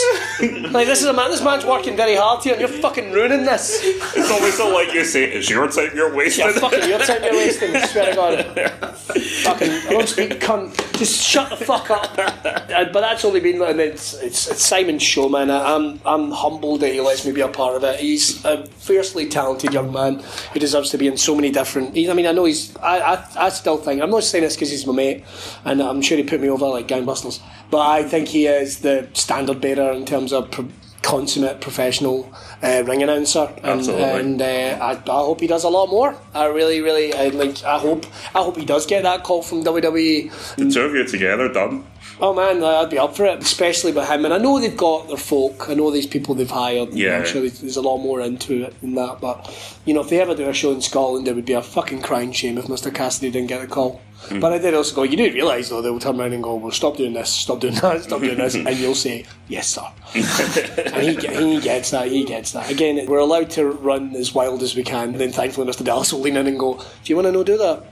Like, 0.72 0.88
this 0.88 1.02
is 1.02 1.06
a 1.06 1.14
man, 1.14 1.30
this 1.30 1.44
man's 1.44 1.66
working 1.66 1.96
very 1.96 2.16
hard 2.16 2.44
here 2.44 2.54
and 2.54 2.62
you're 2.62 2.82
fucking 2.82 3.12
ruining 3.12 3.46
this. 3.46 3.80
It's 3.84 4.32
always 4.32 4.56
so 4.56 4.74
like 4.74 4.94
you 4.94 5.06
say, 5.06 5.26
it's 5.26 5.50
your 5.50 5.68
time 5.70 5.92
you're 5.96 6.14
wasting. 6.16 6.46
Yeah, 6.46 6.54
fucking 6.54 6.90
your 6.90 7.00
time 7.00 7.24
you're 7.24 7.34
wasting, 7.34 7.76
I 7.76 7.86
swear 7.86 8.10
to 8.10 8.16
God. 8.16 8.46
fucking, 9.44 9.70
I 9.70 9.90
don't 9.90 10.10
speak 10.10 10.40
cunt. 10.40 10.76
Just 10.98 11.24
shut 11.24 11.50
the 11.50 11.66
fuck 11.66 11.90
up. 11.92 12.18
Uh, 12.18 12.86
but 12.92 13.02
that's 13.02 13.24
only 13.24 13.40
been, 13.40 13.62
and 13.62 13.80
it's, 13.80 14.14
it's, 14.22 14.50
it's 14.50 14.66
Simon's 14.66 15.04
show, 15.04 15.30
man. 15.30 15.50
I, 15.50 15.76
I'm, 15.76 16.00
I'm 16.06 16.32
humbled 16.32 16.82
that 16.82 16.92
he 16.92 17.00
lets 17.02 17.26
me 17.26 17.32
be 17.32 17.42
a 17.42 17.48
part 17.48 17.76
of 17.76 17.84
it. 17.84 18.00
He's 18.00 18.44
a 18.44 18.66
fiercely 18.66 19.28
talented 19.28 19.74
young 19.74 19.94
man 19.94 20.20
who 20.54 20.60
deserves 20.60 20.90
to 20.92 20.98
be 20.98 21.08
in 21.08 21.18
so 21.18 21.36
many 21.36 21.52
different. 21.52 21.96
He, 21.96 22.10
I 22.10 22.14
mean, 22.14 22.28
I 22.28 22.32
know 22.32 22.46
he's. 22.46 22.76
I, 22.78 23.00
I, 23.00 23.28
I 23.46 23.50
still 23.50 23.78
think 23.78 23.99
I'm 24.02 24.10
not 24.10 24.24
saying 24.24 24.44
this 24.44 24.56
because 24.56 24.72
he's 24.72 24.86
my 24.86 24.94
mate, 24.94 25.24
and 25.66 25.82
I'm 25.82 26.02
sure 26.02 26.18
he 26.18 26.24
put 26.24 26.42
me 26.42 26.50
over 26.50 26.66
like 26.68 26.88
gangbusters. 26.88 27.40
But 27.70 27.88
I 27.88 28.04
think 28.04 28.28
he 28.30 28.48
is 28.48 28.80
the 28.80 29.08
standard 29.14 29.62
bearer 29.62 29.92
in 29.92 30.06
terms 30.06 30.34
of. 30.34 30.52
Pro- 30.52 30.70
consummate 31.02 31.62
professional 31.62 32.32
uh, 32.62 32.84
ring 32.86 33.02
announcer 33.02 33.52
and, 33.58 33.66
Absolutely. 33.66 34.04
and 34.04 34.42
uh, 34.42 34.46
I, 34.46 34.92
I 34.92 35.24
hope 35.24 35.40
he 35.40 35.48
does 35.48 35.64
a 35.64 35.70
lot 35.70 35.88
more 35.88 36.14
I 36.34 36.46
really 36.48 36.82
really 36.82 37.14
I, 37.14 37.30
like 37.30 37.64
I 37.64 37.80
hope 37.80 38.06
I 38.36 38.44
hope 38.44 38.58
he 38.58 38.66
does 38.66 38.86
get 38.86 39.04
that 39.04 39.24
call 39.24 39.42
from 39.42 39.64
WWE 39.64 40.56
The 40.56 40.70
two 40.70 40.82
of 40.82 40.94
you 40.94 41.08
together 41.08 41.52
done. 41.52 41.86
Oh 42.22 42.34
man, 42.34 42.64
I'd 42.64 42.90
be 42.90 42.98
up 42.98 43.16
for 43.16 43.26
it, 43.26 43.40
especially 43.40 43.94
with 43.94 44.10
him. 44.10 44.26
And 44.26 44.34
I 44.34 44.38
know 44.38 44.60
they've 44.60 44.76
got 44.76 45.08
their 45.08 45.18
folk. 45.18 45.70
I 45.70 45.74
know 45.74 45.90
these 45.90 46.08
people 46.08 46.36
they've 46.36 46.50
hired. 46.50 46.94
Yeah. 46.94 47.20
I'm 47.20 47.26
sure 47.26 47.42
there's, 47.42 47.78
a 47.78 47.82
lot 47.82 48.00
more 48.00 48.20
into 48.20 48.64
it 48.64 48.80
than 48.82 48.96
that. 48.96 49.22
But 49.22 49.78
you 49.86 49.94
know, 49.94 50.02
if 50.02 50.10
they 50.10 50.20
ever 50.20 50.36
do 50.36 50.50
a 50.50 50.54
show 50.54 50.72
in 50.72 50.82
Scotland, 50.82 51.28
it 51.28 51.36
would 51.36 51.46
be 51.46 51.54
a 51.54 51.62
fucking 51.62 52.02
crying 52.02 52.34
shame 52.34 52.58
if 52.58 52.66
Mr. 52.66 52.94
Cassidy 52.94 53.32
didn't 53.32 53.48
get 53.48 53.64
a 53.64 53.68
call. 53.68 54.02
Hmm. 54.24 54.42
But 54.42 54.52
I 54.52 54.58
did 54.58 54.74
also 54.74 54.96
go. 54.96 55.04
You 55.04 55.16
do 55.16 55.32
realise 55.32 55.70
though, 55.70 55.82
they'll 55.82 55.98
turn 55.98 56.20
around 56.20 56.34
and 56.34 56.44
go, 56.44 56.56
"Well, 56.56 56.72
stop 56.72 56.98
doing 56.98 57.14
this, 57.14 57.30
stop 57.30 57.62
doing 57.62 57.76
that, 57.82 58.04
stop 58.04 58.20
doing 58.20 58.38
this," 58.38 58.56
and 58.56 58.78
you'll 58.78 58.96
say, 58.96 59.26
"Yes, 59.48 59.70
sir." 59.70 59.88
and 60.14 61.04
he, 61.04 61.16
he 61.16 61.62
gets 61.62 61.92
that. 61.92 62.10
He 62.10 62.26
gets 62.26 62.52
that. 62.52 62.70
Again, 62.70 63.06
we're 63.08 63.20
allowed 63.20 63.50
to 63.52 63.66
run 63.66 64.14
as 64.18 64.34
wild 64.34 64.62
as 64.62 64.76
we 64.76 64.84
can. 64.84 65.10
And 65.10 65.20
then 65.20 65.32
thankfully, 65.32 65.72
Mr. 65.72 65.86
Dallas 65.86 66.12
will 66.12 66.20
lean 66.20 66.36
in 66.36 66.48
and 66.48 66.60
go, 66.60 66.74
"Do 66.76 66.86
you 67.06 67.16
want 67.16 67.28
to 67.28 67.32
know 67.32 67.46
do 67.46 67.58
that?" 67.58 67.89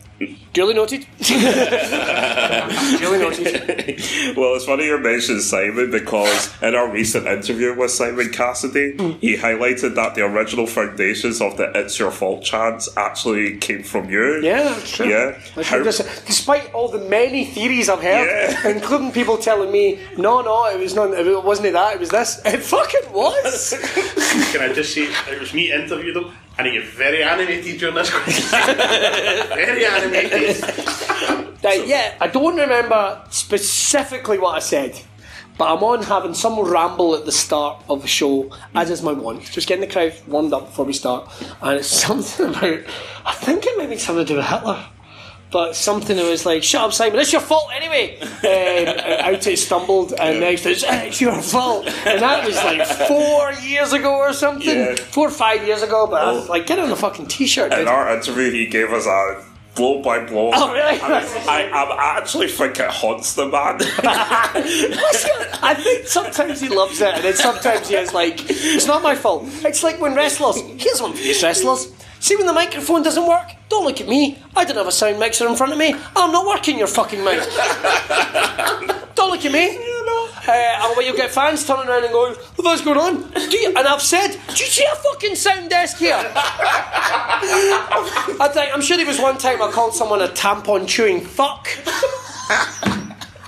Duly 0.53 0.73
noted. 0.73 1.05
Duly 1.21 3.19
noted. 3.19 4.01
well, 4.35 4.55
it's 4.55 4.65
funny 4.65 4.85
you 4.85 4.97
mentioned 4.97 5.41
Simon 5.41 5.91
because 5.91 6.51
in 6.61 6.73
our 6.73 6.89
recent 6.89 7.27
interview 7.27 7.75
with 7.77 7.91
Simon 7.91 8.31
Cassidy, 8.31 8.93
he 9.21 9.37
highlighted 9.37 9.93
that 9.95 10.15
the 10.15 10.21
original 10.23 10.65
foundations 10.65 11.39
of 11.41 11.57
the 11.57 11.71
"It's 11.75 11.99
Your 11.99 12.09
Fault" 12.11 12.43
chants 12.43 12.89
actually 12.97 13.57
came 13.57 13.83
from 13.83 14.09
you. 14.09 14.41
Yeah, 14.41 14.63
that's 14.63 14.89
true. 14.91 15.07
Yeah. 15.07 15.39
Like, 15.55 15.65
How- 15.67 15.83
just- 15.83 16.25
despite 16.25 16.73
all 16.73 16.87
the 16.89 17.07
many 17.07 17.45
theories 17.45 17.87
I've 17.89 18.01
heard, 18.01 18.25
Yeah. 18.27 18.67
including 18.75 19.11
people 19.11 19.37
telling 19.37 19.71
me, 19.71 19.99
no, 20.17 20.41
no, 20.41 20.65
it 20.65 20.79
was 20.79 20.95
not, 20.95 21.11
it 21.13 21.43
wasn't 21.43 21.67
it 21.67 21.73
that, 21.73 21.93
it 21.93 21.99
was 21.99 22.09
this. 22.09 22.41
It 22.45 22.63
fucking 22.63 23.11
was. 23.13 23.73
Can 24.51 24.61
I 24.61 24.73
just 24.73 24.93
say, 24.93 25.03
it 25.31 25.39
was 25.39 25.53
me 25.53 25.71
interviewed 25.71 26.17
him, 26.17 26.31
and 26.57 26.67
he 26.67 26.73
get 26.73 26.85
very 26.85 27.23
animated 27.23 27.79
during 27.79 27.95
this 27.95 28.09
question. 28.09 28.43
very 29.49 29.85
animated. 29.85 30.63
Right, 31.63 31.87
yeah, 31.87 32.15
I 32.19 32.27
don't 32.27 32.55
remember 32.55 33.21
specifically 33.29 34.37
what 34.37 34.55
I 34.55 34.59
said, 34.59 34.99
but 35.57 35.65
I'm 35.75 35.83
on 35.83 36.03
having 36.03 36.33
some 36.33 36.59
ramble 36.59 37.15
at 37.15 37.25
the 37.25 37.31
start 37.31 37.83
of 37.89 38.01
the 38.01 38.07
show, 38.07 38.51
as 38.75 38.89
is 38.89 39.01
my 39.01 39.11
wont, 39.11 39.43
just 39.43 39.67
getting 39.67 39.87
the 39.87 39.91
crowd 39.91 40.13
warmed 40.27 40.53
up 40.53 40.67
before 40.67 40.85
we 40.85 40.93
start, 40.93 41.29
and 41.61 41.79
it's 41.79 41.87
something 42.05 42.47
about, 42.47 42.79
I 43.25 43.33
think 43.33 43.65
it 43.65 43.77
might 43.77 43.89
be 43.89 43.97
something 43.97 44.25
to 44.25 44.33
do 44.33 44.37
with 44.37 44.45
Hitler. 44.45 44.85
But 45.49 45.75
something 45.75 46.17
that 46.17 46.29
was 46.29 46.45
like, 46.45 46.61
shut 46.61 46.81
up, 46.81 46.93
Simon, 46.93 47.19
it's 47.19 47.31
your 47.31 47.41
fault 47.41 47.69
anyway. 47.73 48.19
Um, 48.19 48.27
and 48.43 48.99
out 49.35 49.47
it 49.47 49.57
stumbled, 49.57 50.13
and 50.13 50.41
next 50.41 50.65
it's, 50.65 50.83
it's 50.85 51.21
your 51.21 51.41
fault. 51.41 51.87
And 52.05 52.21
that 52.21 52.45
was 52.45 52.55
like 52.57 52.85
four 53.07 53.53
years 53.65 53.93
ago 53.93 54.13
or 54.17 54.33
something. 54.33 54.67
Yeah. 54.67 54.95
Four 54.95 55.27
or 55.29 55.31
five 55.31 55.65
years 55.65 55.83
ago, 55.83 56.05
but 56.05 56.21
I 56.21 56.31
was 56.33 56.49
like, 56.49 56.67
get 56.67 56.79
on 56.79 56.91
a 56.91 56.95
fucking 56.97 57.27
t 57.27 57.47
shirt, 57.47 57.71
in 57.71 57.79
dude. 57.79 57.87
our 57.87 58.13
interview, 58.13 58.51
he 58.51 58.67
gave 58.67 58.91
us 58.91 59.05
a 59.05 59.41
blow 59.77 60.01
by 60.01 60.25
blow. 60.25 60.51
Oh, 60.53 60.73
really? 60.73 60.99
I, 60.99 61.69
I 61.71 62.17
actually 62.17 62.47
think 62.47 62.79
it 62.79 62.89
haunts 62.89 63.35
the 63.35 63.45
man. 63.45 63.77
I 65.63 65.75
think 65.81 66.07
sometimes 66.07 66.59
he 66.59 66.67
loves 66.67 66.99
it, 66.99 67.13
and 67.13 67.23
then 67.23 67.35
sometimes 67.35 67.87
he 67.87 67.95
is 67.95 68.13
like, 68.13 68.41
it's 68.49 68.87
not 68.87 69.01
my 69.01 69.15
fault. 69.15 69.45
It's 69.63 69.83
like 69.83 70.01
when 70.01 70.13
wrestlers, 70.13 70.57
here's 70.57 71.01
one 71.01 71.13
for 71.13 71.19
these 71.19 71.41
wrestlers. 71.41 71.93
See 72.19 72.35
when 72.35 72.45
the 72.45 72.53
microphone 72.53 73.03
doesn't 73.03 73.27
work? 73.27 73.51
Don't 73.69 73.85
look 73.85 74.01
at 74.01 74.07
me. 74.07 74.39
I 74.55 74.65
don't 74.65 74.77
have 74.77 74.87
a 74.87 74.91
sound 74.91 75.19
mixer 75.19 75.47
in 75.47 75.55
front 75.55 75.71
of 75.73 75.77
me. 75.77 75.93
I'm 76.15 76.31
not 76.31 76.45
working 76.47 76.77
your 76.77 76.87
fucking 76.87 77.23
mouth. 77.23 77.45
don't 79.15 79.31
look 79.31 79.45
at 79.45 79.51
me. 79.51 79.77
Uh, 80.47 80.51
and 80.51 80.95
when 80.95 81.05
you 81.05 81.15
get 81.15 81.29
fans 81.29 81.65
turning 81.65 81.89
around 81.89 82.05
and 82.05 82.13
going, 82.13 82.33
what's 82.55 82.81
going 82.81 82.97
on? 82.97 83.29
Do 83.49 83.57
you, 83.57 83.67
and 83.67 83.79
I've 83.79 84.01
said, 84.01 84.29
do 84.29 84.63
you 84.63 84.69
see 84.69 84.85
a 84.85 84.95
fucking 84.95 85.35
sound 85.35 85.69
desk 85.69 85.97
here? 85.97 86.15
I 88.39 88.49
think, 88.53 88.73
I'm 88.73 88.81
sure 88.81 88.95
there 88.95 89.05
was 89.05 89.19
one 89.19 89.37
time 89.37 89.61
I 89.61 89.69
called 89.71 89.93
someone 89.93 90.21
a 90.21 90.29
tampon 90.29 90.87
chewing 90.87 91.19
fuck. 91.19 91.67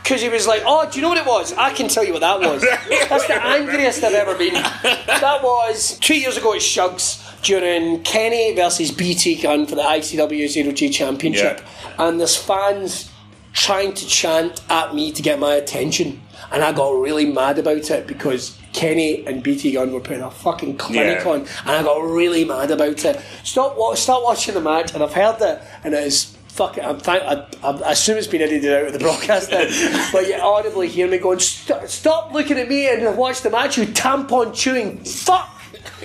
Because 0.09 0.23
he 0.23 0.29
was 0.29 0.47
like, 0.47 0.63
oh, 0.65 0.89
do 0.89 0.95
you 0.97 1.03
know 1.03 1.09
what 1.09 1.19
it 1.19 1.25
was? 1.27 1.53
I 1.53 1.71
can 1.71 1.87
tell 1.87 2.03
you 2.03 2.13
what 2.13 2.21
that 2.21 2.39
was. 2.39 2.61
That's 2.89 3.27
the 3.27 3.39
angriest 3.45 4.03
I've 4.03 4.15
ever 4.15 4.35
been. 4.35 4.53
That 4.55 5.41
was 5.43 5.99
two 5.99 6.15
years 6.19 6.35
ago 6.35 6.53
at 6.55 6.61
Shugs 6.61 7.39
during 7.43 8.01
Kenny 8.01 8.55
versus 8.55 8.89
BT 8.91 9.35
Gun 9.39 9.67
for 9.67 9.75
the 9.75 9.83
ICW 9.83 10.47
Zero 10.47 10.71
G 10.71 10.89
Championship. 10.89 11.61
And 11.99 12.19
there's 12.19 12.35
fans 12.35 13.11
trying 13.53 13.93
to 13.93 14.07
chant 14.07 14.63
at 14.67 14.95
me 14.95 15.11
to 15.11 15.21
get 15.21 15.37
my 15.37 15.53
attention. 15.53 16.19
And 16.51 16.63
I 16.63 16.71
got 16.71 16.89
really 16.99 17.31
mad 17.31 17.59
about 17.59 17.91
it 17.91 18.07
because 18.07 18.57
Kenny 18.73 19.27
and 19.27 19.43
BT 19.43 19.73
Gun 19.73 19.91
were 19.93 19.99
putting 19.99 20.23
a 20.23 20.31
fucking 20.31 20.77
clinic 20.77 21.19
Yeah. 21.23 21.31
on, 21.31 21.41
and 21.41 21.69
I 21.69 21.83
got 21.83 21.99
really 22.03 22.45
mad 22.45 22.71
about 22.71 23.05
it. 23.05 23.21
Stop, 23.43 23.77
wa- 23.77 23.93
stop 23.93 24.23
watching 24.23 24.55
the 24.55 24.61
match, 24.61 24.95
and 24.95 25.03
I've 25.03 25.13
heard 25.13 25.39
it, 25.39 25.61
and 25.83 25.93
it 25.93 26.03
is 26.03 26.35
fucking. 26.59 26.83
I'm 26.83 26.99
thank, 26.99 27.23
I, 27.23 27.45
I, 27.63 27.91
assume 27.91 28.17
it's 28.17 28.27
been 28.27 28.41
edited 28.41 28.73
out 28.73 28.87
of 28.87 28.93
the 28.93 28.99
broadcast, 28.99 29.49
then, 29.49 29.71
but 30.11 30.27
you 30.27 30.35
audibly 30.35 30.89
hear 30.89 31.07
me 31.07 31.17
going, 31.17 31.39
"Stop, 31.39 31.87
stop 31.87 32.33
looking 32.33 32.57
at 32.59 32.67
me 32.67 32.89
and 32.89 33.17
watch 33.17 33.41
the 33.41 33.49
match, 33.49 33.77
you 33.77 33.85
tampon 33.85 34.53
chewing 34.53 34.97
fuck!" 35.05 35.49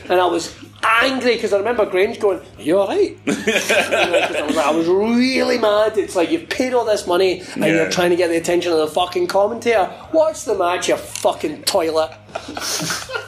And 0.09 0.21
I 0.21 0.27
was 0.27 0.55
angry 1.03 1.35
because 1.35 1.53
I 1.53 1.59
remember 1.59 1.85
Grange 1.87 2.19
going, 2.21 2.39
Are 2.41 2.63
you 2.63 2.79
alright? 2.79 3.19
You 3.27 3.35
know, 3.35 3.43
'cause 3.45 4.37
I, 4.37 4.43
was 4.47 4.57
like, 4.57 4.67
I 4.67 4.71
was 4.71 4.87
really 4.89 5.59
mad. 5.59 5.99
It's 5.99 6.15
like 6.17 6.31
you've 6.31 6.49
paid 6.49 6.73
all 6.75 6.85
this 6.85 7.07
money 7.07 7.41
and 7.55 7.65
Yeah. 7.65 7.75
you're 7.75 7.91
trying 7.91 8.11
to 8.11 8.17
get 8.17 8.29
the 8.29 8.37
attention 8.37 8.73
of 8.73 8.79
the 8.79 8.87
fucking 8.89 9.27
commentator. 9.27 9.91
Watch 10.13 10.45
the 10.45 10.55
match, 10.57 10.89
you 10.89 10.97
fucking 10.97 11.63
toilet. 11.65 12.11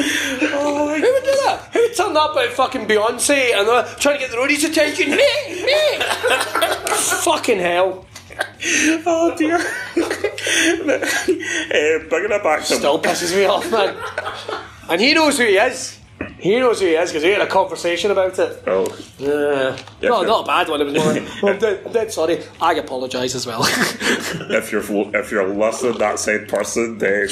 Oh, 0.00 0.94
who 0.94 1.12
would 1.12 1.24
do 1.24 1.32
that? 1.44 1.70
Who 1.72 1.80
would 1.80 1.96
turn 1.96 2.16
up 2.16 2.36
at 2.36 2.52
fucking 2.52 2.86
Beyonce 2.86 3.52
and 3.52 3.66
they're 3.66 3.82
trying 3.98 4.14
to 4.14 4.20
get 4.20 4.30
the 4.30 4.36
roadies' 4.36 4.64
attention? 4.64 5.10
Me, 5.10 5.16
me. 5.16 5.98
fucking 7.24 7.58
hell. 7.58 8.06
oh 9.06 9.34
dear. 9.36 9.56
uh, 9.56 9.60
bringing 12.08 12.30
it 12.32 12.42
back 12.44 12.60
Still 12.62 13.00
pisses 13.02 13.34
me 13.34 13.44
off, 13.46 13.68
man. 13.72 13.96
And 14.88 15.00
he 15.00 15.14
knows 15.14 15.36
who 15.38 15.46
he 15.46 15.56
is. 15.56 15.97
He 16.38 16.58
knows 16.58 16.80
who 16.80 16.86
he 16.86 16.94
is 16.94 17.10
because 17.10 17.24
we 17.24 17.30
had 17.30 17.40
a 17.40 17.46
conversation 17.46 18.10
about 18.10 18.38
it. 18.38 18.62
Oh. 18.66 18.84
Uh, 19.20 19.76
Yeah, 20.00 20.08
no, 20.08 20.22
not 20.22 20.44
a 20.44 20.46
bad 20.46 20.68
one. 20.68 20.80
It 20.80 20.84
was 20.84 20.94
more. 20.94 21.12
like, 21.12 21.22
"Oh, 21.42 21.48
I'm, 21.48 21.58
dead, 21.58 21.82
I'm 21.86 21.92
dead 21.92 22.12
sorry. 22.12 22.42
I 22.60 22.74
apologise 22.74 23.34
as 23.34 23.46
well. 23.46 23.62
if 23.64 24.70
you're 24.72 24.82
if 25.16 25.30
you're 25.30 25.48
less 25.48 25.80
than 25.82 25.98
that 25.98 26.18
same 26.18 26.46
person, 26.46 26.98
then 26.98 27.28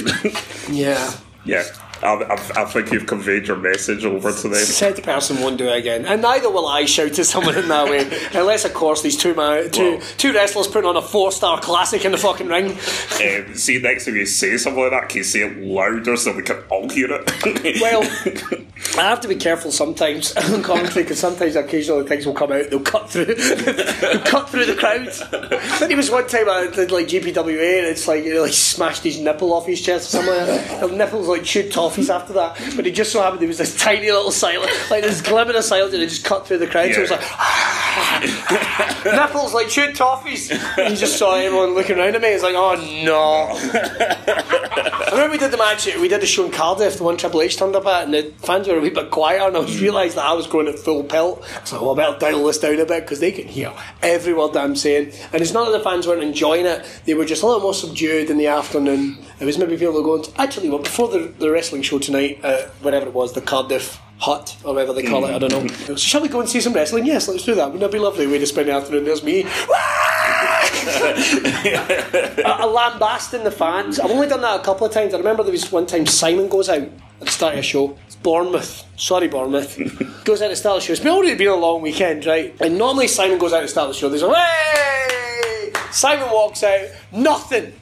yeah. 0.70 1.12
yeah, 1.44 1.64
I, 2.02 2.12
I, 2.14 2.62
I 2.62 2.64
think 2.66 2.92
you've 2.92 3.06
conveyed 3.06 3.46
your 3.48 3.56
message 3.56 4.04
over 4.04 4.32
to 4.32 4.48
them. 4.48 4.54
Said 4.64 4.96
the 4.96 5.02
person 5.02 5.40
won't 5.40 5.56
do 5.56 5.66
it 5.68 5.76
again, 5.76 6.04
and 6.04 6.22
neither 6.22 6.50
will 6.50 6.66
I 6.66 6.84
shout 6.84 7.14
to 7.14 7.24
someone 7.24 7.56
in 7.56 7.68
that 7.68 7.88
way, 7.88 8.08
unless 8.38 8.64
of 8.64 8.74
course 8.74 9.02
these 9.02 9.16
two 9.16 9.34
man, 9.34 9.70
two 9.70 9.92
Well- 9.96 10.00
two 10.18 10.32
wrestlers 10.32 10.66
putting 10.66 10.88
on 10.88 10.96
a 10.96 11.02
four 11.02 11.32
star 11.32 11.60
classic 11.60 12.04
in 12.04 12.12
the 12.12 12.18
fucking 12.18 12.48
ring. 12.48 12.72
Um, 12.72 13.54
see, 13.54 13.78
next 13.78 14.04
time 14.06 14.16
you 14.16 14.26
say 14.26 14.56
something 14.56 14.82
like 14.82 14.90
that, 14.92 15.08
can 15.08 15.18
you 15.18 15.24
say 15.24 15.40
it 15.40 15.56
louder 15.58 16.16
so 16.16 16.32
we 16.34 16.42
can 16.42 16.62
all 16.70 16.88
hear 16.88 17.08
it? 17.10 17.80
Well, 17.86 18.02
I 18.98 19.08
have 19.08 19.20
to 19.20 19.28
be 19.28 19.36
careful 19.36 19.70
sometimes 19.72 20.34
on 20.36 20.62
commentary 20.62 21.02
because 21.04 21.18
sometimes 21.18 21.56
occasionally 21.56 22.06
things 22.06 22.26
will 22.26 22.34
come 22.34 22.52
out. 22.52 22.70
They'll 22.70 22.80
cut 22.80 23.10
through, 23.10 23.26
they'll 23.26 24.20
cut 24.20 24.48
through 24.48 24.66
the 24.66 24.74
crowd. 24.74 25.08
Then 25.80 25.90
he 25.90 25.96
was 25.96 26.10
one 26.10 26.26
time 26.26 26.48
I 26.48 26.68
did 26.68 26.90
like 26.90 27.06
GPWA, 27.06 27.78
and 27.78 27.86
it's 27.86 28.06
like 28.08 28.24
you 28.24 28.34
know, 28.34 28.42
like 28.42 28.52
smashed 28.52 29.02
his 29.04 29.18
nipple 29.20 29.52
off 29.52 29.66
his 29.66 29.80
chest 29.80 30.14
or 30.14 30.22
something. 30.22 30.80
Like 30.80 30.92
nipples 30.92 31.28
like 31.28 31.44
chewed 31.44 31.70
toffees 31.90 32.10
after 32.14 32.32
that, 32.34 32.58
but 32.76 32.86
it 32.86 32.92
just 32.92 33.12
so 33.12 33.22
happened 33.22 33.40
there 33.40 33.48
was 33.48 33.58
this 33.58 33.76
tiny 33.76 34.10
little 34.10 34.30
silence, 34.30 34.90
like 34.90 35.02
this 35.02 35.20
glimmer 35.20 35.56
of 35.56 35.64
silence, 35.64 35.94
and 35.94 36.02
it 36.02 36.08
just 36.08 36.24
cut 36.24 36.46
through 36.46 36.58
the 36.58 36.66
crowd. 36.66 36.92
So 36.92 37.00
it 37.00 37.02
was 37.02 37.10
like 37.10 37.20
nipples 39.04 39.54
like 39.54 39.68
chewed 39.68 39.94
toffees. 39.94 40.50
And 40.78 40.90
you 40.92 40.96
just 40.96 41.18
saw 41.18 41.34
everyone 41.34 41.74
looking 41.74 41.98
around 41.98 42.14
at 42.14 42.22
me. 42.22 42.28
It's 42.28 42.42
like, 42.42 42.54
oh 42.54 42.74
no. 43.04 43.48
I 45.06 45.10
remember 45.12 45.32
we 45.32 45.38
did 45.38 45.50
the 45.50 45.56
match, 45.56 45.86
we 45.96 46.08
did 46.08 46.20
the 46.20 46.26
show 46.26 46.44
in 46.44 46.50
Cardiff, 46.52 46.96
the 46.96 47.04
one 47.04 47.16
Triple 47.16 47.42
H 47.42 47.56
turned 47.56 47.76
up 47.76 47.86
at, 47.86 48.04
and 48.04 48.14
the 48.14 48.32
fans 48.38 48.68
were 48.68 48.78
a 48.78 48.80
wee 48.80 48.90
bit 48.90 49.10
quieter, 49.10 49.44
and 49.44 49.56
I 49.56 49.60
realised 49.80 50.16
that 50.16 50.24
I 50.24 50.32
was 50.32 50.46
going 50.46 50.68
at 50.68 50.78
full 50.78 51.04
pelt. 51.04 51.44
So 51.64 51.80
well, 51.80 51.92
I 51.92 51.96
better 51.96 52.18
dial 52.18 52.44
this 52.44 52.58
down 52.58 52.78
a 52.78 52.84
bit 52.84 53.04
because 53.04 53.20
they 53.20 53.32
can 53.32 53.46
hear 53.46 53.72
every 54.02 54.34
word 54.34 54.52
that 54.54 54.64
I'm 54.64 54.76
saying. 54.76 55.12
And 55.32 55.42
it's 55.42 55.52
not 55.52 55.70
that 55.70 55.78
the 55.78 55.84
fans 55.84 56.06
weren't 56.06 56.22
enjoying 56.22 56.66
it, 56.66 56.86
they 57.04 57.14
were 57.14 57.24
just 57.24 57.42
a 57.42 57.46
little 57.46 57.62
more 57.62 57.74
subdued 57.74 58.30
in 58.30 58.36
the 58.36 58.48
afternoon. 58.48 59.18
It 59.40 59.44
was 59.44 59.58
maybe 59.58 59.76
people 59.76 60.02
going, 60.02 60.24
actually, 60.36 60.70
well, 60.70 60.78
before 60.78 61.08
the, 61.08 61.32
the 61.38 61.50
wrestling 61.50 61.75
show 61.82 61.98
tonight, 61.98 62.40
uh, 62.42 62.66
whatever 62.80 63.06
it 63.06 63.12
was, 63.12 63.32
the 63.32 63.40
Cardiff 63.40 64.00
hut 64.18 64.56
or 64.64 64.74
whatever 64.74 64.92
they 64.92 65.02
call 65.02 65.24
it, 65.26 65.34
I 65.34 65.38
don't 65.38 65.50
know. 65.50 65.66
So, 65.66 65.96
shall 65.96 66.22
we 66.22 66.28
go 66.28 66.40
and 66.40 66.48
see 66.48 66.60
some 66.60 66.72
wrestling? 66.72 67.06
Yes, 67.06 67.28
let's 67.28 67.44
do 67.44 67.54
that. 67.54 67.66
Wouldn't 67.66 67.80
that 67.80 67.92
be 67.92 67.98
lovely 67.98 68.26
way 68.26 68.38
to 68.38 68.46
spend 68.46 68.68
the 68.68 68.72
afternoon? 68.72 69.04
There's 69.04 69.22
me. 69.22 69.42
a, 70.86 72.66
lambasting 72.66 73.44
the 73.44 73.50
fans. 73.50 73.98
I've 73.98 74.10
only 74.10 74.28
done 74.28 74.40
that 74.42 74.60
a 74.60 74.62
couple 74.62 74.86
of 74.86 74.92
times. 74.92 75.14
I 75.14 75.18
remember 75.18 75.42
there 75.42 75.52
was 75.52 75.70
one 75.70 75.86
time 75.86 76.06
Simon 76.06 76.48
goes 76.48 76.68
out 76.68 76.82
at 76.82 76.90
the 77.20 77.30
start 77.30 77.54
of 77.54 77.60
a 77.60 77.62
show. 77.62 77.98
It's 78.06 78.16
Bournemouth. 78.16 78.84
Sorry, 78.96 79.28
Bournemouth. 79.28 79.76
goes 80.24 80.42
out 80.42 80.46
at 80.46 80.50
the 80.50 80.56
start 80.56 80.76
of 80.76 80.82
the 80.82 80.86
show. 80.86 80.92
It's 80.92 81.02
been 81.02 81.12
already 81.12 81.34
been 81.34 81.48
a 81.48 81.54
long 81.54 81.82
weekend, 81.82 82.24
right? 82.26 82.54
And 82.60 82.78
normally 82.78 83.08
Simon 83.08 83.38
goes 83.38 83.52
out 83.52 83.58
at 83.58 83.62
the 83.62 83.68
start 83.68 83.88
of 83.88 83.94
the 83.94 84.00
show. 84.00 84.08
There's 84.08 84.22
a 84.22 84.34
hey! 84.34 85.72
Simon 85.90 86.30
walks 86.30 86.62
out. 86.62 86.88
Nothing. 87.12 87.72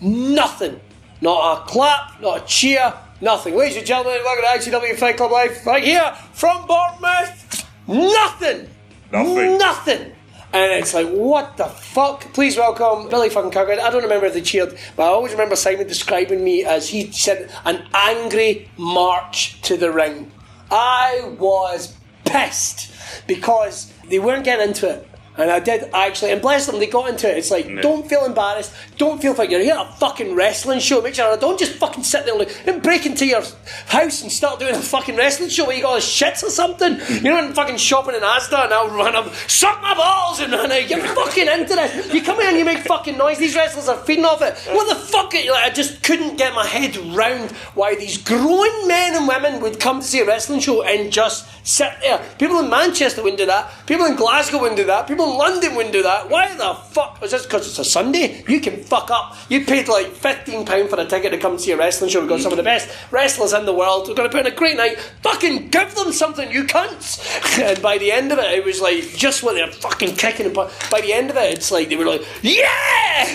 Nothing. 0.00 0.80
Not 1.20 1.58
a 1.58 1.66
clap. 1.66 2.20
Not 2.20 2.42
a 2.42 2.46
cheer. 2.46 2.94
Nothing. 3.24 3.56
Ladies 3.56 3.78
and 3.78 3.86
gentlemen, 3.86 4.20
welcome 4.22 4.44
to 4.44 4.70
ICW 4.70 4.98
Fight 4.98 5.16
Club 5.16 5.32
Live 5.32 5.64
right 5.64 5.82
here 5.82 6.14
from 6.34 6.66
Bournemouth. 6.66 7.66
Nothing. 7.88 8.68
Nothing. 9.10 9.56
Nothing. 9.56 10.12
And 10.52 10.72
it's 10.72 10.92
like, 10.92 11.08
what 11.08 11.56
the 11.56 11.64
fuck? 11.64 12.20
Please 12.34 12.58
welcome 12.58 13.08
Billy 13.08 13.30
fucking 13.30 13.50
Kirkwood. 13.50 13.78
I 13.78 13.88
don't 13.88 14.02
remember 14.02 14.26
if 14.26 14.34
they 14.34 14.42
cheered, 14.42 14.76
but 14.94 15.04
I 15.04 15.06
always 15.06 15.32
remember 15.32 15.56
Simon 15.56 15.86
describing 15.86 16.44
me 16.44 16.66
as 16.66 16.90
he 16.90 17.10
said, 17.12 17.50
an 17.64 17.86
angry 17.94 18.68
march 18.76 19.58
to 19.62 19.78
the 19.78 19.90
ring. 19.90 20.30
I 20.70 21.34
was 21.38 21.96
pissed 22.26 22.92
because 23.26 23.90
they 24.06 24.18
weren't 24.18 24.44
getting 24.44 24.68
into 24.68 24.90
it. 24.90 25.08
And 25.36 25.50
I 25.50 25.58
did 25.58 25.90
actually, 25.92 26.30
and 26.30 26.40
bless 26.40 26.66
them, 26.66 26.78
they 26.78 26.86
got 26.86 27.08
into 27.08 27.28
it. 27.30 27.36
It's 27.36 27.50
like, 27.50 27.66
don't 27.82 28.08
feel 28.08 28.24
embarrassed, 28.24 28.72
don't 28.98 29.20
feel 29.20 29.34
like 29.34 29.50
you're 29.50 29.60
here 29.60 29.74
at 29.74 29.86
a 29.86 29.92
fucking 29.94 30.34
wrestling 30.34 30.78
show. 30.78 31.00
Make 31.00 31.14
sure, 31.14 31.32
I 31.32 31.36
don't 31.36 31.58
just 31.58 31.72
fucking 31.72 32.04
sit 32.04 32.24
there 32.24 32.40
and 32.40 32.74
and 32.74 32.82
break 32.82 33.06
into 33.06 33.26
your 33.26 33.42
house 33.86 34.22
and 34.22 34.30
start 34.30 34.58
doing 34.58 34.74
a 34.74 34.78
fucking 34.78 35.16
wrestling 35.16 35.48
show 35.48 35.66
where 35.66 35.76
you 35.76 35.82
got 35.82 36.00
shits 36.00 36.42
or 36.42 36.50
something. 36.50 36.98
You 37.22 37.30
know, 37.30 37.44
and 37.44 37.54
fucking 37.54 37.76
shopping 37.76 38.14
in 38.14 38.22
Asda 38.22 38.64
and 38.64 38.72
I'll 38.72 38.90
run 38.90 39.14
up, 39.14 39.32
suck 39.48 39.80
my 39.82 39.94
balls, 39.94 40.40
and 40.40 40.52
run 40.52 40.70
out. 40.70 40.88
You're 40.88 41.00
fucking 41.00 41.48
into 41.48 41.74
this. 41.74 42.12
You 42.12 42.22
come 42.22 42.40
in 42.40 42.48
and 42.48 42.58
you 42.58 42.64
make 42.64 42.78
fucking 42.78 43.16
noise. 43.16 43.38
These 43.38 43.56
wrestlers 43.56 43.88
are 43.88 43.98
feeding 43.98 44.24
off 44.24 44.42
it. 44.42 44.56
What 44.74 44.88
the 44.88 44.94
fuck? 44.94 45.32
Like, 45.34 45.48
I 45.50 45.70
just 45.70 46.02
couldn't 46.02 46.36
get 46.36 46.54
my 46.54 46.66
head 46.66 46.96
round 47.16 47.50
why 47.74 47.94
these 47.94 48.18
grown 48.18 48.88
men 48.88 49.16
and 49.16 49.26
women 49.26 49.60
would 49.62 49.80
come 49.80 50.00
to 50.00 50.06
see 50.06 50.20
a 50.20 50.26
wrestling 50.26 50.60
show 50.60 50.82
and 50.82 51.12
just 51.12 51.48
sit 51.66 51.92
there. 52.02 52.22
People 52.38 52.60
in 52.60 52.70
Manchester 52.70 53.22
wouldn't 53.22 53.38
do 53.40 53.46
that. 53.46 53.70
People 53.86 54.06
in 54.06 54.16
Glasgow 54.16 54.60
wouldn't 54.60 54.76
do 54.76 54.84
that. 54.84 55.06
People 55.08 55.23
in 55.30 55.36
London 55.38 55.74
wouldn't 55.74 55.92
do 55.92 56.02
that. 56.02 56.30
Why 56.30 56.54
the 56.54 56.74
fuck? 56.74 57.22
Is 57.22 57.30
this 57.30 57.44
because 57.44 57.66
it's 57.66 57.78
a 57.78 57.84
Sunday? 57.84 58.44
You 58.48 58.60
can 58.60 58.82
fuck 58.82 59.10
up. 59.10 59.36
You 59.48 59.64
paid 59.64 59.88
like 59.88 60.08
£15 60.08 60.88
for 60.88 61.00
a 61.00 61.04
ticket 61.04 61.32
to 61.32 61.38
come 61.38 61.58
see 61.58 61.72
a 61.72 61.76
wrestling 61.76 62.10
show. 62.10 62.20
We've 62.20 62.28
got 62.28 62.40
some 62.40 62.52
of 62.52 62.56
the 62.56 62.62
best 62.62 62.88
wrestlers 63.10 63.52
in 63.52 63.66
the 63.66 63.74
world. 63.74 64.08
We're 64.08 64.14
going 64.14 64.28
to 64.30 64.36
put 64.36 64.46
on 64.46 64.52
a 64.52 64.54
great 64.54 64.76
night. 64.76 64.98
Fucking 65.22 65.68
give 65.68 65.94
them 65.94 66.12
something, 66.12 66.50
you 66.50 66.64
cunts. 66.64 67.22
And 67.64 67.80
by 67.80 67.98
the 67.98 68.10
end 68.10 68.32
of 68.32 68.38
it, 68.38 68.52
it 68.52 68.64
was 68.64 68.80
like 68.80 69.04
just 69.16 69.42
what 69.42 69.54
they're 69.54 69.70
fucking 69.70 70.16
kicking. 70.16 70.46
And 70.46 70.54
by 70.54 71.00
the 71.00 71.12
end 71.12 71.30
of 71.30 71.36
it, 71.36 71.54
it's 71.54 71.70
like 71.70 71.88
they 71.88 71.96
were 71.96 72.04
like, 72.04 72.22
yeah! 72.42 73.24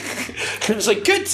it 0.70 0.76
was 0.76 0.88
like, 0.88 1.06
good 1.06 1.28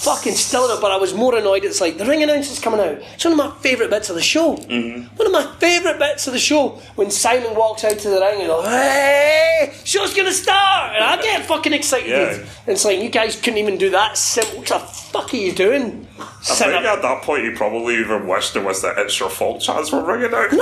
fucking 0.00 0.34
still 0.34 0.64
in 0.70 0.76
it, 0.76 0.80
but 0.80 0.90
I 0.90 0.96
was 0.96 1.12
more 1.14 1.34
annoyed. 1.36 1.64
It's 1.64 1.80
like 1.80 1.98
the 1.98 2.06
ring 2.06 2.22
announcer's 2.22 2.58
coming 2.58 2.80
out. 2.80 2.98
It's 3.14 3.24
one 3.24 3.32
of 3.32 3.38
my 3.38 3.50
favourite 3.60 3.90
bits 3.90 4.08
of 4.08 4.16
the 4.16 4.22
show. 4.22 4.56
Mm-hmm. 4.56 5.14
One 5.16 5.26
of 5.26 5.32
my 5.32 5.46
favourite 5.58 5.98
bits 5.98 6.26
of 6.26 6.32
the 6.32 6.38
show 6.38 6.70
when 6.96 7.10
Simon 7.10 7.54
walks 7.54 7.84
out 7.84 7.98
to 7.98 8.08
the 8.08 8.20
ring 8.20 8.40
and 8.40 8.48
goes, 8.48 8.66
"Hey, 8.66 9.72
show's 9.84 10.14
gonna 10.14 10.32
start!" 10.32 10.94
And 10.96 11.04
I 11.04 11.20
get 11.20 11.44
fucking 11.46 11.72
excited. 11.72 12.08
Yeah. 12.08 12.32
And 12.32 12.46
it's 12.68 12.84
like 12.84 13.00
you 13.00 13.08
guys 13.10 13.36
couldn't 13.40 13.58
even 13.58 13.76
do 13.78 13.90
that. 13.90 14.16
Simple. 14.16 14.58
What 14.60 14.66
the 14.68 14.78
fuck 14.78 15.34
are 15.34 15.36
you 15.36 15.52
doing? 15.52 16.06
I 16.18 16.28
Sit 16.42 16.68
think 16.68 16.84
up- 16.86 16.96
at 16.98 17.02
that 17.02 17.22
point 17.22 17.44
you 17.44 17.52
probably 17.56 17.96
even 17.98 18.26
wished 18.26 18.54
there 18.54 18.62
was 18.64 18.80
the 18.82 18.94
it's 18.96 19.18
your 19.20 19.28
fault 19.30 19.60
chance 19.60 19.90
for 19.90 20.02
ringing 20.02 20.32
out. 20.32 20.50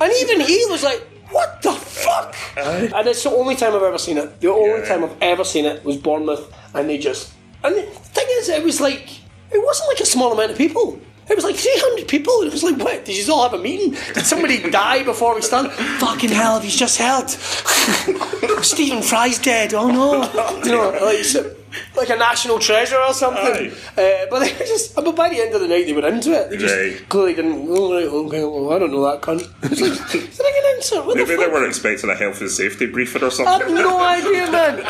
and 0.00 0.12
even 0.20 0.40
he 0.40 0.64
was 0.70 0.82
like, 0.82 1.06
"What 1.30 1.60
the 1.62 1.72
fuck?" 1.72 2.34
And 2.56 3.06
it's 3.08 3.22
the 3.22 3.30
only 3.30 3.56
time 3.56 3.74
I've 3.74 3.82
ever 3.82 3.98
seen 3.98 4.16
it. 4.18 4.40
The 4.40 4.50
only 4.50 4.80
Yeah. 4.80 4.88
time 4.88 5.04
I've 5.04 5.16
ever 5.20 5.44
seen 5.44 5.64
it 5.66 5.84
was 5.84 5.96
Bournemouth, 5.96 6.50
and 6.74 6.88
they 6.88 6.98
just. 6.98 7.32
And 7.62 7.74
the 7.76 7.82
thing 7.82 8.26
is, 8.38 8.48
it 8.48 8.62
was 8.62 8.80
like 8.80 9.10
it 9.52 9.64
wasn't 9.64 9.88
like 9.88 10.00
a 10.00 10.06
small 10.06 10.32
amount 10.32 10.50
of 10.52 10.58
people. 10.58 10.98
It 11.28 11.36
was 11.36 11.44
like 11.44 11.54
300 11.56 12.08
people. 12.08 12.38
and 12.40 12.48
It 12.48 12.52
was 12.52 12.64
like, 12.64 12.76
what? 12.78 13.04
Did 13.04 13.16
you 13.24 13.32
all 13.32 13.44
have 13.44 13.54
a 13.54 13.62
meeting? 13.62 13.90
Did 14.14 14.26
somebody 14.26 14.68
die 14.82 15.04
before 15.04 15.34
we 15.36 15.42
started? 15.42 15.70
Fucking 15.70 16.30
hell, 16.30 16.60
you 16.64 16.70
just 16.70 16.98
heard? 16.98 17.30
Stephen 18.64 19.02
Fry's 19.02 19.38
dead. 19.38 19.72
Oh 19.74 19.88
no. 19.88 20.60
You 20.64 20.72
know, 20.72 20.98
like, 21.02 21.24
so- 21.24 21.54
like 21.96 22.08
a 22.10 22.16
national 22.16 22.58
treasure 22.58 22.98
or 22.98 23.12
something. 23.14 23.70
Uh, 23.96 24.26
but 24.30 24.40
they 24.40 24.52
were 24.52 24.58
just, 24.66 24.94
but 24.94 25.14
by 25.16 25.28
the 25.28 25.40
end 25.40 25.54
of 25.54 25.60
the 25.60 25.68
night, 25.68 25.86
they 25.86 25.92
were 25.92 26.06
into 26.06 26.32
it. 26.32 26.50
They 26.50 26.56
just 26.56 26.74
Right. 26.76 27.08
clearly 27.08 27.34
didn't. 27.34 27.66
Oh, 27.68 27.92
right, 27.94 28.06
okay, 28.06 28.44
well, 28.44 28.72
I 28.72 28.78
don't 28.78 28.90
know 28.92 29.04
that 29.10 29.20
cunt. 29.22 29.42
It's 29.62 29.80
like, 29.80 30.14
it's 30.24 30.38
like 30.40 30.54
an. 30.54 30.70
What 30.80 31.08
Maybe 31.14 31.20
the 31.32 31.36
they 31.36 31.44
fuck? 31.44 31.52
were 31.52 31.66
expecting 31.66 32.08
a 32.08 32.14
health 32.14 32.40
and 32.40 32.50
safety 32.50 32.86
briefing 32.86 33.22
or 33.22 33.30
something. 33.30 33.52
I've 33.68 33.70
no 33.70 34.00
idea, 34.18 34.50
man. 34.50 34.80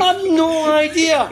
I've 0.00 0.24
no 0.32 0.72
idea. 0.72 1.28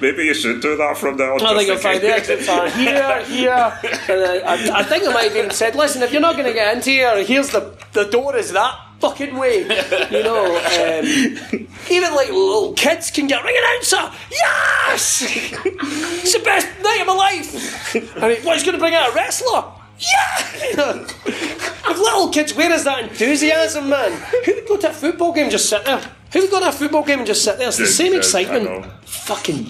Maybe 0.00 0.24
you 0.26 0.34
should 0.34 0.60
do 0.62 0.76
that 0.76 0.96
from 0.98 1.16
now 1.16 1.34
on. 1.34 1.44
I 1.44 1.56
think 1.58 1.70
I'll 1.70 1.78
find 1.78 2.00
the 2.00 2.06
case. 2.06 2.28
exits 2.30 2.48
are 2.48 2.70
here, 2.70 3.24
here. 3.24 3.72
And 3.82 4.20
then 4.22 4.44
I, 4.46 4.80
I 4.80 4.82
think 4.84 5.02
I 5.08 5.12
might 5.12 5.24
have 5.24 5.36
even 5.36 5.50
said, 5.50 5.74
listen, 5.74 6.02
if 6.02 6.12
you're 6.12 6.20
not 6.20 6.34
going 6.36 6.46
to 6.46 6.52
get 6.54 6.76
into 6.76 6.90
here, 6.90 7.24
here's 7.24 7.50
the, 7.50 7.74
the 7.92 8.04
door 8.04 8.36
is 8.36 8.52
that 8.52 8.72
fucking 9.02 9.36
way. 9.36 9.62
You 9.62 10.22
know, 10.22 10.46
um, 10.56 11.68
even 11.90 12.14
like 12.14 12.28
little 12.28 12.72
kids 12.74 13.10
can 13.10 13.26
get 13.26 13.42
ring 13.42 13.56
announcer. 13.58 14.16
Yes! 14.30 15.22
it's 15.26 16.32
the 16.32 16.44
best 16.44 16.68
night 16.82 17.00
of 17.00 17.08
my 17.08 17.14
life. 17.14 17.94
And 17.94 18.32
he, 18.32 18.46
what, 18.46 18.54
he's 18.54 18.64
going 18.64 18.74
to 18.74 18.78
bring 18.78 18.94
out 18.94 19.10
a 19.10 19.14
wrestler? 19.14 19.64
Yeah! 19.98 21.04
if 21.26 21.98
little 21.98 22.28
kids, 22.28 22.54
where 22.54 22.72
is 22.72 22.84
that 22.84 23.00
enthusiasm, 23.00 23.88
man? 23.88 24.12
Who 24.44 24.54
would 24.54 24.68
go 24.68 24.76
to 24.76 24.90
a 24.90 24.92
football 24.92 25.32
game 25.32 25.44
and 25.44 25.52
just 25.52 25.68
sit 25.68 25.84
there? 25.84 26.00
Who 26.32 26.40
would 26.40 26.50
go 26.50 26.60
to 26.60 26.68
a 26.68 26.72
football 26.72 27.02
game 27.02 27.18
and 27.18 27.26
just 27.26 27.44
sit 27.44 27.58
there? 27.58 27.68
It's 27.68 27.78
the 27.78 27.84
Dude, 27.84 27.92
same 27.92 28.14
excitement. 28.14 28.86
Fucking 29.04 29.66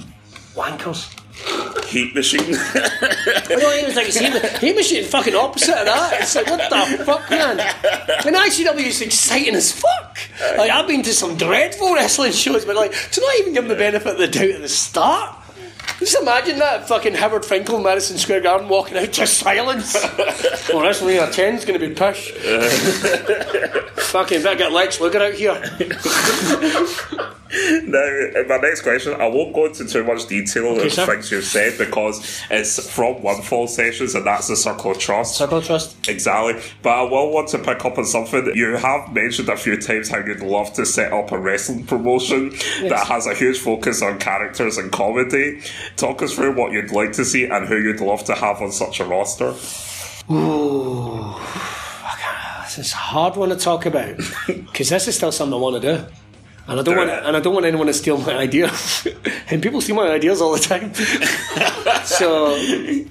wankers. 0.54 1.11
Heat 1.86 2.14
machine. 2.14 2.54
I 2.54 3.44
don't 3.48 3.78
even 3.78 3.92
think 3.92 4.08
it's 4.08 4.16
him. 4.18 4.32
Him 4.32 4.76
is 4.76 5.10
fucking 5.10 5.34
opposite 5.34 5.76
of 5.76 5.86
that. 5.86 6.20
It's 6.20 6.34
like, 6.34 6.46
what 6.46 6.70
the 6.70 7.04
fuck, 7.04 7.28
man? 7.30 7.58
And 7.60 8.36
ICW 8.36 8.86
is 8.86 9.00
exciting 9.02 9.54
as 9.54 9.72
fuck. 9.72 10.18
Like, 10.56 10.70
I've 10.70 10.86
been 10.86 11.02
to 11.02 11.12
some 11.12 11.36
dreadful 11.36 11.94
wrestling 11.94 12.32
shows, 12.32 12.64
but 12.64 12.76
like, 12.76 12.92
to 12.92 13.20
not 13.20 13.34
even 13.40 13.54
give 13.54 13.64
them 13.64 13.68
the 13.68 13.76
benefit 13.76 14.12
of 14.12 14.18
the 14.18 14.28
doubt 14.28 14.50
at 14.50 14.60
the 14.62 14.68
start. 14.68 15.36
Just 15.98 16.20
imagine 16.20 16.58
that 16.58 16.88
fucking 16.88 17.14
Howard 17.14 17.44
Finkel, 17.44 17.80
Madison 17.80 18.18
Square 18.18 18.40
Garden, 18.40 18.68
walking 18.68 18.98
out 18.98 19.12
to 19.12 19.26
silence. 19.26 19.94
well, 20.02 20.82
WrestleMania 20.82 21.32
10 21.32 21.54
is 21.54 21.64
going 21.64 21.78
to 21.78 21.88
be 21.88 21.94
push. 21.94 22.32
fucking 24.10 24.42
better 24.42 24.58
get 24.58 24.72
Lex 24.72 25.00
Luger 25.00 25.22
out 25.22 25.34
here. 25.34 25.62
Now, 27.84 27.98
uh, 28.00 28.44
my 28.48 28.56
next 28.56 28.80
question, 28.80 29.12
I 29.20 29.26
won't 29.26 29.52
go 29.52 29.66
into 29.66 29.84
too 29.84 30.04
much 30.04 30.26
detail 30.26 30.80
of 30.80 30.90
sir. 30.90 31.04
things 31.04 31.30
you've 31.30 31.44
said 31.44 31.76
because 31.76 32.42
it's 32.50 32.90
from 32.90 33.22
One 33.22 33.42
Fall 33.42 33.68
Sessions 33.68 34.14
and 34.14 34.26
that's 34.26 34.48
the 34.48 34.56
Circle 34.56 34.92
of 34.92 34.98
Trust. 34.98 35.36
Circle 35.36 35.58
of 35.58 35.66
Trust. 35.66 36.08
Exactly. 36.08 36.62
But 36.82 36.90
I 36.90 37.02
will 37.02 37.30
want 37.30 37.48
to 37.48 37.58
pick 37.58 37.84
up 37.84 37.98
on 37.98 38.06
something. 38.06 38.52
You 38.54 38.76
have 38.76 39.12
mentioned 39.12 39.50
a 39.50 39.56
few 39.58 39.78
times 39.78 40.08
how 40.08 40.18
you'd 40.24 40.40
love 40.40 40.72
to 40.74 40.86
set 40.86 41.12
up 41.12 41.30
a 41.30 41.38
wrestling 41.38 41.84
promotion 41.84 42.50
that 42.88 43.06
has 43.06 43.26
a 43.26 43.34
huge 43.34 43.58
focus 43.58 44.00
on 44.00 44.18
characters 44.18 44.78
and 44.78 44.90
comedy. 44.90 45.60
Talk 45.96 46.22
us 46.22 46.34
through 46.34 46.54
what 46.56 46.72
you'd 46.72 46.90
like 46.92 47.12
to 47.12 47.24
see 47.24 47.44
and 47.46 47.66
who 47.68 47.76
you'd 47.76 48.00
love 48.00 48.24
to 48.24 48.34
have 48.34 48.60
on 48.60 48.72
such 48.72 49.00
a 49.00 49.04
roster. 49.04 49.54
Ooh. 50.30 51.34
This 52.62 52.86
is 52.86 52.92
a 52.92 52.96
hard 52.96 53.36
one 53.36 53.50
to 53.50 53.56
talk 53.56 53.84
about 53.84 54.16
because 54.46 54.88
this 54.88 55.06
is 55.06 55.14
still 55.16 55.30
something 55.32 55.52
I 55.54 55.58
want 55.60 55.82
to 55.82 55.96
do. 55.96 56.04
And 56.68 56.78
I 56.80 56.82
don't 56.82 56.94
Do 56.94 56.96
want, 56.96 57.10
it. 57.10 57.22
and 57.24 57.36
I 57.36 57.40
don't 57.40 57.52
want 57.54 57.66
anyone 57.66 57.88
to 57.88 57.92
steal 57.92 58.16
my 58.18 58.34
idea. 58.36 58.70
and 59.50 59.60
people 59.62 59.80
steal 59.80 59.96
my 59.96 60.08
ideas 60.08 60.40
all 60.40 60.52
the 60.52 60.58
time. 60.60 60.94
so 62.04 62.54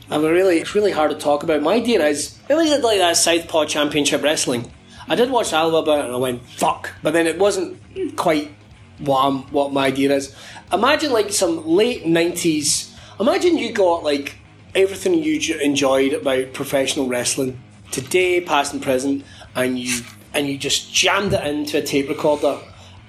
I'm 0.09 0.23
really, 0.23 0.59
it's 0.59 0.73
really 0.73 0.91
hard 0.91 1.11
to 1.11 1.17
talk 1.17 1.43
about. 1.43 1.61
My 1.61 1.73
idea 1.73 2.03
is, 2.05 2.39
it 2.49 2.55
was 2.55 2.69
like 2.81 2.97
that 2.99 3.17
Southpaw 3.17 3.65
Championship 3.65 4.23
Wrestling. 4.23 4.71
I 5.07 5.15
did 5.15 5.29
watch 5.29 5.51
Alba 5.53 5.77
about 5.77 5.99
it 5.99 6.05
and 6.05 6.13
I 6.13 6.17
went 6.17 6.43
fuck, 6.47 6.91
but 7.03 7.11
then 7.11 7.27
it 7.27 7.37
wasn't 7.37 7.77
quite 8.15 8.51
what 8.99 9.25
I'm, 9.25 9.39
what 9.51 9.73
my 9.73 9.87
idea 9.87 10.15
is. 10.15 10.33
Imagine 10.73 11.11
like 11.11 11.31
some 11.31 11.67
late 11.67 12.05
nineties. 12.05 12.95
Imagine 13.19 13.57
you 13.57 13.73
got 13.73 14.03
like 14.03 14.35
everything 14.73 15.15
you 15.15 15.59
enjoyed 15.59 16.13
about 16.13 16.53
professional 16.53 17.07
wrestling 17.07 17.61
today, 17.91 18.39
past 18.41 18.73
and 18.73 18.81
present, 18.81 19.25
and 19.55 19.77
you 19.77 20.03
and 20.33 20.47
you 20.47 20.57
just 20.57 20.93
jammed 20.93 21.33
it 21.33 21.45
into 21.45 21.77
a 21.77 21.81
tape 21.81 22.07
recorder, 22.07 22.57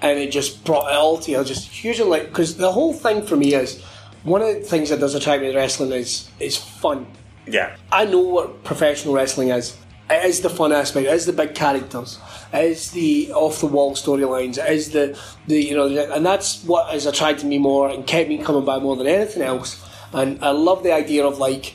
and 0.01 0.19
it 0.19 0.31
just 0.31 0.63
brought 0.65 0.91
it 0.91 0.95
all 0.95 1.17
together. 1.17 1.45
Just 1.45 1.83
usually 1.83 2.09
like 2.09 2.27
because 2.27 2.57
the 2.57 2.71
whole 2.71 2.93
thing 2.93 3.21
for 3.21 3.37
me 3.37 3.53
is 3.53 3.81
one 4.23 4.41
of 4.41 4.47
the 4.47 4.55
things 4.61 4.89
that 4.89 4.99
does 4.99 5.15
attract 5.15 5.41
me 5.41 5.51
to 5.51 5.57
wrestling 5.57 5.91
is 5.93 6.29
is 6.39 6.57
fun. 6.57 7.07
Yeah. 7.47 7.75
I 7.91 8.05
know 8.05 8.19
what 8.21 8.63
professional 8.63 9.13
wrestling 9.13 9.49
is. 9.49 9.77
Is 10.25 10.41
the 10.41 10.49
fun 10.49 10.71
aspect. 10.71 11.07
It 11.07 11.13
is 11.13 11.25
the 11.25 11.33
big 11.33 11.55
characters. 11.55 12.19
It 12.53 12.65
is 12.65 12.91
the 12.91 13.31
off 13.33 13.59
the 13.61 13.67
wall 13.67 13.93
storylines. 13.95 14.57
It 14.57 14.71
is 14.71 14.91
the 14.91 15.19
the 15.47 15.61
you 15.61 15.75
know, 15.75 15.87
and 15.87 16.25
that's 16.25 16.63
what 16.63 16.91
has 16.91 17.05
attracted 17.05 17.45
me 17.45 17.57
more 17.57 17.89
and 17.89 18.05
kept 18.05 18.29
me 18.29 18.37
coming 18.37 18.65
back 18.65 18.81
more 18.81 18.95
than 18.95 19.07
anything 19.07 19.43
else. 19.43 19.83
And 20.13 20.43
I 20.43 20.51
love 20.51 20.83
the 20.83 20.93
idea 20.93 21.25
of 21.25 21.39
like, 21.39 21.73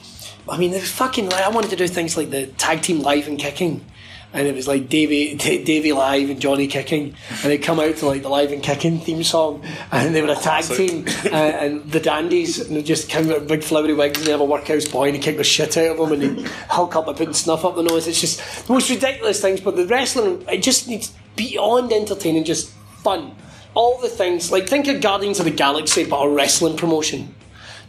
I 0.48 0.56
mean, 0.58 0.70
there's 0.70 0.90
fucking. 0.90 1.28
Like, 1.30 1.42
I 1.42 1.48
wanted 1.48 1.70
to 1.70 1.76
do 1.76 1.88
things 1.88 2.16
like 2.16 2.30
the 2.30 2.46
tag 2.46 2.82
team 2.82 3.00
live 3.00 3.26
and 3.28 3.38
kicking. 3.38 3.84
And 4.32 4.46
it 4.46 4.54
was 4.54 4.68
like 4.68 4.88
Davey, 4.88 5.36
D- 5.36 5.64
Davey 5.64 5.92
live 5.92 6.28
and 6.28 6.38
Johnny 6.40 6.66
kicking, 6.66 7.14
and 7.30 7.44
they 7.44 7.56
come 7.56 7.80
out 7.80 7.96
to 7.96 8.06
like 8.06 8.22
the 8.22 8.28
live 8.28 8.52
and 8.52 8.62
kicking 8.62 9.00
theme 9.00 9.24
song, 9.24 9.64
and 9.90 10.14
they 10.14 10.20
were 10.20 10.32
a 10.32 10.36
tag 10.36 10.64
team, 10.64 11.06
uh, 11.24 11.34
and 11.34 11.90
the 11.90 11.98
dandies, 11.98 12.58
and 12.60 12.76
they 12.76 12.82
just 12.82 13.08
come 13.08 13.30
out 13.30 13.40
with 13.40 13.48
big 13.48 13.62
flowery 13.62 13.94
wigs, 13.94 14.18
and 14.18 14.26
they 14.26 14.30
have 14.32 14.40
a 14.40 14.44
workhouse 14.44 14.86
boy, 14.86 15.06
and 15.06 15.16
he 15.16 15.22
kick 15.22 15.38
the 15.38 15.44
shit 15.44 15.76
out 15.78 15.98
of 15.98 16.10
them, 16.10 16.20
and 16.20 16.38
they 16.38 16.42
hulk 16.68 16.94
up 16.94 17.06
by 17.06 17.14
putting 17.14 17.32
snuff 17.32 17.64
up 17.64 17.74
the 17.74 17.82
nose. 17.82 18.06
It's 18.06 18.20
just 18.20 18.66
the 18.66 18.72
most 18.72 18.90
ridiculous 18.90 19.40
things, 19.40 19.60
but 19.60 19.76
the 19.76 19.86
wrestling, 19.86 20.44
it 20.48 20.62
just 20.62 20.88
needs 20.88 21.14
beyond 21.34 21.90
entertaining, 21.90 22.44
just 22.44 22.70
fun. 23.02 23.34
All 23.74 23.98
the 23.98 24.08
things, 24.08 24.52
like 24.52 24.68
think 24.68 24.88
of 24.88 25.00
Guardians 25.00 25.38
of 25.38 25.46
the 25.46 25.50
Galaxy, 25.52 26.04
but 26.04 26.18
a 26.18 26.28
wrestling 26.28 26.76
promotion. 26.76 27.34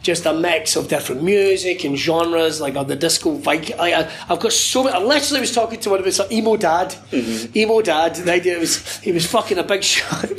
Just 0.02 0.26
a 0.26 0.32
mix 0.32 0.76
of 0.76 0.88
different 0.88 1.22
music 1.22 1.84
and 1.84 1.96
genres, 1.96 2.60
like 2.60 2.76
on 2.76 2.86
the 2.86 2.96
disco 2.96 3.34
Viking. 3.34 3.76
Like, 3.76 3.94
I, 3.94 4.10
I've 4.28 4.40
got 4.40 4.52
so 4.52 4.84
many. 4.84 4.96
I 4.96 5.02
literally 5.02 5.40
was 5.40 5.54
talking 5.54 5.80
to 5.80 5.90
one 5.90 5.98
of 5.98 6.04
his 6.04 6.18
like, 6.18 6.32
emo 6.32 6.56
dad. 6.56 6.94
Mm-hmm. 7.10 7.58
Emo 7.58 7.82
dad. 7.82 8.14
The 8.16 8.32
idea 8.32 8.58
was 8.58 8.98
he 8.98 9.12
was 9.12 9.26
fucking 9.26 9.58
a 9.58 9.64
big 9.64 9.84
shot. 9.94 10.30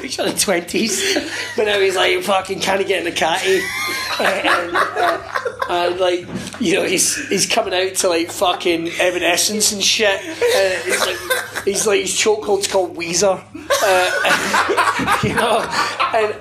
Big 0.00 0.10
shot 0.10 0.26
the 0.26 0.38
twenties, 0.38 1.14
but 1.56 1.64
now 1.64 1.78
he's 1.78 1.96
like 1.96 2.22
fucking 2.22 2.60
can't 2.60 2.86
get 2.86 2.98
in 2.98 3.04
the 3.04 3.12
catty. 3.12 3.60
and, 4.20 4.76
uh, 4.76 5.42
and 5.70 6.00
like 6.00 6.26
you 6.60 6.74
know 6.74 6.84
he's 6.84 7.28
he's 7.28 7.46
coming 7.46 7.74
out 7.74 7.94
to 7.96 8.08
like 8.08 8.30
fucking 8.30 8.88
Evanescence 9.00 9.72
and 9.72 9.82
shit. 9.82 10.20
He's 10.20 11.00
like 11.00 11.64
he's 11.64 11.86
like 11.86 12.00
his 12.00 12.12
chokehold's 12.12 12.68
called 12.68 12.96
Weezer. 12.96 13.42
Uh, 13.84 15.18
you 15.22 15.34
know, 15.34 15.60
and 16.14 16.34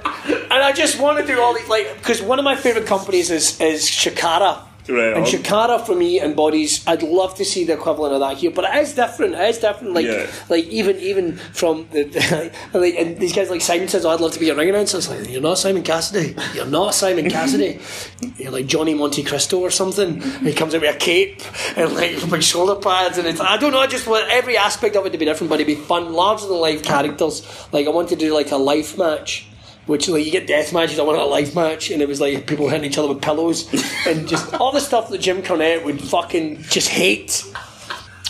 and 0.52 0.64
I 0.64 0.72
just 0.73 0.99
want 0.99 1.19
to 1.19 1.26
do 1.26 1.40
all 1.40 1.53
these 1.53 1.68
like 1.69 1.98
because 1.98 2.22
one 2.22 2.40
of 2.40 2.45
my 2.45 2.56
favorite 2.56 2.86
companies 2.88 3.30
is 3.32 3.60
is 3.61 3.84
Chikara. 3.84 4.60
Right 4.90 5.14
and 5.14 5.18
on. 5.18 5.26
Chikara 5.26 5.86
for 5.86 5.95
me 5.95 6.20
embodies. 6.20 6.86
I'd 6.88 7.03
love 7.03 7.36
to 7.36 7.45
see 7.45 7.64
the 7.64 7.74
equivalent 7.74 8.14
of 8.16 8.20
that 8.22 8.38
here, 8.38 8.52
but 8.52 8.66
it 8.66 8.76
is 8.82 8.94
different. 8.95 9.36
It 9.36 9.49
is 9.49 9.60
different. 9.60 9.94
Like, 9.94 10.06
Yeah. 10.06 10.26
like 10.49 10.66
even 10.66 10.98
even 10.99 11.38
from 11.38 11.88
the, 11.91 12.52
like, 12.74 12.95
and 12.95 13.18
these 13.18 13.34
guys 13.34 13.49
like 13.49 13.62
Simon 13.62 13.88
says, 13.88 14.06
oh, 14.06 14.10
"I'd 14.10 14.20
love 14.20 14.34
to 14.34 14.40
be 14.40 14.49
a 14.49 14.56
ring 14.56 14.70
announcer." 14.70 14.98
It's 14.98 15.10
like 15.10 15.30
you're 15.30 15.41
not 15.41 15.58
Simon 15.60 15.84
Cassidy. 15.84 16.36
You're 16.56 16.66
not 16.66 16.95
Simon 16.95 17.30
Cassidy. 17.30 17.80
You're 18.38 18.52
like 18.52 18.66
Johnny 18.68 18.94
Monte 18.94 19.24
Cristo 19.24 19.60
or 19.60 19.70
something. 19.72 20.22
And 20.22 20.48
he 20.48 20.53
comes 20.53 20.74
out 20.74 20.82
with 20.82 20.95
a 20.95 20.98
cape 20.98 21.41
and 21.78 21.94
like 21.94 22.30
big 22.32 22.41
shoulder 22.44 22.76
pads, 22.76 23.18
and 23.18 23.28
it's 23.28 23.40
I 23.40 23.58
don't 23.58 23.72
know. 23.72 23.80
I 23.80 23.88
just 23.88 24.08
want 24.08 24.28
every 24.30 24.58
aspect 24.58 24.95
of 24.95 25.06
it 25.06 25.12
to 25.12 25.18
be 25.18 25.26
different, 25.26 25.49
but 25.49 25.60
it'd 25.62 25.68
be 25.68 25.76
fun, 25.82 26.14
larger 26.14 26.48
than 26.48 26.58
life 26.58 26.82
characters. 26.84 27.44
Like 27.72 27.86
I 27.88 27.90
want 27.91 28.10
to 28.10 28.16
do 28.16 28.34
like 28.34 28.52
a 28.52 28.58
life 28.58 28.98
match. 28.98 29.45
Which 29.88 30.08
like 30.08 30.26
you 30.26 30.32
get 30.32 30.48
death 30.48 30.74
matches, 30.74 30.99
I 30.99 31.03
want 31.03 31.18
a 31.18 31.26
life 31.26 31.56
match, 31.56 31.90
and 31.90 32.02
it 32.02 32.08
was 32.08 32.22
like 32.22 32.48
people 32.48 32.70
hitting 32.70 32.90
each 32.90 32.98
other 32.98 33.08
with 33.08 33.22
pillows, 33.22 33.68
and 34.08 34.28
just 34.28 34.53
all 34.56 34.72
the 34.72 34.80
stuff 34.80 35.10
that 35.10 35.20
Jim 35.20 35.41
Cornette 35.41 35.84
would 35.84 36.02
fucking 36.02 36.62
just 36.64 36.90
hate 36.90 37.44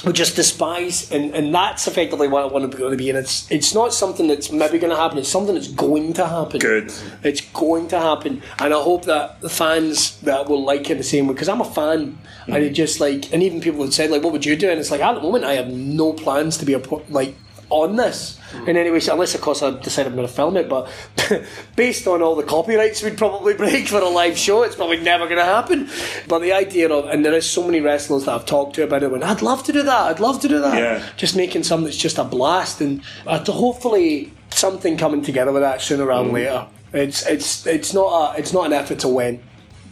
would 0.06 0.16
just 0.16 0.36
despise, 0.36 1.12
and, 1.12 1.34
and 1.36 1.54
that's 1.54 1.88
effectively 1.88 2.28
what 2.28 2.44
I 2.44 2.46
want 2.48 2.64
to 2.64 2.76
be, 2.76 2.82
going 2.82 2.92
to 2.92 2.98
be. 2.98 3.10
And 3.10 3.20
it's 3.20 3.50
it's 3.52 3.74
not 3.74 3.94
something 3.94 4.28
that's 4.28 4.52
maybe 4.52 4.80
going 4.80 4.90
to 4.92 4.98
happen. 4.98 5.18
It's 5.18 5.30
something 5.30 5.54
that's 5.54 5.68
going 5.68 6.14
to 6.14 6.28
happen. 6.28 6.60
Good. 6.60 6.92
It's 7.24 7.42
going 7.42 7.88
to 7.90 8.00
happen, 8.00 8.42
and 8.60 8.74
I 8.74 8.82
hope 8.82 9.06
that 9.06 9.42
the 9.42 9.50
fans 9.50 10.20
that 10.22 10.50
will 10.50 10.64
like 10.64 10.90
it 10.90 10.98
the 10.98 11.04
same 11.04 11.28
way 11.28 11.34
because 11.34 11.50
I'm 11.50 11.62
a 11.62 11.66
fan, 11.66 12.18
and 12.48 12.56
mm. 12.56 12.62
it 12.62 12.72
just 12.72 13.00
like, 13.00 13.32
and 13.34 13.44
even 13.44 13.62
people 13.62 13.80
would 13.80 13.94
say 13.94 14.08
like, 14.08 14.24
"What 14.24 14.34
would 14.34 14.46
you 14.46 14.56
do?" 14.56 14.70
And 14.70 14.80
it's 14.80 14.92
like 14.92 15.02
at 15.02 15.14
the 15.14 15.22
moment 15.22 15.46
I 15.46 15.54
have 15.54 15.68
no 15.68 16.14
plans 16.14 16.58
to 16.58 16.66
be 16.66 16.74
a 16.74 16.82
like 17.10 17.36
on 17.72 17.96
this 17.96 18.38
in 18.68 18.76
any 18.78 18.92
way, 18.92 19.00
unless 19.10 19.34
of 19.34 19.42
course 19.42 19.64
I 19.64 19.72
decide 19.80 20.06
I'm 20.06 20.16
going 20.16 20.28
to 20.28 20.34
film 20.34 20.58
it. 20.58 20.68
But 20.70 20.92
based 21.76 22.06
on 22.06 22.22
all 22.22 22.36
the 22.36 22.44
copyrights 22.44 23.02
we'd 23.02 23.18
probably 23.18 23.54
break 23.64 23.88
for 23.88 24.00
a 24.00 24.10
live 24.10 24.38
show, 24.38 24.64
it's 24.64 24.76
probably 24.76 25.00
never 25.00 25.26
going 25.26 25.40
to 25.40 25.46
happen. 25.46 25.90
But 26.28 26.40
the 26.40 26.52
idea 26.54 26.90
of, 26.90 27.06
and 27.10 27.26
there 27.26 27.34
is 27.34 27.50
so 27.50 27.64
many 27.66 27.80
wrestlers 27.80 28.26
that 28.26 28.36
I've 28.36 28.46
talked 28.46 28.76
to 28.76 28.84
about 28.84 29.04
it, 29.04 29.12
when 29.12 29.24
I'd 29.24 29.42
love 29.42 29.64
to 29.64 29.72
do 29.74 29.84
that, 29.84 30.02
I'd 30.04 30.20
love 30.20 30.40
to 30.42 30.48
do 30.48 30.60
that. 30.60 30.78
Yeah. 30.78 31.10
Just 31.18 31.36
making 31.36 31.64
something 31.64 31.86
that's 31.86 31.98
just 31.98 32.18
a 32.18 32.24
blast, 32.24 32.82
and 32.82 33.02
uh, 33.26 33.40
to 33.44 33.52
hopefully 33.52 34.32
something 34.50 34.98
coming 34.98 35.22
together 35.22 35.52
with 35.52 35.62
that 35.64 35.82
sooner 35.82 36.06
rather 36.06 36.26
than 36.26 36.34
later. 36.34 36.68
It's 36.94 37.26
it's 37.26 37.66
it's 37.66 37.94
not 37.94 38.36
a 38.36 38.40
it's 38.40 38.52
not 38.52 38.66
an 38.66 38.74
effort 38.74 39.00
to 39.00 39.08
win. 39.08 39.42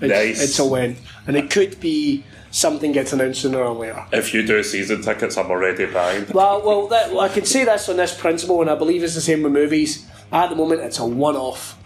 It's, 0.02 0.12
Nice. 0.14 0.44
it's 0.44 0.60
a 0.60 0.66
win, 0.66 0.98
and 1.28 1.38
it 1.38 1.50
could 1.50 1.80
be 1.80 2.24
something 2.52 2.92
gets 2.92 3.14
announced 3.14 3.42
sooner 3.42 3.60
or 3.62 3.74
later. 3.76 4.06
If 4.12 4.34
you 4.34 4.46
do 4.46 4.62
season 4.64 5.02
tickets, 5.02 5.38
I'm 5.38 5.50
already 5.52 5.86
buying. 5.86 6.26
Well, 6.34 6.62
well, 6.66 6.88
that, 6.88 7.10
well, 7.12 7.22
I 7.22 7.30
can 7.30 7.46
say 7.46 7.66
this 7.66 7.88
on 7.90 7.98
this 7.98 8.14
principle, 8.18 8.62
and 8.62 8.70
I 8.70 8.76
believe 8.76 9.04
it's 9.04 9.16
the 9.16 9.22
same 9.22 9.44
with 9.44 9.54
movies. 9.54 10.08
At 10.32 10.50
the 10.50 10.56
moment, 10.56 10.82
it's 10.82 11.00
a 11.00 11.06
one-off. 11.06 11.78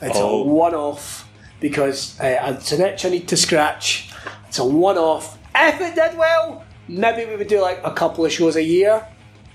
It's 0.00 0.18
Oh. 0.18 0.42
a 0.42 0.44
one-off 0.46 1.28
because 1.60 2.18
uh, 2.20 2.54
it's 2.58 2.72
an 2.72 2.80
itch 2.80 3.04
I 3.04 3.08
need 3.10 3.28
to 3.28 3.36
scratch. 3.36 4.10
It's 4.48 4.58
a 4.58 4.64
one-off. 4.64 5.38
If 5.54 5.80
it 5.80 5.94
did 5.94 6.16
well, 6.18 6.64
maybe 6.88 7.24
we 7.30 7.36
would 7.36 7.48
do 7.48 7.60
like 7.60 7.80
a 7.84 7.92
couple 7.92 8.24
of 8.24 8.32
shows 8.32 8.56
a 8.56 8.62
year, 8.62 9.06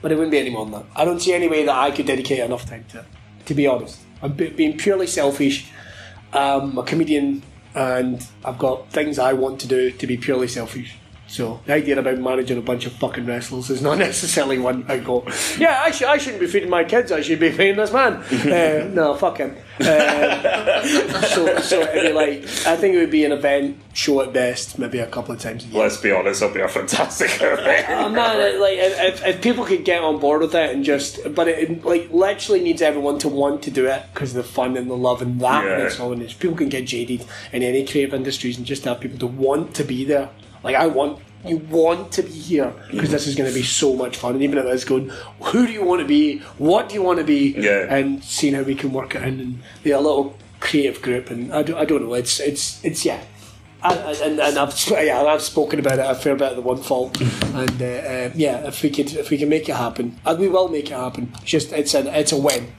but 0.01 0.11
it 0.11 0.15
wouldn't 0.15 0.31
be 0.31 0.39
any 0.39 0.49
more 0.49 0.65
than 0.65 0.73
that. 0.73 0.85
I 0.95 1.05
don't 1.05 1.19
see 1.19 1.33
any 1.33 1.47
way 1.47 1.65
that 1.65 1.75
I 1.75 1.91
could 1.91 2.05
dedicate 2.05 2.39
enough 2.39 2.65
time 2.69 2.85
to 2.89 2.99
it. 2.99 3.05
To 3.47 3.53
be 3.53 3.67
honest, 3.67 3.99
I'm 4.21 4.33
be- 4.33 4.49
being 4.49 4.77
purely 4.77 5.07
selfish. 5.07 5.69
I'm 6.33 6.77
a 6.77 6.83
comedian, 6.83 7.41
and 7.77 8.27
I've 8.43 8.57
got 8.57 8.89
things 8.89 9.19
I 9.19 9.33
want 9.33 9.61
to 9.61 9.67
do 9.67 9.91
to 9.91 10.07
be 10.07 10.17
purely 10.17 10.47
selfish. 10.47 10.97
So 11.27 11.59
the 11.65 11.73
idea 11.73 11.99
about 11.99 12.17
managing 12.17 12.57
a 12.57 12.61
bunch 12.61 12.85
of 12.85 12.93
fucking 12.93 13.25
wrestlers 13.25 13.69
is 13.69 13.81
not 13.81 13.97
necessarily 14.09 14.57
one 14.57 14.85
I 14.87 14.99
go. 14.99 15.25
Yeah, 15.57 15.81
I, 15.83 15.91
sh- 15.91 16.03
I 16.03 16.17
shouldn't 16.17 16.39
be 16.39 16.47
feeding 16.47 16.69
my 16.69 16.83
kids. 16.83 17.11
I 17.11 17.21
should 17.21 17.39
be 17.39 17.51
feeding 17.51 17.75
this 17.77 17.91
man. 17.91 18.23
Uh, 18.47 18.87
no, 18.93 19.13
fuck 19.13 19.37
him. 19.37 19.55
Uh, 19.79 20.81
so, 21.27 21.59
so 21.59 21.81
it'd 21.81 22.03
be 22.03 22.13
like 22.13 22.43
I 22.65 22.75
think 22.77 22.95
it 22.95 22.99
would 22.99 23.11
be 23.11 23.25
an 23.25 23.31
event 23.31 23.77
show 23.93 24.21
at 24.21 24.31
best, 24.31 24.79
maybe 24.79 24.99
a 24.99 25.07
couple 25.07 25.33
of 25.33 25.41
times 25.41 25.65
a 25.65 25.67
year. 25.67 25.83
Let's 25.83 25.97
be 25.97 26.11
honest, 26.11 26.41
it'll 26.41 26.53
be 26.53 26.61
a 26.61 26.67
fantastic 26.67 27.29
event. 27.41 27.89
I'm 27.89 28.13
not 28.13 28.37
uh, 28.37 28.59
like 28.59 28.77
if, 28.77 29.25
if 29.25 29.41
people 29.41 29.65
could 29.65 29.83
get 29.83 30.01
on 30.01 30.19
board 30.19 30.41
with 30.41 30.55
it 30.55 30.73
and 30.73 30.83
just, 30.83 31.33
but 31.35 31.47
it 31.47 31.83
like 31.83 32.09
literally 32.11 32.61
needs 32.61 32.81
everyone 32.81 33.19
to 33.19 33.27
want 33.27 33.63
to 33.63 33.71
do 33.71 33.85
it 33.87 34.03
because 34.13 34.33
the 34.33 34.43
fun 34.43 34.77
and 34.77 34.89
the 34.89 34.97
love 34.97 35.21
and 35.21 35.39
that. 35.41 35.65
Yeah. 35.65 36.03
And. 36.03 36.13
And 36.13 36.21
it's, 36.21 36.33
people 36.33 36.55
can 36.57 36.69
get 36.69 36.85
jaded 36.85 37.25
in 37.51 37.63
any 37.63 37.85
creative 37.85 38.13
industries 38.13 38.57
and 38.57 38.65
just 38.65 38.85
have 38.85 38.99
people 38.99 39.19
to 39.19 39.27
want 39.27 39.75
to 39.75 39.83
be 39.83 40.05
there. 40.05 40.29
Like 40.63 40.75
I 40.75 40.87
want. 40.87 41.19
You 41.45 41.57
want 41.57 42.11
to 42.13 42.23
be 42.23 42.31
here 42.31 42.73
because 42.89 43.11
this 43.11 43.27
is 43.27 43.35
going 43.35 43.47
to 43.47 43.53
be 43.53 43.61
so 43.63 43.95
much 43.95 44.17
fun, 44.17 44.33
and 44.33 44.43
even 44.43 44.57
if 44.57 44.65
it's 44.65 44.83
going, 44.83 45.09
who 45.39 45.67
do 45.67 45.71
you 45.71 45.83
want 45.85 46.01
to 46.01 46.07
be? 46.07 46.39
What 46.57 46.89
do 46.89 46.95
you 46.95 47.03
want 47.03 47.19
to 47.19 47.23
be? 47.23 47.53
Yeah. 47.55 47.93
And 47.95 48.21
seeing 48.23 48.55
how 48.55 48.63
we 48.63 48.73
can 48.73 48.91
work 48.91 49.13
it 49.15 49.21
in 49.21 49.39
and 49.39 49.59
be 49.83 49.91
a 49.91 49.99
little 49.99 50.35
creative 50.59 51.01
group, 51.01 51.29
and 51.29 51.53
I 51.53 51.61
don't, 51.61 51.77
I 51.77 51.85
don't 51.85 52.01
know. 52.01 52.15
It's 52.15 52.39
it's 52.39 52.83
it's 52.83 53.05
yeah. 53.05 53.21
I, 53.83 53.93
I- 53.93 54.13
and, 54.25 54.39
and 54.39 54.57
I've 54.57 54.73
yeah, 54.89 55.21
I've 55.23 55.43
spoken 55.43 55.79
about 55.79 55.99
it 55.99 56.05
a 56.09 56.15
fair 56.15 56.35
bit 56.35 56.49
of 56.49 56.55
the 56.55 56.63
One 56.63 56.77
Fall, 56.81 57.11
and 57.53 57.81
uh, 57.81 57.85
uh, 57.85 58.31
yeah, 58.33 58.67
if 58.67 58.81
we 58.81 58.89
could 58.89 59.13
if 59.13 59.29
we 59.29 59.37
can 59.37 59.47
make 59.47 59.69
it 59.69 59.75
happen, 59.75 60.19
and 60.25 60.39
we 60.39 60.47
will 60.49 60.67
make 60.69 60.85
it 60.89 60.97
happen. 60.97 61.31
It's 61.35 61.51
just 61.51 61.71
it's 61.71 61.93
an 61.93 62.07
it's 62.07 62.31
a 62.31 62.37
win, 62.37 62.73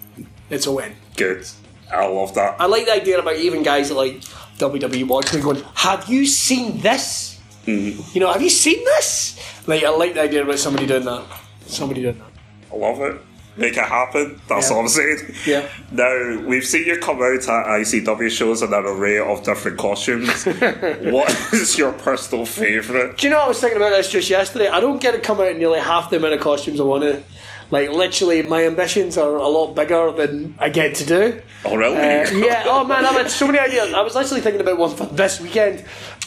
it's 0.50 0.66
a 0.66 0.72
win. 0.72 0.94
Good. 1.16 1.46
I 1.92 2.04
love 2.06 2.34
that. 2.34 2.60
I 2.60 2.66
like 2.66 2.86
the 2.86 2.92
idea 2.94 3.20
about 3.20 3.36
even 3.36 3.62
guys 3.62 3.88
that 3.88 3.94
like 3.94 4.20
WWE 4.58 5.06
watching 5.06 5.40
going, 5.40 5.62
have 5.76 6.08
you 6.08 6.26
seen 6.26 6.80
this? 6.80 7.37
You 7.68 8.20
know, 8.20 8.32
have 8.32 8.42
you 8.42 8.50
seen 8.50 8.82
this? 8.84 9.38
Like 9.66 9.84
I 9.84 9.90
like 9.90 10.14
the 10.14 10.22
idea 10.22 10.42
about 10.42 10.58
somebody 10.58 10.86
doing 10.86 11.04
that. 11.04 11.24
Somebody 11.66 12.02
doing 12.02 12.18
that. 12.18 12.30
I 12.72 12.76
love 12.76 13.00
it. 13.00 13.20
Make 13.56 13.76
it 13.76 13.84
happen. 13.84 14.40
That's 14.48 14.70
Yeah. 14.70 14.76
all 14.76 14.82
I'm 14.82 14.88
saying. 14.88 15.18
Yeah. 15.44 15.68
Now, 15.90 16.38
we've 16.46 16.64
seen 16.64 16.86
you 16.86 16.96
come 16.98 17.16
out 17.20 17.34
at 17.34 17.66
ICW 17.66 18.30
shows 18.30 18.62
in 18.62 18.72
an 18.72 18.84
array 18.86 19.18
of 19.18 19.42
different 19.42 19.78
costumes. 19.78 20.44
what 20.44 21.28
is 21.52 21.76
your 21.76 21.92
personal 21.92 22.46
favourite? 22.46 23.18
Do 23.18 23.26
you 23.26 23.32
know 23.32 23.40
I 23.40 23.48
was 23.48 23.60
thinking 23.60 23.78
about 23.78 23.90
this 23.90 24.10
just 24.10 24.30
yesterday? 24.30 24.68
I 24.68 24.78
don't 24.80 25.00
get 25.02 25.12
to 25.12 25.20
come 25.20 25.40
out 25.40 25.48
in 25.48 25.58
nearly 25.58 25.80
half 25.80 26.08
the 26.08 26.16
amount 26.18 26.34
of 26.34 26.40
costumes 26.40 26.78
I 26.80 26.84
want 26.84 27.02
to. 27.02 27.22
Like 27.72 27.90
literally, 27.90 28.42
my 28.44 28.64
ambitions 28.64 29.18
are 29.18 29.34
a 29.36 29.48
lot 29.48 29.74
bigger 29.74 30.12
than 30.12 30.54
I 30.60 30.68
get 30.68 30.94
to 30.96 31.04
do. 31.04 31.42
Oh, 31.64 31.74
really? 31.76 31.96
Uh, 31.96 32.30
yeah. 32.30 32.62
Oh 32.66 32.84
man, 32.84 33.04
I've 33.04 33.12
had 33.16 33.30
so 33.30 33.46
many 33.46 33.58
ideas. 33.58 33.92
I 33.92 34.02
was 34.02 34.14
actually 34.16 34.40
thinking 34.40 34.60
about 34.62 34.78
one 34.78 34.94
for 34.96 35.04
this 35.06 35.40
weekend. 35.40 35.84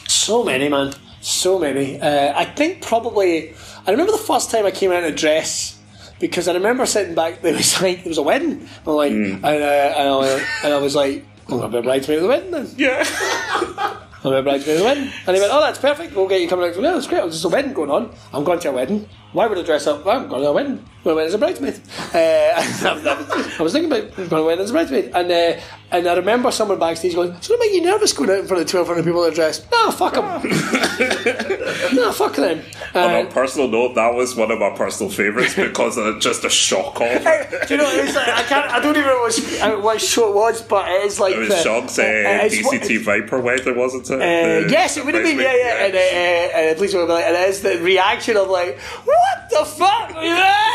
So 0.08 0.44
many, 0.44 0.68
man. 0.70 0.94
So 1.22 1.60
many. 1.60 2.00
Uh, 2.00 2.34
I 2.36 2.46
think 2.46 2.82
probably. 2.82 3.54
I 3.88 3.92
remember 3.92 4.12
the 4.12 4.18
first 4.18 4.52
time 4.52 4.66
I 4.66 4.72
came 4.72 4.92
out 4.92 5.04
in 5.04 5.14
a 5.14 5.16
dress 5.16 5.80
because 6.20 6.48
I 6.48 6.54
remember 6.54 6.86
sitting 6.86 7.16
back. 7.16 7.42
There 7.42 7.54
was 7.54 7.82
like 7.82 8.04
there 8.04 8.10
was 8.10 8.18
a 8.18 8.24
wedding. 8.24 8.68
I'm 8.86 8.94
like, 8.94 9.12
and, 9.12 9.46
uh, 9.46 9.48
and, 9.48 10.10
I, 10.10 10.48
and 10.64 10.74
I 10.74 10.78
was 10.78 10.96
like, 10.96 11.26
I'm 11.48 11.74
a 11.74 11.82
bridesmaid 11.82 12.18
at 12.18 12.22
the 12.22 12.28
wedding 12.28 12.52
then. 12.52 12.68
Yeah. 12.76 13.04
I'm 14.24 14.34
a 14.34 14.44
bridesmaid 14.44 14.78
at 14.78 14.80
the 14.80 14.84
wedding. 14.84 15.12
And 15.28 15.36
he 15.36 15.42
went, 15.42 15.54
Oh, 15.54 15.62
that's 15.62 15.80
perfect. 15.80 16.16
We'll 16.16 16.28
get 16.28 16.42
you 16.42 16.48
coming 16.48 16.70
out. 16.70 16.76
Yeah, 16.76 16.92
that's 16.94 17.08
great. 17.08 17.22
There's 17.22 17.44
a 17.46 17.50
wedding 17.50 17.74
going 17.74 17.92
on. 17.92 18.14
I'm 18.34 18.44
going 18.44 18.60
to 18.60 18.70
a 18.70 18.72
wedding. 18.72 19.08
Why 19.34 19.48
would 19.48 19.58
I 19.58 19.64
dress 19.64 19.88
up? 19.88 20.04
Well, 20.06 20.20
I'm 20.20 20.28
going 20.28 20.42
to 20.42 20.48
a 20.50 20.52
wedding. 20.54 20.86
Well, 21.04 21.16
when 21.16 21.26
as 21.26 21.34
a 21.34 21.38
bridesmaid. 21.40 21.80
Uh, 22.14 22.18
I 22.18 23.56
was 23.60 23.74
thinking 23.74 23.92
about 23.92 24.16
going 24.30 24.58
to 24.58 24.64
as 24.64 24.70
a 24.70 24.74
bridesmaid. 24.74 25.12
And, 25.16 25.32
uh, 25.32 25.60
and 25.92 26.08
I 26.08 26.16
remember 26.16 26.52
someone 26.52 26.78
backstage 26.80 27.16
going, 27.16 27.32
It's 27.32 27.48
going 27.48 27.60
to 27.60 27.66
make 27.66 27.74
you 27.74 27.82
nervous 27.82 28.14
going 28.14 28.30
out 28.30 28.40
in 28.40 28.48
front 28.48 28.62
of 28.62 28.72
1,200 28.74 29.04
people 29.04 29.22
that 29.24 29.32
are 29.32 29.36
dressed. 29.36 29.72
No, 29.72 29.90
fuck 29.90 30.14
them. 30.14 30.26
no, 31.96 32.12
fuck 32.12 32.36
them. 32.36 32.62
On 32.94 33.10
Uh, 33.10 33.24
a 33.24 33.26
personal 33.32 33.68
note, 33.70 33.96
that 33.96 34.14
was 34.14 34.36
one 34.36 34.52
of 34.52 34.60
my 34.60 34.70
personal 34.76 35.12
favourites 35.12 35.56
because 35.56 35.98
of 35.98 36.20
just 36.20 36.44
a 36.46 36.50
shock 36.50 37.00
of 37.02 37.08
do 37.08 37.74
you 37.74 37.78
know? 37.78 37.90
It's 37.90 38.16
like, 38.16 38.28
I 38.28 38.44
can't. 38.44 38.70
I 38.72 38.80
don't 38.80 38.96
even 38.96 39.08
know 39.08 39.22
what, 39.22 39.62
uh, 39.62 39.78
what 39.82 40.02
show 40.02 40.30
it 40.30 40.36
was, 40.36 40.62
but 40.62 40.88
it 40.90 41.06
is 41.06 41.20
like 41.20 41.36
It 41.36 41.40
was 41.40 41.50
the- 41.50 41.70
uh, 41.72 41.78
uh, 41.80 41.82
what- 41.84 42.52
DCT 42.52 42.98
Viper 43.04 43.40
weather, 43.40 43.74
wasn't 43.74 44.10
it? 44.10 44.22
Uh, 44.22 44.68
yes, 44.70 44.98
it 44.98 45.06
would 45.06 45.16
have 45.16 45.24
been. 45.24 45.40
Yeah, 45.40 45.56
yeah. 45.56 45.86
And, 45.86 45.96
uh, 45.96 45.98
uh, 45.98 46.58
and 46.60 46.70
at 46.70 46.80
least 46.80 46.94
we 46.94 47.00
were 47.00 47.08
like, 47.08 47.26
and 47.26 47.36
it's 47.36 47.62
the 47.62 47.80
reaction 47.80 48.38
of 48.38 48.50
like, 48.50 48.78
what 49.22 49.50
the 49.50 49.66
fuck? 49.66 50.24
Yay! 50.24 50.72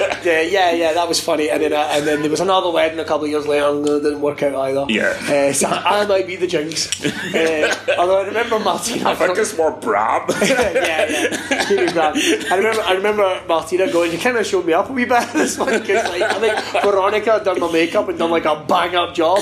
uh, 0.00 0.20
yeah, 0.24 0.72
yeah, 0.72 0.92
that 0.92 1.08
was 1.08 1.20
funny. 1.20 1.50
And 1.50 1.62
then 1.62 1.72
uh, 1.72 1.88
and 1.92 2.06
then 2.06 2.22
there 2.22 2.30
was 2.30 2.40
another 2.40 2.70
wedding 2.70 2.98
a 2.98 3.04
couple 3.04 3.24
of 3.24 3.30
years 3.30 3.46
later, 3.46 3.66
and 3.66 3.86
it 3.86 4.02
didn't 4.02 4.20
work 4.20 4.42
out 4.42 4.54
either. 4.54 4.86
Yeah. 4.88 5.10
Uh, 5.28 5.52
so 5.52 5.68
I 5.68 6.06
might 6.06 6.26
be 6.26 6.36
the 6.36 6.46
jinx. 6.46 6.88
Uh, 7.30 7.72
although 7.98 8.22
I 8.22 8.26
remember 8.26 8.58
Martina. 8.58 9.10
I 9.10 9.14
think 9.14 9.38
it's 9.38 9.56
more 9.56 9.70
Bram. 9.70 10.26
yeah, 10.42 10.72
yeah. 10.72 11.66
Maybe 11.70 11.92
Brad. 11.92 12.16
I 12.50 12.56
remember, 12.56 12.82
I 12.82 12.92
remember 12.92 13.42
Martina 13.46 13.90
going. 13.92 14.10
You 14.10 14.18
kind 14.18 14.36
of 14.36 14.46
showed 14.46 14.66
me 14.66 14.72
up 14.72 14.90
a 14.90 14.92
wee 14.92 15.04
bit 15.04 15.28
this 15.32 15.56
one 15.58 15.78
because, 15.78 16.08
like, 16.08 16.22
I 16.22 16.40
think 16.40 16.82
Veronica 16.82 17.32
had 17.32 17.44
done 17.44 17.60
my 17.60 17.70
makeup 17.70 18.08
and 18.08 18.18
done 18.18 18.30
like 18.30 18.46
a 18.46 18.64
bang 18.66 18.96
up 18.96 19.14
job. 19.14 19.40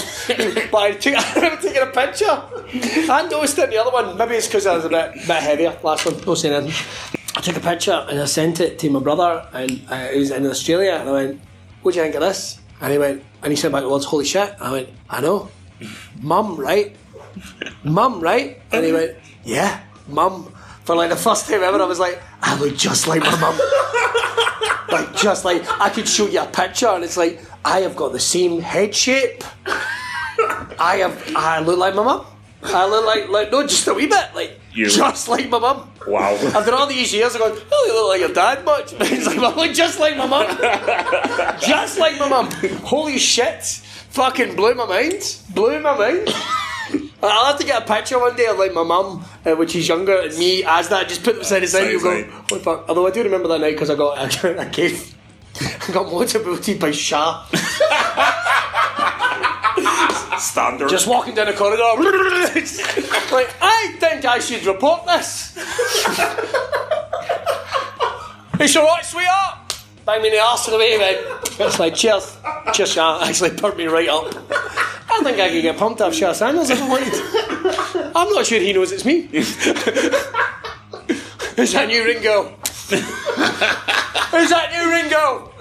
But 0.71 0.75
I, 0.75 0.93
took, 0.93 1.15
I 1.15 1.35
remember 1.35 1.63
taking 1.63 1.83
a 1.83 1.87
picture. 1.87 2.43
I 3.11 3.27
noticed 3.31 3.59
it 3.59 3.65
in 3.65 3.71
the 3.71 3.79
other 3.79 3.91
one. 3.91 4.17
Maybe 4.19 4.35
it's 4.35 4.47
because 4.47 4.67
I 4.67 4.77
was 4.77 4.85
a 4.85 4.91
bit, 4.91 5.15
bit 5.15 5.43
heavier. 5.43 5.79
Last 5.83 6.05
one, 6.05 6.21
no 6.27 6.35
saying 6.35 6.55
anything. 6.55 7.18
I 7.39 7.41
took 7.41 7.57
a 7.57 7.61
picture 7.61 8.05
and 8.11 8.19
I 8.19 8.25
sent 8.25 8.59
it 8.59 8.81
to 8.81 8.91
my 8.91 8.99
brother, 8.99 9.49
and 9.53 9.81
uh, 9.89 10.09
he 10.09 10.19
was 10.19 10.33
in 10.33 10.45
Australia. 10.45 10.99
And 11.01 11.09
I 11.09 11.13
went, 11.13 11.41
"What 11.83 11.95
do 11.95 11.99
you 11.99 12.03
think 12.03 12.17
of 12.17 12.21
this?" 12.21 12.59
And 12.81 12.93
he 12.93 12.99
went, 12.99 13.23
and 13.43 13.53
he 13.53 13.57
said 13.57 13.71
back 13.71 13.83
the 13.83 13.89
words, 13.89 14.05
"Holy 14.05 14.25
shit!" 14.25 14.55
I 14.61 14.73
went, 14.73 14.89
"I 15.09 15.21
know, 15.21 15.49
mum, 16.21 16.57
right?" 16.57 16.97
mum, 17.85 18.21
right? 18.21 18.61
And 18.73 18.85
he 18.85 18.93
went, 18.93 19.17
yeah, 19.45 19.81
mum. 20.09 20.53
For 20.85 20.97
like 20.97 21.11
the 21.11 21.17
first 21.17 21.47
time 21.47 21.63
ever, 21.63 21.81
I 21.81 21.85
was 21.85 22.01
like, 22.01 22.21
I 22.43 22.59
look 22.59 22.77
just 22.77 23.07
like 23.07 23.21
my 23.21 23.39
mum. 23.41 23.59
like, 24.91 25.17
just 25.17 25.45
like, 25.45 25.63
I 25.81 25.91
could 25.91 26.09
show 26.09 26.27
you 26.27 26.41
a 26.41 26.47
picture 26.47 26.89
and 26.89 27.05
it's 27.05 27.17
like, 27.17 27.43
I 27.65 27.81
have 27.81 27.97
got 27.97 28.13
the 28.13 28.21
same 28.21 28.61
head 28.61 28.95
shape. 28.95 29.45
I 30.81 30.99
have, 31.03 31.37
I 31.37 31.61
look 31.61 31.79
like 31.79 31.95
my 31.95 32.05
mum. 32.05 32.27
I 32.63 32.87
look 32.89 33.05
like, 33.05 33.29
like, 33.29 33.53
no, 33.53 33.67
just 33.67 33.87
a 33.87 33.95
wee 33.95 34.07
bit, 34.07 34.35
like, 34.35 34.59
You- 34.79 34.89
just 34.89 35.29
like 35.29 35.49
my 35.49 35.59
mum. 35.59 35.91
Wow. 36.07 36.35
After 36.55 36.73
all 36.73 36.87
these 36.87 37.13
years, 37.13 37.35
I 37.35 37.39
go, 37.39 37.59
oh, 37.73 37.85
you 37.87 37.95
look 37.95 38.09
like 38.11 38.21
your 38.21 38.33
dad 38.33 38.65
much. 38.65 38.93
he's 39.09 39.27
like, 39.27 39.39
I 39.39 39.53
look 39.55 39.75
just 39.75 39.99
like 39.99 40.17
my 40.17 40.27
mum. 40.27 40.47
just 41.61 41.99
like 41.99 42.17
my 42.19 42.29
mum. 42.29 42.49
Holy 42.85 43.19
shit. 43.19 43.65
Fucking 44.11 44.55
blew 44.55 44.75
my 44.75 44.87
mind. 44.87 45.37
Blew 45.53 45.81
my 45.81 45.97
mind. 45.99 46.29
I'll 47.21 47.47
have 47.47 47.59
to 47.59 47.67
get 47.67 47.83
a 47.83 47.85
picture 47.93 48.21
one 48.21 48.37
day 48.37 48.47
of 48.47 48.57
like 48.59 48.73
my 48.73 48.85
mum, 48.85 49.25
uh, 49.45 49.55
when 49.57 49.67
she's 49.67 49.89
younger, 49.89 50.17
and 50.21 50.39
me 50.39 50.63
as 50.65 50.89
that. 50.91 51.09
Just 51.09 51.25
put 51.25 51.35
them 51.35 51.45
side 51.45 51.61
to 51.61 51.69
side. 51.69 51.91
You 51.91 52.01
go, 52.01 52.23
Side 52.23 52.25
to 52.27 52.31
what 52.31 52.49
the 52.49 52.59
fuck? 52.61 52.89
Although 52.89 53.07
I 53.09 53.11
do 53.11 53.25
remember 53.25 53.49
that 53.49 53.61
night 53.61 53.73
because 53.73 53.91
I 53.91 53.97
got 53.97 54.35
a 54.35 54.65
gave 54.67 55.15
I 55.61 55.93
got 55.93 56.07
motivated 56.11 56.79
by 56.79 56.93
Shah. 56.93 57.45
Standard. 60.41 60.89
Just 60.89 61.07
walking 61.07 61.35
down 61.35 61.47
the 61.47 61.53
corridor. 61.53 61.83
like, 63.33 63.55
I 63.61 63.95
think 63.99 64.25
I 64.25 64.39
should 64.39 64.65
report 64.65 65.07
this. 65.07 65.57
it's 68.61 68.77
alright, 68.77 69.05
sweetheart. 69.05 69.59
Bang 70.05 70.23
me 70.23 70.29
in 70.29 70.35
the 70.35 70.41
arse 70.41 70.67
and 70.67 70.77
away, 70.77 70.97
man. 70.97 71.17
It's 71.61 71.79
like, 71.79 71.95
cheers. 71.95 72.37
Cheers, 72.73 72.93
Shah. 72.93 73.21
Actually, 73.23 73.51
put 73.51 73.77
me 73.77 73.87
right 73.87 74.09
up. 74.09 74.35
I 75.11 75.21
think 75.23 75.39
I 75.41 75.51
could 75.51 75.63
get 75.63 75.77
pumped 75.77 76.01
up 76.01 76.13
Sha 76.13 76.33
Samuels 76.33 76.71
if 76.71 76.81
I 76.81 76.89
wanted. 76.89 77.13
I'm 78.15 78.33
not 78.33 78.47
sure 78.47 78.61
he 78.61 78.73
knows 78.73 78.93
it's 78.93 79.05
me. 79.05 79.23
Who's 81.57 81.73
that 81.73 81.89
new 81.89 82.05
Ringo? 82.05 82.45
Who's 84.31 84.51
that 84.51 84.71
new 84.73 84.91
Ringo? 84.91 85.53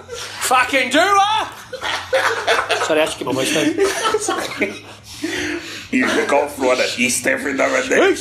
Fucking 0.42 0.90
do 0.90 0.98
I? 1.00 2.66
Sorry, 2.88 3.00
I 3.02 3.04
should 3.04 3.18
keep 3.18 3.26
my 3.26 3.32
voice 3.34 3.52
down. 3.52 3.66
you 5.92 6.06
got 6.26 6.50
thrown 6.52 6.80
at 6.80 6.98
East 6.98 7.26
every 7.26 7.52
now 7.52 7.66
and 7.66 7.90
then. 7.90 8.16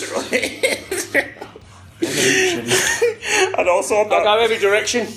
and 3.57 3.69
also 3.69 3.95
on 3.95 4.06
I 4.07 4.10
that, 4.10 4.23
go 4.23 4.38
every 4.39 4.57
direction. 4.57 5.07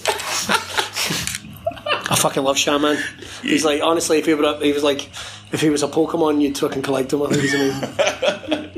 I 2.12 2.16
fucking 2.16 2.42
love 2.42 2.56
Shaman. 2.58 2.98
He's 3.42 3.64
like, 3.64 3.82
honestly, 3.82 4.18
if 4.18 4.26
he 4.26 4.34
were, 4.34 4.44
a- 4.44 4.58
he 4.58 4.72
was 4.72 4.82
like, 4.82 5.10
if 5.52 5.60
he 5.60 5.70
was 5.70 5.82
a 5.82 5.88
Pokemon, 5.88 6.40
you'd 6.40 6.56
fucking 6.56 6.82
collect 6.82 7.12
him. 7.12 7.22
I 7.22 7.26
think 7.26 7.42
he's 7.42 7.54
amazing. 7.54 7.80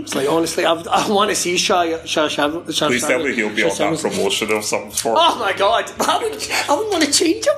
It's 0.02 0.14
like, 0.14 0.28
honestly, 0.28 0.64
I, 0.64 0.72
I 0.74 1.08
want 1.10 1.30
to 1.30 1.36
see 1.36 1.56
Sha 1.56 2.04
Sha 2.04 2.28
Sha. 2.28 2.62
Sha 2.70 2.86
please 2.88 3.06
tell 3.06 3.22
me 3.22 3.34
he'll 3.34 3.48
be 3.54 3.62
Sha 3.70 3.86
on 3.86 3.92
that 3.94 4.00
Sha- 4.00 4.08
promotion 4.10 4.52
of 4.52 4.64
some 4.64 4.90
sort. 4.90 5.16
Oh 5.20 5.38
my 5.38 5.52
god, 5.52 5.90
I 6.00 6.18
would, 6.22 6.32
I 6.68 6.74
wouldn't 6.74 6.92
want 6.92 7.04
to 7.04 7.12
change 7.12 7.46
him. 7.46 7.56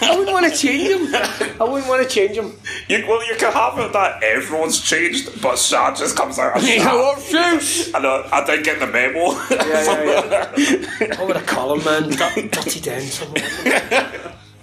I 0.00 0.16
wouldn't 0.16 0.32
want 0.32 0.50
to 0.52 0.56
change 0.56 0.88
him. 0.88 1.14
I 1.60 1.64
wouldn't 1.64 1.88
want 1.88 2.02
to 2.02 2.08
change 2.08 2.36
him. 2.36 2.52
You, 2.88 3.04
well, 3.08 3.26
you 3.28 3.34
can 3.36 3.52
have 3.52 3.78
it 3.78 3.92
that 3.92 4.22
everyone's 4.22 4.80
changed, 4.80 5.42
but 5.42 5.58
Shah 5.58 5.94
just 5.94 6.16
comes 6.16 6.38
out. 6.38 6.62
You 6.68 6.80
Shah. 6.80 6.94
want 6.96 7.20
shoes? 7.22 7.92
Uh, 7.92 7.98
I 7.98 8.00
know, 8.02 8.28
I 8.32 8.44
didn't 8.46 8.64
get 8.64 8.78
the 8.80 8.86
memo. 8.86 9.32
Yeah, 9.50 10.04
yeah, 10.04 10.54
yeah. 11.00 11.18
What 11.18 11.28
would 11.28 11.36
I 11.36 11.42
call 11.42 11.74
him, 11.78 11.84
man? 11.84 12.10
Dirty, 12.10 12.48
dirty 12.48 12.80
Den. 12.80 13.02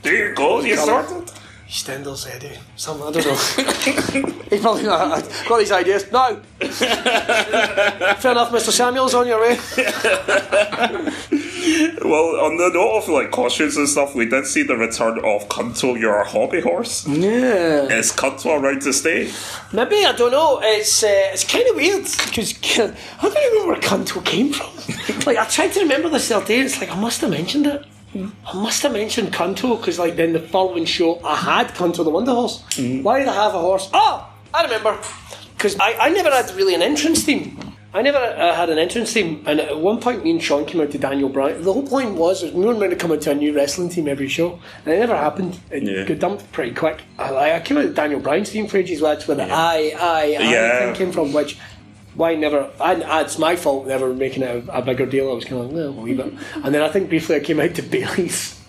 there 0.01 0.29
you 0.29 0.35
go, 0.35 0.61
you 0.61 0.77
sorted. 0.77 1.31
Stendhal's 1.75 2.25
Eddie. 2.25 2.57
Something, 2.77 3.07
I 3.07 3.11
don't 3.11 3.25
know. 3.25 4.43
He's 4.49 4.61
probably 4.61 4.83
not, 4.83 5.11
I've 5.11 5.45
got 5.47 5.57
these 5.59 5.71
ideas. 5.71 6.09
No! 6.11 6.39
Fair 6.59 8.31
enough, 8.31 8.51
Mr. 8.51 8.71
Samuels, 8.71 9.13
on 9.13 9.27
your 9.27 9.41
way. 9.41 9.59
Well, 12.05 12.35
on 12.45 12.57
the 12.57 12.69
note 12.71 12.97
of 12.97 13.09
like 13.09 13.31
costumes 13.31 13.75
and 13.75 13.89
stuff, 13.89 14.13
we 14.13 14.27
did 14.27 14.45
see 14.45 14.61
the 14.61 14.77
return 14.77 15.17
of 15.17 15.49
Kunto, 15.49 15.99
your 15.99 16.23
hobby 16.23 16.61
horse. 16.61 17.07
Yeah. 17.07 17.87
Is 17.89 18.11
Kunto 18.11 18.61
around 18.61 18.83
to 18.83 18.93
stay? 18.93 19.31
Maybe, 19.73 20.05
I 20.05 20.11
don't 20.15 20.31
know. 20.31 20.59
It's 20.61 21.03
uh, 21.03 21.07
it's 21.33 21.43
kind 21.43 21.67
of 21.67 21.75
weird 21.75 22.03
because 22.03 22.53
I 22.53 22.87
don't 23.23 23.31
even 23.31 23.51
remember 23.53 23.71
where 23.71 23.81
Kanto 23.81 24.21
came 24.21 24.53
from. 24.53 24.69
like, 25.25 25.37
I 25.37 25.45
tried 25.45 25.71
to 25.73 25.79
remember 25.79 26.09
this 26.09 26.27
the 26.29 26.37
other 26.37 26.45
day. 26.45 26.59
It's 26.59 26.79
like, 26.79 26.91
I 26.91 26.99
must 26.99 27.21
have 27.21 27.31
mentioned 27.31 27.65
it. 27.65 27.83
I 28.15 28.53
must 28.53 28.81
have 28.83 28.93
mentioned 28.93 29.33
Kanto 29.33 29.75
because, 29.75 29.99
like, 29.99 30.15
then 30.15 30.33
the 30.33 30.39
following 30.39 30.85
show 30.85 31.19
I 31.23 31.35
had 31.35 31.73
Kanto 31.75 32.03
the 32.03 32.09
Wonder 32.09 32.31
Horse. 32.31 32.63
Why 32.77 33.19
did 33.19 33.27
I 33.27 33.33
have 33.33 33.53
a 33.53 33.59
horse? 33.59 33.89
Oh, 33.93 34.27
I 34.53 34.63
remember. 34.63 34.97
Because 35.57 35.77
I, 35.79 35.93
I 35.99 36.09
never 36.09 36.29
had 36.31 36.49
really 36.55 36.75
an 36.75 36.81
entrance 36.81 37.23
theme. 37.23 37.59
I 37.93 38.01
never 38.01 38.17
uh, 38.17 38.53
had 38.53 38.69
an 38.69 38.77
entrance 38.77 39.13
theme, 39.13 39.41
and 39.45 39.57
at 39.61 39.79
one 39.79 40.01
point, 40.01 40.21
me 40.21 40.31
and 40.31 40.43
Sean 40.43 40.65
came 40.65 40.81
out 40.81 40.91
to 40.91 40.97
Daniel 40.97 41.29
Bryan. 41.29 41.63
The 41.63 41.71
whole 41.71 41.87
point 41.87 42.15
was 42.15 42.43
we 42.51 42.65
were 42.65 42.73
meant 42.73 42.91
to 42.91 42.97
come 42.97 43.13
out 43.13 43.21
to 43.21 43.31
a 43.31 43.35
new 43.35 43.53
wrestling 43.55 43.87
team 43.87 44.09
every 44.09 44.27
show, 44.27 44.59
and 44.85 44.93
it 44.93 44.99
never 44.99 45.15
happened. 45.15 45.57
It 45.71 45.83
Yeah. 45.83 46.03
got 46.03 46.19
dumped 46.19 46.51
pretty 46.51 46.73
quick. 46.75 47.03
I, 47.17 47.53
I 47.53 47.59
came 47.61 47.77
out 47.77 47.85
with 47.85 47.95
Daniel 47.95 48.19
Bryan's 48.19 48.49
theme 48.49 48.67
for 48.67 48.77
ages, 48.77 49.01
which 49.01 49.25
where 49.29 49.37
the 49.37 49.43
I, 49.49 49.93
I, 49.97 50.21
I 50.23 50.25
Yeah. 50.25 50.79
thing 50.87 50.95
came 50.95 51.11
from, 51.13 51.31
which 51.31 51.57
why 52.15 52.35
never? 52.35 52.71
I, 52.79 52.95
I, 53.01 53.21
it's 53.21 53.37
my 53.37 53.55
fault 53.55 53.87
never 53.87 54.13
making 54.13 54.43
it 54.43 54.67
a, 54.67 54.77
a 54.77 54.81
bigger 54.81 55.05
deal. 55.05 55.29
I 55.29 55.33
was 55.33 55.45
kind 55.45 55.61
of 55.61 55.67
like, 55.67 55.75
well, 55.75 55.89
a 55.89 55.91
wee 55.91 56.13
bit. 56.13 56.33
And 56.63 56.73
then 56.73 56.81
I 56.81 56.89
think 56.89 57.09
briefly 57.09 57.35
I 57.35 57.39
came 57.41 57.59
out 57.59 57.75
to 57.75 57.81
Bayley's. 57.81 58.61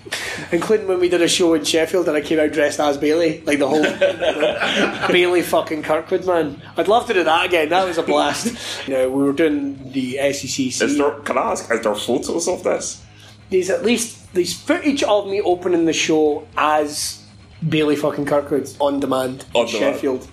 Including 0.53 0.87
when 0.87 1.01
we 1.01 1.09
did 1.09 1.21
a 1.21 1.27
show 1.27 1.55
in 1.55 1.65
Sheffield 1.65 2.07
and 2.07 2.17
I 2.17 2.21
came 2.21 2.39
out 2.39 2.53
dressed 2.53 2.79
as 2.79 2.97
Bayley, 2.97 3.41
like 3.41 3.59
the 3.59 3.67
whole 3.67 3.83
Bayley 5.13 5.43
fucking 5.43 5.83
Kirkwood 5.83 6.25
man. 6.25 6.63
I'd 6.77 6.87
love 6.87 7.09
to 7.09 7.15
do 7.15 7.25
that 7.25 7.47
again. 7.47 7.71
That 7.71 7.85
was 7.89 7.99
a 7.99 8.05
blast. 8.05 8.87
You 8.87 8.95
know, 8.95 9.11
we 9.11 9.25
were 9.25 9.33
doing 9.33 9.91
the 9.91 10.17
SECC. 10.21 10.81
Is 10.81 10.97
there? 10.97 11.11
Can 11.11 11.39
I 11.39 11.51
ask? 11.53 11.69
Is 11.73 11.81
there 11.81 11.95
photos 11.97 12.47
of 12.47 12.63
this? 12.63 13.05
There's 13.51 13.69
at 13.69 13.85
least 13.85 14.33
there's 14.33 14.55
footage 14.55 15.03
of 15.03 15.27
me 15.27 15.41
opening 15.41 15.87
the 15.87 15.93
show 15.93 16.47
as 16.57 17.25
Bayley 17.69 17.97
fucking 17.97 18.27
Kirkwood 18.27 18.71
on 18.79 19.01
demand 19.01 19.45
On 19.55 19.67
in 19.67 19.73
demand. 19.73 20.29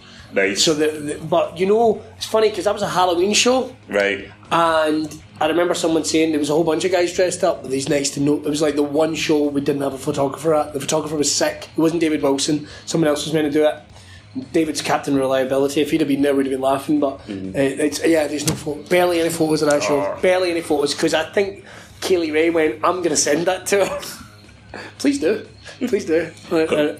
So 0.55 0.73
the, 0.73 0.87
the 0.87 1.25
but 1.25 1.57
you 1.57 1.65
know 1.65 2.01
it's 2.17 2.25
funny 2.25 2.49
because 2.49 2.65
that 2.65 2.73
was 2.73 2.83
a 2.83 2.89
Halloween 2.89 3.33
show 3.33 3.75
right. 3.87 4.29
and 4.51 5.23
I 5.39 5.47
remember 5.47 5.73
someone 5.73 6.05
saying 6.05 6.31
there 6.31 6.39
was 6.39 6.49
a 6.49 6.53
whole 6.53 6.63
bunch 6.63 6.85
of 6.85 6.91
guys 6.91 7.13
dressed 7.13 7.43
up, 7.43 7.63
but 7.63 7.71
these 7.71 7.89
next 7.89 8.11
to 8.11 8.21
no. 8.21 8.35
It 8.35 8.45
was 8.45 8.61
like 8.61 8.75
the 8.75 8.83
one 8.83 9.13
show 9.13 9.49
we 9.49 9.61
didn't 9.61 9.81
have 9.81 9.93
a 9.93 9.97
photographer 9.97 10.53
at. 10.53 10.73
The 10.73 10.79
photographer 10.79 11.15
was 11.15 11.33
sick. 11.33 11.69
It 11.75 11.81
wasn't 11.81 12.01
David 12.01 12.21
Wilson. 12.21 12.67
Someone 12.85 13.09
else 13.09 13.25
was 13.25 13.33
meant 13.33 13.51
to 13.51 13.59
do 13.59 13.65
it. 13.65 13.75
David's 14.51 14.81
captain 14.81 15.15
reliability. 15.15 15.81
If 15.81 15.91
he'd 15.91 16.01
have 16.01 16.07
been 16.07 16.21
there, 16.21 16.33
we'd 16.33 16.45
have 16.45 16.53
been 16.53 16.61
laughing. 16.61 16.99
But 16.99 17.19
mm-hmm. 17.27 17.55
uh, 17.55 17.59
it's 17.59 18.05
yeah, 18.05 18.27
there's 18.27 18.47
no 18.47 18.55
photo, 18.55 18.83
barely 18.83 19.19
any 19.19 19.29
photos 19.29 19.61
of 19.63 19.69
that 19.69 19.83
show. 19.83 19.99
Oh. 20.01 20.21
Barely 20.21 20.51
any 20.51 20.61
photos 20.61 20.93
because 20.93 21.13
I 21.13 21.29
think 21.31 21.65
Kay 21.99 22.17
Lee 22.17 22.31
Ray 22.31 22.49
went. 22.49 22.75
I'm 22.83 22.97
going 22.97 23.09
to 23.09 23.17
send 23.17 23.45
that 23.47 23.65
to 23.67 23.85
her. 23.85 24.01
Please 24.97 25.19
do. 25.19 25.45
Please 25.79 26.05
do. 26.05 26.31
I, 26.51 26.55
I 26.55 26.59
uh, 26.59 26.65
uh, 26.65 26.97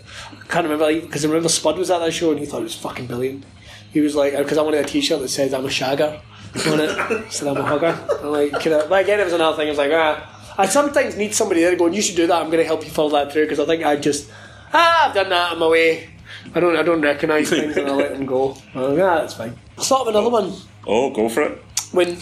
can't 0.54 0.68
remember 0.70 1.02
because 1.02 1.26
I 1.26 1.28
remember 1.28 1.50
Spud 1.50 1.78
was 1.78 1.90
at 1.90 2.00
that 2.00 2.12
show 2.14 2.30
and 2.32 2.40
he 2.40 2.46
thought 2.46 2.60
it 2.62 2.64
was 2.64 2.76
fucking 2.76 3.08
brilliant. 3.08 3.44
He 3.92 4.02
was 4.02 4.16
like, 4.16 4.38
because 4.38 4.58
I 4.58 4.62
wanted 4.62 4.86
a 4.86 4.88
T-shirt 4.88 5.20
that 5.20 5.30
says 5.30 5.54
"I'm 5.54 5.66
a 5.66 5.70
shagger" 5.70 6.20
on 6.68 6.80
it, 6.80 7.32
said 7.32 7.48
"I'm 7.48 7.58
a 7.58 7.64
hugger." 7.64 7.98
I'm 8.22 8.32
like, 8.32 8.60
can 8.60 8.74
I, 8.74 8.86
but 8.88 9.04
again, 9.04 9.20
it 9.20 9.24
was 9.24 9.34
another 9.34 9.58
thing. 9.58 9.68
I 9.68 9.72
was 9.72 9.78
like, 9.80 9.92
ah, 9.92 10.56
I 10.58 10.68
sometimes 10.68 11.18
need 11.18 11.34
somebody 11.34 11.62
there 11.62 11.76
going, 11.76 11.94
"You 11.94 12.02
should 12.02 12.16
do 12.16 12.28
that. 12.28 12.36
I'm 12.42 12.48
going 12.48 12.60
to 12.60 12.66
help 12.66 12.84
you 12.84 12.92
follow 12.92 13.10
that 13.12 13.32
through." 13.34 13.46
Because 13.46 13.60
I 13.60 13.66
think 13.66 13.84
I 13.84 13.96
just, 13.96 14.30
ah, 14.74 15.08
I've 15.10 15.16
done 15.16 15.30
that. 15.30 15.52
I'm 15.54 15.62
away. 15.62 16.10
I 16.54 16.60
don't, 16.60 16.76
I 16.76 16.84
don't 16.84 17.02
recognise 17.02 17.50
things 17.50 17.78
and 17.78 17.88
I 17.88 17.94
let 17.94 18.12
them 18.14 18.26
go. 18.26 18.56
I'm 18.76 18.82
like, 18.96 19.00
ah, 19.04 19.16
that's 19.22 19.34
fine. 19.34 19.58
I 19.78 19.82
thought 19.84 20.02
of 20.02 20.08
another 20.10 20.30
one 20.30 20.54
Oh, 20.86 21.10
go 21.12 21.30
for 21.30 21.42
it. 21.44 21.64
when 21.94 22.18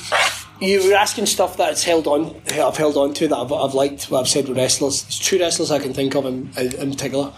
you 0.60 0.88
were 0.88 0.94
asking 0.94 1.26
stuff 1.26 1.58
that's 1.58 1.84
held 1.84 2.06
on, 2.08 2.40
I've 2.52 2.78
held 2.78 2.98
on 2.98 3.14
to 3.16 3.28
that 3.30 3.36
I've, 3.36 3.52
I've 3.52 3.74
liked. 3.74 4.12
What 4.12 4.20
I've 4.20 4.28
said 4.30 4.48
with 4.48 4.58
wrestlers, 4.58 5.04
there's 5.04 5.20
two 5.20 5.40
wrestlers 5.40 5.72
I 5.72 5.80
can 5.80 5.94
think 5.94 6.16
of 6.16 6.26
in, 6.26 6.52
in 6.58 6.92
particular. 6.92 7.34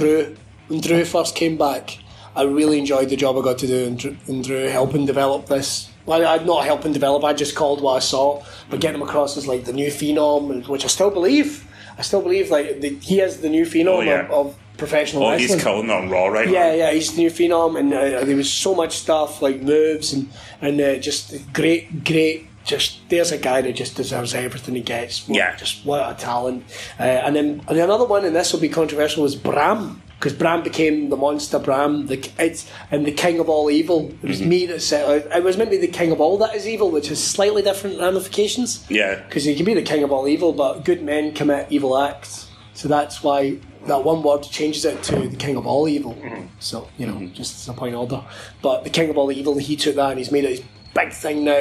Drew, 0.00 0.36
when 0.68 0.80
Drew 0.80 1.04
first 1.04 1.34
came 1.34 1.56
back, 1.56 1.98
I 2.36 2.42
really 2.42 2.78
enjoyed 2.78 3.08
the 3.10 3.16
job 3.16 3.36
I 3.36 3.42
got 3.42 3.58
to 3.58 3.66
do 3.66 3.84
in 3.84 3.96
Drew, 3.96 4.16
Drew 4.42 4.68
helping 4.68 5.06
develop 5.06 5.46
this. 5.46 5.90
Well, 6.06 6.26
I'd 6.26 6.44
not 6.46 6.64
helping 6.64 6.92
develop. 6.92 7.24
I 7.24 7.32
just 7.32 7.54
called 7.54 7.80
what 7.80 7.94
I 7.96 8.00
saw, 8.00 8.42
but 8.68 8.80
getting 8.80 9.00
him 9.00 9.06
across 9.08 9.36
as 9.36 9.46
like 9.46 9.64
the 9.64 9.72
new 9.72 9.88
phenom, 9.90 10.66
which 10.68 10.84
I 10.84 10.88
still 10.88 11.10
believe. 11.10 11.66
I 11.96 12.02
still 12.02 12.20
believe 12.22 12.50
like 12.50 12.80
the, 12.80 12.90
he 12.96 13.20
is 13.20 13.40
the 13.40 13.48
new 13.48 13.64
phenom 13.64 13.86
Oh, 13.98 14.00
yeah. 14.00 14.26
of, 14.26 14.30
of 14.48 14.58
professional 14.76 15.22
Oh, 15.22 15.30
wrestling. 15.30 15.48
he's 15.58 15.62
killing 15.62 15.90
on 15.90 16.10
Raw 16.10 16.26
right 16.26 16.48
Yeah, 16.50 16.70
now. 16.70 16.74
yeah, 16.74 16.90
he's 16.92 17.12
the 17.14 17.22
new 17.22 17.30
phenom, 17.30 17.78
and 17.78 17.94
uh, 17.94 18.24
there 18.24 18.36
was 18.36 18.52
so 18.52 18.74
much 18.74 18.96
stuff 18.98 19.40
like 19.40 19.62
moves 19.62 20.12
and 20.12 20.28
and 20.60 20.80
uh, 20.80 20.96
just 20.96 21.52
great, 21.52 22.04
great. 22.04 22.48
Just 22.64 23.00
there's 23.08 23.32
a 23.32 23.38
guy 23.38 23.60
that 23.62 23.74
just 23.74 23.96
deserves 23.96 24.34
everything 24.34 24.74
he 24.74 24.80
gets. 24.80 25.28
What, 25.28 25.36
Yeah. 25.36 25.56
just 25.56 25.84
what 25.84 26.10
a 26.10 26.14
talent. 26.14 26.64
Uh, 26.98 27.02
and 27.02 27.36
then 27.36 27.62
and 27.68 27.78
another 27.78 28.04
one, 28.04 28.24
and 28.24 28.34
this 28.34 28.52
will 28.52 28.60
be 28.60 28.68
controversial, 28.68 29.22
was 29.22 29.36
Bram 29.36 30.02
because 30.24 30.38
Bram 30.38 30.62
became 30.62 31.10
the 31.10 31.18
monster 31.18 31.58
Bram, 31.58 32.06
the 32.06 32.30
it's 32.38 32.66
and 32.90 33.04
the 33.04 33.12
king 33.12 33.38
of 33.40 33.50
all 33.50 33.70
evil. 33.70 34.10
It 34.22 34.28
was 34.28 34.40
mm-hmm. 34.40 34.48
me 34.48 34.66
that 34.66 34.80
said 34.80 35.04
uh, 35.04 35.36
it 35.36 35.44
was 35.44 35.58
maybe 35.58 35.76
the 35.76 35.86
king 35.86 36.12
of 36.12 36.20
all 36.20 36.38
that 36.38 36.54
is 36.54 36.66
evil, 36.66 36.90
which 36.90 37.08
has 37.08 37.22
slightly 37.22 37.60
different 37.60 38.00
ramifications. 38.00 38.86
Yeah. 38.88 39.16
Because 39.16 39.46
you 39.46 39.54
can 39.54 39.66
be 39.66 39.74
the 39.74 39.82
king 39.82 40.02
of 40.02 40.12
all 40.12 40.26
evil, 40.26 40.54
but 40.54 40.84
good 40.84 41.02
men 41.02 41.34
commit 41.34 41.66
evil 41.70 41.98
acts. 41.98 42.48
So 42.72 42.88
that's 42.88 43.22
why 43.22 43.58
that 43.86 44.02
one 44.02 44.22
word 44.22 44.44
changes 44.44 44.86
it 44.86 45.02
to 45.04 45.28
the 45.28 45.36
king 45.36 45.56
of 45.56 45.66
all 45.66 45.86
evil. 45.86 46.14
Mm-hmm. 46.14 46.46
So, 46.58 46.88
you 46.96 47.06
know, 47.06 47.14
mm-hmm. 47.14 47.34
just 47.34 47.56
as 47.56 47.68
a 47.68 47.74
point 47.74 47.94
order. 47.94 48.22
But 48.62 48.84
the 48.84 48.90
king 48.90 49.10
of 49.10 49.18
all 49.18 49.30
evil, 49.30 49.58
he 49.58 49.76
took 49.76 49.96
that 49.96 50.10
and 50.10 50.18
he's 50.18 50.32
made 50.32 50.44
it 50.44 50.64
big 50.94 51.12
thing 51.12 51.44
now. 51.44 51.52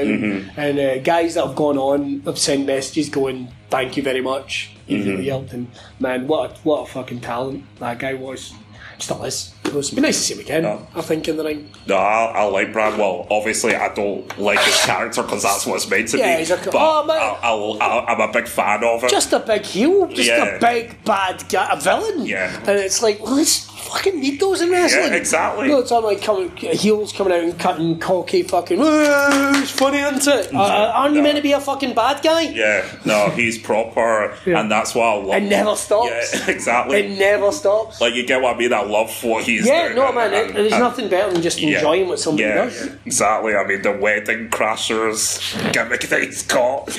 And 0.58 0.80
uh, 0.80 1.00
guys 1.00 1.36
that 1.36 1.46
have 1.46 1.56
gone 1.56 1.78
on 1.78 2.22
have 2.22 2.38
sent 2.38 2.66
messages 2.66 3.10
going, 3.10 3.50
thank 3.70 3.98
you 3.98 4.04
very 4.04 4.22
much. 4.22 4.76
You 4.88 5.04
really 5.04 5.28
helped. 5.28 5.54
And 5.54 5.68
man, 6.00 6.28
what 6.28 6.52
a, 6.52 6.54
what 6.62 6.82
a 6.84 6.92
fucking 6.92 7.22
talent 7.22 7.64
that 7.80 8.00
guy 8.00 8.14
was. 8.14 8.54
Still 9.00 9.24
is. 9.24 9.53
It 9.66 9.74
would 9.74 9.96
be 9.96 10.02
nice 10.02 10.18
to 10.18 10.24
see 10.24 10.34
him 10.36 10.40
again. 10.42 10.66
I 10.94 11.02
think, 11.02 11.28
in 11.28 11.38
the 11.38 11.44
ring. 11.44 11.70
No, 11.88 11.96
I, 11.96 12.26
I 12.26 12.44
like 12.44 12.74
Brad. 12.74 12.98
Well, 12.98 13.26
obviously, 13.32 13.76
I 13.76 13.94
don't 13.94 14.38
like 14.38 14.60
his 14.60 14.78
character 14.82 15.24
because 15.24 15.44
that's 15.44 15.66
what 15.66 15.76
it's 15.76 15.90
meant 15.90 16.10
to 16.10 16.18
Yeah, 16.18 16.34
be. 16.36 16.40
he's 16.40 16.52
a- 16.52 16.58
but 16.58 16.76
oh, 16.76 17.06
man. 17.06 17.18
I, 17.18 17.48
I, 17.48 17.88
I, 17.88 18.14
I'm 18.14 18.30
a 18.30 18.32
big 18.32 18.48
fan 18.48 18.84
of 18.84 19.04
it. 19.04 19.10
just 19.10 19.32
a 19.34 19.40
big 19.40 19.64
heel, 19.64 20.08
just 20.10 20.28
Yeah. 20.30 20.46
a 20.58 20.60
big 20.60 21.04
bad 21.06 21.44
guy, 21.50 21.68
a 21.72 21.80
villain. 21.80 22.26
Yeah. 22.26 22.56
and 22.60 22.70
it's 22.80 23.02
like, 23.02 23.22
well, 23.24 23.36
let's 23.36 23.70
fucking 23.84 24.20
need 24.20 24.40
those 24.40 24.62
in 24.62 24.70
wrestling. 24.70 25.12
Yeah, 25.12 25.18
exactly. 25.18 25.68
No, 25.70 25.80
it's 25.80 25.92
on 25.92 26.04
like 26.04 26.22
coming, 26.22 26.56
heels 26.58 27.12
coming 27.14 27.34
out 27.34 27.44
and 27.44 27.58
cutting 27.60 28.00
cocky 28.00 28.44
fucking. 28.44 28.80
"Ah, 28.82 29.62
It's 29.62 29.72
funny, 29.72 30.00
isn't 30.00 30.28
it? 30.28 30.54
Uh, 30.54 30.92
aren't 30.96 31.16
you 31.16 31.22
meant 31.22 31.36
to 31.38 31.42
be 31.44 31.52
a 31.52 31.60
fucking 31.60 31.94
bad 31.94 32.22
guy? 32.24 32.42
yeah, 32.44 32.86
no, 33.06 33.30
he's 33.30 33.58
proper, 33.58 34.36
Yeah. 34.46 34.60
and 34.62 34.72
that's 34.72 34.94
why 34.96 35.06
I 35.06 35.16
love. 35.16 35.36
It 35.44 35.48
never 35.50 35.76
stops. 35.76 36.10
Yeah, 36.34 36.50
exactly. 36.54 37.00
It 37.00 37.18
never 37.20 37.52
stops. 37.52 38.00
like 38.02 38.14
you 38.14 38.26
get 38.26 38.42
what 38.42 38.56
I 38.56 38.60
mean. 38.60 38.74
I 38.74 38.84
love 38.84 39.12
what 39.24 39.44
yeah, 39.62 39.94
no 39.94 40.08
and- 40.08 40.16
man, 40.16 40.34
and- 40.34 40.56
there's 40.56 40.72
and- 40.72 40.82
nothing 40.82 41.10
better 41.10 41.32
than 41.34 41.42
just 41.42 41.60
yeah, 41.62 41.76
enjoying 41.78 42.08
what 42.08 42.20
somebody 42.20 42.44
yeah, 42.48 42.66
does. 42.66 42.90
Exactly. 43.06 43.56
I 43.56 43.66
mean, 43.68 43.82
the 43.82 43.92
wedding 43.92 44.50
crashers 44.50 45.72
gimmick 45.74 46.02
that 46.02 46.22
he's 46.24 46.44
got. 46.44 46.90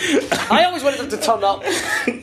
I 0.51 0.64
always 0.64 0.82
wanted 0.82 1.01
them 1.01 1.10
to 1.10 1.16
turn 1.16 1.43
up. 1.44 1.62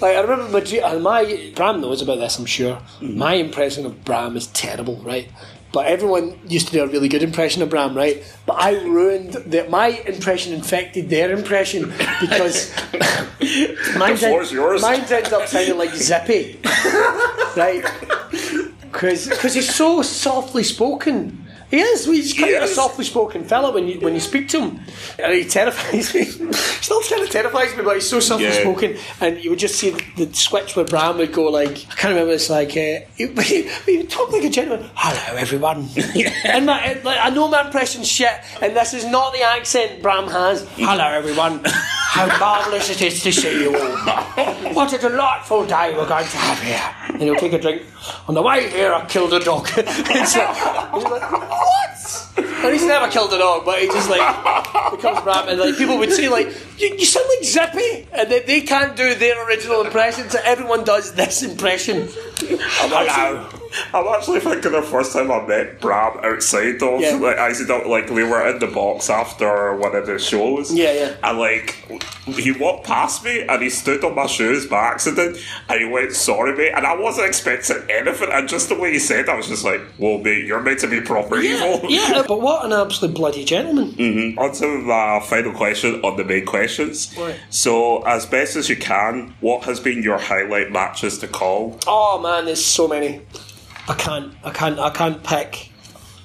Like 0.01 0.15
I 0.17 0.21
remember 0.21 0.49
my, 0.49 0.79
uh, 0.79 0.99
my 0.99 1.51
Bram 1.55 1.81
knows 1.81 2.01
about 2.01 2.17
this. 2.17 2.37
I'm 2.39 2.45
sure. 2.45 2.75
Mm-hmm. 2.75 3.17
My 3.17 3.33
impression 3.35 3.85
of 3.85 4.03
Bram 4.03 4.35
is 4.35 4.47
terrible, 4.47 4.97
right? 4.97 5.27
But 5.73 5.85
everyone 5.85 6.37
used 6.47 6.67
to 6.67 6.73
do 6.73 6.83
a 6.83 6.87
really 6.87 7.07
good 7.07 7.23
impression 7.23 7.61
of 7.61 7.69
Bram, 7.69 7.95
right? 7.95 8.23
But 8.45 8.53
I 8.61 8.81
ruined 8.83 9.33
that. 9.33 9.69
My 9.69 9.87
impression 9.87 10.53
infected 10.53 11.09
their 11.09 11.31
impression 11.31 11.93
because 12.19 12.73
mine, 13.97 14.17
floor's 14.17 14.51
yours. 14.51 14.81
mine 14.81 15.01
ended 15.01 15.31
up 15.33 15.47
sounding 15.47 15.77
like 15.77 15.93
Zippy, 15.93 16.59
right? 17.55 17.83
Because 18.91 19.53
he's 19.53 19.73
so 19.73 20.01
softly 20.01 20.63
spoken. 20.63 21.47
He 21.69 21.79
is. 21.79 22.03
He's 22.05 22.33
kind 22.33 22.53
of 22.55 22.63
a 22.63 22.67
softly 22.67 23.05
spoken 23.05 23.45
fella 23.45 23.71
when 23.71 23.87
you 23.87 24.01
when 24.01 24.13
you 24.13 24.19
speak 24.19 24.49
to 24.49 24.59
him, 24.59 24.81
and 25.17 25.33
he 25.33 25.45
terrifies 25.45 26.13
me. 26.13 26.25
Still 26.81 27.01
kind 27.03 27.21
of 27.23 27.29
terrifies 27.29 27.77
me, 27.77 27.83
but 27.83 27.95
he's 27.95 28.09
so 28.09 28.19
softly 28.19 28.47
Yeah. 28.47 28.59
spoken, 28.59 28.97
and 29.21 29.41
you 29.41 29.51
would 29.51 29.59
just 29.59 29.75
see 29.75 29.91
the, 29.91 30.25
the 30.25 30.33
switch 30.35 30.75
where 30.75 30.83
Bram 30.83 31.17
would 31.19 31.31
go 31.31 31.43
like 31.45 31.69
I 31.89 31.95
can't 31.95 32.13
remember. 32.13 32.33
It's 32.33 32.49
like 32.49 32.71
uh, 32.71 33.07
he, 33.15 33.27
he, 33.41 33.69
he 33.85 33.97
would 33.99 34.09
talk 34.09 34.33
like 34.33 34.43
a 34.43 34.49
gentleman. 34.49 34.89
Hello, 34.95 35.37
everyone. 35.37 35.87
and 36.43 36.65
my, 36.65 36.99
like, 37.05 37.19
I 37.21 37.29
know 37.29 37.47
my 37.47 37.61
impression's 37.63 38.09
shit, 38.09 38.33
and 38.61 38.75
this 38.75 38.93
is 38.93 39.05
not 39.05 39.31
the 39.31 39.41
accent 39.43 40.01
Bram 40.01 40.27
has. 40.27 40.67
Hello, 40.75 41.05
everyone. 41.07 41.61
How 41.63 42.27
marvellous 42.37 42.89
it 42.89 43.01
is 43.01 43.23
to 43.23 43.31
see 43.31 43.63
you 43.63 43.73
all. 43.73 44.73
What 44.73 44.91
a 44.91 44.97
delightful 44.97 45.65
day 45.65 45.93
we're 45.95 46.05
going 46.05 46.25
to 46.27 46.37
have 46.37 46.59
here. 46.61 47.10
And 47.21 47.29
he'll 47.29 47.39
take 47.39 47.53
a 47.53 47.59
drink. 47.59 47.83
On 48.27 48.33
the 48.33 48.41
way 48.41 48.67
here, 48.71 48.91
I 48.93 49.05
killed 49.05 49.31
a 49.31 49.39
dog. 49.39 49.69
it's 49.77 50.35
like, 50.35 50.91
what? 50.91 52.30
And 52.37 52.73
he's 52.73 52.85
never 52.85 53.11
killed 53.11 53.33
a 53.33 53.37
dog, 53.37 53.65
but 53.65 53.79
he 53.81 53.87
just 53.87 54.09
like 54.09 54.21
becomes 54.91 55.21
Bram, 55.21 55.49
and 55.49 55.59
like 55.59 55.77
people 55.77 55.97
would 55.97 56.11
say 56.11 56.29
like, 56.29 56.47
you, 56.79 56.89
you 56.95 57.05
sound 57.05 57.27
like 57.37 57.43
Zippy, 57.45 58.07
and 58.13 58.29
they, 58.31 58.39
they 58.41 58.61
can't 58.61 58.95
do 58.95 59.15
their 59.15 59.45
original 59.47 59.81
impression, 59.81 60.29
so 60.29 60.39
everyone 60.43 60.83
does 60.83 61.13
this 61.13 61.43
impression. 61.43 62.03
I 62.03 63.05
Hello. 63.09 63.49
I'm 63.93 64.05
actually 64.15 64.41
thinking 64.41 64.73
the 64.73 64.81
first 64.81 65.13
time 65.13 65.31
I 65.31 65.45
met 65.47 65.79
Bram 65.79 66.17
outside 66.25 66.81
of 66.83 66.99
Yeah. 66.99 67.15
like 67.15 67.37
accident 67.37 67.85
uh, 67.85 67.89
like 67.89 68.09
we 68.09 68.23
were 68.23 68.45
in 68.49 68.59
the 68.59 68.67
box 68.67 69.09
after 69.09 69.75
one 69.77 69.95
of 69.95 70.05
the 70.07 70.19
shows. 70.19 70.73
Yeah, 70.73 70.91
yeah. 70.91 71.15
And 71.23 71.37
like 71.37 71.75
he 72.25 72.51
walked 72.51 72.85
past 72.85 73.23
me 73.23 73.45
and 73.47 73.61
he 73.61 73.69
stood 73.69 74.03
on 74.03 74.13
my 74.15 74.25
shoes 74.27 74.65
by 74.67 74.77
accident 74.87 75.37
and 75.69 75.79
he 75.79 75.85
went, 75.87 76.11
Sorry 76.11 76.53
mate 76.55 76.73
and 76.75 76.85
I 76.85 76.97
wasn't 76.97 77.27
expecting 77.27 77.77
anything 77.89 78.27
and 78.29 78.49
just 78.49 78.67
the 78.67 78.75
way 78.75 78.91
he 78.91 78.99
said 78.99 79.21
it, 79.21 79.29
I 79.29 79.35
was 79.37 79.47
just 79.47 79.63
like, 79.63 79.81
Well 79.97 80.17
mate, 80.17 80.45
you're 80.45 80.61
meant 80.61 80.79
to 80.79 80.87
be 80.87 80.99
proper 80.99 81.37
evil. 81.39 81.79
Yeah, 81.89 82.20
but 82.27 82.41
what 82.41 82.65
an 82.65 82.73
absolute 82.73 83.13
bloody 83.15 83.43
gentleman. 83.45 83.91
Mm-hmm. 83.93 84.39
On 84.39 84.51
to 84.53 84.67
my 84.79 85.19
final 85.25 85.51
question 85.53 86.01
on 86.03 86.17
the 86.17 86.23
main 86.23 86.45
questions. 86.45 87.15
Right. 87.17 87.35
So, 87.49 88.01
as 88.03 88.25
best 88.25 88.55
as 88.55 88.69
you 88.69 88.75
can, 88.75 89.33
what 89.39 89.63
has 89.63 89.79
been 89.79 90.01
your 90.03 90.17
highlight 90.17 90.71
matches 90.71 91.17
to 91.19 91.27
call? 91.27 91.79
Oh 91.87 92.19
man, 92.19 92.45
there's 92.45 92.63
so 92.65 92.87
many. 92.87 93.21
I 93.87 93.95
can't, 93.95 94.33
I 94.43 94.51
can't, 94.51 94.79
I 94.79 94.89
can't 94.89 95.23
pick. 95.23 95.69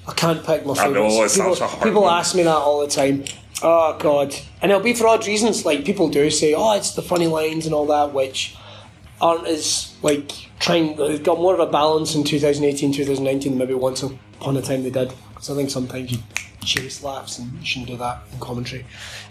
I 0.07 0.13
can't 0.13 0.43
pick 0.45 0.65
my 0.65 0.73
I 0.73 0.75
favourites. 0.85 1.15
know, 1.15 1.23
it's 1.23 1.35
people, 1.37 1.55
such 1.55 1.61
a 1.63 1.67
hard 1.67 1.83
people 1.83 2.01
one. 2.03 2.13
ask 2.13 2.35
me 2.35 2.43
that 2.43 2.49
all 2.55 2.79
the 2.81 2.87
time. 2.87 3.25
Oh 3.61 3.97
god, 3.99 4.35
and 4.61 4.71
it'll 4.71 4.83
be 4.83 4.93
for 4.93 5.07
odd 5.07 5.25
reasons. 5.27 5.65
Like 5.65 5.83
people 5.83 6.07
do 6.09 6.29
say, 6.29 6.53
"Oh, 6.53 6.75
it's 6.77 6.93
the 6.93 7.01
funny 7.01 7.27
lines 7.27 7.65
and 7.65 7.73
all 7.75 7.87
that," 7.87 8.13
which 8.13 8.55
aren't 9.19 9.47
as 9.47 9.93
like 10.03 10.31
trying. 10.59 10.95
They've 10.95 11.21
got 11.23 11.39
more 11.39 11.53
of 11.55 11.59
a 11.59 11.65
balance 11.65 12.13
in 12.15 12.23
2018, 12.23 12.93
2019 12.93 13.51
than 13.53 13.57
maybe 13.59 13.73
once 13.73 14.03
upon 14.03 14.55
a 14.57 14.61
time 14.61 14.83
they 14.83 14.91
did. 14.91 15.11
Because 15.37 15.51
I 15.51 15.55
think 15.55 15.69
sometimes 15.69 16.11
you 16.11 16.17
chase 16.65 17.03
laughs 17.03 17.37
and 17.37 17.51
you 17.59 17.65
shouldn't 17.65 17.89
do 17.89 17.97
that 17.97 18.23
in 18.33 18.39
commentary. 18.39 18.85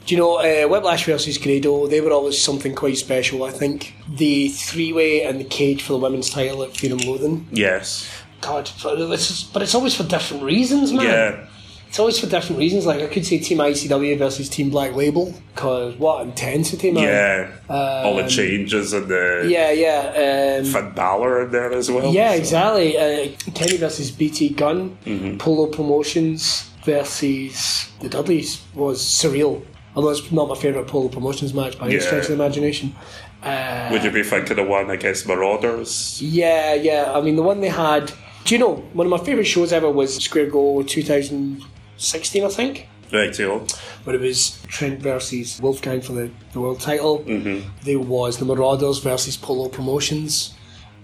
Do 0.07 0.15
you 0.15 0.21
know 0.21 0.37
uh, 0.37 0.69
Whiplash 0.69 1.05
versus 1.05 1.37
Grado? 1.37 1.89
They 1.89 2.01
were 2.01 2.13
always 2.13 2.41
something 2.41 2.77
quite 2.77 2.97
special. 2.97 3.43
I 3.43 3.51
think 3.51 3.93
the 4.09 4.49
three 4.49 4.93
way 4.93 5.25
and 5.25 5.41
the 5.41 5.45
cage 5.45 5.83
for 5.83 5.95
the 5.95 5.99
women's 5.99 6.31
title 6.31 6.63
at 6.63 6.77
Fear 6.77 6.93
and 6.93 7.05
Loathing. 7.05 7.49
Yes. 7.51 8.09
God, 8.41 8.71
but 8.85 9.01
it's, 9.01 9.43
but 9.43 9.63
it's 9.63 9.75
always 9.75 9.97
for 9.97 10.05
different 10.05 10.45
reasons, 10.45 10.93
man. 10.93 11.07
Yeah. 11.07 11.49
It's 11.89 11.99
always 11.99 12.19
for 12.19 12.27
different 12.27 12.59
reasons. 12.59 12.85
Like 12.85 13.01
I 13.01 13.07
could 13.07 13.25
say 13.25 13.39
Team 13.39 13.59
ICW 13.59 14.19
versus 14.19 14.49
Team 14.49 14.71
Black 14.71 14.95
Label, 14.95 15.33
because 15.55 15.95
what 15.97 16.23
intensity, 16.27 16.91
man. 16.91 17.05
Yeah. 17.05 18.03
All 18.05 18.17
the 18.17 18.29
changes 18.29 18.93
and 18.93 19.09
the 19.09 19.43
Um, 19.43 19.49
Yeah, 19.49 19.71
yeah. 19.71 20.59
Um, 20.59 20.65
Finn 20.67 20.93
Balor 20.95 21.45
in 21.45 21.51
there 21.53 21.73
as 21.73 21.91
well. 21.91 22.13
yeah, 22.13 22.33
So- 22.33 22.37
exactly. 22.39 22.99
Uh, 22.99 23.29
Kenny 23.55 23.77
versus 23.79 24.11
BT 24.11 24.51
Gun, 24.51 24.99
Mm-hmm. 25.07 25.39
Polo 25.39 25.67
Promotions 25.67 26.69
versus 26.85 27.89
the 28.01 28.09
Dudleys 28.09 28.61
was 28.75 29.01
surreal. 29.03 29.63
Although 29.95 30.11
it's 30.11 30.31
not 30.31 30.49
my 30.49 30.55
favourite 30.55 30.87
Polo 30.89 31.09
Promotions 31.09 31.55
match 31.55 31.79
by 31.79 31.87
any 31.87 31.95
Yeah. 31.95 32.01
stretch 32.01 32.23
of 32.25 32.29
the 32.29 32.35
imagination. 32.35 32.95
Uh, 33.43 33.89
Would 33.93 34.05
you 34.05 34.11
be 34.11 34.23
thinking 34.23 34.59
of 34.59 34.67
one 34.69 34.91
against 34.91 35.27
Marauders? 35.27 36.21
Yeah, 36.21 36.75
yeah. 36.75 37.13
I 37.15 37.21
mean, 37.23 37.37
the 37.37 37.43
one 37.43 37.61
they 37.61 37.69
had. 37.69 38.13
Do 38.45 38.55
you 38.55 38.59
know 38.59 38.75
one 38.93 39.07
of 39.07 39.11
my 39.11 39.19
favourite 39.19 39.47
shows 39.47 39.73
ever 39.73 39.91
was 39.91 40.17
Square 40.17 40.51
Go 40.51 40.83
2016, 41.99 42.45
I 42.45 42.49
think. 42.49 42.89
Right, 43.13 43.33
too. 43.33 43.67
But 44.05 44.15
it 44.17 44.21
was 44.21 44.61
Trent 44.69 45.01
versus 45.01 45.61
Wolfgang 45.61 46.01
for 46.01 46.13
the, 46.13 46.31
the 46.53 46.61
world 46.61 46.81
title. 46.81 47.21
Mm-hmm. 47.21 47.69
There 47.85 47.99
was 48.01 48.39
the 48.39 48.45
Marauders 48.45 48.99
versus 48.99 49.37
Polo 49.37 49.69
Promotions. 49.69 50.55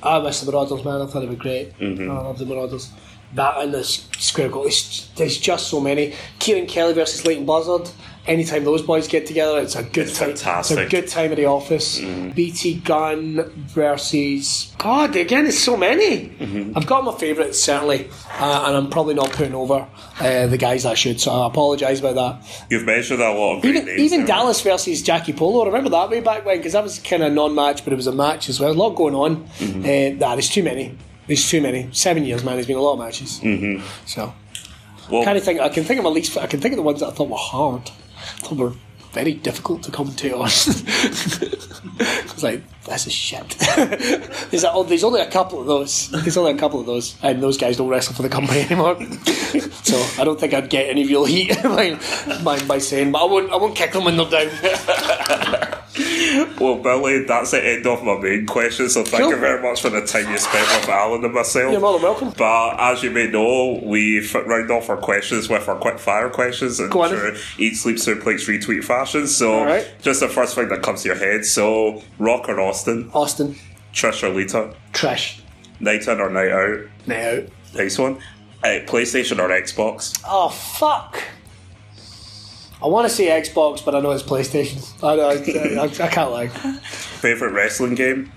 I 0.02 0.20
miss 0.20 0.40
the 0.40 0.51
Marauders, 0.51 0.85
man. 0.85 1.01
I 1.01 1.06
thought 1.06 1.20
they 1.20 1.27
were 1.27 1.36
great. 1.36 1.78
Mm-hmm. 1.78 2.10
I 2.10 2.14
love 2.14 2.39
the 2.39 2.47
Marauders. 2.47 2.90
That 3.35 3.59
and 3.62 3.73
the 3.73 3.85
Square 3.85 4.51
Go. 4.51 4.62
There's, 4.62 5.10
there's 5.16 5.39
just 5.39 5.69
so 5.69 5.81
many. 5.81 6.14
Kieran 6.39 6.66
Kelly 6.66 6.93
versus 6.93 7.24
Leyton 7.24 7.47
Buzzard. 7.47 7.89
Anytime 8.24 8.62
those 8.64 8.82
boys 8.82 9.08
get 9.08 9.26
together, 9.26 9.58
it's 9.58 9.74
a 9.74 9.82
good 9.82 10.14
time. 10.14 10.30
It's 10.30 10.70
a 10.70 10.86
good 10.86 11.08
time 11.08 11.32
at 11.32 11.36
the 11.36 11.46
office. 11.46 12.00
Mm-hmm. 12.00 12.30
BT 12.30 12.74
Gun 12.74 13.50
versus 13.66 14.72
God. 14.78 15.16
Again, 15.16 15.46
it's 15.46 15.58
so 15.58 15.76
many. 15.76 16.28
Mm-hmm. 16.28 16.78
I've 16.78 16.86
got 16.86 17.02
my 17.02 17.12
favourites 17.16 17.58
certainly, 17.60 18.08
uh, 18.38 18.64
and 18.66 18.76
I'm 18.76 18.90
probably 18.90 19.14
not 19.14 19.32
putting 19.32 19.54
over 19.56 19.88
uh, 20.20 20.46
the 20.46 20.56
guys 20.56 20.86
I 20.86 20.94
should. 20.94 21.20
So 21.20 21.32
I 21.32 21.48
apologise 21.48 21.98
about 21.98 22.14
that. 22.14 22.66
You've 22.70 22.84
mentioned 22.84 23.18
that 23.18 23.34
a 23.34 23.38
lot 23.38 23.58
of 23.58 23.64
Even, 23.64 23.88
even. 23.88 24.24
Dallas 24.24 24.60
versus 24.62 25.02
Jackie 25.02 25.32
Polo. 25.32 25.62
I 25.62 25.66
remember 25.66 25.90
that 25.90 26.08
way 26.08 26.20
back 26.20 26.44
when 26.44 26.58
because 26.58 26.74
that 26.74 26.84
was 26.84 27.00
kind 27.00 27.24
of 27.24 27.32
non-match, 27.32 27.82
but 27.82 27.92
it 27.92 27.96
was 27.96 28.06
a 28.06 28.12
match 28.12 28.48
as 28.48 28.60
well. 28.60 28.70
A 28.70 28.72
lot 28.72 28.90
going 28.90 29.16
on. 29.16 29.44
Mm-hmm. 29.58 29.80
Uh, 30.20 30.26
nah, 30.28 30.36
there's 30.36 30.48
too 30.48 30.62
many. 30.62 30.96
There's 31.26 31.48
too 31.48 31.60
many. 31.60 31.88
Seven 31.92 32.24
years, 32.24 32.44
man. 32.44 32.54
There's 32.54 32.66
been 32.68 32.76
a 32.76 32.80
lot 32.82 32.94
of 32.94 32.98
matches. 33.00 33.40
Mm-hmm. 33.40 33.84
So 34.06 34.32
Well, 35.10 35.24
kind 35.24 35.36
of 35.36 35.42
think 35.42 35.58
I 35.60 35.68
can 35.70 35.82
think 35.82 35.98
of 35.98 36.06
at 36.06 36.12
least 36.12 36.36
I 36.38 36.46
can 36.46 36.60
think 36.60 36.72
of 36.72 36.76
the 36.76 36.82
ones 36.82 37.00
that 37.00 37.08
I 37.08 37.10
thought 37.10 37.28
were 37.28 37.36
hard. 37.36 37.90
Were 38.51 38.73
very 39.12 39.35
difficult 39.35 39.82
to 39.85 39.90
commentate 39.90 40.35
on. 40.35 40.47
it's 42.01 42.43
like 42.43 42.62
this 42.85 43.06
is 43.06 43.12
shit. 43.12 43.48
there's, 44.51 44.64
a, 44.64 44.73
oh, 44.73 44.82
there's 44.82 45.05
only 45.05 45.20
a 45.20 45.31
couple 45.31 45.60
of 45.60 45.66
those. 45.66 46.10
There's 46.10 46.36
only 46.36 46.52
a 46.52 46.56
couple 46.56 46.81
of 46.81 46.86
those, 46.86 47.16
and 47.23 47.43
those 47.43 47.56
guys 47.56 47.77
don't 47.77 47.89
wrestle 47.89 48.14
for 48.14 48.23
the 48.23 48.28
company 48.28 48.60
anymore. 48.70 48.97
so 49.85 50.20
I 50.20 50.24
don't 50.24 50.40
think 50.40 50.55
I'd 50.55 50.70
get 50.70 50.89
any 50.89 51.06
real 51.06 51.24
heat 51.24 51.56
by, 51.62 51.98
by, 52.43 52.62
by 52.64 52.78
saying, 52.78 53.12
but 53.12 53.23
I 53.23 53.24
won't 53.27 53.52
I 53.52 53.56
won't 53.56 53.77
kick 53.77 53.93
them 53.93 54.05
when 54.05 54.16
they're 54.16 54.48
down. 54.48 55.78
Well, 56.59 56.77
Billy, 56.78 57.24
that's 57.24 57.51
the 57.51 57.62
end 57.64 57.86
of 57.86 58.02
my 58.02 58.16
main 58.19 58.47
question. 58.47 58.89
So 58.89 59.02
thank 59.05 59.23
Cool. 59.24 59.32
you 59.32 59.36
very 59.39 59.60
much 59.62 59.82
for 59.82 59.90
the 59.90 60.01
time 60.06 60.31
you 60.31 60.39
spent 60.39 60.66
with 60.69 60.89
Alan 60.89 61.24
and 61.24 61.35
myself. 61.35 61.70
You're 61.73 61.81
more 61.81 61.94
than 61.94 62.02
welcome. 62.02 62.32
But 62.36 62.77
as 62.81 63.02
you 63.02 63.10
may 63.10 63.28
know, 63.28 63.81
we 63.82 64.27
round 64.35 64.70
off 64.70 64.89
our 64.89 64.97
questions 64.97 65.48
with 65.48 65.69
our 65.69 65.77
quick 65.77 65.98
fire 65.98 66.31
questions 66.31 66.81
and 66.81 66.90
Go 66.90 67.09
then. 67.09 67.19
true 67.19 67.36
Eat 67.59 67.74
Sleep 67.77 67.97
Suplex 67.97 68.47
retweet 68.48 68.85
fashion. 68.85 69.27
So 69.27 69.64
right. 69.64 69.86
just 70.01 70.20
the 70.20 70.28
first 70.28 70.55
thing 70.55 70.69
that 70.69 70.82
comes 70.82 71.02
to 71.02 71.09
your 71.09 71.16
head. 71.19 71.44
So 71.44 72.02
Rock 72.19 72.48
or 72.48 72.59
Austin, 72.60 73.10
Austin, 73.12 73.56
Trish 73.93 74.23
or 74.23 74.31
Lita, 74.31 74.74
Trish, 74.93 75.40
night 75.81 76.06
in 76.09 76.20
or 76.20 76.31
night 76.31 76.52
out. 76.52 76.78
now. 77.06 77.40
Nice 77.74 77.98
one. 77.98 78.16
Uh, 78.64 78.78
PlayStation 78.86 79.39
or 79.40 79.48
Xbox. 79.48 80.19
Oh 80.27 80.48
fuck. 80.48 81.23
I 82.82 82.88
want 82.88 83.09
to 83.09 83.14
say 83.14 83.26
Xbox, 83.26 83.84
but 83.84 83.94
I 83.94 84.00
know 84.00 84.10
it's 84.10 84.22
PlayStation. 84.24 84.82
I, 85.02 85.12
I, 85.12 85.82
I, 85.82 85.84
I 85.84 86.09
can't 86.09 86.30
lie. 86.30 86.48
Favorite 86.48 87.52
wrestling 87.52 87.94
game. 87.94 88.32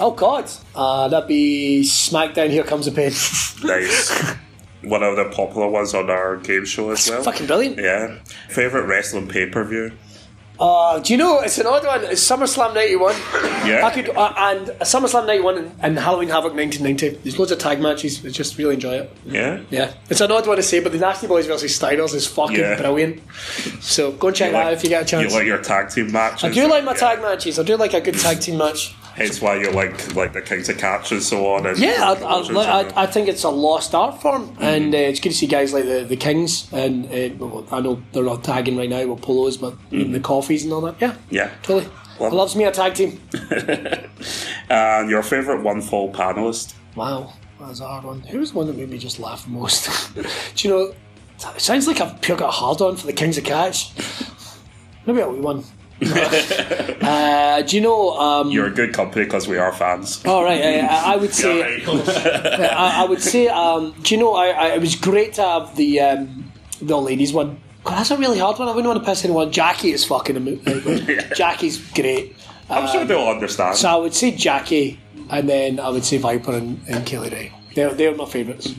Oh 0.00 0.12
God, 0.12 0.50
uh, 0.74 1.08
that'd 1.08 1.28
be 1.28 1.82
SmackDown. 1.82 2.50
Here 2.50 2.64
comes 2.64 2.86
the 2.86 2.92
pain. 2.92 3.10
Nice. 3.64 4.36
One 4.84 5.02
of 5.02 5.16
the 5.16 5.24
popular 5.34 5.68
ones 5.68 5.94
on 5.94 6.08
our 6.10 6.36
game 6.36 6.64
show 6.64 6.90
as 6.90 7.10
well. 7.10 7.22
Fucking 7.24 7.46
brilliant. 7.48 7.78
Yeah. 7.78 8.18
Favorite 8.48 8.86
wrestling 8.86 9.26
pay 9.28 9.46
per 9.46 9.64
view. 9.64 9.90
Uh, 10.60 10.98
do 10.98 11.12
you 11.12 11.16
know 11.16 11.38
it's 11.40 11.58
an 11.58 11.66
odd 11.66 11.86
one? 11.86 12.02
It's 12.04 12.24
SummerSlam 12.28 12.74
'91. 12.74 13.14
Yeah. 13.68 13.86
I 13.86 13.90
could 13.92 14.08
uh, 14.10 14.32
and 14.36 14.66
SummerSlam 14.80 15.26
'91 15.26 15.58
and, 15.58 15.72
and 15.80 15.98
Halloween 15.98 16.28
Havoc 16.28 16.52
1990. 16.54 17.22
There's 17.22 17.38
loads 17.38 17.52
of 17.52 17.58
tag 17.60 17.80
matches. 17.80 18.24
I 18.26 18.30
just 18.30 18.58
really 18.58 18.74
enjoy 18.74 18.94
it. 18.94 19.16
Yeah. 19.24 19.60
Yeah, 19.70 19.92
it's 20.10 20.20
an 20.20 20.32
odd 20.32 20.46
one 20.48 20.56
to 20.56 20.62
say, 20.62 20.80
but 20.80 20.90
the 20.92 20.98
Nasty 20.98 21.28
Boys 21.28 21.46
versus 21.46 21.78
Steiners 21.78 22.12
is 22.14 22.26
fucking 22.26 22.56
Yeah. 22.58 22.76
brilliant. 22.76 23.22
So 23.80 24.10
go 24.12 24.28
and 24.28 24.36
check 24.36 24.48
You 24.48 24.52
that 24.54 24.58
like- 24.58 24.66
out 24.66 24.72
if 24.72 24.82
you 24.82 24.88
get 24.88 25.02
a 25.02 25.06
chance. 25.06 25.30
You 25.32 25.38
like 25.38 25.46
your 25.46 25.62
tag 25.62 25.90
team 25.90 26.10
matches. 26.10 26.42
I 26.44 26.50
do 26.50 26.66
like 26.66 26.82
my 26.84 26.92
Yeah. 26.92 26.98
tag 26.98 27.22
matches. 27.22 27.58
I 27.58 27.62
do 27.62 27.76
like 27.76 27.94
a 27.94 28.00
good 28.00 28.18
tag 28.18 28.40
team 28.40 28.58
match. 28.58 28.94
Hence 29.18 29.40
why 29.40 29.56
you 29.56 29.70
like 29.70 30.14
like 30.14 30.32
the 30.32 30.40
Kings 30.40 30.68
of 30.68 30.78
Catch 30.78 31.12
and 31.12 31.22
so 31.22 31.46
on. 31.52 31.66
And 31.66 31.78
Yeah, 31.78 32.14
I, 32.20 32.22
I, 32.22 32.82
I, 32.82 33.02
I 33.02 33.06
think 33.06 33.28
it's 33.28 33.44
a 33.44 33.50
lost 33.50 33.94
art 33.94 34.22
form, 34.22 34.56
and 34.60 34.94
uh, 34.94 34.98
it's 34.98 35.20
good 35.20 35.30
to 35.30 35.34
see 35.34 35.46
guys 35.46 35.72
like 35.72 35.84
the, 35.84 36.04
the 36.04 36.16
Kings, 36.16 36.72
and 36.72 37.06
uh, 37.06 37.62
I 37.70 37.80
know 37.80 38.02
they're 38.12 38.24
not 38.24 38.44
tagging 38.44 38.76
right 38.76 38.88
now 38.88 39.06
with 39.06 39.22
polos, 39.22 39.56
but 39.56 39.74
the 39.90 40.20
coffees 40.20 40.64
and 40.64 40.72
all 40.72 40.80
that. 40.82 40.96
Yeah, 41.00 41.16
yeah. 41.30 41.50
totally. 41.62 41.90
Love 42.20 42.32
loves 42.32 42.56
me 42.56 42.64
a 42.64 42.72
tag 42.72 42.94
team. 42.94 43.20
And 44.70 45.08
your 45.08 45.22
favorite 45.22 45.62
one 45.62 45.80
fall 45.80 46.12
panelist. 46.12 46.74
Wow, 46.94 47.32
that's 47.58 47.70
was 47.70 47.80
a 47.80 47.86
hard 47.86 48.04
one. 48.04 48.20
Who 48.20 48.40
was 48.40 48.52
the 48.52 48.58
one 48.58 48.66
that 48.66 48.76
made 48.76 48.90
me 48.90 48.98
just 48.98 49.18
laugh 49.18 49.46
most? 49.48 50.14
do 50.54 50.68
you 50.68 50.74
know? 50.74 50.94
It 51.54 51.60
sounds 51.60 51.86
like 51.86 52.00
I've 52.00 52.20
pure 52.20 52.36
got 52.36 52.48
a 52.48 52.52
hard 52.52 52.80
on 52.80 52.96
for 52.96 53.06
the 53.06 53.12
Kings 53.12 53.38
of 53.38 53.44
Catch. 53.44 53.92
Maybe 55.06 55.20
a 55.20 55.28
wee 55.28 55.40
one. 55.40 55.64
uh, 57.02 57.62
do 57.62 57.76
you 57.76 57.82
know? 57.82 58.10
Um, 58.18 58.50
You're 58.50 58.66
a 58.66 58.70
good 58.70 58.92
company 58.92 59.24
because 59.24 59.48
we 59.48 59.58
are 59.58 59.72
fans. 59.72 60.24
all 60.24 60.44
right, 60.44 60.60
I, 60.62 61.14
I- 61.14 61.16
would 61.16 61.34
say. 61.42 61.82
I, 61.86 63.02
I 63.02 63.04
would 63.08 63.22
say, 63.22 63.48
um, 63.48 63.94
do 64.02 64.14
you 64.14 64.20
know, 64.20 64.34
I, 64.34 64.48
I, 64.48 64.66
it 64.74 64.80
was 64.80 64.94
great 64.94 65.34
to 65.34 65.42
have 65.42 65.76
the 65.76 66.00
um, 66.00 66.52
the 66.80 66.96
ladies 67.00 67.32
one. 67.32 67.60
God, 67.84 67.98
that's 67.98 68.10
a 68.10 68.16
really 68.16 68.38
hard 68.38 68.58
one. 68.58 68.68
I 68.68 68.72
wouldn't 68.72 68.92
want 68.92 69.02
to 69.04 69.08
piss 69.10 69.24
anyone. 69.24 69.50
Jackie 69.50 69.92
is 69.92 70.04
fucking 70.04 70.36
amazing. 70.36 71.20
Jackie's 71.34 71.78
great. 71.92 72.36
I'm 72.70 72.86
sure 72.88 73.04
they'll 73.04 73.28
understand. 73.28 73.76
So 73.76 73.88
I 73.88 73.96
would 73.96 74.14
say 74.14 74.32
Jackie, 74.32 75.00
and 75.30 75.48
then 75.48 75.80
I 75.80 75.88
would 75.88 76.04
say 76.04 76.18
Viper 76.18 76.52
and, 76.52 76.80
and 76.86 77.06
Kay 77.06 77.18
Lee 77.18 77.30
Ray. 77.30 77.52
They're, 77.74 77.94
they're 77.94 78.14
my 78.14 78.26
favourites. 78.26 78.74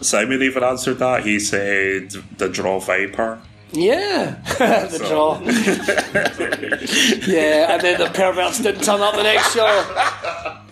Simon 0.00 0.40
even 0.42 0.62
answered 0.64 0.98
that. 1.00 1.24
He 1.26 1.38
said 1.38 2.10
the 2.38 2.48
draw 2.48 2.80
Viper. 2.80 3.42
Yeah, 3.72 4.36
the 4.58 4.88
So- 4.88 5.08
draw. 5.08 5.40
yeah, 7.32 7.72
and 7.74 7.80
then 7.82 7.98
the 8.00 8.10
perverts 8.12 8.60
didn't 8.60 8.82
turn 8.82 9.00
up 9.00 9.14
the 9.14 9.22
next 9.22 9.54
show. 9.54 10.56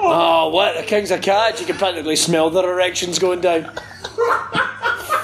Oh, 0.00 0.50
what? 0.50 0.76
The 0.76 0.82
Kings 0.82 1.10
of 1.10 1.22
Catch? 1.22 1.60
You 1.60 1.66
can 1.66 1.76
practically 1.76 2.16
smell 2.16 2.50
their 2.50 2.70
erections 2.70 3.18
going 3.18 3.40
down. 3.40 3.62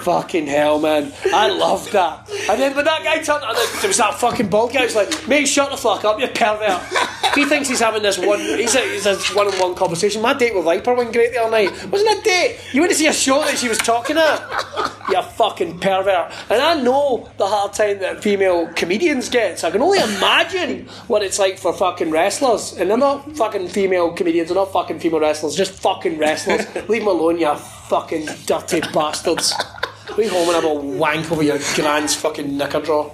Fucking 0.05 0.47
hell, 0.47 0.79
man. 0.79 1.13
I 1.33 1.49
loved 1.49 1.93
that. 1.93 2.29
And 2.49 2.61
then 2.61 2.77
when 2.77 2.85
that 2.85 3.03
guy 3.03 3.23
turned, 3.23 3.43
and 3.43 3.57
there 3.81 3.89
was 3.89 3.97
that 3.97 4.15
fucking 4.15 4.49
bald 4.49 4.73
guy 4.73 4.83
who's 4.83 4.95
like, 4.95 5.27
mate, 5.27 5.49
shut 5.49 5.71
the 5.71 5.77
fuck 5.77 6.05
up, 6.05 6.21
you 6.21 6.29
pervert. 6.29 6.83
He 7.35 7.47
thinks 7.47 7.69
he's 7.69 7.81
having 7.81 8.03
this 8.03 8.19
one, 8.19 8.39
he's 8.39 8.75
a, 8.75 8.81
he's 8.81 9.07
a 9.07 9.17
one-on-one 9.35 9.75
conversation. 9.75 10.23
My 10.23 10.35
date 10.35 10.55
with 10.55 10.65
Viper 10.65 10.95
went 10.95 11.13
great 11.13 11.33
the 11.33 11.41
other 11.41 11.51
night. 11.51 11.71
Wasn't 11.91 12.19
a 12.19 12.23
date. 12.23 12.61
You 12.73 12.83
went 12.83 12.93
to 12.93 12.99
see 12.99 13.07
a 13.09 13.13
show 13.13 13.41
that 13.41 13.59
she 13.59 13.69
was 13.69 13.79
talking 13.79 14.19
at. 14.19 14.41
You 15.11 15.23
fucking 15.23 15.81
pervert. 15.81 16.33
And 16.51 16.63
I 16.63 16.81
know 16.81 17.29
the 17.39 17.47
hard 17.47 17.73
time 17.73 17.99
that 18.01 18.23
female 18.23 18.69
comedians 18.75 19.29
get, 19.31 19.59
so 19.59 19.69
I 19.69 19.71
can 19.71 19.83
only 19.83 19.99
imagine 19.99 20.87
what 21.09 21.23
it's 21.23 21.39
like 21.39 21.59
for 21.59 21.73
fucking 21.73 22.11
wrestlers. 22.11 22.75
And 22.75 22.91
they're 22.91 22.99
not 22.99 23.37
fucking 23.37 23.69
female 23.69 24.13
comedians, 24.13 24.51
they're 24.51 24.57
not 24.57 24.73
fucking 24.73 25.01
female 25.01 25.21
wrestlers, 25.21 25.57
just 25.57 25.73
fucking 25.81 26.19
wrestlers. 26.19 26.67
Leave 26.89 27.03
them 27.03 27.09
alone, 27.09 27.39
you 27.39 27.55
fucking 27.55 28.27
dirty 28.47 28.81
bastards. 28.93 29.53
Leave 30.17 30.31
home 30.31 30.49
and 30.49 30.55
have 30.55 30.65
a 30.65 30.75
wank 30.75 31.31
over 31.33 31.43
your 31.43 31.59
grand's 31.75 32.15
fucking 32.15 32.57
knicker 32.57 32.81
drawer. 32.81 33.13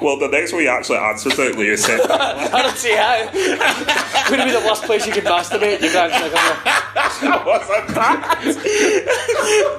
Well, 0.00 0.18
the 0.18 0.28
next 0.30 0.52
one 0.52 0.62
you 0.62 0.68
actually 0.68 0.98
answered 0.98 1.32
it, 1.38 1.58
you 1.58 1.76
said 1.76 2.00
I 2.10 2.62
don't 2.62 2.76
see 2.76 2.94
how. 2.94 3.24
Would 4.30 4.44
be 4.44 4.52
the 4.52 4.62
worst 4.66 4.82
place 4.84 5.06
you 5.06 5.12
could 5.12 5.24
masturbate? 5.24 5.80
Your 5.80 5.90
grand's 5.90 6.14
knicker 6.14 6.36
drawer. 6.36 7.44
wasn't 7.46 7.88
that. 7.94 8.38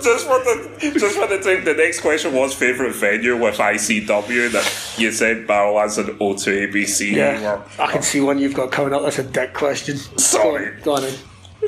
just 0.04 0.26
for 0.26 0.40
the 0.40 1.00
just 1.00 1.18
for 1.18 1.28
the 1.28 1.40
thing, 1.42 1.64
the 1.64 1.74
next 1.74 2.02
question 2.02 2.34
was 2.34 2.54
favorite 2.54 2.96
venue 2.96 3.38
with 3.38 3.58
ICW 3.58 4.52
that 4.52 5.00
you 5.00 5.12
said 5.12 5.46
Battle 5.46 5.80
as 5.80 5.98
an 5.98 6.08
O2 6.18 6.72
ABC. 6.72 7.12
Yeah, 7.14 7.62
I 7.78 7.92
can 7.92 8.02
see 8.02 8.22
one 8.22 8.40
you've 8.40 8.56
got 8.56 8.72
coming 8.72 8.94
up. 8.94 9.04
That's 9.04 9.20
a 9.20 9.24
dick 9.24 9.54
question. 9.54 9.98
Sorry. 10.18 10.82
Go 10.82 10.96
on 10.96 11.04
in. 11.04 11.14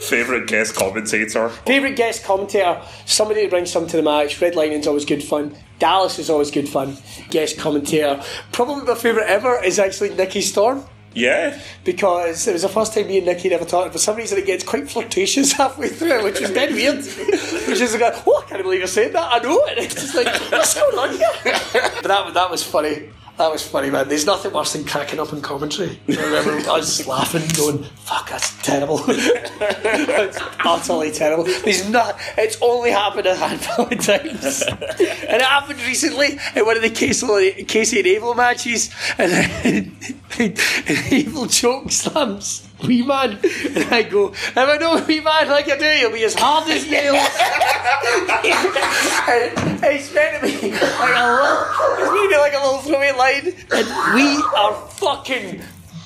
Favorite 0.02 0.48
guest 0.48 0.76
commentator. 0.76 1.49
Favourite 1.49 1.95
guest 1.95 2.23
commentator, 2.23 2.82
somebody 3.06 3.44
who 3.44 3.49
brings 3.49 3.72
something 3.72 3.90
to 3.91 3.98
the 3.98 4.03
match. 4.03 4.41
Red 4.41 4.56
Lightning's 4.56 4.88
always 4.88 5.06
good 5.06 5.23
fun. 5.23 5.56
Dallas 5.80 6.19
is 6.19 6.30
always 6.30 6.52
good 6.52 6.68
fun. 6.69 6.98
Guest 7.30 7.57
commentator. 7.57 8.22
Probably 8.52 8.84
my 8.84 8.95
favourite 8.95 9.28
ever 9.28 9.64
is 9.64 9.80
actually 9.80 10.14
Nikki 10.15 10.41
Storm. 10.41 10.84
Yeah, 11.14 11.60
Because 11.84 12.48
it 12.48 12.53
was 12.53 12.61
the 12.61 12.69
first 12.69 12.94
time 12.94 13.07
me 13.07 13.18
and 13.18 13.26
Nikki 13.26 13.49
had 13.49 13.60
ever 13.60 13.65
talked. 13.69 13.91
For 13.91 13.98
some 13.98 14.15
reason, 14.15 14.38
it 14.38 14.45
gets 14.45 14.64
quite 14.64 14.90
flirtatious 14.90 15.52
halfway 15.57 15.90
through, 15.90 16.23
which 16.23 16.40
is 16.40 16.52
dead 16.52 16.72
weird. 16.72 16.95
which 17.03 17.82
is 17.82 17.99
like, 17.99 18.14
oh, 18.26 18.44
I 18.45 18.49
can't 18.49 18.64
believe 18.64 18.80
you're 18.80 18.88
saying 18.88 19.11
that. 19.11 19.30
I 19.30 19.40
know 19.40 19.61
it. 19.65 19.78
It's 19.78 19.95
just 19.95 20.15
like, 20.15 20.28
what's 20.49 20.73
going 20.73 20.98
on 20.98 21.10
here? 21.18 21.34
but 21.73 22.03
that, 22.03 22.34
that 22.34 22.49
was 22.49 22.64
funny. 22.64 23.10
That 23.41 23.51
was 23.51 23.68
funny, 23.68 23.89
man. 23.89 24.07
There's 24.07 24.27
nothing 24.27 24.53
worse 24.53 24.73
than 24.73 24.85
cracking 24.85 25.19
up 25.19 25.34
in 25.34 25.41
commentary. 25.41 25.99
I 26.09 26.13
remember 26.13 26.69
us 26.69 27.07
laughing, 27.07 27.41
going, 27.57 27.81
"Fuck, 27.81 28.30
that's 28.30 28.55
terrible." 28.61 29.01
it's 29.07 30.38
utterly 30.63 31.11
terrible. 31.11 31.45
There's 31.45 31.89
not. 31.89 32.19
It's 32.38 32.59
only 32.61 32.91
happened 32.91 33.26
a 33.26 33.35
handful 33.35 33.85
of 33.88 33.99
times, 33.99 34.61
and 34.61 34.80
it 34.80 35.41
happened 35.41 35.81
recently 35.81 36.38
in 36.55 36.68
one 36.68 36.77
of 36.77 36.84
the 36.84 36.91
Casey, 36.91 37.63
Casey 37.63 37.97
and 37.97 38.07
Abel 38.09 38.35
matches, 38.35 38.91
and, 39.18 39.31
and 39.63 40.59
Abel 41.11 41.47
choke 41.47 41.91
slams. 41.91 42.68
Wee 42.87 43.03
man, 43.03 43.39
and 43.43 43.93
I 43.93 44.03
go, 44.03 44.31
if 44.31 44.57
I 44.57 44.77
know 44.77 45.03
wee 45.05 45.19
man 45.19 45.47
like 45.49 45.69
I 45.69 45.77
do, 45.77 45.85
you'll 45.85 46.11
be 46.11 46.23
as 46.23 46.35
hard 46.35 46.69
as 46.69 46.89
nails. 46.89 47.15
and 49.27 49.83
it's 49.83 50.13
meant 50.13 50.41
to 50.41 50.47
be 50.47 50.71
like 50.71 51.15
a 51.15 51.31
little, 51.31 51.67
it's 51.99 52.11
meant 52.11 52.23
to 52.23 52.29
be 52.29 52.37
like 52.37 52.53
a 52.53 52.57
little 52.57 52.79
throwaway 52.79 53.11
line, 53.11 53.53
and 53.71 54.15
we 54.15 54.43
are 54.57 54.73
fucking 54.91 55.61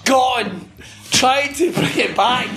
gone 0.05 0.69
trying 1.11 1.53
to 1.53 1.71
bring 1.71 1.97
it 1.97 2.15
back. 2.15 2.47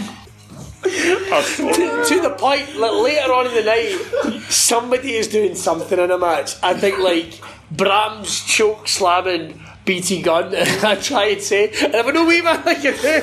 to, 0.82 2.04
to 2.06 2.20
the 2.20 2.34
point 2.38 2.66
that 2.66 2.94
later 2.94 3.32
on 3.32 3.46
in 3.46 3.54
the 3.54 3.62
night, 3.62 4.42
somebody 4.50 5.14
is 5.14 5.28
doing 5.28 5.54
something 5.54 5.98
in 5.98 6.10
a 6.10 6.18
match. 6.18 6.56
I 6.62 6.74
think 6.74 6.98
like 6.98 7.40
Bram's 7.70 8.44
choke 8.44 8.88
slamming 8.88 9.60
BT 9.84 10.22
Gun, 10.22 10.54
and 10.54 10.68
I 10.84 10.96
try 10.96 11.26
and 11.26 11.42
say, 11.42 11.68
and 11.68 11.94
if 11.94 12.06
I 12.06 12.10
know 12.10 12.26
wee 12.26 12.42
man 12.42 12.64
like 12.64 12.84
you 12.84 12.92
do, 12.96 13.22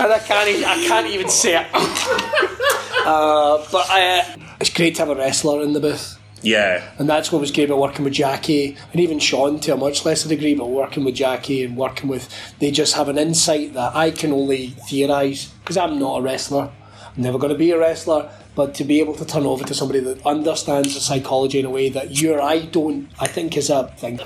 and 0.00 0.12
I 0.12 0.18
can't, 0.18 0.48
e- 0.48 0.64
I 0.64 0.76
can't 0.86 1.06
even 1.06 1.28
say 1.28 1.60
it. 1.60 1.66
Uh, 3.04 3.64
but 3.72 3.86
uh, 3.88 4.22
it's 4.60 4.68
great 4.68 4.94
to 4.96 5.00
have 5.00 5.08
a 5.08 5.14
wrestler 5.14 5.62
in 5.62 5.72
the 5.72 5.80
booth. 5.80 6.18
yeah. 6.42 6.90
And 6.98 7.08
that's 7.08 7.32
what 7.32 7.40
was 7.40 7.50
great 7.50 7.70
about 7.70 7.78
working 7.78 8.04
with 8.04 8.12
Jackie 8.12 8.76
and 8.92 9.00
even 9.00 9.18
Sean 9.18 9.58
to 9.60 9.72
a 9.72 9.76
much 9.78 10.04
lesser 10.04 10.28
degree, 10.28 10.54
but 10.54 10.68
working 10.68 11.04
with 11.04 11.14
Jackie 11.14 11.62
and 11.64 11.74
working 11.74 12.10
with, 12.10 12.28
they 12.58 12.70
just 12.70 12.94
have 12.96 13.08
an 13.08 13.16
insight 13.16 13.72
that 13.72 13.96
I 13.96 14.10
can 14.10 14.30
only 14.32 14.68
theorise 14.88 15.46
because 15.60 15.78
I'm 15.78 15.98
not 15.98 16.18
a 16.18 16.22
wrestler. 16.22 16.70
I'm 17.16 17.22
never 17.22 17.38
going 17.38 17.52
to 17.52 17.58
be 17.58 17.70
a 17.70 17.78
wrestler. 17.78 18.30
But 18.54 18.74
to 18.74 18.84
be 18.84 19.00
able 19.00 19.14
to 19.14 19.24
turn 19.24 19.46
over 19.46 19.64
to 19.64 19.72
somebody 19.72 20.00
that 20.00 20.26
understands 20.26 20.92
the 20.92 21.00
psychology 21.00 21.60
in 21.60 21.64
a 21.64 21.70
way 21.70 21.88
that 21.88 22.20
you 22.20 22.34
or 22.34 22.42
I 22.42 22.66
don't, 22.66 23.08
I 23.18 23.26
think 23.26 23.56
is 23.56 23.70
a 23.70 23.84
thing. 23.96 24.20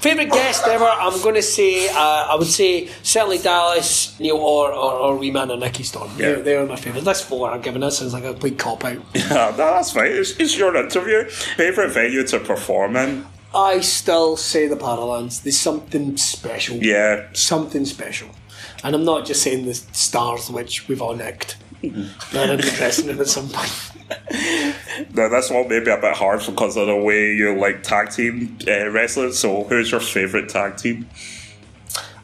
Favorite 0.00 0.30
guest 0.30 0.66
ever? 0.66 0.86
I'm 0.86 1.20
going 1.20 1.34
to 1.34 1.42
say, 1.42 1.88
uh, 1.88 1.94
I 1.94 2.34
would 2.38 2.46
say 2.46 2.88
certainly 3.02 3.36
Dallas, 3.36 4.18
Neil, 4.18 4.36
or 4.36 4.72
or, 4.72 4.92
or 4.92 5.16
Wee 5.16 5.30
Man 5.30 5.50
or 5.50 5.58
Nikki 5.58 5.82
Storm. 5.82 6.10
Yeah. 6.12 6.16
They're, 6.16 6.42
they're 6.42 6.66
my 6.66 6.76
favourites. 6.76 7.04
That's 7.04 7.20
four 7.20 7.50
I'm 7.50 7.60
giving 7.60 7.82
this 7.82 8.00
as 8.00 8.14
like 8.14 8.24
a 8.24 8.32
big 8.32 8.58
cop 8.58 8.84
out. 8.84 9.02
Yeah, 9.14 9.50
no, 9.50 9.56
that's 9.56 9.92
fine. 9.92 10.06
It's, 10.12 10.38
it's 10.40 10.56
your 10.56 10.74
interview. 10.74 11.24
Favorite 11.28 11.90
venue 11.90 12.26
to 12.28 12.40
perform 12.40 12.96
in? 12.96 13.26
I 13.54 13.80
still 13.80 14.36
say 14.36 14.66
the 14.68 14.76
Barrowlands. 14.76 15.42
There's 15.42 15.58
something 15.58 16.16
special. 16.16 16.76
Yeah. 16.78 17.28
Something 17.34 17.84
special. 17.84 18.28
And 18.82 18.94
I'm 18.94 19.04
not 19.04 19.26
just 19.26 19.42
saying 19.42 19.66
the 19.66 19.74
stars, 19.74 20.50
which 20.50 20.88
we've 20.88 21.02
all 21.02 21.14
nicked. 21.14 21.58
They're 22.32 22.50
in 22.50 22.56
the 22.58 22.72
dressing 22.76 23.08
at 23.10 23.26
some 23.26 23.48
point. 23.48 23.92
Now, 25.14 25.28
this 25.28 25.50
one 25.50 25.68
may 25.68 25.80
be 25.80 25.90
a 25.90 25.96
bit 25.96 26.14
hard 26.14 26.44
because 26.44 26.76
of 26.76 26.86
the 26.86 26.96
way 26.96 27.32
you 27.34 27.56
like 27.58 27.82
tag 27.82 28.10
team 28.10 28.58
uh, 28.68 28.88
wrestling. 28.90 29.32
So, 29.32 29.64
who's 29.64 29.90
your 29.90 30.00
favorite 30.00 30.48
tag 30.48 30.76
team? 30.76 31.08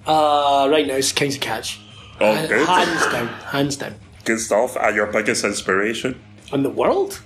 Uh, 0.06 0.68
right 0.70 0.86
now, 0.86 0.94
it's 0.94 1.12
Kings 1.12 1.34
of 1.36 1.40
Catch. 1.40 1.80
Oh, 2.20 2.34
Ha- 2.34 2.46
good. 2.46 2.66
Hands 2.66 3.12
down. 3.12 3.28
Hands 3.28 3.76
down. 3.76 3.94
Good 4.24 4.40
stuff. 4.40 4.76
And 4.76 4.94
your 4.94 5.06
biggest 5.06 5.44
inspiration? 5.44 6.20
In 6.52 6.62
the 6.62 6.70
world? 6.70 7.20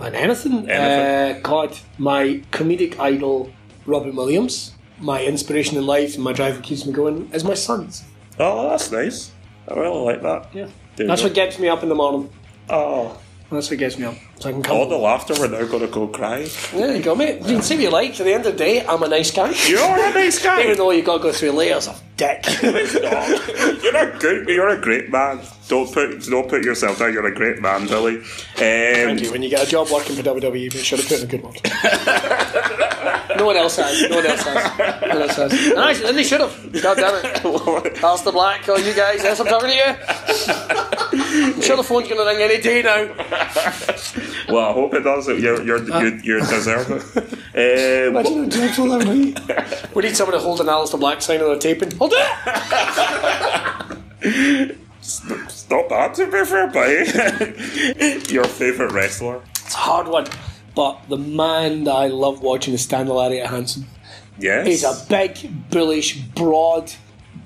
And 0.00 0.14
anything? 0.14 0.68
Anything. 0.68 1.36
Uh, 1.36 1.40
God, 1.42 1.76
my 1.98 2.42
comedic 2.52 2.98
idol, 2.98 3.50
Robin 3.86 4.14
Williams. 4.14 4.72
My 4.98 5.22
inspiration 5.22 5.76
in 5.76 5.86
life 5.86 6.14
and 6.14 6.24
my 6.24 6.32
drive 6.32 6.56
that 6.56 6.64
keeps 6.64 6.86
me 6.86 6.92
going 6.92 7.30
is 7.32 7.44
my 7.44 7.54
sons. 7.54 8.04
Oh, 8.38 8.70
that's 8.70 8.90
nice. 8.90 9.30
I 9.68 9.74
really 9.74 10.00
like 10.00 10.22
that. 10.22 10.54
Yeah. 10.54 10.68
There 10.96 11.06
That's 11.06 11.22
what 11.22 11.34
gets 11.34 11.58
me 11.58 11.68
up 11.68 11.82
in 11.82 11.88
the 11.88 11.94
morning. 11.94 12.30
Oh, 12.70 13.20
That's 13.50 13.70
what 13.70 13.78
gets 13.78 13.98
me 13.98 14.06
up. 14.06 14.14
So 14.38 14.50
I 14.50 14.52
can 14.52 14.62
come. 14.62 14.76
all 14.76 14.88
the 14.88 14.98
laughter. 14.98 15.34
We're 15.38 15.48
now 15.48 15.64
going 15.64 15.80
to 15.80 15.88
go 15.88 16.08
cry. 16.08 16.46
There 16.72 16.94
you 16.94 17.02
go, 17.02 17.14
mate. 17.14 17.40
You 17.40 17.54
can 17.54 17.62
say 17.62 17.76
what 17.76 17.84
you 17.84 17.90
like. 17.90 18.10
At 18.20 18.24
the 18.24 18.34
end 18.34 18.44
of 18.46 18.52
the 18.52 18.58
day, 18.58 18.84
I'm 18.86 19.02
a 19.02 19.08
nice 19.08 19.30
guy. 19.30 19.54
You're 19.66 19.80
a 19.80 20.12
nice 20.12 20.42
guy. 20.42 20.64
Even 20.64 20.76
though 20.76 20.90
you 20.90 21.02
got 21.02 21.18
to 21.18 21.22
go 21.22 21.32
through 21.32 21.52
layers 21.52 21.88
of 21.88 22.02
dick. 22.16 22.44
You're 22.62 22.76
a 23.96 24.18
good. 24.18 24.48
You're 24.48 24.68
a 24.68 24.80
great 24.80 25.10
man. 25.10 25.40
Don't 25.68 25.92
put 25.92 26.22
don't 26.24 26.48
put 26.48 26.64
yourself 26.64 26.98
down. 26.98 27.12
You're 27.12 27.26
a 27.26 27.34
great 27.34 27.60
man, 27.60 27.86
Billy. 27.86 28.16
Um, 28.16 28.24
Thank 28.56 29.22
you. 29.22 29.32
When 29.32 29.42
you 29.42 29.48
get 29.48 29.66
a 29.66 29.70
job 29.70 29.88
working 29.90 30.16
for 30.16 30.22
WWE, 30.22 30.74
make 30.74 30.84
sure 30.84 30.98
to 30.98 31.04
put 31.04 31.18
in 31.18 31.24
a 31.24 31.26
good 31.26 31.42
word. 31.42 31.60
no 33.36 33.46
one 33.46 33.56
else 33.56 33.76
has. 33.76 34.08
No 34.08 34.16
one 34.16 34.26
else 34.26 34.42
has. 34.42 34.78
No 35.02 35.08
one 35.08 35.22
else 35.22 35.36
has. 35.36 35.52
And, 35.52 35.78
I, 35.78 35.92
and 35.92 36.16
they 36.16 36.24
should 36.24 36.40
have. 36.40 36.82
God 36.82 36.96
damn 36.96 37.14
it. 37.16 37.24
Aleister 37.42 38.32
Black, 38.32 38.68
all 38.68 38.78
you 38.78 38.94
guys, 38.94 39.22
yes, 39.22 39.40
I'm 39.40 39.46
talking 39.46 39.70
to 39.70 39.74
you. 39.74 41.54
I'm 41.54 41.62
sure 41.62 41.76
the 41.76 41.82
phone's 41.84 42.08
going 42.08 42.20
to 42.20 42.24
ring 42.24 42.42
any 42.42 42.60
day 42.60 42.82
now. 42.82 43.06
Well, 44.48 44.70
I 44.70 44.72
hope 44.72 44.94
it 44.94 45.00
does. 45.00 45.26
You're 45.28 45.62
you're 45.62 45.82
you, 45.82 46.20
you 46.22 46.38
deserve 46.40 46.90
it. 46.90 47.02
Um, 47.56 47.62
Imagine 47.62 48.44
a 48.44 48.48
job's 48.48 48.78
all 48.78 48.98
that 48.98 49.08
way. 49.08 49.34
We 49.94 50.02
need 50.02 50.14
someone 50.14 50.36
to 50.36 50.42
hold 50.42 50.60
an 50.60 50.66
Aleister 50.66 51.00
Black 51.00 51.22
sign 51.22 51.40
on 51.40 51.48
the 51.54 51.58
taping. 51.58 51.90
Hold 51.96 52.12
it! 52.14 52.26
stop 55.00 55.88
that 55.88 56.12
to 56.16 56.26
be 56.26 56.44
fair, 56.44 56.66
buddy. 56.66 58.32
Your 58.32 58.44
favorite 58.44 58.92
wrestler? 58.92 59.40
It's 59.64 59.74
a 59.74 59.78
hard 59.78 60.08
one. 60.08 60.26
But 60.74 61.08
the 61.08 61.16
man 61.16 61.84
that 61.84 61.94
I 61.94 62.08
love 62.08 62.42
watching 62.42 62.74
is 62.74 62.82
Stan 62.82 63.06
Lariat 63.06 63.46
Hansen. 63.46 63.86
Yes. 64.38 64.66
He's 64.66 64.84
a 64.84 64.94
big, 65.08 65.70
bullish, 65.70 66.16
broad 66.16 66.92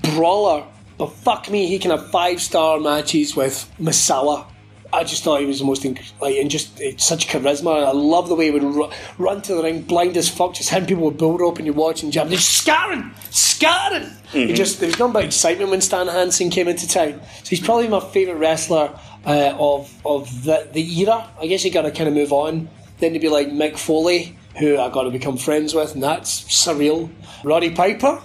brawler. 0.02 0.64
But 0.98 1.12
fuck 1.12 1.48
me, 1.48 1.66
he 1.66 1.78
can 1.78 1.92
have 1.92 2.10
five 2.10 2.42
star 2.42 2.80
matches 2.80 3.36
with 3.36 3.70
Misawa. 3.80 4.46
I 4.92 5.04
just 5.04 5.22
thought 5.22 5.40
he 5.40 5.46
was 5.46 5.60
the 5.60 5.64
most 5.64 5.82
inc- 5.82 6.12
like 6.20 6.36
and 6.36 6.50
just 6.50 6.80
eh, 6.80 6.92
such 6.96 7.28
charisma. 7.28 7.84
I 7.86 7.92
love 7.92 8.28
the 8.28 8.34
way 8.34 8.46
he 8.46 8.50
would 8.50 8.62
ru- 8.62 8.90
run 9.18 9.40
to 9.42 9.54
the 9.54 9.62
ring, 9.62 9.82
blind 9.82 10.16
as 10.16 10.28
fuck, 10.28 10.54
just 10.54 10.70
hitting 10.70 10.86
people 10.88 11.04
with 11.06 11.18
bull 11.18 11.38
rope, 11.38 11.58
and 11.58 11.66
you're 11.66 11.74
watching 11.74 12.10
jam. 12.10 12.28
He's 12.28 12.46
scattering, 12.46 13.12
scattering. 13.30 14.10
He 14.32 14.52
just 14.52 14.80
there 14.80 14.88
was 14.88 14.98
nothing 14.98 15.12
but 15.12 15.24
excitement 15.24 15.70
when 15.70 15.80
Stan 15.80 16.06
Hansen 16.08 16.50
came 16.50 16.68
into 16.68 16.88
town. 16.88 17.20
So 17.42 17.50
he's 17.50 17.60
probably 17.60 17.88
my 17.88 18.00
favourite 18.00 18.38
wrestler 18.38 18.98
uh, 19.26 19.54
of 19.58 19.92
of 20.04 20.44
the 20.44 20.68
the 20.72 21.00
era. 21.00 21.28
I 21.40 21.46
guess 21.46 21.64
you 21.64 21.70
got 21.70 21.82
to 21.82 21.90
kind 21.90 22.08
of 22.08 22.14
move 22.14 22.32
on. 22.32 22.68
Then 22.98 23.12
to 23.14 23.18
be 23.18 23.28
like 23.28 23.48
Mick 23.48 23.78
Foley, 23.78 24.36
who 24.58 24.78
I 24.78 24.90
got 24.90 25.04
to 25.04 25.10
become 25.10 25.36
friends 25.36 25.74
with, 25.74 25.94
and 25.94 26.02
that's 26.02 26.42
surreal. 26.44 27.10
Roddy 27.44 27.70
Piper. 27.70 28.20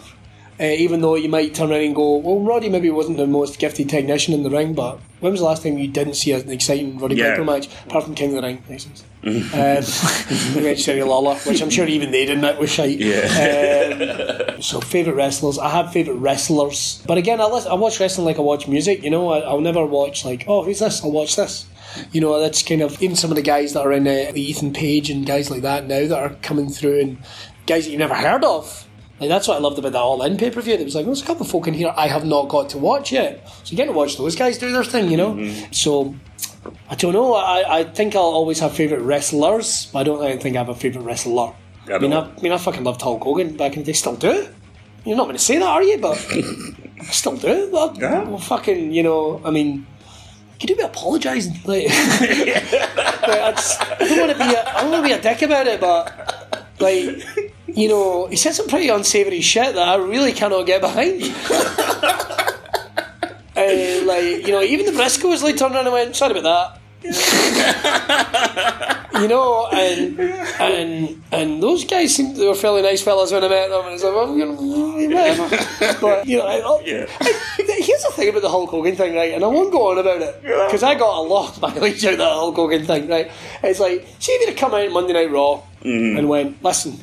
Uh, 0.57 0.63
even 0.63 1.01
though 1.01 1.15
you 1.15 1.27
might 1.27 1.53
turn 1.53 1.69
around 1.69 1.81
and 1.81 1.93
go, 1.93 2.15
well, 2.15 2.39
Roddy 2.39 2.69
maybe 2.69 2.89
wasn't 2.89 3.17
the 3.17 3.27
most 3.27 3.59
gifted 3.59 3.89
technician 3.89 4.33
in 4.33 4.43
the 4.43 4.49
ring, 4.49 4.73
but 4.73 5.01
when 5.25 5.31
was 5.31 5.41
the 5.41 5.47
last 5.47 5.63
time 5.63 5.79
you 5.79 5.87
didn't 5.87 6.13
see 6.13 6.33
an 6.33 6.51
exciting 6.51 6.99
Roddy 6.99 7.15
Yeah. 7.15 7.31
Piper 7.31 7.45
match, 7.45 7.67
apart 7.87 8.03
from 8.03 8.13
King 8.13 8.37
of 8.37 8.43
the 8.43 8.47
Ring? 8.47 8.63
Um, 9.25 10.75
Jerry 10.75 11.01
Lawler, 11.01 11.33
which 11.47 11.59
I'm 11.59 11.71
sure 11.71 11.87
even 11.87 12.11
they 12.11 12.27
didn't. 12.27 12.45
It 12.45 12.59
was 12.59 12.69
shite. 12.69 13.01
Um, 13.01 14.61
so 14.61 14.79
favourite 14.79 15.15
wrestlers, 15.17 15.57
I 15.57 15.69
have 15.69 15.91
favourite 15.91 16.19
wrestlers, 16.19 17.01
but 17.07 17.17
again, 17.17 17.41
I, 17.41 17.45
listen, 17.45 17.71
I 17.71 17.73
watch 17.73 17.99
wrestling 17.99 18.25
like 18.25 18.37
I 18.37 18.41
watch 18.41 18.67
music. 18.67 19.01
You 19.03 19.09
know, 19.09 19.29
I, 19.29 19.39
I'll 19.39 19.61
never 19.61 19.83
watch 19.83 20.25
like, 20.25 20.45
oh, 20.47 20.63
who's 20.63 20.77
this? 20.77 21.03
I'll 21.03 21.11
watch 21.11 21.35
this. 21.37 21.65
You 22.11 22.21
know, 22.21 22.39
that's 22.39 22.61
kind 22.61 22.83
of 22.83 23.01
even 23.01 23.15
some 23.15 23.31
of 23.31 23.35
the 23.35 23.41
guys 23.41 23.73
that 23.73 23.83
are 23.83 23.93
in 23.93 24.07
uh, 24.07 24.31
the 24.31 24.41
Ethan 24.41 24.73
Page 24.73 25.09
and 25.09 25.25
guys 25.25 25.49
like 25.49 25.63
that 25.63 25.87
now 25.87 26.05
that 26.07 26.19
are 26.19 26.35
coming 26.43 26.69
through 26.69 26.99
and 26.99 27.17
guys 27.65 27.85
that 27.85 27.91
you 27.91 27.97
never 27.97 28.13
heard 28.13 28.43
of. 28.43 28.84
Like 29.19 29.29
that's 29.29 29.47
what 29.47 29.55
I 29.57 29.59
loved 29.61 29.79
about 29.79 29.93
that 29.93 30.01
All 30.01 30.21
In 30.23 30.37
pay 30.37 30.51
per 30.51 30.61
view. 30.61 30.75
There 30.75 30.85
was 30.85 30.95
like, 30.95 31.05
there's 31.05 31.21
a 31.21 31.25
couple 31.25 31.45
of 31.45 31.51
folk 31.51 31.67
in 31.67 31.73
here 31.73 31.93
I 31.95 32.07
have 32.07 32.25
not 32.25 32.49
got 32.49 32.69
to 32.71 32.77
watch 32.77 33.11
yet. 33.11 33.47
So 33.63 33.71
you 33.71 33.77
get 33.77 33.85
to 33.85 33.93
watch 33.93 34.17
those 34.17 34.35
guys 34.35 34.57
do 34.57 34.71
their 34.71 34.83
thing, 34.83 35.09
you 35.09 35.17
know. 35.17 35.33
Mm-hmm. 35.33 35.71
So 35.71 36.15
I 36.89 36.95
don't 36.95 37.13
know. 37.13 37.33
I, 37.33 37.79
I 37.79 37.83
think 37.85 38.15
I'll 38.15 38.23
always 38.23 38.59
have 38.59 38.73
favourite 38.73 39.01
wrestlers, 39.03 39.87
but 39.93 39.99
I 39.99 40.03
don't 40.03 40.41
think 40.41 40.55
I 40.55 40.59
have 40.59 40.69
a 40.69 40.75
favourite 40.75 41.05
wrestler. 41.05 41.53
I 41.87 41.93
I 41.93 41.97
mean, 41.99 42.13
I. 42.13 42.21
I 42.21 42.41
mean, 42.41 42.51
I 42.51 42.57
fucking 42.57 42.83
loved 42.83 43.01
Hulk 43.01 43.23
Hogan 43.23 43.55
back 43.55 43.73
in 43.73 43.79
the 43.83 43.85
day. 43.85 43.93
Still 43.93 44.15
do. 44.15 44.47
You're 45.05 45.15
not 45.15 45.25
going 45.25 45.37
to 45.37 45.41
say 45.43 45.59
that, 45.59 45.67
are 45.67 45.83
you? 45.83 45.99
But 45.99 46.17
I 46.99 47.03
still 47.05 47.37
do. 47.37 47.69
Well, 47.71 47.95
Yeah. 47.97 48.23
well, 48.23 48.39
fucking, 48.39 48.91
you 48.91 49.03
know. 49.03 49.39
I 49.45 49.51
mean, 49.51 49.85
could 50.59 50.69
you 50.71 50.75
be 50.75 50.81
apologising. 50.81 51.53
Like, 51.63 51.87
like, 51.89 53.27
I, 53.27 53.51
just, 53.51 53.81
I 53.81 53.95
don't 53.99 54.19
want 54.19 54.31
to 54.31 54.37
be. 54.37 54.43
A, 54.55 54.75
I 54.75 54.81
don't 54.81 54.91
want 54.91 55.03
to 55.03 55.07
be 55.09 55.13
a 55.13 55.21
dick 55.21 55.41
about 55.43 55.67
it, 55.67 55.79
but 55.79 56.67
like, 56.79 57.44
you 57.75 57.87
know, 57.89 58.25
he 58.27 58.35
said 58.37 58.53
some 58.53 58.67
pretty 58.67 58.89
unsavoury 58.89 59.41
shit 59.41 59.75
that 59.75 59.87
I 59.87 59.95
really 59.97 60.31
cannot 60.33 60.65
get 60.65 60.81
behind. 60.81 61.21
Uh, 63.57 64.01
like 64.03 64.45
you 64.45 64.51
know, 64.51 64.61
even 64.61 64.85
the 64.85 64.91
Briscoes 64.91 65.41
like 65.41 65.55
turned 65.55 65.73
around 65.73 65.85
and 65.85 65.93
went, 65.93 66.13
"Sorry 66.13 66.37
about 66.37 66.43
that." 66.43 66.77
you 69.21 69.29
know, 69.29 69.67
and 69.71 70.19
and 70.59 71.23
and 71.31 71.63
those 71.63 71.85
guys 71.85 72.13
seemed 72.13 72.35
they 72.35 72.45
were 72.45 72.53
fairly 72.53 72.81
nice 72.81 73.01
fellas 73.01 73.31
when 73.31 73.45
I 73.45 73.47
met 73.47 73.69
them, 73.69 73.85
and 73.85 73.93
it's 73.93 74.03
like, 74.03 74.13
well, 74.13 74.35
you 74.37 74.45
know, 74.45 74.55
whatever. 75.07 75.47
but 76.01 76.27
you 76.27 76.37
know, 76.39 76.45
I, 76.45 76.57
I, 76.57 76.81
Yeah. 76.85 77.05
here's 77.57 78.03
the 78.03 78.11
thing 78.13 78.27
about 78.27 78.41
the 78.41 78.49
Hulk 78.49 78.71
Hogan 78.71 78.97
thing, 78.97 79.15
right? 79.15 79.33
And 79.33 79.45
I 79.45 79.47
won't 79.47 79.71
go 79.71 79.89
on 79.91 79.99
about 79.99 80.21
it 80.21 80.41
because 80.43 80.83
I 80.83 80.95
got 80.95 81.17
a 81.17 81.21
lot 81.21 81.55
of 81.55 81.61
mileage 81.61 82.03
out 82.05 82.11
of 82.13 82.19
that 82.19 82.33
Hulk 82.33 82.55
Hogan 82.57 82.85
thing, 82.85 83.07
right? 83.07 83.31
It's 83.63 83.79
like, 83.79 84.05
see 84.19 84.33
if 84.33 84.41
he'd 84.41 84.49
have 84.49 84.57
come 84.57 84.73
out 84.73 84.91
Monday 84.91 85.13
Night 85.13 85.31
Raw 85.31 85.61
and 85.81 86.27
went, 86.27 86.61
listen. 86.61 86.99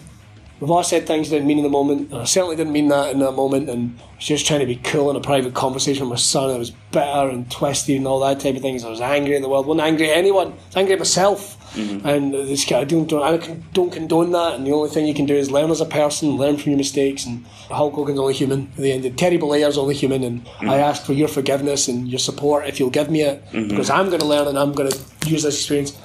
We've 0.63 0.71
all 0.71 0.85
said 0.85 1.09
things 1.09 1.27
I 1.27 1.31
didn't 1.33 1.49
mean 1.49 1.59
in 1.59 1.65
the 1.65 1.71
moment, 1.71 2.13
and 2.13 2.21
I 2.21 2.25
certainly 2.25 2.55
didn't 2.55 2.73
mean 2.73 2.87
that 2.87 3.11
in 3.11 3.19
that 3.19 3.33
moment, 3.33 3.69
and 3.69 3.99
I 3.99 4.15
was 4.15 4.25
just 4.25 4.47
trying 4.47 4.61
to 4.61 4.67
be 4.67 4.77
cool 4.77 5.11
in 5.11 5.17
a 5.17 5.21
private 5.21 5.55
conversation 5.55 6.03
with 6.05 6.11
my 6.11 6.17
son. 6.23 6.51
I 6.51 6.57
was 6.57 6.71
bitter 6.93 7.31
and 7.31 7.51
twisted 7.51 7.97
and 7.97 8.07
all 8.07 8.21
that 8.21 8.39
type 8.39 8.55
of 8.55 8.63
things. 8.63 8.85
I 8.85 8.89
was 8.89 9.01
angry 9.01 9.35
at 9.35 9.43
the 9.43 9.49
world, 9.49 9.65
I 9.65 9.69
wasn't 9.71 9.89
angry 9.89 10.11
at 10.11 10.17
anyone, 10.17 10.53
I 10.53 10.67
was 10.67 10.77
angry 10.77 10.93
at 10.93 11.01
myself. 11.01 11.59
Mm-hmm. 11.75 12.07
And 12.07 12.33
this 12.33 12.65
guy, 12.65 12.79
I 12.79 12.85
don't, 12.85 13.09
don't, 13.09 13.25
I 13.25 13.39
don't 13.73 13.91
condone 13.91 14.31
that, 14.31 14.55
and 14.55 14.65
the 14.65 14.71
only 14.71 14.89
thing 14.89 15.05
you 15.05 15.15
can 15.15 15.27
do 15.27 15.35
is 15.35 15.51
learn 15.51 15.69
as 15.73 15.81
a 15.81 15.85
person, 15.85 16.37
learn 16.37 16.57
from 16.59 16.71
your 16.71 16.79
mistakes, 16.79 17.27
and 17.27 17.45
Hulk 17.69 17.95
Hogan's 17.95 18.21
only 18.21 18.35
human 18.35 18.71
at 18.77 18.77
the 18.77 18.93
end. 18.93 19.05
of 19.05 19.17
Terry 19.17 19.39
Bollea's 19.39 19.77
only 19.77 19.97
human, 19.97 20.23
and 20.23 20.45
mm-hmm. 20.45 20.71
I 20.71 20.77
ask 20.77 21.05
for 21.05 21.13
your 21.13 21.27
forgiveness 21.27 21.89
and 21.89 22.09
your 22.09 22.21
support 22.21 22.69
if 22.69 22.79
you'll 22.79 22.91
give 22.91 23.11
me 23.11 23.23
it, 23.23 23.45
mm-hmm. 23.47 23.67
because 23.67 23.91
I'm 23.91 24.11
going 24.11 24.21
to 24.21 24.27
learn 24.27 24.47
and 24.47 24.57
I'm 24.57 24.75
going 24.75 24.93
to 24.93 25.29
use 25.29 25.43
this 25.43 25.57
experience. 25.57 25.99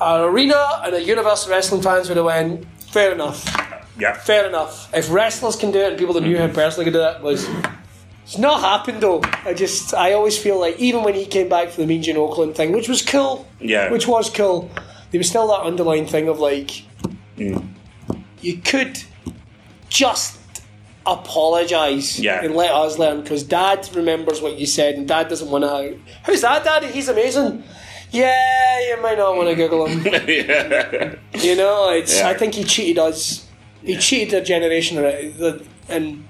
An 0.00 0.22
arena 0.22 0.80
and 0.84 0.94
a 0.94 1.02
Universal 1.02 1.50
Wrestling 1.50 1.82
fans 1.82 2.08
would 2.08 2.16
have 2.16 2.24
went, 2.24 2.64
fair 2.78 3.12
enough. 3.12 3.69
Yeah. 3.98 4.14
Fair 4.14 4.46
enough. 4.46 4.92
If 4.94 5.10
wrestlers 5.10 5.56
can 5.56 5.70
do 5.70 5.80
it 5.80 5.90
and 5.90 5.98
people 5.98 6.14
that 6.14 6.22
knew 6.22 6.36
him 6.36 6.52
personally 6.52 6.84
could 6.84 6.94
do 6.94 7.02
it, 7.02 7.20
was 7.22 7.48
it's 8.24 8.38
not 8.38 8.60
happened 8.60 9.02
though. 9.02 9.20
I 9.44 9.54
just 9.54 9.94
I 9.94 10.12
always 10.12 10.38
feel 10.38 10.58
like 10.58 10.78
even 10.78 11.02
when 11.02 11.14
he 11.14 11.26
came 11.26 11.48
back 11.48 11.70
for 11.70 11.80
the 11.80 11.86
Mean 11.86 12.02
Gene 12.02 12.16
Okerlund 12.16 12.54
thing, 12.54 12.72
which 12.72 12.88
was 12.88 13.02
cool, 13.02 13.48
Yeah. 13.60 13.90
which 13.90 14.06
was 14.06 14.30
cool, 14.30 14.70
there 15.10 15.18
was 15.18 15.28
still 15.28 15.48
that 15.48 15.62
underlying 15.62 16.06
thing 16.06 16.28
of 16.28 16.38
like 16.38 16.84
mm. 17.36 17.66
you 18.40 18.58
could 18.58 19.02
just 19.88 20.38
apologise 21.06 22.18
Yeah. 22.18 22.44
and 22.44 22.54
let 22.54 22.70
us 22.70 22.98
learn 22.98 23.22
because 23.22 23.42
Dad 23.42 23.88
remembers 23.94 24.40
what 24.40 24.58
you 24.58 24.66
said 24.66 24.94
and 24.94 25.08
Dad 25.08 25.28
doesn't 25.28 25.50
want 25.50 25.64
to. 25.64 25.98
Who's 26.26 26.42
that, 26.42 26.64
Daddy? 26.64 26.88
He's 26.88 27.08
amazing. 27.08 27.64
Yeah, 28.12 28.80
you 28.88 29.02
might 29.02 29.18
not 29.18 29.36
want 29.36 29.48
to 29.48 29.54
Google 29.54 29.86
him. 29.86 30.02
You 31.40 31.56
know, 31.56 31.90
it's. 31.90 32.18
Yeah. 32.18 32.28
I 32.28 32.34
think 32.34 32.54
he 32.54 32.64
cheated 32.64 32.98
us. 32.98 33.46
He 33.82 33.96
cheated 33.96 34.34
a 34.42 34.44
generation, 34.44 34.98
and 35.88 36.28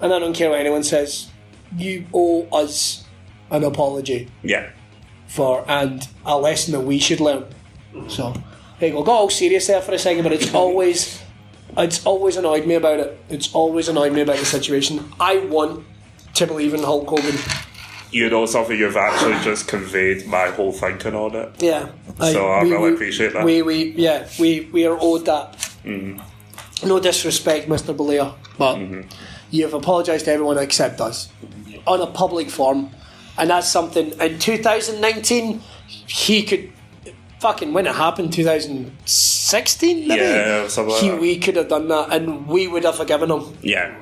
and 0.00 0.14
I 0.14 0.18
don't 0.18 0.34
care 0.34 0.50
what 0.50 0.60
anyone 0.60 0.82
says. 0.82 1.30
You 1.76 2.06
owe 2.14 2.46
us 2.52 3.04
an 3.50 3.64
apology 3.64 4.28
Yeah. 4.42 4.70
for 5.26 5.64
and 5.68 6.06
a 6.24 6.38
lesson 6.38 6.72
that 6.72 6.80
we 6.80 6.98
should 6.98 7.20
learn. 7.20 7.44
So 8.08 8.34
you 8.80 8.90
go. 8.92 9.02
Got 9.02 9.12
all 9.12 9.30
serious 9.30 9.66
there 9.66 9.80
for 9.80 9.92
a 9.92 9.98
second, 9.98 10.22
but 10.22 10.32
it's 10.32 10.54
always 10.54 11.20
it's 11.76 12.04
always 12.06 12.36
annoyed 12.36 12.66
me 12.66 12.74
about 12.74 13.00
it. 13.00 13.18
It's 13.28 13.52
always 13.54 13.88
annoyed 13.88 14.12
me 14.12 14.20
about 14.22 14.38
the 14.38 14.44
situation. 14.44 15.12
I 15.20 15.38
want 15.38 15.84
to 16.34 16.46
believe 16.46 16.74
in 16.74 16.82
Hulk 16.82 17.08
Hogan. 17.08 17.36
You 18.10 18.30
know 18.30 18.46
something 18.46 18.78
you've 18.78 18.96
actually 18.96 19.38
just 19.42 19.66
conveyed 19.68 20.26
my 20.26 20.46
whole 20.48 20.72
thinking 20.72 21.14
on 21.14 21.34
it. 21.34 21.60
Yeah. 21.62 21.88
So 22.18 22.46
I 22.46 22.62
really 22.62 22.94
appreciate 22.94 23.32
that. 23.32 23.44
We, 23.44 23.62
we 23.62 23.90
yeah, 23.90 24.28
we, 24.38 24.68
we 24.72 24.86
are 24.86 24.96
owed 24.98 25.26
that. 25.26 25.52
Mm-hmm. 25.84 26.20
No 26.84 27.00
disrespect, 27.00 27.68
Mr. 27.68 27.96
Bollea, 27.96 28.34
but 28.58 28.76
mm-hmm. 28.76 29.08
you've 29.50 29.72
apologised 29.74 30.26
to 30.26 30.32
everyone 30.32 30.58
except 30.58 31.00
us 31.00 31.30
on 31.86 32.00
a 32.00 32.06
public 32.06 32.50
forum, 32.50 32.90
and 33.38 33.50
that's 33.50 33.68
something. 33.68 34.12
In 34.20 34.38
2019, 34.38 35.62
he 36.06 36.42
could 36.42 36.72
fucking 37.40 37.72
when 37.72 37.86
it 37.86 37.94
happened, 37.94 38.32
2016 38.32 40.08
maybe. 40.08 40.20
Yeah, 40.20 40.68
something 40.68 40.92
like 40.92 41.02
he, 41.02 41.08
that. 41.10 41.20
we 41.20 41.38
could 41.38 41.56
have 41.56 41.68
done 41.68 41.88
that, 41.88 42.12
and 42.12 42.46
we 42.46 42.66
would 42.66 42.84
have 42.84 42.96
forgiven 42.96 43.30
him. 43.30 43.56
Yeah. 43.62 43.94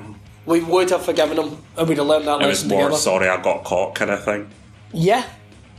We 0.47 0.61
would 0.61 0.91
have 0.91 1.05
forgiven 1.05 1.39
him, 1.39 1.57
and 1.77 1.89
we'd 1.89 1.99
have 1.99 2.07
learned 2.07 2.27
that 2.27 2.43
It 2.43 2.47
was 2.47 2.65
lesson 2.65 2.69
more 2.69 2.85
together. 2.85 3.01
sorry 3.01 3.29
I 3.29 3.41
got 3.41 3.65
caught 3.65 3.95
kind 3.95 4.11
of 4.11 4.25
thing. 4.25 4.51
Yeah, 4.93 5.25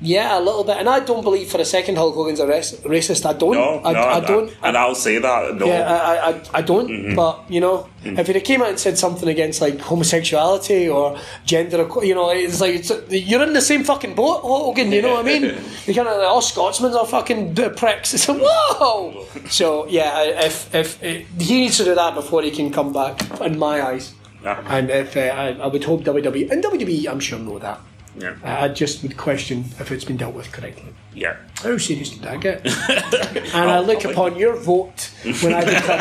yeah, 0.02 0.38
a 0.38 0.42
little 0.42 0.64
bit. 0.64 0.78
And 0.78 0.90
I 0.90 1.00
don't 1.00 1.24
believe 1.24 1.50
for 1.50 1.60
a 1.60 1.66
second 1.66 1.96
Hulk 1.98 2.16
Hogan's 2.16 2.40
a 2.40 2.48
rac- 2.48 2.84
racist. 2.84 3.26
I 3.26 3.34
don't. 3.34 3.54
No, 3.56 3.82
I, 3.84 3.94
no, 3.94 4.00
I 4.02 4.20
don't. 4.20 4.58
And 4.62 4.78
I'll 4.78 4.94
say 4.96 5.20
that. 5.20 5.56
No. 5.56 5.66
yeah, 5.66 5.84
I, 5.90 6.30
I, 6.32 6.42
I 6.56 6.62
don't. 6.62 6.90
Mm-hmm. 6.90 7.16
But 7.16 7.50
you 7.50 7.62
know, 7.62 7.88
if 8.04 8.28
he 8.28 8.40
came 8.42 8.62
out 8.62 8.70
and 8.70 8.80
said 8.80 8.98
something 8.98 9.28
against 9.30 9.62
like 9.62 9.80
homosexuality 9.80 10.90
or 10.90 11.18
gender, 11.46 11.88
you 12.04 12.14
know, 12.16 12.30
it's 12.32 12.60
like 12.62 12.76
it's, 12.76 12.92
you're 13.10 13.44
in 13.44 13.54
the 13.54 13.62
same 13.62 13.84
fucking 13.84 14.16
boat, 14.16 14.42
Hogan. 14.42 14.92
You 14.92 15.02
know 15.02 15.14
what 15.16 15.26
I 15.26 15.40
mean? 15.40 15.44
You 15.86 15.94
kind 15.94 16.08
of 16.08 16.18
like, 16.18 16.28
all 16.28 16.42
Scotsmen 16.42 16.94
are 16.94 17.06
fucking 17.06 17.56
pricks. 17.76 18.14
It's 18.14 18.28
like, 18.30 18.42
whoa. 18.42 19.26
So 19.50 19.88
yeah, 19.88 20.12
I- 20.14 20.46
if 20.46 20.74
if 20.74 21.00
he 21.02 21.60
needs 21.62 21.78
to 21.78 21.84
do 21.86 21.96
that 21.96 22.16
before 22.16 22.42
he 22.42 22.52
can 22.52 22.72
come 22.72 22.92
back, 22.92 23.22
in 23.42 23.58
my 23.58 23.82
eyes. 23.82 24.14
Yeah. 24.44 24.62
And 24.68 24.90
if 24.92 25.16
uh, 25.18 25.22
I, 25.22 25.48
I 25.54 25.68
would 25.68 25.84
hope 25.84 26.04
WWE 26.04 26.52
and 26.52 26.64
WWE, 26.64 27.08
I'm 27.08 27.20
sure 27.20 27.40
know 27.40 27.58
that. 27.60 27.80
Yeah. 28.18 28.36
I 28.44 28.70
just 28.70 29.04
would 29.04 29.18
question 29.18 29.66
if 29.80 29.92
it's 29.92 30.06
been 30.06 30.18
dealt 30.18 30.36
with 30.36 30.52
correctly. 30.52 30.94
Yeah. 31.14 31.38
How 31.62 31.78
serious 31.78 32.10
did 32.10 32.26
I 32.26 32.38
get? 32.38 32.66
and 33.56 33.70
I 33.70 33.80
look 33.80 34.06
oh, 34.06 34.12
upon 34.12 34.38
your 34.38 34.56
vote 34.56 35.12
when 35.42 35.54
I 35.54 35.64
become 35.66 36.00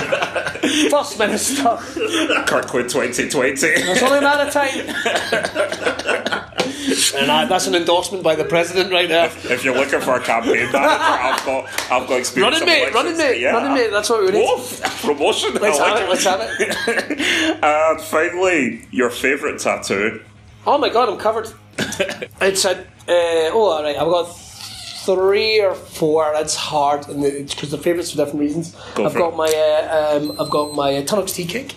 First 0.90 1.18
Minister. 1.18 1.76
Kirkwood 2.46 2.88
2020. 2.88 3.66
It's 3.66 4.02
only 4.02 4.18
a 4.18 4.20
matter 4.20 4.46
of 4.46 4.52
time. 4.52 4.80
and 7.14 7.30
I, 7.30 7.46
that's 7.46 7.66
an 7.66 7.74
endorsement 7.74 8.22
by 8.22 8.34
the 8.34 8.44
President 8.44 8.92
right 8.92 9.08
there. 9.08 9.26
if 9.26 9.64
you're 9.64 9.76
looking 9.76 10.00
for 10.00 10.16
a 10.16 10.20
campaign 10.20 10.70
manager, 10.72 10.78
I've 10.78 11.44
got, 11.44 11.64
I've 11.90 12.08
got 12.08 12.18
experience. 12.18 12.60
Running 12.60 12.66
mate, 12.68 12.92
running 12.94 13.16
mate, 13.16 13.40
Yeah. 13.40 13.52
running 13.52 13.74
mate. 13.74 13.90
That's 13.90 14.10
what 14.10 14.24
we 14.24 14.32
need. 14.32 14.38
Woof, 14.38 14.80
promotion. 15.02 15.54
Let's 15.54 15.78
have 15.78 16.00
it. 16.00 16.08
Let's 16.08 16.24
have 16.24 16.40
it. 16.42 17.18
And 17.18 17.64
uh, 17.98 18.02
finally, 18.02 18.86
your 18.90 19.10
favourite 19.10 19.58
tattoo. 19.60 20.22
Oh 20.66 20.78
my 20.78 20.88
god, 20.88 21.08
I'm 21.08 21.18
covered. 21.18 21.52
it's 22.40 22.64
a. 22.64 22.80
Uh, 22.80 23.52
oh, 23.52 23.70
all 23.72 23.82
right. 23.82 23.96
I've 23.96 24.08
got 24.08 24.24
three 24.24 25.60
or 25.60 25.74
four. 25.74 26.32
It's 26.36 26.54
hard, 26.54 27.08
and 27.08 27.22
because 27.22 27.70
the 27.70 27.78
favourites 27.78 28.10
for 28.10 28.18
different 28.18 28.40
reasons. 28.40 28.74
Go 28.94 29.06
I've 29.06 29.14
got 29.14 29.32
it. 29.32 29.36
my. 29.36 29.46
Uh, 29.46 30.16
um, 30.16 30.40
I've 30.40 30.50
got 30.50 30.74
my 30.74 30.96
uh, 30.96 31.02
Tunnock's 31.04 31.32
tea 31.32 31.46
cake. 31.46 31.76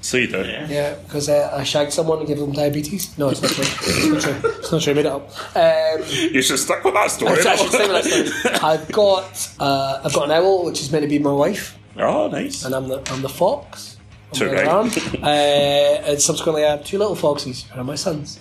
So 0.00 0.16
you 0.16 0.28
do. 0.28 0.38
Yeah, 0.38 0.94
because 0.94 1.28
uh, 1.28 1.50
I 1.52 1.64
shagged 1.64 1.92
someone 1.92 2.18
and 2.18 2.28
gave 2.28 2.38
them 2.38 2.52
diabetes. 2.52 3.18
No, 3.18 3.30
it's 3.30 3.42
not 3.42 3.50
true. 3.50 3.64
It's 3.66 4.06
not 4.06 4.40
true. 4.40 4.50
It's 4.50 4.72
not 4.72 4.82
true. 4.82 4.92
I 4.92 4.96
made 4.96 5.06
it 5.06 5.12
up. 5.12 5.56
Um, 5.56 6.02
You 6.32 6.40
should 6.42 6.58
stick 6.58 6.84
with 6.84 6.94
that 6.94 7.10
story. 7.10 7.32
I 7.32 7.56
should 7.56 7.70
say 7.72 7.88
that 7.88 8.04
story. 8.04 8.54
I've 8.62 8.90
got 8.92 9.50
uh, 9.58 10.00
I've 10.04 10.14
got 10.14 10.26
an 10.26 10.30
owl, 10.30 10.64
which 10.66 10.80
is 10.80 10.92
meant 10.92 11.02
to 11.02 11.08
be 11.08 11.18
my 11.18 11.32
wife, 11.32 11.76
oh, 11.96 12.28
nice. 12.28 12.64
and 12.64 12.74
I'm 12.74 12.86
the 12.86 13.02
I'm 13.10 13.22
the 13.22 13.28
fox. 13.28 13.96
on 14.34 14.38
Too 14.38 14.52
right. 14.52 14.66
Uh, 14.66 15.26
and 15.26 16.20
subsequently, 16.20 16.64
I 16.64 16.70
have 16.70 16.84
two 16.84 16.98
little 16.98 17.16
foxes, 17.16 17.64
who 17.64 17.80
are 17.80 17.84
my 17.84 17.96
sons. 17.96 18.38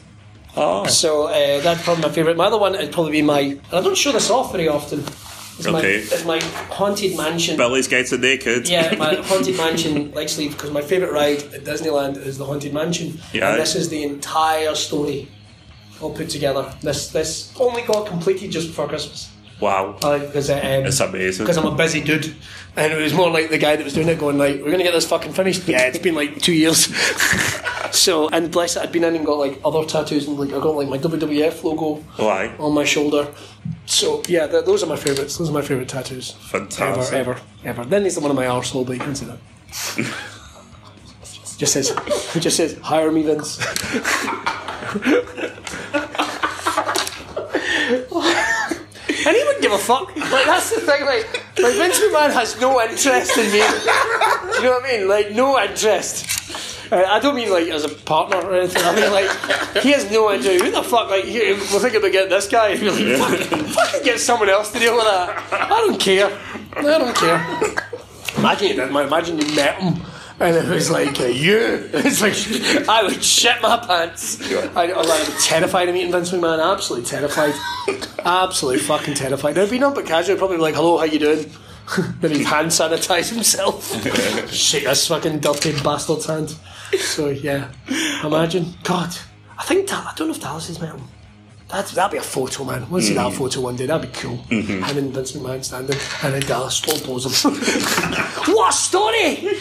Oh, 0.57 0.85
So 0.87 1.27
uh, 1.27 1.61
that's 1.61 1.83
probably 1.83 2.03
my 2.03 2.09
favourite. 2.11 2.35
My 2.37 2.45
other 2.45 2.57
one 2.57 2.73
would 2.73 2.91
probably 2.91 3.11
be 3.11 3.21
my. 3.21 3.39
And 3.39 3.61
I 3.73 3.81
don't 3.81 3.97
show 3.97 4.11
this 4.11 4.29
off 4.29 4.51
very 4.51 4.67
often. 4.67 4.99
It's 5.59 5.65
my, 5.65 5.79
Okay. 5.79 5.95
it's 5.95 6.25
my 6.25 6.39
haunted 6.69 7.17
mansion. 7.17 7.57
Billy's 7.57 7.87
getting 7.87 8.21
naked. 8.21 8.67
Yeah, 8.69 8.93
my 8.99 9.15
haunted 9.15 9.57
mansion 9.57 10.11
like 10.11 10.29
sleeve 10.29 10.51
because 10.51 10.71
my 10.71 10.81
favourite 10.81 11.13
ride 11.13 11.41
at 11.53 11.63
Disneyland 11.63 12.17
is 12.17 12.37
the 12.37 12.45
haunted 12.45 12.73
mansion. 12.73 13.19
Yeah. 13.33 13.51
And 13.51 13.61
this 13.61 13.75
is 13.75 13.89
the 13.89 14.03
entire 14.03 14.75
story 14.75 15.29
all 16.01 16.13
put 16.13 16.29
together. 16.29 16.71
This 16.81 17.09
this 17.09 17.53
only 17.59 17.81
got 17.83 18.05
completed 18.07 18.51
just 18.51 18.67
before 18.67 18.87
Christmas. 18.87 19.29
Wow. 19.59 19.93
Because 19.93 20.49
um, 20.49 20.57
It's 20.61 20.99
amazing. 20.99 21.45
because 21.45 21.57
I'm 21.57 21.65
a 21.65 21.75
busy 21.75 22.01
dude, 22.01 22.35
and 22.75 22.93
it 22.93 23.01
was 23.01 23.13
more 23.13 23.29
like 23.31 23.49
the 23.49 23.57
guy 23.57 23.75
that 23.75 23.83
was 23.83 23.93
doing 23.93 24.07
it 24.07 24.19
going 24.19 24.37
like, 24.37 24.61
"We're 24.61 24.71
gonna 24.71 24.83
get 24.83 24.93
this 24.93 25.07
fucking 25.07 25.33
finished." 25.33 25.67
Yeah, 25.67 25.87
it's 25.87 25.97
been 25.97 26.15
like 26.15 26.39
two 26.41 26.53
years. 26.53 26.95
so 27.91 28.29
and 28.29 28.51
bless 28.51 28.75
it, 28.75 28.83
I'd 28.83 28.91
been 28.91 29.03
in 29.03 29.15
and 29.15 29.25
got 29.25 29.39
like 29.39 29.59
other 29.65 29.83
tattoos 29.83 30.27
and 30.27 30.37
like 30.37 30.49
I 30.49 30.59
got 30.59 30.75
like 30.75 30.89
my 30.89 30.99
WWF 30.99 31.63
logo 31.63 32.03
Why? 32.17 32.55
on 32.59 32.73
my 32.73 32.83
shoulder. 32.83 33.33
So 33.87 34.21
yeah, 34.27 34.45
th- 34.47 34.65
those 34.65 34.83
are 34.83 34.87
my 34.87 34.95
favourites. 34.95 35.37
Those 35.37 35.49
are 35.49 35.53
my 35.53 35.61
favourite 35.61 35.89
tattoos. 35.89 36.31
Fantastic. 36.31 37.15
Ever, 37.15 37.31
ever, 37.31 37.41
ever. 37.63 37.85
Then 37.85 38.03
there's 38.03 38.15
the 38.15 38.21
one 38.21 38.29
on 38.29 38.35
my 38.35 38.45
arsehole, 38.45 38.85
but 38.85 38.93
you 38.93 38.99
can 38.99 39.15
see 39.15 39.25
that. 39.25 39.39
just 41.57 41.73
says, 41.73 41.89
it 42.35 42.39
just 42.41 42.55
says, 42.55 42.77
hire 42.77 43.11
me, 43.11 43.23
Vince. 43.23 43.57
and 49.27 49.35
he 49.35 49.43
wouldn't 49.43 49.61
give 49.61 49.73
a 49.73 49.77
fuck. 49.77 50.15
Like 50.15 50.45
that's 50.45 50.73
the 50.73 50.79
thing. 50.81 51.05
Like, 51.05 51.25
like 51.59 51.73
Vince 51.73 51.99
McMahon 51.99 52.31
has 52.31 52.59
no 52.61 52.81
interest 52.81 53.37
in 53.37 53.51
me. 53.51 53.59
Do 53.59 54.57
you 54.57 54.63
know 54.63 54.79
what 54.79 54.85
I 54.85 54.97
mean? 54.97 55.07
Like 55.07 55.31
no 55.31 55.59
interest. 55.59 56.91
Uh, 56.91 57.03
I 57.05 57.19
don't 57.19 57.35
mean 57.35 57.51
like 57.51 57.67
as 57.67 57.83
a 57.83 57.89
partner 57.89 58.37
or 58.37 58.55
anything. 58.55 58.83
I 58.85 58.95
mean 58.95 59.11
like 59.11 59.83
he 59.83 59.91
has 59.91 60.09
no 60.09 60.29
idea. 60.29 60.63
Who 60.63 60.71
the 60.71 60.81
fuck? 60.81 61.09
Like 61.09 61.25
he, 61.25 61.39
we're 61.51 61.79
thinking 61.79 61.97
about 61.97 62.13
getting 62.13 62.29
this 62.29 62.47
guy. 62.47 62.77
Be 62.77 62.89
like, 63.17 63.39
fucking, 63.41 63.65
fucking 63.65 64.03
get 64.03 64.19
someone 64.21 64.49
else 64.49 64.71
to 64.71 64.79
deal 64.79 64.95
with 64.95 65.05
that. 65.05 65.43
I 65.51 65.67
don't 65.67 65.99
care. 65.99 66.31
I 66.77 66.81
don't 66.81 67.15
care. 67.15 68.37
Imagine 68.37 68.67
you 68.69 68.75
did. 68.75 68.89
Imagine 68.89 69.39
you 69.39 69.55
met 69.55 69.81
him. 69.81 70.01
And 70.39 70.55
it 70.55 70.65
was 70.67 70.91
like, 70.91 71.19
you. 71.19 71.89
It's 71.93 72.21
like, 72.21 72.87
I 72.87 73.03
would 73.03 73.23
shit 73.23 73.59
my 73.61 73.77
pants. 73.77 74.39
I, 74.75 74.91
I 74.91 74.97
was 74.97 75.45
terrified 75.45 75.89
of 75.89 75.95
meeting 75.95 76.11
Vince 76.11 76.31
McMahon. 76.31 76.63
Absolutely 76.73 77.09
terrified. 77.09 77.53
Absolutely 78.23 78.81
fucking 78.81 79.15
terrified. 79.15 79.57
I'd 79.57 79.69
be 79.69 79.79
not 79.79 79.95
but 79.95 80.05
casual. 80.05 80.37
Probably 80.37 80.57
like, 80.57 80.75
hello, 80.75 80.97
how 80.97 81.05
you 81.05 81.17
doing? 81.19 81.49
then 82.21 82.31
he'd 82.31 82.45
hand 82.45 82.67
sanitize 82.67 83.33
himself. 83.33 83.89
Shake 84.51 84.83
this 84.83 85.07
fucking 85.07 85.39
dirty 85.39 85.71
bastard's 85.81 86.25
hand. 86.27 86.55
So, 86.99 87.29
yeah. 87.29 87.71
Imagine. 88.23 88.75
God. 88.83 89.15
I 89.57 89.63
think, 89.63 89.91
I 89.91 90.13
don't 90.15 90.27
know 90.27 90.35
if 90.35 90.41
Dallas 90.41 90.67
has 90.67 90.79
met 90.79 90.93
him. 90.93 91.01
That'd, 91.69 91.95
that'd 91.95 92.11
be 92.11 92.17
a 92.17 92.21
photo, 92.21 92.63
man. 92.63 92.87
To 92.87 93.01
see 93.01 93.13
that 93.15 93.31
mm. 93.31 93.37
photo 93.37 93.61
one 93.61 93.75
day. 93.75 93.87
That'd 93.87 94.09
be 94.09 94.17
cool. 94.17 94.37
Mm-hmm. 94.37 94.83
Him 94.83 94.97
and 94.97 95.13
Vince 95.13 95.33
McMahon 95.33 95.63
standing, 95.63 95.97
and 96.23 96.33
then 96.33 96.41
Dallas 96.43 96.77
slow 96.77 96.97
pose 96.99 97.25
him. 97.25 97.51
what 98.53 98.73
a 98.73 98.77
story! 98.77 99.37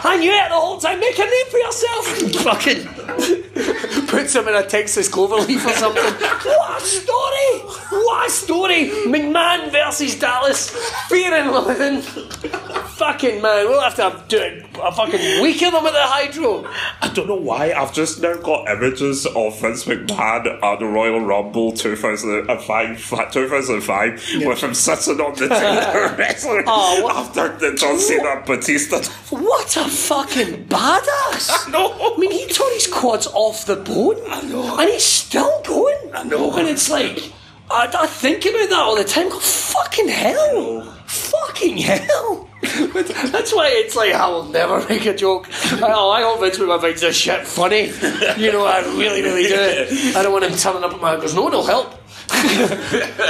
I 0.00 0.16
knew 0.18 0.30
it 0.30 0.48
the 0.48 0.54
whole 0.54 0.78
time. 0.78 0.98
Make 0.98 1.18
a 1.18 1.24
name 1.24 1.46
for 1.50 1.58
yourself. 1.58 2.06
Fucking 2.42 2.88
puts 4.08 4.34
him 4.34 4.48
in 4.48 4.54
a 4.54 4.66
Texas 4.66 5.08
clover 5.08 5.36
leaf 5.36 5.64
or 5.64 5.70
something. 5.74 6.02
What 6.48 6.82
a 6.82 6.86
story! 6.86 7.58
What 8.04 8.26
a 8.26 8.30
story! 8.30 8.90
McMahon 9.06 9.70
versus 9.72 10.14
Dallas. 10.18 10.70
Fear 11.08 11.34
and 11.34 11.50
loathing. 11.50 12.02
Fucking 12.02 13.40
man, 13.40 13.66
we'll 13.68 13.80
have 13.80 13.94
to 13.96 14.24
do 14.28 14.38
it, 14.38 14.66
a 14.82 14.90
fucking 14.92 15.40
week 15.42 15.62
of 15.62 15.72
them 15.72 15.86
at 15.86 15.92
the 15.92 16.02
Hydro. 16.02 16.68
I 17.00 17.08
don't 17.14 17.28
know 17.28 17.36
why. 17.36 17.72
I've 17.72 17.92
just 17.94 18.20
now 18.20 18.34
got 18.36 18.68
images 18.68 19.24
of 19.26 19.60
Vince 19.60 19.84
McMahon 19.84 20.60
at 20.62 20.78
the 20.80 20.84
Royal 20.86 21.20
Rumble 21.20 21.72
2005, 21.72 22.98
2005 23.32 24.22
with 24.44 24.60
him 24.62 24.74
sitting 24.74 25.20
on 25.20 25.34
the 25.34 25.48
table 25.48 26.16
wrestling 26.18 26.64
Oh, 26.66 27.02
what- 27.04 27.16
after 27.38 27.56
the 27.58 27.76
John 27.76 27.98
Cena 27.98 28.42
Batista. 28.44 28.98
What 29.30 29.76
a 29.76 29.84
fucking 29.88 30.66
badass! 30.66 31.70
know. 31.70 31.92
I 31.92 32.16
mean, 32.18 32.32
he 32.32 32.46
tore 32.48 32.70
his 32.72 32.86
quads 32.88 33.26
off 33.32 33.64
the 33.66 33.76
bone. 33.98 34.16
I 34.28 34.42
know. 34.42 34.78
And 34.78 34.88
he's 34.90 35.04
still 35.04 35.62
going. 35.62 35.98
I 36.14 36.22
know. 36.24 36.56
And 36.56 36.68
it's 36.68 36.90
like, 36.90 37.32
I, 37.70 37.90
I 37.92 38.06
think 38.06 38.44
about 38.44 38.68
that 38.70 38.78
all 38.78 38.96
the 38.96 39.04
time. 39.04 39.28
Go, 39.28 39.38
fucking 39.38 40.08
hell. 40.08 40.82
Fucking 41.06 41.78
hell. 41.78 42.48
That's 42.62 43.54
why 43.54 43.68
it's 43.72 43.96
like, 43.96 44.12
I 44.12 44.28
will 44.28 44.44
never 44.44 44.86
make 44.88 45.06
a 45.06 45.14
joke. 45.14 45.48
Oh, 45.82 46.10
I 46.10 46.22
hope 46.22 46.40
Vince 46.40 46.58
McMahon 46.58 46.80
finds 46.80 47.00
this 47.00 47.16
shit 47.16 47.46
funny. 47.46 47.92
You 48.38 48.52
know, 48.52 48.64
I 48.64 48.80
really, 48.80 49.22
really 49.22 49.44
do. 49.44 50.14
I 50.16 50.22
don't 50.22 50.32
want 50.32 50.44
him 50.44 50.56
turning 50.56 50.84
up 50.84 50.94
at 50.94 51.00
my 51.00 51.16
because 51.16 51.34
no 51.34 51.42
one 51.42 51.52
will 51.52 51.66
help. 51.66 51.94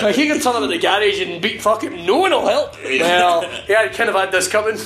like 0.02 0.16
he 0.16 0.26
can 0.26 0.40
turn 0.40 0.56
up 0.56 0.62
at 0.62 0.68
the 0.68 0.78
garage 0.78 1.20
and 1.20 1.40
beat 1.40 1.62
fucking 1.62 2.04
no 2.04 2.18
one 2.18 2.30
will 2.32 2.46
help. 2.46 2.74
Well, 2.82 3.42
yeah, 3.68 3.82
I 3.82 3.88
kind 3.88 4.10
of 4.10 4.16
had 4.16 4.32
this 4.32 4.48
coming. 4.48 4.76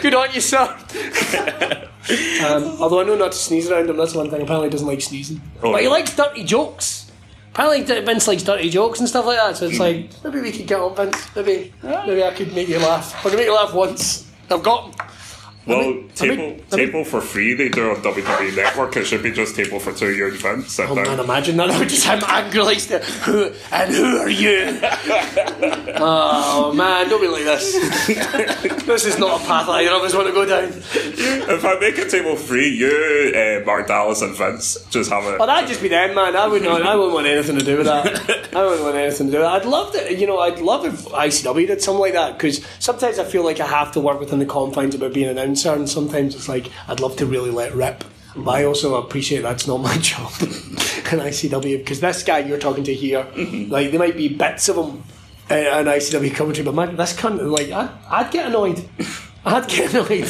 Good 0.00 0.14
on 0.14 0.32
you, 0.32 0.40
sir. 0.40 1.88
Um, 2.44 2.64
although 2.80 3.00
I 3.00 3.04
know 3.04 3.16
not 3.16 3.32
to 3.32 3.38
sneeze 3.38 3.70
around 3.70 3.88
him, 3.90 3.96
that's 3.96 4.14
one 4.14 4.30
thing. 4.30 4.42
Apparently, 4.42 4.68
he 4.68 4.72
doesn't 4.72 4.86
like 4.86 5.00
sneezing. 5.00 5.40
Oh, 5.62 5.72
but 5.72 5.78
he 5.80 5.86
yeah. 5.86 5.92
likes 5.92 6.14
dirty 6.16 6.44
jokes. 6.44 7.10
Apparently, 7.52 7.82
Vince 8.02 8.28
likes 8.28 8.42
dirty 8.42 8.70
jokes 8.70 9.00
and 9.00 9.08
stuff 9.08 9.26
like 9.26 9.36
that. 9.38 9.56
So 9.56 9.66
it's 9.66 9.78
like 9.80 10.10
maybe 10.22 10.40
we 10.40 10.52
could 10.52 10.66
get 10.66 10.80
on 10.80 10.94
Vince. 10.94 11.34
Maybe 11.34 11.72
maybe 11.82 12.22
I 12.22 12.32
could 12.32 12.54
make 12.54 12.68
you 12.68 12.78
laugh. 12.78 13.14
I 13.24 13.30
can 13.30 13.36
make 13.38 13.46
you 13.46 13.54
laugh 13.54 13.74
once. 13.74 14.30
I've 14.50 14.62
got. 14.62 14.84
'em. 15.00 15.08
Well, 15.68 15.80
mean- 15.82 16.10
I 16.10 16.14
table 16.18 16.36
mean- 16.36 16.62
I 16.72 16.76
mean- 16.76 16.86
table 16.86 17.04
for 17.04 17.20
free 17.20 17.54
they 17.54 17.68
do 17.68 17.90
on 17.90 17.96
WWE 18.02 18.56
Network. 18.56 18.96
It 18.96 19.06
should 19.06 19.22
be 19.22 19.30
just 19.32 19.54
table 19.56 19.78
for 19.78 19.92
two. 19.92 20.10
You 20.14 20.26
and 20.28 20.34
Vince 20.36 20.80
Oh 20.80 20.94
man, 20.94 21.20
imagine 21.20 21.56
that. 21.58 21.70
I 21.74 21.78
would 21.78 21.88
just 21.88 22.04
him 22.06 22.20
angrily 22.26 22.78
stare. 22.78 23.00
Who 23.00 23.52
and 23.70 23.94
who 23.94 24.16
are 24.18 24.28
you? 24.30 24.78
oh 26.00 26.72
man, 26.74 27.08
don't 27.08 27.20
be 27.20 27.28
like 27.28 27.44
this. 27.44 27.72
this 28.86 29.04
is 29.06 29.18
not 29.18 29.40
a 29.40 29.44
path 29.44 29.68
either 29.68 29.92
of 29.94 30.02
us 30.02 30.14
want 30.14 30.26
to 30.26 30.32
go 30.32 30.44
down. 30.44 30.68
If 30.94 31.64
I 31.64 31.78
make 31.78 31.98
a 31.98 32.08
table 32.08 32.36
free, 32.36 32.68
you, 32.68 33.32
uh, 33.34 33.64
Mark 33.64 33.86
Dallas, 33.88 34.22
and 34.22 34.34
Vince 34.36 34.78
just 34.90 35.10
have 35.10 35.24
it. 35.24 35.38
Well, 35.38 35.46
that'd 35.46 35.68
just 35.68 35.82
be 35.82 35.88
them, 35.88 36.14
man. 36.14 36.36
I 36.36 36.46
would 36.46 36.62
not. 36.62 36.82
I 36.82 36.94
wouldn't 36.96 37.14
want 37.14 37.26
anything 37.26 37.58
to 37.58 37.64
do 37.64 37.76
with 37.78 37.86
that. 37.86 38.54
I 38.54 38.62
wouldn't 38.64 38.82
want 38.82 38.96
anything 38.96 39.26
to 39.26 39.32
do 39.32 39.38
with 39.38 39.46
that. 39.46 39.62
I'd 39.62 39.66
love 39.66 39.92
to. 39.94 40.14
You 40.14 40.26
know, 40.26 40.38
I'd 40.38 40.58
love 40.60 40.84
if 40.84 41.04
ICW 41.06 41.66
did 41.66 41.82
something 41.82 42.00
like 42.00 42.12
that 42.14 42.36
because 42.38 42.64
sometimes 42.78 43.18
I 43.18 43.24
feel 43.24 43.42
like 43.44 43.60
I 43.60 43.66
have 43.66 43.92
to 43.92 44.00
work 44.00 44.20
within 44.20 44.38
the 44.38 44.46
confines 44.46 44.94
about 44.94 45.12
being 45.12 45.28
an 45.28 45.38
announcer, 45.58 45.78
and 45.78 45.88
sometimes 45.88 46.34
it's 46.34 46.48
like 46.48 46.70
I'd 46.88 47.00
love 47.00 47.16
to 47.16 47.26
really 47.26 47.50
let 47.50 47.74
rip. 47.74 48.04
But 48.36 48.50
I 48.50 48.64
also 48.64 48.96
appreciate 48.96 49.42
that's 49.42 49.66
not 49.66 49.78
my 49.78 49.96
job 49.98 50.32
in 50.40 50.46
ICW 51.18 51.78
because 51.78 52.00
this 52.00 52.22
guy 52.22 52.40
you're 52.40 52.58
talking 52.58 52.84
to 52.84 52.94
here, 52.94 53.26
like 53.68 53.90
there 53.90 53.98
might 53.98 54.16
be 54.16 54.28
bits 54.28 54.68
of 54.68 54.76
him 54.76 55.02
uh, 55.50 55.54
in 55.54 55.86
ICW 55.86 56.34
commentary, 56.34 56.64
but 56.64 56.74
man, 56.74 56.96
this 56.96 57.14
cunt, 57.14 57.40
like 57.50 57.70
I, 57.70 57.90
I'd 58.10 58.30
get 58.30 58.46
annoyed. 58.46 58.88
I'd 59.44 59.68
get 59.68 59.94
annoyed. 59.94 60.28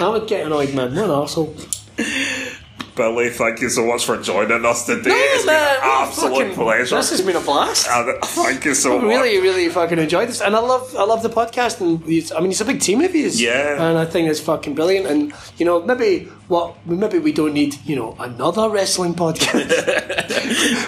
I 0.00 0.08
would 0.08 0.26
get 0.26 0.46
annoyed, 0.46 0.74
man. 0.74 0.94
What 0.94 1.04
an 1.04 1.10
arsehole. 1.10 2.55
Billy, 2.96 3.28
thank 3.28 3.60
you 3.60 3.68
so 3.68 3.86
much 3.86 4.06
for 4.06 4.16
joining 4.16 4.64
us 4.64 4.86
today. 4.86 5.10
it's 5.12 5.44
been 5.44 5.52
man, 5.52 5.76
an 5.76 5.80
absolute 5.84 6.32
fucking- 6.38 6.54
pleasure. 6.54 6.96
This 6.96 7.10
has 7.10 7.20
been 7.20 7.36
a 7.36 7.40
blast. 7.40 7.86
And 7.88 8.08
uh, 8.08 8.26
thank 8.26 8.64
you 8.64 8.74
so 8.74 8.92
I 8.98 9.02
much. 9.02 9.04
really, 9.08 9.38
really 9.38 9.68
fucking 9.68 9.98
enjoyed 9.98 10.28
this, 10.30 10.40
and 10.40 10.56
I 10.56 10.60
love, 10.60 10.96
I 10.96 11.04
love 11.04 11.22
the 11.22 11.28
podcast, 11.28 11.80
and 11.82 12.02
I 12.34 12.40
mean, 12.40 12.50
it's 12.50 12.60
a 12.62 12.64
big 12.64 12.80
team 12.80 13.02
of 13.02 13.14
yous, 13.14 13.38
Yeah. 13.40 13.86
and 13.88 13.98
I 13.98 14.06
think 14.06 14.30
it's 14.30 14.40
fucking 14.40 14.74
brilliant. 14.74 15.06
And 15.06 15.32
you 15.58 15.66
know, 15.66 15.82
maybe 15.82 16.28
what, 16.48 16.86
maybe 16.86 17.18
we 17.18 17.32
don't 17.32 17.52
need, 17.54 17.76
you 17.84 17.96
know, 17.96 18.16
another 18.20 18.68
wrestling 18.70 19.14
podcast, 19.14 19.68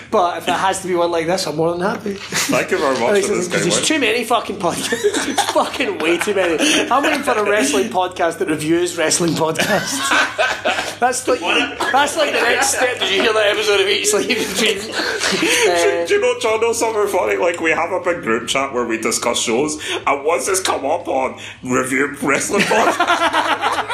but 0.11 0.39
if 0.39 0.49
it 0.49 0.53
has 0.53 0.83
to 0.83 0.89
be 0.89 0.95
one 0.95 1.11
like 1.11 1.27
this, 1.27 1.47
I'm 1.47 1.57
more 1.57 1.73
than 1.73 1.81
happy. 1.81 2.15
Thank 2.15 2.71
you 2.71 2.79
very 2.79 2.99
much 3.01 3.23
this 3.27 3.49
Because 3.49 3.65
there's 3.65 3.87
too 3.87 3.99
many 3.99 4.25
fucking 4.25 4.57
podcasts. 4.57 5.41
Fucking 5.53 5.99
way 5.99 6.19
too 6.19 6.35
many. 6.35 6.89
I'm 6.91 7.03
waiting 7.03 7.23
for 7.23 7.33
a 7.33 7.45
wrestling 7.49 7.89
podcast 7.89 8.39
that 8.39 8.49
reviews 8.49 8.97
wrestling 8.97 9.33
podcasts. 9.35 9.99
That's 10.99 11.29
like 11.29 11.39
that's 11.39 12.17
like 12.17 12.33
the 12.33 12.41
next 12.41 12.75
step. 12.75 12.99
Did 12.99 13.15
you 13.15 13.23
hear 13.23 13.33
that 13.33 13.47
episode 13.55 13.81
of 13.81 13.87
Eat 13.87 14.05
Sleep 14.05 14.27
Dream? 14.57 14.79
Uh, 14.91 16.05
Do 16.07 16.15
you 16.15 16.21
know, 16.21 16.35
John, 16.41 16.61
know 16.61 16.73
something 16.73 17.07
funny? 17.07 17.37
Like, 17.37 17.61
we 17.61 17.71
have 17.71 17.93
a 17.93 18.01
big 18.01 18.23
group 18.25 18.49
chat 18.49 18.73
where 18.75 18.85
we 18.85 18.99
discuss 18.99 19.39
shows, 19.39 19.81
and 20.07 20.25
once 20.25 20.49
it's 20.49 20.59
come 20.59 20.85
up 20.85 21.07
on 21.07 21.39
review 21.63 22.17
wrestling 22.21 22.63
podcast, 22.63 23.87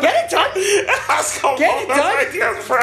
get 0.00 0.24
it 0.24 0.30
done. 0.30 0.50
it 0.92 0.98
has 1.08 1.38
come 1.38 1.58
Get 1.58 1.90
up 1.90 1.96
it 1.96 2.32
done. 2.34 2.46
ideas 2.52 2.64
for. 2.64 2.82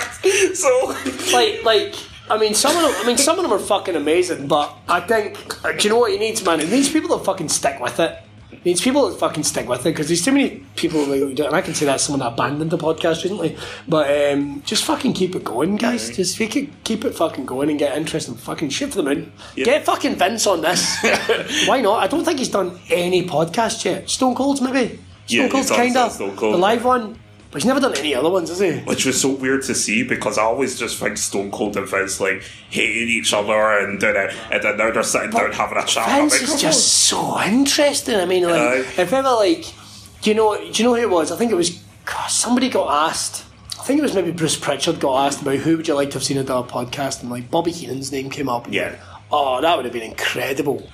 So, 0.55 0.95
like 1.35 1.63
like 1.63 1.95
I 2.29 2.37
mean 2.37 2.53
some 2.53 2.75
of 2.75 2.81
them 2.81 2.93
I 3.03 3.07
mean 3.07 3.17
some 3.17 3.37
of 3.37 3.43
them 3.43 3.53
are 3.53 3.59
fucking 3.59 3.95
amazing 3.95 4.47
but 4.47 4.75
I 4.87 4.99
think 5.01 5.63
uh, 5.65 5.71
do 5.73 5.83
you 5.83 5.89
know 5.89 5.99
what 5.99 6.11
he 6.11 6.17
needs 6.17 6.43
man? 6.43 6.59
It 6.59 6.69
needs 6.69 6.89
people 6.91 7.15
that 7.17 7.25
fucking 7.25 7.49
stick 7.49 7.79
with 7.79 7.99
it. 7.99 8.19
It 8.51 8.63
needs 8.65 8.81
people 8.81 9.07
that 9.09 9.19
fucking 9.19 9.43
stick 9.43 9.67
with 9.67 9.81
it 9.81 9.91
because 9.91 10.07
there's 10.07 10.23
too 10.23 10.31
many 10.31 10.63
people 10.75 11.05
that 11.05 11.17
do 11.35 11.43
it 11.43 11.47
and 11.47 11.55
I 11.55 11.61
can 11.61 11.73
say 11.75 11.85
that 11.85 11.99
someone 11.99 12.21
that 12.21 12.33
abandoned 12.33 12.71
the 12.71 12.77
podcast 12.77 13.23
recently 13.23 13.57
but 13.87 14.33
um, 14.33 14.61
just 14.65 14.83
fucking 14.85 15.13
keep 15.13 15.35
it 15.35 15.43
going 15.43 15.75
guys. 15.75 16.15
Just 16.15 16.37
keep 16.37 16.55
it, 16.55 16.69
keep 16.83 17.05
it 17.05 17.13
fucking 17.13 17.45
going 17.45 17.69
and 17.69 17.77
get 17.77 17.95
interest 17.97 18.27
and 18.29 18.39
fucking 18.39 18.69
shit 18.69 18.89
for 18.91 19.01
the 19.01 19.03
moon 19.03 19.31
get 19.55 19.85
fucking 19.85 20.15
Vince 20.15 20.47
on 20.47 20.61
this. 20.61 20.95
Why 21.67 21.81
not? 21.81 22.01
I 22.03 22.07
don't 22.07 22.23
think 22.25 22.39
he's 22.39 22.49
done 22.49 22.79
any 22.89 23.27
podcast 23.27 23.85
yet. 23.85 24.09
Stone 24.09 24.33
Cold's 24.35 24.61
maybe? 24.61 24.95
Stone 24.95 24.99
Yeah, 25.27 25.49
Cold's 25.49 25.69
kind 25.69 25.95
of 25.97 26.11
Stone 26.11 26.35
Cold. 26.37 26.53
the 26.55 26.57
live 26.59 26.85
one 26.85 27.19
but 27.55 27.61
he's 27.61 27.67
never 27.67 27.79
done 27.79 27.95
any 27.95 28.13
other 28.13 28.29
ones 28.29 28.49
has 28.49 28.59
he 28.59 28.79
which 28.79 29.05
was 29.05 29.21
so 29.21 29.29
weird 29.29 29.63
to 29.63 29.73
see 29.73 30.03
because 30.03 30.37
I 30.37 30.41
always 30.41 30.77
just 30.77 30.99
think 30.99 31.15
Stone 31.15 31.51
Cold 31.51 31.77
and 31.77 31.87
Vince 31.87 32.19
like 32.19 32.43
hating 32.69 33.07
each 33.07 33.33
other 33.33 33.79
and 33.79 33.97
doing 33.97 34.17
it, 34.17 34.35
and 34.51 34.61
then 34.61 34.75
now 34.75 34.91
they're 34.91 35.03
sitting 35.03 35.29
down 35.29 35.53
having 35.53 35.77
a 35.77 35.85
chat. 35.85 36.19
Vince 36.19 36.33
is 36.33 36.49
"Come 36.49 36.59
just 36.59 36.85
so 37.03 37.41
interesting. 37.41 38.15
I 38.15 38.25
mean, 38.25 38.43
like, 38.43 38.59
Aye. 38.59 38.79
if 39.01 39.13
ever 39.13 39.31
like, 39.31 39.73
do 40.21 40.31
you 40.31 40.35
know? 40.35 40.57
Do 40.57 40.65
you 40.65 40.83
know 40.83 40.95
who 40.95 41.01
it 41.01 41.09
was? 41.09 41.31
I 41.31 41.37
think 41.37 41.53
it 41.53 41.55
was 41.55 41.81
somebody 42.27 42.69
got 42.69 43.09
asked. 43.09 43.45
I 43.79 43.83
think 43.83 43.99
it 43.99 44.03
was 44.03 44.13
maybe 44.13 44.31
Bruce 44.31 44.57
Pritchard 44.57 44.99
got 44.99 45.25
asked 45.25 45.41
about 45.41 45.55
who 45.59 45.77
would 45.77 45.87
you 45.87 45.93
like 45.93 46.09
to 46.09 46.15
have 46.15 46.25
seen 46.25 46.37
at 46.37 46.49
our 46.49 46.65
podcast, 46.65 47.21
and 47.21 47.31
like 47.31 47.49
Bobby 47.49 47.71
Heenan's 47.71 48.11
name 48.11 48.29
came 48.29 48.49
up. 48.49 48.67
Yeah. 48.69 48.97
Oh, 49.31 49.61
that 49.61 49.77
would 49.77 49.85
have 49.85 49.93
been 49.93 50.11
incredible. 50.11 50.89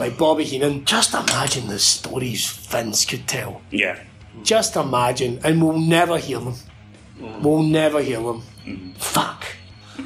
Like 0.00 0.18
Bobby 0.18 0.42
Heenan, 0.42 0.86
just 0.86 1.14
imagine 1.14 1.68
the 1.68 1.78
stories 1.78 2.50
Vince 2.50 3.04
could 3.04 3.28
tell. 3.28 3.62
Yeah. 3.70 4.02
Just 4.42 4.76
imagine, 4.76 5.40
and 5.44 5.62
we'll 5.62 5.78
never 5.78 6.18
hear 6.18 6.38
them. 6.38 6.54
Mm-hmm. 7.18 7.42
We'll 7.42 7.62
never 7.62 8.00
hear 8.00 8.22
them. 8.22 8.42
Mm-hmm. 8.64 8.92
Fuck. 8.92 9.46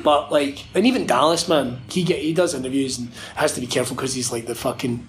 But 0.02 0.32
like, 0.32 0.64
and 0.74 0.86
even 0.86 1.06
Dallas, 1.06 1.48
man, 1.48 1.80
he 1.88 2.02
get 2.02 2.18
he 2.18 2.32
does 2.32 2.54
interviews 2.54 2.98
and 2.98 3.08
has 3.36 3.52
to 3.54 3.60
be 3.60 3.66
careful 3.66 3.96
because 3.96 4.14
he's 4.14 4.32
like 4.32 4.46
the 4.46 4.54
fucking. 4.54 5.08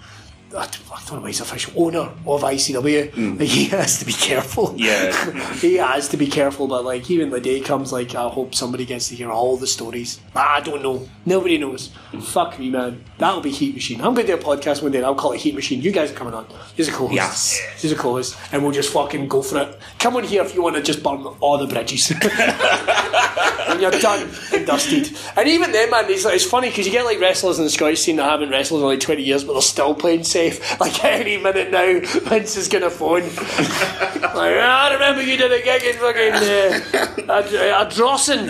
I 0.55 0.65
don't 0.67 0.81
I 0.91 1.03
don't 1.07 1.19
know, 1.21 1.25
he's 1.27 1.41
official 1.41 1.73
owner 1.75 2.09
of 2.25 2.41
ICW. 2.41 3.11
Hmm. 3.13 3.37
Like, 3.37 3.47
he 3.49 3.65
has 3.65 3.99
to 3.99 4.05
be 4.05 4.13
careful. 4.13 4.73
Yeah. 4.77 5.11
he 5.55 5.75
has 5.75 6.09
to 6.09 6.17
be 6.17 6.27
careful. 6.27 6.67
But 6.67 6.85
like, 6.85 7.09
even 7.11 7.29
the 7.29 7.39
day 7.41 7.59
comes, 7.59 7.91
like, 7.91 8.15
I 8.15 8.27
hope 8.29 8.55
somebody 8.55 8.85
gets 8.85 9.09
to 9.09 9.15
hear 9.15 9.29
all 9.29 9.57
the 9.57 9.67
stories. 9.67 10.19
I 10.35 10.61
don't 10.61 10.81
know. 10.81 11.07
Nobody 11.25 11.57
knows. 11.57 11.91
Fuck 12.21 12.57
me, 12.59 12.69
man. 12.69 13.03
That'll 13.17 13.41
be 13.41 13.51
Heat 13.51 13.75
Machine. 13.75 14.01
I'm 14.01 14.13
going 14.13 14.25
to 14.27 14.35
do 14.35 14.39
a 14.39 14.43
podcast 14.43 14.81
one 14.81 14.91
day. 14.91 14.99
and 14.99 15.05
I'll 15.05 15.15
call 15.15 15.33
it 15.33 15.41
Heat 15.41 15.53
Machine. 15.55 15.81
You 15.81 15.91
guys 15.91 16.11
are 16.11 16.15
coming 16.15 16.33
on. 16.33 16.47
He's 16.75 16.87
a 16.87 16.91
co-host. 16.91 17.13
Yes. 17.13 17.59
He's 17.81 17.91
a 17.91 17.95
co-host, 17.95 18.37
and 18.51 18.63
we'll 18.63 18.71
just 18.71 18.91
fucking 18.91 19.27
go 19.27 19.41
for 19.41 19.59
it. 19.61 19.79
Come 19.99 20.15
on 20.15 20.23
here 20.23 20.43
if 20.43 20.55
you 20.55 20.61
want 20.63 20.75
to 20.75 20.81
just 20.81 21.03
burn 21.03 21.23
all 21.39 21.57
the 21.57 21.67
bridges. 21.67 22.11
and 23.37 23.81
you're 23.81 23.91
done 23.91 24.29
and 24.53 24.65
dusted. 24.65 25.15
And 25.35 25.47
even 25.47 25.71
then, 25.71 25.89
man, 25.89 26.05
it's, 26.09 26.25
it's 26.25 26.45
funny 26.45 26.69
because 26.69 26.85
you 26.85 26.91
get 26.91 27.05
like 27.05 27.19
wrestlers 27.19 27.57
in 27.57 27.65
the 27.65 27.69
Scottish 27.69 28.01
scene 28.01 28.17
that 28.17 28.29
haven't 28.29 28.49
wrestled 28.49 28.81
in 28.81 28.87
like 28.87 28.99
20 28.99 29.23
years, 29.23 29.43
but 29.43 29.53
they're 29.53 29.61
still 29.61 29.93
playing 29.95 30.23
safe. 30.23 30.61
Like 30.85 31.03
any 31.03 31.37
minute 31.37 31.71
now, 31.71 31.99
Vince 31.99 32.57
is 32.57 32.67
gonna 32.67 32.89
phone. 32.89 33.21
like, 33.23 34.57
"Ah, 34.59 34.89
I 34.89 34.93
remember 34.93 35.21
you 35.21 35.37
did 35.37 35.51
a 35.51 35.61
gig 35.63 35.83
in 35.83 35.95
fucking 35.95 36.33
uh, 36.33 37.33
a, 37.33 37.81
a 37.81 37.85
Drossen. 37.87 38.47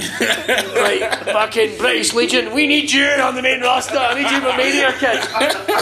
like, 0.75 1.23
fucking 1.25 1.77
British 1.77 2.13
Legion. 2.13 2.53
We 2.53 2.67
need 2.67 2.91
you 2.91 3.05
on 3.05 3.35
the 3.35 3.41
main 3.41 3.61
roster. 3.61 3.97
I 3.97 4.15
need 4.15 4.29
you 4.29 4.41
for 4.41 4.57
Mania 4.57 4.91
Kid. 4.93 5.19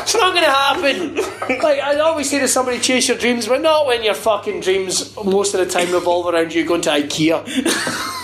It's 0.02 0.14
not 0.14 0.34
gonna 0.34 0.46
happen. 0.52 1.16
Like, 1.64 1.80
I 1.80 1.98
always 2.00 2.30
say 2.30 2.40
to 2.40 2.48
somebody, 2.48 2.80
chase 2.80 3.08
your 3.08 3.18
dreams, 3.18 3.48
but 3.48 3.62
not 3.62 3.88
when 3.88 4.04
your 4.04 4.14
fucking 4.14 4.60
dreams 4.60 5.16
most 5.24 5.54
of 5.54 5.60
the 5.60 5.72
time 5.72 5.92
revolve 5.92 6.28
around 6.34 6.54
you 6.54 6.66
going 6.66 6.82
to 6.82 6.90
IKEA. 6.90 8.20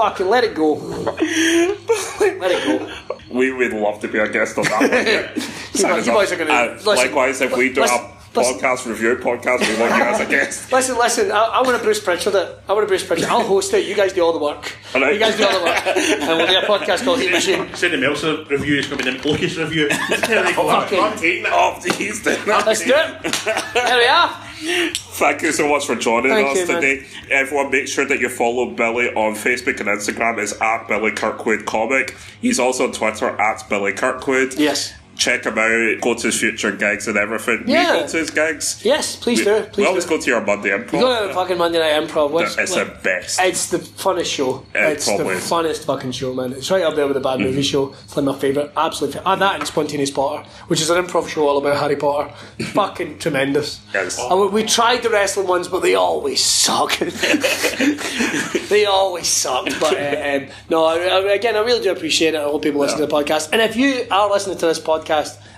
fucking 0.00 0.28
let 0.28 0.44
it 0.44 0.54
go. 0.54 0.74
let 0.74 2.50
it 2.50 2.64
go. 2.66 3.16
We 3.30 3.52
would 3.52 3.72
love 3.74 4.00
to 4.00 4.08
be 4.08 4.18
a 4.18 4.28
guest 4.28 4.56
on 4.58 4.64
that 4.64 4.80
one. 4.80 4.90
Yeah. 4.90 5.34
Sign 5.74 5.98
us 5.98 6.06
you 6.06 6.12
up. 6.12 6.18
boys 6.18 6.32
are 6.32 6.36
gonna- 6.36 6.52
And 6.52 6.70
listen, 6.76 6.96
likewise, 6.96 7.40
if 7.42 7.54
we 7.56 7.72
do 7.72 7.82
listen, 7.82 7.98
a 7.98 8.19
listen. 8.34 8.58
podcast 8.58 8.86
review 8.86 9.16
podcast, 9.16 9.60
we 9.68 9.80
want 9.80 9.94
you 9.96 10.02
as 10.02 10.20
a 10.20 10.26
guest. 10.26 10.72
Listen, 10.72 10.96
listen. 10.98 11.30
I, 11.32 11.36
I 11.44 11.62
want 11.62 11.76
to 11.76 11.82
Bruce 11.82 12.00
Pritchard 12.02 12.34
it. 12.34 12.58
I 12.68 12.72
want 12.72 12.84
to 12.84 12.88
Bruce 12.88 13.04
Pritchard. 13.06 13.28
I'll 13.28 13.42
host 13.42 13.72
it. 13.74 13.86
You 13.86 13.94
guys 13.94 14.12
do 14.12 14.22
all 14.22 14.32
the 14.32 14.38
work. 14.38 14.76
All 14.94 15.00
right. 15.00 15.12
You 15.14 15.18
guys 15.20 15.36
do 15.36 15.44
all 15.44 15.58
the 15.58 15.64
work, 15.64 15.86
and 15.96 16.36
we'll 16.38 16.46
do 16.46 16.58
a 16.58 16.62
podcast 16.62 17.04
called 17.04 17.20
Heat 17.20 17.30
Machine. 17.32 17.72
Said 17.74 17.92
the 17.92 17.98
Meltzer 17.98 18.44
review 18.44 18.76
is 18.78 18.86
going 18.86 18.98
to 18.98 19.12
be 19.12 19.18
the 19.18 19.28
Lucas 19.28 19.56
review. 19.56 19.88
there 19.88 20.42
they 20.44 20.52
go. 20.54 20.66
Fucking- 20.68 21.00
I'm 21.00 21.16
taking 21.18 21.44
it. 21.44 21.50
Oh, 21.52 21.78
he's 21.96 22.22
doing. 22.22 22.38
Let's 22.46 22.84
do 22.84 22.92
it. 22.94 23.32
There 23.74 23.98
we 23.98 24.06
are. 24.06 24.46
Thank 24.62 25.40
you 25.42 25.52
so 25.52 25.66
much 25.68 25.86
for 25.86 25.96
joining 25.96 26.32
Thank 26.32 26.48
us 26.48 26.58
you, 26.58 26.66
man. 26.66 26.82
today. 26.82 27.06
Everyone, 27.30 27.70
make 27.70 27.88
sure 27.88 28.04
that 28.04 28.20
you 28.20 28.28
follow 28.28 28.66
Billy 28.70 29.08
on 29.08 29.34
Facebook 29.34 29.80
and 29.80 29.88
Instagram. 29.88 30.38
It's 30.38 30.60
at 30.60 30.86
Billy 30.86 31.12
Kirkwood 31.12 31.64
Comic. 31.64 32.14
He's 32.42 32.58
also 32.60 32.84
on 32.86 32.92
Twitter 32.92 33.28
at 33.40 33.66
Billy 33.70 33.92
Kirkwood. 33.94 34.54
Yes. 34.58 34.94
Check 35.20 35.44
him 35.44 35.58
out. 35.58 36.00
Go 36.00 36.14
to 36.14 36.26
his 36.28 36.40
future 36.40 36.72
gigs 36.72 37.06
and 37.06 37.18
everything. 37.18 37.64
Yeah. 37.66 37.92
We 37.96 38.00
go 38.00 38.06
to 38.08 38.16
his 38.16 38.30
gigs. 38.30 38.80
Yes, 38.82 39.16
please 39.16 39.40
We, 39.40 39.44
do. 39.44 39.54
we 39.56 39.62
Please 39.66 39.86
always 39.86 40.04
do. 40.06 40.10
go 40.16 40.20
to 40.22 40.30
your 40.30 40.40
Monday 40.40 40.70
improv. 40.70 40.92
You 40.94 41.00
go 41.00 41.20
to 41.22 41.28
the 41.28 41.34
fucking 41.34 41.58
Monday 41.58 41.78
Night 41.78 42.08
Improv. 42.08 42.30
Which, 42.30 42.56
it's 42.56 42.74
like, 42.74 42.86
the 42.96 43.02
best. 43.02 43.38
It's 43.42 43.66
the 43.68 43.78
funnest 43.78 44.32
show. 44.34 44.64
It 44.74 44.92
it's 44.94 45.04
the 45.04 45.28
is. 45.28 45.50
funnest 45.50 45.84
fucking 45.84 46.12
show, 46.12 46.32
man. 46.32 46.54
It's 46.54 46.70
right 46.70 46.82
up 46.82 46.94
there 46.96 47.06
with 47.06 47.14
the 47.14 47.20
bad 47.20 47.38
Mm-hmm. 47.38 47.44
movie 47.50 47.60
show. 47.62 47.92
It's 48.04 48.16
like 48.16 48.24
my 48.24 48.34
favourite. 48.38 48.70
Absolutely. 48.74 49.20
Ah, 49.26 49.36
that 49.36 49.56
and 49.56 49.66
Spontaneous 49.66 50.10
Potter, 50.10 50.48
which 50.68 50.80
is 50.80 50.88
an 50.88 51.04
improv 51.04 51.28
show 51.28 51.46
all 51.46 51.58
about 51.58 51.76
Harry 51.78 51.96
Potter. 51.96 52.32
fucking 52.72 53.18
tremendous. 53.18 53.80
Yes. 53.92 54.18
And 54.18 54.40
we, 54.40 54.48
we 54.48 54.62
tried 54.64 55.02
the 55.02 55.10
wrestling 55.10 55.46
ones, 55.48 55.68
but 55.68 55.80
they 55.80 55.96
always 55.96 56.42
suck. 56.42 56.96
they 58.70 58.86
always 58.86 59.28
sucked. 59.28 59.78
But 59.80 59.94
uh, 59.98 60.36
um, 60.44 60.48
no, 60.70 60.84
I, 60.84 60.96
I, 60.98 61.32
again, 61.34 61.56
I 61.56 61.60
really 61.60 61.82
do 61.82 61.92
appreciate 61.92 62.34
it. 62.34 62.38
I 62.38 62.44
hope 62.44 62.62
people 62.62 62.80
listen 62.80 62.98
to 63.00 63.06
the 63.06 63.12
podcast. 63.12 63.50
And 63.52 63.60
if 63.60 63.76
you 63.76 64.06
are 64.10 64.30
listening 64.30 64.56
to 64.58 64.66
this 64.66 64.78
podcast 64.80 65.09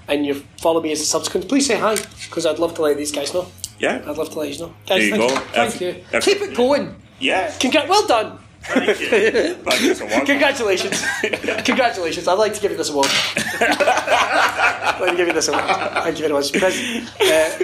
and 0.08 0.26
you 0.26 0.34
follow 0.60 0.80
me 0.80 0.92
as 0.92 1.00
a 1.00 1.04
subsequent, 1.04 1.48
please 1.48 1.66
say 1.66 1.78
hi 1.78 1.94
because 2.28 2.46
I'd 2.46 2.58
love 2.58 2.74
to 2.74 2.82
let 2.82 2.96
these 2.96 3.12
guys 3.12 3.32
know. 3.34 3.46
yeah. 3.78 4.02
I'd 4.06 4.16
love 4.16 4.30
to 4.30 4.38
let 4.38 4.48
you 4.52 4.58
know. 4.58 4.74
Guys, 4.86 5.10
There 5.10 5.20
you 5.20 5.26
thank 5.28 5.30
you. 5.30 5.36
Thank 5.52 5.74
If- 5.74 5.80
you. 5.80 6.04
if- 6.12 6.24
Keep 6.24 6.40
it 6.42 6.54
going. 6.56 6.94
Yeah. 7.20 7.50
Congrat- 7.58 7.88
well 7.88 8.06
done. 8.06 8.38
Thank 8.62 9.00
you. 9.00 9.54
Thank 9.54 9.80
you 9.82 9.94
so. 9.94 10.06
Congratulations. 10.24 11.04
Congratulations. 11.64 12.28
I'd 12.28 12.38
like 12.38 12.54
to 12.54 12.60
give 12.60 12.70
you 12.70 12.76
this 12.76 12.90
award. 12.90 13.08
I'd 13.60 14.98
like 15.00 15.10
to 15.10 15.16
give 15.16 15.26
you 15.26 15.32
this 15.34 15.48
award. 15.48 15.64
Thank 15.64 16.18
you 16.18 16.22
very 16.28 16.32
much. 16.34 16.52
Pres- 16.52 17.10
uh, 17.20 17.58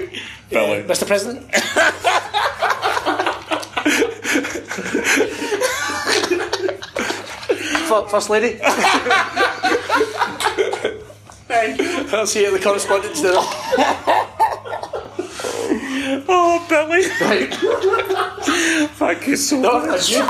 Billy. 0.51 0.83
Mr. 0.83 1.07
President. 1.07 1.47
First 8.11 8.31
Lady. 8.31 8.59
I'll 11.51 12.27
see 12.27 12.41
you 12.43 12.47
at 12.49 12.53
the 12.53 12.61
correspondence 12.63 13.21
dinner. 13.21 13.39
Oh, 16.31 16.65
Billy. 16.69 17.03
Thank 18.95 19.27
you 19.27 19.37
so 19.37 19.61
No, 19.61 19.81
much. 19.81 19.89
that's 19.89 20.11
you. 20.11 20.27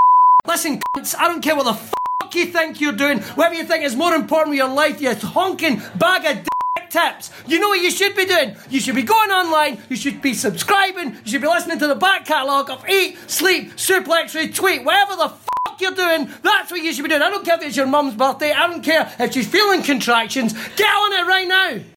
Listen, 0.46 0.80
cunts, 0.96 1.14
I 1.18 1.28
don't 1.28 1.40
care 1.42 1.54
what 1.56 1.64
the 1.64 1.74
fuck 1.74 2.34
you 2.34 2.46
think 2.46 2.80
you're 2.80 2.92
doing, 2.92 3.20
whatever 3.20 3.54
you 3.54 3.64
think 3.64 3.84
is 3.84 3.94
more 3.96 4.14
important 4.14 4.50
with 4.50 4.58
your 4.58 4.68
life, 4.72 5.00
you 5.00 5.14
honking 5.14 5.80
bag 5.96 6.24
of 6.38 6.44
dick 6.76 6.90
tips. 6.90 7.30
You 7.46 7.60
know 7.60 7.68
what 7.68 7.80
you 7.80 7.90
should 7.90 8.16
be 8.16 8.26
doing? 8.26 8.56
You 8.70 8.80
should 8.80 8.94
be 8.96 9.02
going 9.02 9.30
online, 9.30 9.80
you 9.88 9.96
should 9.96 10.20
be 10.20 10.34
subscribing, 10.34 11.14
you 11.24 11.30
should 11.32 11.42
be 11.42 11.48
listening 11.48 11.78
to 11.78 11.86
the 11.86 11.94
back 11.94 12.24
catalogue 12.24 12.70
of 12.70 12.88
Eat, 12.88 13.16
Sleep, 13.30 13.72
Suplex, 13.76 14.34
Retweet, 14.34 14.84
whatever 14.84 15.16
the 15.16 15.32
you're 15.80 15.94
doing, 15.94 16.30
that's 16.42 16.70
what 16.70 16.82
you 16.82 16.92
should 16.92 17.02
be 17.02 17.08
doing. 17.08 17.22
I 17.22 17.30
don't 17.30 17.44
care 17.44 17.56
if 17.56 17.62
it's 17.62 17.76
your 17.76 17.86
mum's 17.86 18.14
birthday, 18.14 18.52
I 18.52 18.66
don't 18.66 18.82
care 18.82 19.12
if 19.18 19.32
she's 19.32 19.48
feeling 19.48 19.82
contractions, 19.82 20.52
get 20.52 20.88
on 20.88 21.12
it 21.12 21.26
right 21.26 21.48
now! 21.48 21.80